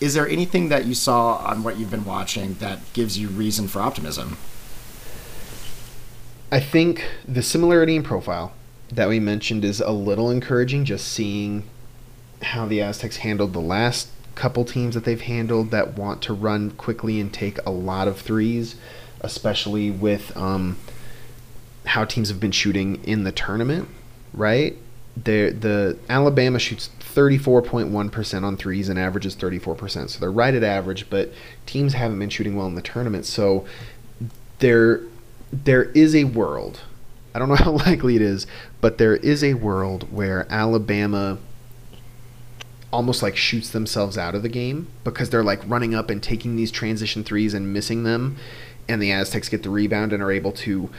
Is 0.01 0.15
there 0.15 0.27
anything 0.27 0.69
that 0.69 0.85
you 0.85 0.95
saw 0.95 1.35
on 1.35 1.61
what 1.61 1.77
you've 1.77 1.91
been 1.91 2.05
watching 2.05 2.55
that 2.55 2.79
gives 2.93 3.19
you 3.19 3.27
reason 3.27 3.67
for 3.67 3.81
optimism? 3.81 4.37
I 6.51 6.59
think 6.59 7.05
the 7.25 7.43
similarity 7.43 7.95
in 7.95 8.01
profile 8.01 8.51
that 8.91 9.07
we 9.07 9.19
mentioned 9.19 9.63
is 9.63 9.79
a 9.79 9.91
little 9.91 10.31
encouraging. 10.31 10.85
Just 10.85 11.07
seeing 11.07 11.63
how 12.41 12.65
the 12.65 12.81
Aztecs 12.81 13.17
handled 13.17 13.53
the 13.53 13.61
last 13.61 14.09
couple 14.33 14.65
teams 14.65 14.95
that 14.95 15.05
they've 15.05 15.21
handled 15.21 15.69
that 15.69 15.95
want 15.97 16.23
to 16.23 16.33
run 16.33 16.71
quickly 16.71 17.19
and 17.19 17.31
take 17.31 17.63
a 17.65 17.69
lot 17.69 18.07
of 18.07 18.19
threes, 18.19 18.75
especially 19.21 19.91
with 19.91 20.35
um, 20.35 20.77
how 21.85 22.05
teams 22.05 22.29
have 22.29 22.39
been 22.39 22.51
shooting 22.51 23.03
in 23.03 23.23
the 23.23 23.31
tournament. 23.31 23.87
Right, 24.33 24.77
the 25.15 25.51
the 25.51 25.99
Alabama 26.09 26.57
shoots 26.57 26.89
34.1% 27.13 28.43
on 28.43 28.57
threes 28.57 28.89
and 28.89 28.99
averages 28.99 29.35
34%. 29.35 30.09
So 30.09 30.19
they're 30.19 30.31
right 30.31 30.53
at 30.53 30.63
average, 30.63 31.09
but 31.09 31.31
teams 31.65 31.93
haven't 31.93 32.19
been 32.19 32.29
shooting 32.29 32.55
well 32.55 32.67
in 32.67 32.75
the 32.75 32.81
tournament. 32.81 33.25
So 33.25 33.65
there 34.59 35.01
there 35.51 35.85
is 35.91 36.15
a 36.15 36.23
world. 36.23 36.81
I 37.33 37.39
don't 37.39 37.49
know 37.49 37.55
how 37.63 37.71
likely 37.71 38.15
it 38.15 38.21
is, 38.21 38.47
but 38.79 38.97
there 38.97 39.17
is 39.17 39.43
a 39.43 39.55
world 39.55 40.11
where 40.11 40.47
Alabama 40.51 41.37
almost 42.91 43.23
like 43.23 43.37
shoots 43.37 43.69
themselves 43.69 44.17
out 44.17 44.35
of 44.35 44.43
the 44.43 44.49
game 44.49 44.87
because 45.03 45.29
they're 45.29 45.43
like 45.43 45.61
running 45.65 45.95
up 45.95 46.09
and 46.09 46.21
taking 46.21 46.57
these 46.57 46.71
transition 46.71 47.23
threes 47.23 47.53
and 47.53 47.73
missing 47.73 48.03
them 48.03 48.37
and 48.87 49.01
the 49.01 49.11
Aztecs 49.11 49.49
get 49.49 49.63
the 49.63 49.69
rebound 49.69 50.11
and 50.11 50.21
are 50.21 50.31
able 50.31 50.51
to 50.51 50.89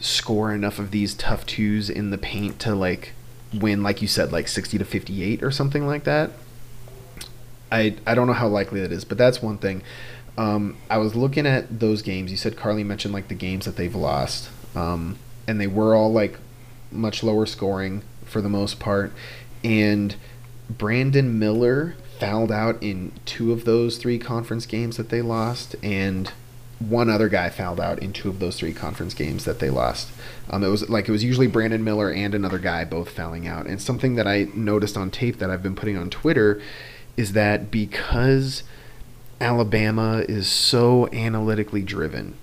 score 0.00 0.52
enough 0.52 0.78
of 0.78 0.90
these 0.90 1.14
tough 1.14 1.46
twos 1.46 1.90
in 1.90 2.10
the 2.10 2.18
paint 2.18 2.58
to 2.60 2.74
like 2.74 3.12
win 3.52 3.82
like 3.82 4.02
you 4.02 4.08
said 4.08 4.32
like 4.32 4.48
60 4.48 4.78
to 4.78 4.84
58 4.84 5.42
or 5.42 5.50
something 5.50 5.86
like 5.86 6.04
that. 6.04 6.30
I 7.70 7.96
I 8.06 8.14
don't 8.14 8.26
know 8.26 8.32
how 8.32 8.48
likely 8.48 8.80
that 8.80 8.92
is, 8.92 9.04
but 9.04 9.18
that's 9.18 9.42
one 9.42 9.58
thing. 9.58 9.82
Um, 10.36 10.76
I 10.88 10.98
was 10.98 11.14
looking 11.14 11.46
at 11.46 11.80
those 11.80 12.02
games. 12.02 12.30
You 12.30 12.36
said 12.36 12.56
Carly 12.56 12.84
mentioned 12.84 13.12
like 13.12 13.28
the 13.28 13.34
games 13.34 13.64
that 13.64 13.76
they've 13.76 13.94
lost, 13.94 14.50
um, 14.74 15.18
and 15.46 15.60
they 15.60 15.66
were 15.66 15.94
all 15.94 16.12
like 16.12 16.38
much 16.90 17.22
lower 17.22 17.46
scoring 17.46 18.02
for 18.24 18.40
the 18.40 18.48
most 18.48 18.78
part. 18.78 19.12
And 19.64 20.16
Brandon 20.70 21.38
Miller 21.38 21.96
fouled 22.18 22.52
out 22.52 22.82
in 22.82 23.12
two 23.24 23.52
of 23.52 23.64
those 23.64 23.98
three 23.98 24.18
conference 24.18 24.64
games 24.66 24.96
that 24.96 25.08
they 25.08 25.22
lost, 25.22 25.76
and 25.82 26.32
one 26.88 27.08
other 27.08 27.28
guy 27.28 27.50
fouled 27.50 27.80
out 27.80 27.98
in 28.00 28.12
two 28.12 28.28
of 28.28 28.38
those 28.38 28.58
three 28.58 28.72
conference 28.72 29.14
games 29.14 29.44
that 29.44 29.58
they 29.58 29.70
lost. 29.70 30.10
Um, 30.50 30.64
it 30.64 30.68
was 30.68 30.88
like 30.88 31.08
it 31.08 31.12
was 31.12 31.24
usually 31.24 31.46
Brandon 31.46 31.84
Miller 31.84 32.10
and 32.10 32.34
another 32.34 32.58
guy 32.58 32.84
both 32.84 33.10
fouling 33.10 33.46
out. 33.46 33.66
And 33.66 33.80
something 33.80 34.16
that 34.16 34.26
I 34.26 34.48
noticed 34.54 34.96
on 34.96 35.10
tape 35.10 35.38
that 35.38 35.50
I've 35.50 35.62
been 35.62 35.76
putting 35.76 35.96
on 35.96 36.10
Twitter 36.10 36.60
is 37.16 37.32
that 37.32 37.70
because 37.70 38.62
Alabama 39.40 40.24
is 40.28 40.48
so 40.48 41.08
analytically 41.12 41.82
driven, 41.82 42.34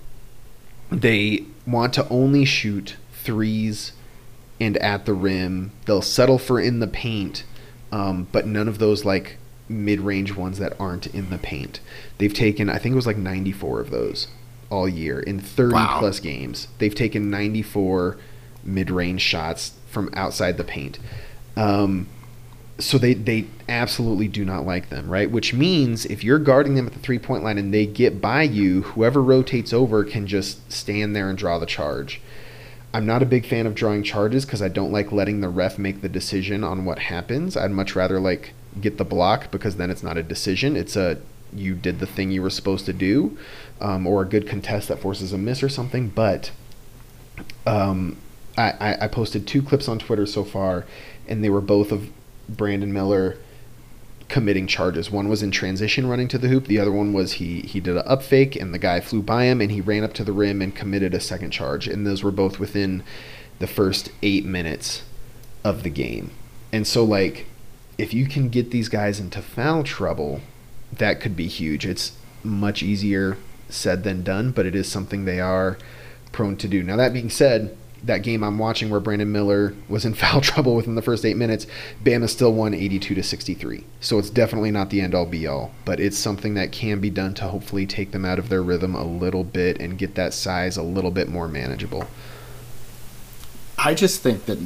they 0.90 1.44
want 1.66 1.94
to 1.94 2.08
only 2.08 2.44
shoot 2.44 2.96
threes 3.12 3.92
and 4.60 4.76
at 4.78 5.06
the 5.06 5.14
rim. 5.14 5.72
They'll 5.86 6.02
settle 6.02 6.38
for 6.38 6.60
in 6.60 6.80
the 6.80 6.86
paint, 6.86 7.44
um, 7.90 8.28
but 8.32 8.46
none 8.46 8.68
of 8.68 8.78
those 8.78 9.04
like 9.04 9.38
mid-range 9.70 10.34
ones 10.34 10.58
that 10.58 10.74
aren't 10.78 11.06
in 11.08 11.30
the 11.30 11.38
paint. 11.38 11.80
They've 12.18 12.34
taken, 12.34 12.68
I 12.68 12.78
think 12.78 12.92
it 12.92 12.96
was 12.96 13.06
like 13.06 13.16
94 13.16 13.80
of 13.80 13.90
those 13.90 14.28
all 14.68 14.88
year 14.88 15.20
in 15.20 15.40
30 15.40 15.72
Wow. 15.74 15.96
plus 15.98 16.20
games. 16.20 16.68
They've 16.78 16.94
taken 16.94 17.30
94 17.30 18.16
mid-range 18.64 19.20
shots 19.22 19.72
from 19.88 20.10
outside 20.14 20.56
the 20.58 20.64
paint. 20.64 20.98
Um, 21.56 22.06
so 22.78 22.96
they 22.96 23.12
they 23.12 23.44
absolutely 23.68 24.26
do 24.28 24.42
not 24.44 24.64
like 24.64 24.88
them, 24.88 25.10
right? 25.10 25.30
Which 25.30 25.52
means 25.52 26.06
if 26.06 26.24
you're 26.24 26.38
guarding 26.38 26.74
them 26.76 26.86
at 26.86 26.94
the 26.94 26.98
three 26.98 27.18
point 27.18 27.44
line 27.44 27.58
and 27.58 27.74
they 27.74 27.84
get 27.86 28.20
by 28.22 28.42
you, 28.42 28.82
whoever 28.82 29.22
rotates 29.22 29.72
over 29.72 30.02
can 30.02 30.26
just 30.26 30.70
stand 30.72 31.14
there 31.14 31.28
and 31.28 31.36
draw 31.36 31.58
the 31.58 31.66
charge. 31.66 32.20
I'm 32.94 33.04
not 33.06 33.22
a 33.22 33.26
big 33.26 33.44
fan 33.46 33.66
of 33.66 33.74
drawing 33.74 34.02
charges 34.02 34.44
because 34.46 34.62
I 34.62 34.68
don't 34.68 34.92
like 34.92 35.12
letting 35.12 35.40
the 35.42 35.48
ref 35.50 35.78
make 35.78 36.00
the 36.00 36.08
decision 36.08 36.64
on 36.64 36.84
what 36.84 36.98
happens. 37.00 37.56
I'd 37.56 37.70
much 37.70 37.94
rather 37.94 38.18
like 38.18 38.52
get 38.80 38.98
the 38.98 39.04
block 39.04 39.50
because 39.50 39.76
then 39.76 39.90
it's 39.90 40.02
not 40.02 40.16
a 40.16 40.22
decision. 40.22 40.76
It's 40.76 40.96
a 40.96 41.18
you 41.52 41.74
did 41.74 41.98
the 41.98 42.06
thing 42.06 42.30
you 42.30 42.42
were 42.42 42.50
supposed 42.50 42.86
to 42.86 42.92
do, 42.92 43.36
um, 43.80 44.06
or 44.06 44.22
a 44.22 44.24
good 44.24 44.46
contest 44.46 44.88
that 44.88 45.00
forces 45.00 45.32
a 45.32 45.38
miss 45.38 45.62
or 45.62 45.68
something. 45.68 46.08
But 46.08 46.52
um, 47.66 48.16
I, 48.56 48.96
I, 49.00 49.08
posted 49.08 49.46
two 49.46 49.62
clips 49.62 49.88
on 49.88 49.98
Twitter 49.98 50.26
so 50.26 50.44
far, 50.44 50.84
and 51.26 51.42
they 51.42 51.50
were 51.50 51.60
both 51.60 51.90
of 51.90 52.10
Brandon 52.48 52.92
Miller 52.92 53.38
committing 54.28 54.66
charges. 54.66 55.10
One 55.10 55.28
was 55.28 55.42
in 55.42 55.50
transition 55.50 56.06
running 56.06 56.28
to 56.28 56.38
the 56.38 56.48
hoop. 56.48 56.66
The 56.66 56.78
other 56.78 56.92
one 56.92 57.12
was 57.12 57.34
he 57.34 57.62
he 57.62 57.80
did 57.80 57.96
a 57.96 58.06
up 58.06 58.22
fake 58.22 58.56
and 58.56 58.72
the 58.72 58.78
guy 58.78 59.00
flew 59.00 59.22
by 59.22 59.44
him 59.44 59.60
and 59.60 59.72
he 59.72 59.80
ran 59.80 60.04
up 60.04 60.12
to 60.14 60.24
the 60.24 60.32
rim 60.32 60.62
and 60.62 60.74
committed 60.74 61.12
a 61.12 61.20
second 61.20 61.50
charge. 61.50 61.88
And 61.88 62.06
those 62.06 62.22
were 62.22 62.30
both 62.30 62.58
within 62.58 63.02
the 63.58 63.66
first 63.66 64.10
eight 64.22 64.44
minutes 64.44 65.02
of 65.64 65.82
the 65.82 65.90
game. 65.90 66.30
And 66.72 66.86
so 66.86 67.04
like 67.04 67.46
if 68.00 68.14
you 68.14 68.26
can 68.26 68.48
get 68.48 68.70
these 68.70 68.88
guys 68.88 69.20
into 69.20 69.42
foul 69.42 69.84
trouble, 69.84 70.40
that 70.90 71.20
could 71.20 71.36
be 71.36 71.46
huge. 71.46 71.84
It's 71.84 72.12
much 72.42 72.82
easier 72.82 73.36
said 73.68 74.04
than 74.04 74.22
done, 74.22 74.52
but 74.52 74.64
it 74.64 74.74
is 74.74 74.90
something 74.90 75.24
they 75.24 75.38
are 75.38 75.76
prone 76.32 76.56
to 76.56 76.66
do. 76.66 76.82
Now 76.82 76.96
that 76.96 77.12
being 77.12 77.28
said, 77.28 77.76
that 78.02 78.22
game 78.22 78.42
I'm 78.42 78.58
watching 78.58 78.88
where 78.88 79.00
Brandon 79.00 79.30
Miller 79.30 79.74
was 79.86 80.06
in 80.06 80.14
foul 80.22 80.40
trouble 80.40 80.74
within 80.74 80.94
the 80.94 81.02
first 81.02 81.26
eight 81.26 81.36
minutes, 81.36 81.66
Bama 82.02 82.26
still 82.26 82.54
won 82.54 82.72
82 82.72 83.14
to 83.14 83.22
63. 83.22 83.84
So 84.00 84.18
it's 84.18 84.30
definitely 84.30 84.70
not 84.70 84.88
the 84.88 85.02
end 85.02 85.14
all 85.14 85.26
be 85.26 85.46
all, 85.46 85.72
but 85.84 86.00
it's 86.00 86.16
something 86.16 86.54
that 86.54 86.72
can 86.72 87.00
be 87.00 87.10
done 87.10 87.34
to 87.34 87.48
hopefully 87.48 87.84
take 87.84 88.12
them 88.12 88.24
out 88.24 88.38
of 88.38 88.48
their 88.48 88.62
rhythm 88.62 88.94
a 88.94 89.04
little 89.04 89.44
bit 89.44 89.78
and 89.78 89.98
get 89.98 90.14
that 90.14 90.32
size 90.32 90.78
a 90.78 90.82
little 90.82 91.10
bit 91.10 91.28
more 91.28 91.48
manageable. 91.48 92.06
I 93.76 93.92
just 93.92 94.22
think 94.22 94.46
that 94.46 94.58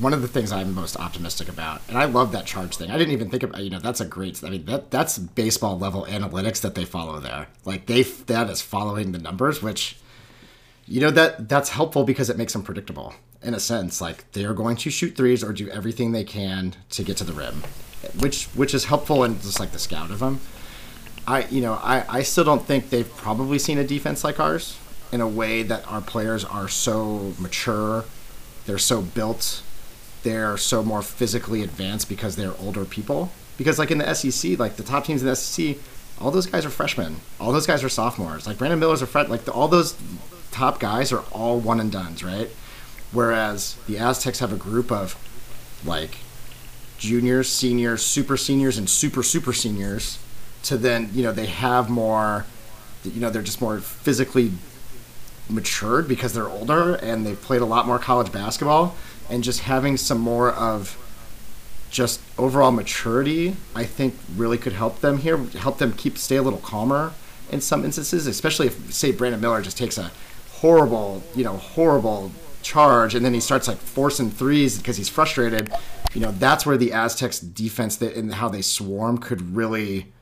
one 0.00 0.12
of 0.12 0.22
the 0.22 0.28
things 0.28 0.50
I'm 0.50 0.74
most 0.74 0.96
optimistic 0.96 1.48
about, 1.48 1.80
and 1.88 1.96
I 1.96 2.04
love 2.04 2.32
that 2.32 2.46
charge 2.46 2.76
thing. 2.76 2.90
I 2.90 2.98
didn't 2.98 3.12
even 3.12 3.30
think 3.30 3.42
about, 3.42 3.62
you 3.62 3.70
know, 3.70 3.78
that's 3.78 4.00
a 4.00 4.04
great. 4.04 4.42
I 4.42 4.50
mean, 4.50 4.64
that 4.64 4.90
that's 4.90 5.18
baseball 5.18 5.78
level 5.78 6.06
analytics 6.08 6.60
that 6.62 6.74
they 6.74 6.84
follow 6.84 7.20
there. 7.20 7.48
Like 7.64 7.86
they 7.86 8.02
that 8.02 8.50
is 8.50 8.60
following 8.60 9.12
the 9.12 9.18
numbers, 9.18 9.62
which 9.62 9.96
you 10.86 11.00
know 11.00 11.10
that 11.10 11.48
that's 11.48 11.70
helpful 11.70 12.04
because 12.04 12.28
it 12.30 12.36
makes 12.36 12.52
them 12.52 12.62
predictable 12.62 13.14
in 13.42 13.54
a 13.54 13.60
sense 13.60 14.00
like 14.00 14.30
they 14.32 14.44
are 14.44 14.54
going 14.54 14.76
to 14.76 14.90
shoot 14.90 15.16
threes 15.16 15.42
or 15.42 15.52
do 15.52 15.68
everything 15.70 16.12
they 16.12 16.24
can 16.24 16.74
to 16.90 17.02
get 17.02 17.16
to 17.16 17.24
the 17.24 17.32
rim 17.32 17.62
which 18.18 18.46
which 18.48 18.74
is 18.74 18.86
helpful 18.86 19.24
and 19.24 19.40
just 19.40 19.60
like 19.60 19.72
the 19.72 19.78
scout 19.78 20.10
of 20.10 20.18
them 20.18 20.40
i 21.26 21.44
you 21.46 21.60
know 21.60 21.74
i 21.82 22.04
i 22.08 22.22
still 22.22 22.44
don't 22.44 22.66
think 22.66 22.90
they've 22.90 23.16
probably 23.16 23.58
seen 23.58 23.78
a 23.78 23.84
defense 23.84 24.24
like 24.24 24.38
ours 24.38 24.78
in 25.12 25.20
a 25.20 25.28
way 25.28 25.62
that 25.62 25.86
our 25.90 26.00
players 26.00 26.44
are 26.44 26.68
so 26.68 27.32
mature 27.38 28.04
they're 28.66 28.78
so 28.78 29.00
built 29.00 29.62
they're 30.24 30.56
so 30.56 30.82
more 30.82 31.02
physically 31.02 31.62
advanced 31.62 32.08
because 32.08 32.34
they're 32.36 32.54
older 32.58 32.84
people 32.84 33.30
because 33.56 33.78
like 33.78 33.90
in 33.90 33.98
the 33.98 34.14
sec 34.14 34.58
like 34.58 34.76
the 34.76 34.82
top 34.82 35.04
teams 35.04 35.22
in 35.22 35.28
the 35.28 35.36
sec 35.36 35.76
all 36.20 36.30
those 36.30 36.46
guys 36.46 36.64
are 36.64 36.70
freshmen 36.70 37.16
all 37.38 37.52
those 37.52 37.66
guys 37.66 37.84
are 37.84 37.88
sophomores 37.88 38.46
like 38.46 38.58
brandon 38.58 38.80
miller's 38.80 39.02
a 39.02 39.06
fret 39.06 39.30
like 39.30 39.44
the, 39.44 39.52
all 39.52 39.68
those 39.68 39.94
top 40.54 40.78
guys 40.78 41.12
are 41.12 41.24
all 41.32 41.58
one 41.58 41.80
and 41.80 41.90
dones, 41.90 42.22
right? 42.22 42.48
Whereas 43.10 43.76
the 43.88 43.98
Aztecs 43.98 44.38
have 44.38 44.52
a 44.52 44.56
group 44.56 44.92
of 44.92 45.16
like 45.84 46.18
juniors, 46.96 47.48
seniors, 47.48 48.02
super 48.02 48.36
seniors, 48.36 48.78
and 48.78 48.88
super 48.88 49.22
super 49.22 49.52
seniors. 49.52 50.18
To 50.64 50.78
then, 50.78 51.10
you 51.12 51.22
know, 51.22 51.32
they 51.32 51.46
have 51.46 51.90
more, 51.90 52.46
you 53.02 53.20
know, 53.20 53.28
they're 53.28 53.42
just 53.42 53.60
more 53.60 53.80
physically 53.80 54.52
matured 55.50 56.08
because 56.08 56.32
they're 56.32 56.48
older 56.48 56.94
and 56.94 57.26
they've 57.26 57.42
played 57.42 57.60
a 57.60 57.66
lot 57.66 57.86
more 57.86 57.98
college 57.98 58.32
basketball. 58.32 58.96
And 59.30 59.42
just 59.42 59.60
having 59.60 59.96
some 59.96 60.18
more 60.18 60.52
of 60.52 60.98
just 61.90 62.20
overall 62.36 62.72
maturity, 62.72 63.56
I 63.74 63.84
think 63.84 64.14
really 64.36 64.58
could 64.58 64.72
help 64.72 65.00
them 65.00 65.18
here, 65.18 65.36
help 65.36 65.78
them 65.78 65.92
keep 65.92 66.18
stay 66.18 66.36
a 66.36 66.42
little 66.42 66.58
calmer 66.58 67.12
in 67.50 67.60
some 67.60 67.84
instances, 67.84 68.26
especially 68.26 68.66
if 68.66 68.92
say 68.92 69.12
Brandon 69.12 69.40
Miller 69.40 69.62
just 69.62 69.78
takes 69.78 69.96
a 69.96 70.10
horrible, 70.50 71.22
you 71.34 71.44
know, 71.44 71.56
horrible 71.56 72.32
charge, 72.62 73.14
and 73.14 73.24
then 73.24 73.34
he 73.34 73.40
starts 73.40 73.68
like 73.68 73.78
forcing 73.78 74.30
threes 74.30 74.78
because 74.78 74.96
he's 74.96 75.08
frustrated. 75.08 75.70
You 76.14 76.20
know, 76.20 76.32
that's 76.32 76.66
where 76.66 76.76
the 76.76 76.92
Aztecs 76.92 77.38
defense 77.38 77.96
that, 77.96 78.16
and 78.16 78.34
how 78.34 78.48
they 78.48 78.62
swarm 78.62 79.18
could 79.18 79.54
really 79.54 80.12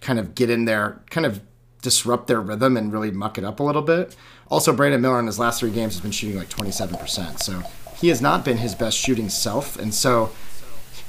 kind 0.00 0.18
of 0.18 0.34
get 0.34 0.50
in 0.50 0.64
there, 0.66 1.00
kind 1.10 1.26
of 1.26 1.40
disrupt 1.82 2.26
their 2.26 2.40
rhythm 2.40 2.76
and 2.76 2.92
really 2.92 3.10
muck 3.10 3.38
it 3.38 3.44
up 3.44 3.60
a 3.60 3.62
little 3.62 3.82
bit. 3.82 4.16
Also, 4.48 4.72
Brandon 4.72 5.00
Miller 5.00 5.20
in 5.20 5.26
his 5.26 5.38
last 5.38 5.60
three 5.60 5.70
games 5.70 5.94
has 5.94 6.02
been 6.02 6.10
shooting 6.10 6.36
like 6.36 6.48
27%. 6.48 7.40
So 7.40 7.62
he 7.96 8.08
has 8.08 8.20
not 8.20 8.44
been 8.44 8.58
his 8.58 8.74
best 8.74 8.96
shooting 8.98 9.28
self. 9.28 9.76
And 9.78 9.94
so 9.94 10.30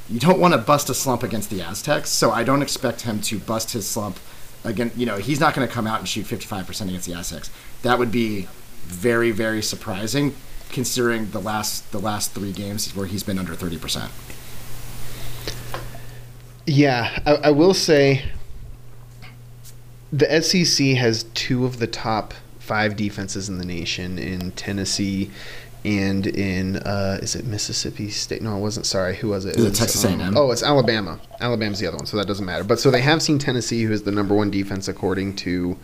you 0.10 0.20
don't 0.20 0.40
want 0.40 0.54
to 0.54 0.58
bust 0.58 0.90
a 0.90 0.94
slump 0.94 1.24
against 1.24 1.50
the 1.50 1.62
Aztecs. 1.62 2.10
So 2.10 2.32
I 2.32 2.44
don't 2.44 2.62
expect 2.62 3.02
him 3.02 3.22
to 3.22 3.40
bust 3.40 3.72
his 3.74 3.88
slump 3.88 4.20
again. 4.64 4.92
You 4.96 5.06
know, 5.06 5.18
he's 5.18 5.40
not 5.40 5.54
going 5.54 5.68
to 5.68 5.74
come 5.74 5.88
out 5.88 6.00
and 6.00 6.08
shoot 6.08 6.26
55% 6.26 6.90
against 6.90 7.08
the 7.08 7.14
Aztecs 7.14 7.50
that 7.86 8.00
would 8.00 8.12
be 8.12 8.48
very 8.86 9.32
very 9.32 9.62
surprising 9.62 10.36
considering 10.72 11.30
the 11.30 11.40
last 11.40 11.92
the 11.92 12.00
last 12.00 12.34
three 12.34 12.52
games 12.52 12.94
where 12.96 13.06
he's 13.06 13.24
been 13.24 13.38
under 13.38 13.54
30%. 13.54 14.10
Yeah, 16.66 17.20
I, 17.26 17.36
I 17.36 17.52
will 17.52 17.76
say 17.76 18.26
the 20.12 20.42
SEC 20.42 20.88
has 20.98 21.24
two 21.36 21.66
of 21.66 21.78
the 21.78 21.88
top 21.88 22.34
five 22.58 22.96
defenses 22.96 23.48
in 23.48 23.60
the 23.60 23.66
nation 23.66 24.18
in 24.18 24.52
Tennessee 24.54 25.30
and 25.86 26.26
in 26.26 26.78
uh, 26.78 27.20
is 27.22 27.36
it 27.36 27.46
Mississippi 27.46 28.10
State? 28.10 28.42
No, 28.42 28.58
it 28.58 28.60
wasn't. 28.60 28.88
Sorry, 28.88 29.16
who 29.16 29.30
was 29.30 29.46
it? 29.46 29.56
Is 29.56 29.66
it 29.66 29.76
Texas 29.76 30.04
A&M? 30.04 30.36
Oh, 30.36 30.52
it's 30.52 30.64
Alabama. 30.64 31.20
Alabama's 31.40 31.80
the 31.80 31.88
other 31.88 31.98
one, 31.98 32.08
so 32.08 32.18
that 32.18 32.26
doesn't 32.26 32.46
matter. 32.46 32.64
But 32.64 32.80
so 32.80 32.90
they 32.90 33.02
have 33.02 33.22
seen 33.22 33.38
Tennessee, 33.38 33.84
who 33.84 33.94
is 33.94 34.04
the 34.04 34.12
number 34.12 34.34
one 34.34 34.50
defense 34.50 34.88
according 34.88 35.36
to 35.38 35.78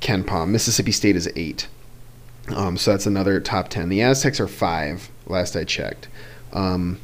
KenPom. 0.00 0.48
Mississippi 0.48 0.92
State 0.92 1.16
is 1.16 1.28
eight. 1.36 1.68
Um, 2.48 2.76
so 2.76 2.90
that's 2.90 3.06
another 3.06 3.40
top 3.40 3.68
10. 3.68 3.88
The 3.88 4.02
Aztecs 4.02 4.40
are 4.40 4.48
five, 4.48 5.10
last 5.26 5.56
I 5.56 5.64
checked. 5.64 6.08
Um, 6.52 6.98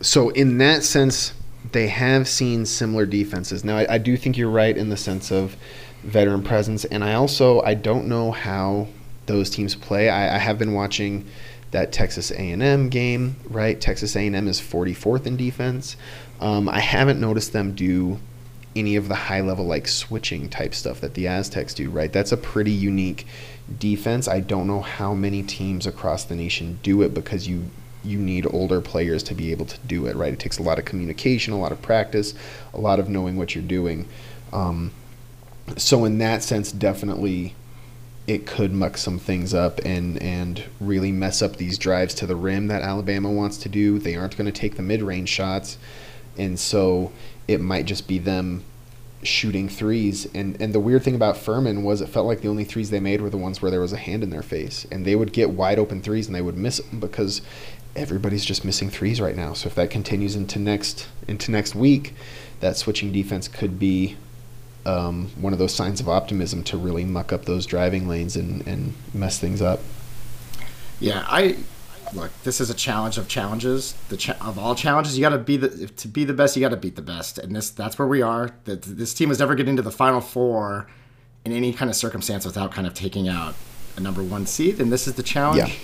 so, 0.00 0.30
in 0.30 0.58
that 0.58 0.82
sense, 0.82 1.34
they 1.70 1.88
have 1.88 2.28
seen 2.28 2.66
similar 2.66 3.06
defenses. 3.06 3.64
Now, 3.64 3.78
I, 3.78 3.94
I, 3.94 3.98
do 3.98 4.16
think 4.16 4.36
you're 4.36 4.50
right 4.50 4.76
in 4.76 4.88
the 4.88 4.96
sense 4.96 5.30
of 5.30 5.56
veteran 6.02 6.42
presence, 6.42 6.84
and 6.84 7.04
I 7.04 7.14
also 7.14 7.62
I 7.62 7.74
don't 7.74 8.08
know 8.08 8.32
how 8.32 8.88
those 9.26 9.50
teams 9.50 9.74
play. 9.74 10.08
I, 10.08 10.36
I 10.36 10.38
have 10.38 10.58
been 10.58 10.72
watching 10.72 11.26
that 11.70 11.92
Texas 11.92 12.30
A&M 12.30 12.88
game. 12.88 13.36
Right, 13.48 13.80
Texas 13.80 14.16
A&M 14.16 14.48
is 14.48 14.60
44th 14.60 15.26
in 15.26 15.36
defense. 15.36 15.96
Um, 16.40 16.68
I 16.68 16.80
haven't 16.80 17.20
noticed 17.20 17.52
them 17.52 17.74
do 17.74 18.18
any 18.74 18.96
of 18.96 19.08
the 19.08 19.14
high 19.14 19.40
level 19.40 19.66
like 19.66 19.86
switching 19.86 20.48
type 20.48 20.74
stuff 20.74 21.00
that 21.00 21.14
the 21.14 21.28
Aztecs 21.28 21.74
do, 21.74 21.90
right? 21.90 22.12
That's 22.12 22.32
a 22.32 22.36
pretty 22.36 22.70
unique 22.70 23.26
defense. 23.78 24.28
I 24.28 24.40
don't 24.40 24.66
know 24.66 24.80
how 24.80 25.14
many 25.14 25.42
teams 25.42 25.86
across 25.86 26.24
the 26.24 26.34
nation 26.34 26.78
do 26.82 27.02
it 27.02 27.14
because 27.14 27.46
you 27.46 27.64
you 28.04 28.18
need 28.18 28.46
older 28.52 28.80
players 28.80 29.22
to 29.22 29.34
be 29.34 29.52
able 29.52 29.64
to 29.64 29.78
do 29.86 30.06
it, 30.06 30.16
right? 30.16 30.32
It 30.32 30.40
takes 30.40 30.58
a 30.58 30.62
lot 30.62 30.80
of 30.80 30.84
communication, 30.84 31.52
a 31.52 31.58
lot 31.60 31.70
of 31.70 31.80
practice, 31.80 32.34
a 32.74 32.80
lot 32.80 32.98
of 32.98 33.08
knowing 33.08 33.36
what 33.36 33.54
you're 33.54 33.62
doing. 33.62 34.08
Um, 34.52 34.90
so 35.76 36.04
in 36.04 36.18
that 36.18 36.42
sense, 36.42 36.72
definitely 36.72 37.54
it 38.26 38.46
could 38.46 38.72
muck 38.72 38.96
some 38.96 39.18
things 39.18 39.52
up 39.52 39.80
and 39.84 40.20
and 40.22 40.64
really 40.80 41.10
mess 41.10 41.42
up 41.42 41.56
these 41.56 41.76
drives 41.76 42.14
to 42.14 42.26
the 42.26 42.36
rim 42.36 42.68
that 42.68 42.82
Alabama 42.82 43.30
wants 43.30 43.56
to 43.58 43.68
do. 43.68 43.98
They 43.98 44.14
aren't 44.14 44.36
going 44.36 44.50
to 44.50 44.60
take 44.60 44.76
the 44.76 44.82
mid-range 44.82 45.28
shots. 45.28 45.76
And 46.38 46.58
so 46.58 47.12
it 47.48 47.60
might 47.60 47.86
just 47.86 48.06
be 48.06 48.18
them 48.18 48.64
shooting 49.22 49.68
threes. 49.68 50.26
And 50.34 50.60
and 50.60 50.72
the 50.72 50.80
weird 50.80 51.02
thing 51.02 51.14
about 51.14 51.36
Furman 51.36 51.82
was 51.82 52.00
it 52.00 52.08
felt 52.08 52.26
like 52.26 52.40
the 52.40 52.48
only 52.48 52.64
threes 52.64 52.90
they 52.90 53.00
made 53.00 53.20
were 53.20 53.30
the 53.30 53.36
ones 53.36 53.60
where 53.60 53.70
there 53.70 53.80
was 53.80 53.92
a 53.92 53.98
hand 53.98 54.22
in 54.22 54.30
their 54.30 54.42
face, 54.42 54.86
and 54.90 55.04
they 55.04 55.16
would 55.16 55.32
get 55.32 55.50
wide 55.50 55.78
open 55.78 56.00
threes 56.00 56.26
and 56.26 56.34
they 56.34 56.42
would 56.42 56.56
miss 56.56 56.78
them 56.78 57.00
because 57.00 57.42
everybody's 57.94 58.44
just 58.44 58.64
missing 58.64 58.88
threes 58.88 59.20
right 59.20 59.36
now. 59.36 59.52
So 59.52 59.66
if 59.66 59.74
that 59.74 59.90
continues 59.90 60.36
into 60.36 60.58
next 60.58 61.08
into 61.26 61.50
next 61.50 61.74
week, 61.74 62.14
that 62.60 62.76
switching 62.76 63.12
defense 63.12 63.48
could 63.48 63.78
be 63.78 64.16
um, 64.84 65.30
one 65.40 65.52
of 65.52 65.58
those 65.58 65.74
signs 65.74 66.00
of 66.00 66.08
optimism 66.08 66.62
to 66.64 66.76
really 66.76 67.04
muck 67.04 67.32
up 67.32 67.44
those 67.44 67.66
driving 67.66 68.08
lanes 68.08 68.36
and, 68.36 68.66
and 68.66 68.94
mess 69.14 69.38
things 69.38 69.62
up. 69.62 69.80
Yeah, 71.00 71.24
I 71.28 71.56
look, 72.14 72.30
this 72.42 72.60
is 72.60 72.70
a 72.70 72.74
challenge 72.74 73.18
of 73.18 73.28
challenges. 73.28 73.94
The 74.08 74.16
cha- 74.16 74.36
of 74.40 74.58
all 74.58 74.74
challenges, 74.74 75.16
you 75.16 75.22
got 75.22 75.30
to 75.30 75.38
be 75.38 75.56
the 75.56 75.88
to 75.88 76.08
be 76.08 76.24
the 76.24 76.32
best. 76.32 76.56
You 76.56 76.60
got 76.60 76.70
to 76.70 76.76
beat 76.76 76.96
the 76.96 77.02
best, 77.02 77.38
and 77.38 77.54
this 77.54 77.70
that's 77.70 77.98
where 77.98 78.08
we 78.08 78.22
are. 78.22 78.50
That 78.64 78.82
this 78.82 79.14
team 79.14 79.28
has 79.28 79.38
never 79.38 79.54
get 79.54 79.66
to 79.66 79.82
the 79.82 79.90
final 79.90 80.20
four 80.20 80.86
in 81.44 81.52
any 81.52 81.72
kind 81.72 81.90
of 81.90 81.96
circumstance 81.96 82.44
without 82.44 82.72
kind 82.72 82.86
of 82.86 82.94
taking 82.94 83.28
out 83.28 83.54
a 83.96 84.00
number 84.00 84.22
one 84.22 84.46
seed, 84.46 84.80
and 84.80 84.92
this 84.92 85.06
is 85.06 85.14
the 85.14 85.22
challenge. 85.22 85.70
Yeah. 85.70 85.74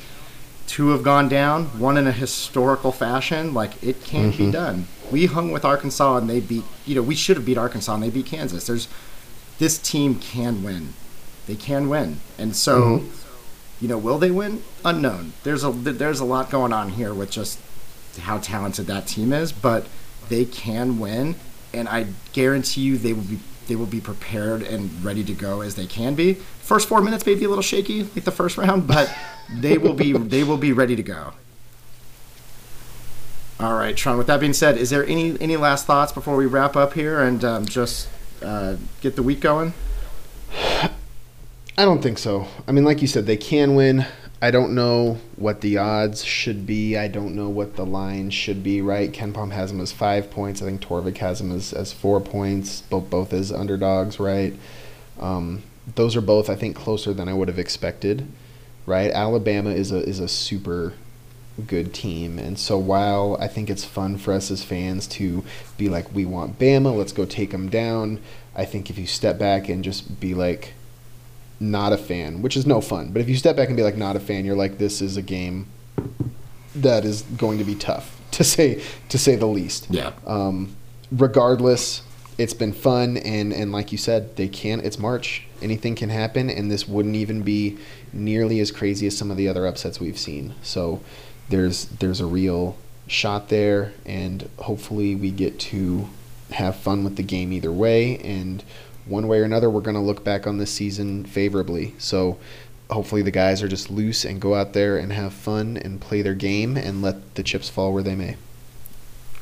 Two 0.66 0.90
have 0.90 1.02
gone 1.02 1.30
down, 1.30 1.64
one 1.78 1.96
in 1.96 2.06
a 2.06 2.12
historical 2.12 2.92
fashion. 2.92 3.54
Like 3.54 3.82
it 3.82 4.04
can't 4.04 4.34
mm-hmm. 4.34 4.46
be 4.46 4.52
done. 4.52 4.86
We 5.10 5.26
hung 5.26 5.50
with 5.50 5.64
Arkansas 5.64 6.18
and 6.18 6.28
they 6.28 6.40
beat. 6.40 6.64
You 6.86 6.96
know, 6.96 7.02
we 7.02 7.14
should 7.14 7.36
have 7.36 7.46
beat 7.46 7.58
Arkansas 7.58 7.94
and 7.94 8.02
they 8.02 8.10
beat 8.10 8.26
Kansas. 8.26 8.66
There's 8.66 8.88
this 9.58 9.78
team 9.78 10.16
can 10.16 10.62
win. 10.62 10.94
They 11.46 11.56
can 11.56 11.88
win, 11.88 12.20
and 12.38 12.54
so. 12.54 12.80
Mm-hmm. 12.80 13.14
You 13.80 13.86
know, 13.86 13.96
will 13.96 14.18
they 14.18 14.32
win? 14.32 14.64
Unknown. 14.84 15.34
There's 15.44 15.62
a 15.62 15.70
there's 15.70 16.18
a 16.18 16.24
lot 16.24 16.50
going 16.50 16.72
on 16.72 16.88
here 16.88 17.14
with 17.14 17.30
just 17.30 17.60
how 18.18 18.38
talented 18.38 18.86
that 18.88 19.06
team 19.06 19.32
is, 19.32 19.52
but 19.52 19.86
they 20.28 20.44
can 20.44 20.98
win, 20.98 21.36
and 21.72 21.88
I 21.88 22.08
guarantee 22.32 22.80
you 22.80 22.98
they 22.98 23.12
will 23.12 23.22
be 23.22 23.38
they 23.68 23.76
will 23.76 23.86
be 23.86 24.00
prepared 24.00 24.62
and 24.62 25.04
ready 25.04 25.22
to 25.24 25.34
go 25.34 25.60
as 25.60 25.74
they 25.74 25.86
can 25.86 26.14
be. 26.14 26.34
First 26.34 26.88
four 26.88 27.00
minutes 27.00 27.24
may 27.24 27.34
be 27.34 27.44
a 27.44 27.48
little 27.48 27.62
shaky, 27.62 28.02
like 28.02 28.24
the 28.24 28.32
first 28.32 28.56
round, 28.56 28.86
but 28.86 29.14
they 29.52 29.78
will 29.78 29.94
be 29.94 30.12
they 30.34 30.42
will 30.42 30.56
be 30.56 30.72
ready 30.72 30.96
to 30.96 31.02
go. 31.02 31.32
All 33.60 33.74
right, 33.74 33.96
Tron. 33.96 34.18
With 34.18 34.28
that 34.28 34.38
being 34.38 34.52
said, 34.52 34.76
is 34.78 34.90
there 34.90 35.04
any 35.04 35.40
any 35.40 35.56
last 35.56 35.84
thoughts 35.84 36.12
before 36.12 36.36
we 36.36 36.46
wrap 36.46 36.76
up 36.76 36.92
here 36.92 37.20
and 37.20 37.44
um, 37.44 37.66
just 37.66 38.08
uh, 38.40 38.76
get 39.00 39.16
the 39.16 39.22
week 39.22 39.40
going? 39.40 39.74
I 40.52 41.84
don't 41.84 42.02
think 42.02 42.18
so. 42.18 42.46
I 42.66 42.72
mean, 42.72 42.84
like 42.84 43.02
you 43.02 43.08
said, 43.08 43.26
they 43.26 43.36
can 43.36 43.74
win. 43.74 44.06
I 44.40 44.52
don't 44.52 44.74
know 44.76 45.18
what 45.34 45.60
the 45.60 45.78
odds 45.78 46.24
should 46.24 46.66
be. 46.66 46.96
I 46.96 47.08
don't 47.08 47.34
know 47.34 47.48
what 47.48 47.74
the 47.74 47.84
line 47.84 48.30
should 48.30 48.62
be, 48.62 48.80
right? 48.80 49.12
KenPom 49.12 49.50
has 49.50 49.72
them 49.72 49.80
as 49.80 49.90
five 49.90 50.30
points. 50.30 50.62
I 50.62 50.66
think 50.66 50.80
Torvik 50.80 51.18
has 51.18 51.38
them 51.38 51.50
as, 51.50 51.72
as 51.72 51.92
four 51.92 52.20
points, 52.20 52.82
both, 52.82 53.10
both 53.10 53.32
as 53.32 53.50
underdogs, 53.50 54.20
right? 54.20 54.54
Um, 55.18 55.64
those 55.96 56.14
are 56.14 56.20
both, 56.20 56.48
I 56.48 56.54
think, 56.54 56.76
closer 56.76 57.12
than 57.12 57.28
I 57.28 57.34
would 57.34 57.48
have 57.48 57.58
expected, 57.58 58.28
right? 58.86 59.10
Alabama 59.10 59.70
is 59.70 59.90
a, 59.90 59.98
is 59.98 60.20
a 60.20 60.28
super 60.28 60.94
good 61.66 61.92
team. 61.92 62.38
And 62.38 62.58
so 62.58 62.78
while 62.78 63.36
I 63.40 63.48
think 63.48 63.70
it's 63.70 63.84
fun 63.84 64.18
for 64.18 64.32
us 64.32 64.50
as 64.50 64.62
fans 64.62 65.06
to 65.08 65.44
be 65.76 65.88
like, 65.88 66.12
we 66.14 66.24
want 66.24 66.58
Bama, 66.58 66.96
let's 66.96 67.12
go 67.12 67.24
take 67.24 67.50
them 67.50 67.68
down, 67.68 68.20
I 68.54 68.64
think 68.64 68.90
if 68.90 68.98
you 68.98 69.06
step 69.06 69.38
back 69.38 69.68
and 69.68 69.84
just 69.84 70.20
be 70.20 70.34
like, 70.34 70.74
not 71.60 71.92
a 71.92 71.98
fan, 71.98 72.42
which 72.42 72.56
is 72.56 72.66
no 72.66 72.80
fun. 72.80 73.10
But 73.10 73.20
if 73.20 73.28
you 73.28 73.36
step 73.36 73.56
back 73.56 73.68
and 73.68 73.76
be 73.76 73.82
like 73.82 73.96
not 73.96 74.16
a 74.16 74.20
fan, 74.20 74.44
you're 74.44 74.56
like 74.56 74.78
this 74.78 75.00
is 75.02 75.16
a 75.16 75.22
game 75.22 75.66
that 76.74 77.04
is 77.04 77.22
going 77.22 77.58
to 77.58 77.64
be 77.64 77.74
tough 77.74 78.20
to 78.32 78.44
say 78.44 78.82
to 79.08 79.18
say 79.18 79.36
the 79.36 79.46
least. 79.46 79.88
Yeah. 79.90 80.12
Um, 80.26 80.76
regardless, 81.10 82.02
it's 82.36 82.54
been 82.54 82.72
fun 82.72 83.16
and 83.16 83.52
and 83.52 83.72
like 83.72 83.92
you 83.92 83.98
said, 83.98 84.36
they 84.36 84.48
can. 84.48 84.80
It's 84.80 84.98
March. 84.98 85.44
Anything 85.60 85.96
can 85.96 86.08
happen, 86.08 86.48
and 86.50 86.70
this 86.70 86.86
wouldn't 86.86 87.16
even 87.16 87.42
be 87.42 87.78
nearly 88.12 88.60
as 88.60 88.70
crazy 88.70 89.08
as 89.08 89.18
some 89.18 89.30
of 89.30 89.36
the 89.36 89.48
other 89.48 89.66
upsets 89.66 89.98
we've 89.98 90.18
seen. 90.18 90.54
So 90.62 91.00
there's 91.48 91.86
there's 91.86 92.20
a 92.20 92.26
real 92.26 92.76
shot 93.06 93.48
there, 93.48 93.92
and 94.04 94.48
hopefully 94.58 95.14
we 95.14 95.30
get 95.30 95.58
to 95.60 96.08
have 96.52 96.76
fun 96.76 97.04
with 97.04 97.16
the 97.16 97.22
game 97.22 97.52
either 97.52 97.70
way 97.72 98.16
and 98.18 98.62
one 99.06 99.26
way 99.28 99.38
or 99.40 99.44
another, 99.44 99.70
we're 99.70 99.80
going 99.80 99.94
to 99.96 100.02
look 100.02 100.22
back 100.22 100.46
on 100.46 100.58
this 100.58 100.70
season 100.70 101.24
favorably. 101.24 101.94
So 101.98 102.38
hopefully 102.90 103.22
the 103.22 103.30
guys 103.30 103.62
are 103.62 103.68
just 103.68 103.90
loose 103.90 104.22
and 104.24 104.38
go 104.40 104.54
out 104.54 104.74
there 104.74 104.98
and 104.98 105.12
have 105.12 105.32
fun 105.32 105.78
and 105.78 105.98
play 106.00 106.20
their 106.20 106.34
game 106.34 106.76
and 106.76 107.00
let 107.00 107.34
the 107.34 107.42
chips 107.42 107.70
fall 107.70 107.92
where 107.94 108.02
they 108.02 108.14
may. 108.14 108.36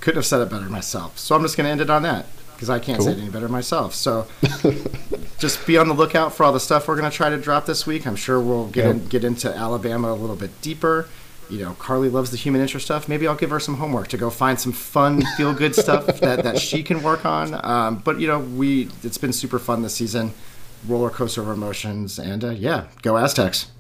Couldn't 0.01 0.19
have 0.19 0.27
said 0.27 0.41
it 0.41 0.51
better 0.51 0.69
myself. 0.69 1.19
So 1.19 1.35
I'm 1.35 1.43
just 1.43 1.57
going 1.57 1.65
to 1.67 1.71
end 1.73 1.81
it 1.81 1.91
on 1.91 2.03
that 2.03 2.27
because 2.55 2.71
I 2.71 2.79
can't 2.79 2.99
Cool. 2.99 3.07
say 3.09 3.13
it 3.15 3.19
any 3.19 3.29
better 3.31 3.49
myself. 3.49 3.93
So 3.95 4.27
just 5.39 5.67
be 5.67 5.77
on 5.79 5.89
the 5.89 5.95
lookout 5.95 6.33
for 6.35 6.45
all 6.45 6.53
the 6.53 6.61
stuff 6.61 6.87
we're 6.89 6.97
going 6.97 7.11
to 7.11 7.17
try 7.17 7.29
to 7.31 7.39
drop 7.39 7.67
this 7.67 7.87
week. 7.87 8.07
I'm 8.07 8.17
sure 8.17 8.41
we'll 8.41 8.69
get 8.69 8.85
Yep. 8.87 8.95
in, 8.95 9.07
get 9.09 9.25
into 9.25 9.55
Alabama 9.55 10.13
a 10.13 10.15
little 10.15 10.37
bit 10.37 10.61
deeper. 10.63 11.09
You 11.49 11.61
know, 11.61 11.73
Carly 11.75 12.09
loves 12.09 12.31
the 12.31 12.37
human 12.37 12.61
interest 12.61 12.87
stuff. 12.87 13.09
Maybe 13.09 13.27
I'll 13.29 13.37
give 13.37 13.51
her 13.51 13.61
some 13.61 13.77
homework 13.77 14.09
to 14.09 14.17
go 14.17 14.31
find 14.31 14.59
some 14.59 14.73
fun, 14.73 15.23
feel 15.37 15.55
good 15.55 15.75
stuff 15.75 16.07
that, 16.21 16.43
that 16.43 16.59
she 16.59 16.83
can 16.83 17.03
work 17.03 17.25
on. 17.25 17.65
Um, 17.65 17.99
but 17.99 18.21
you 18.21 18.27
know, 18.27 18.41
we 18.41 18.89
it's 19.03 19.19
been 19.19 19.33
super 19.33 19.59
fun 19.59 19.83
this 19.83 19.95
season, 19.95 20.33
roller 20.87 21.11
coaster 21.11 21.43
of 21.43 21.49
emotions, 21.49 22.19
and 22.19 22.45
uh, 22.45 22.51
yeah, 22.51 22.87
go 23.03 23.17
Aztecs. 23.17 23.71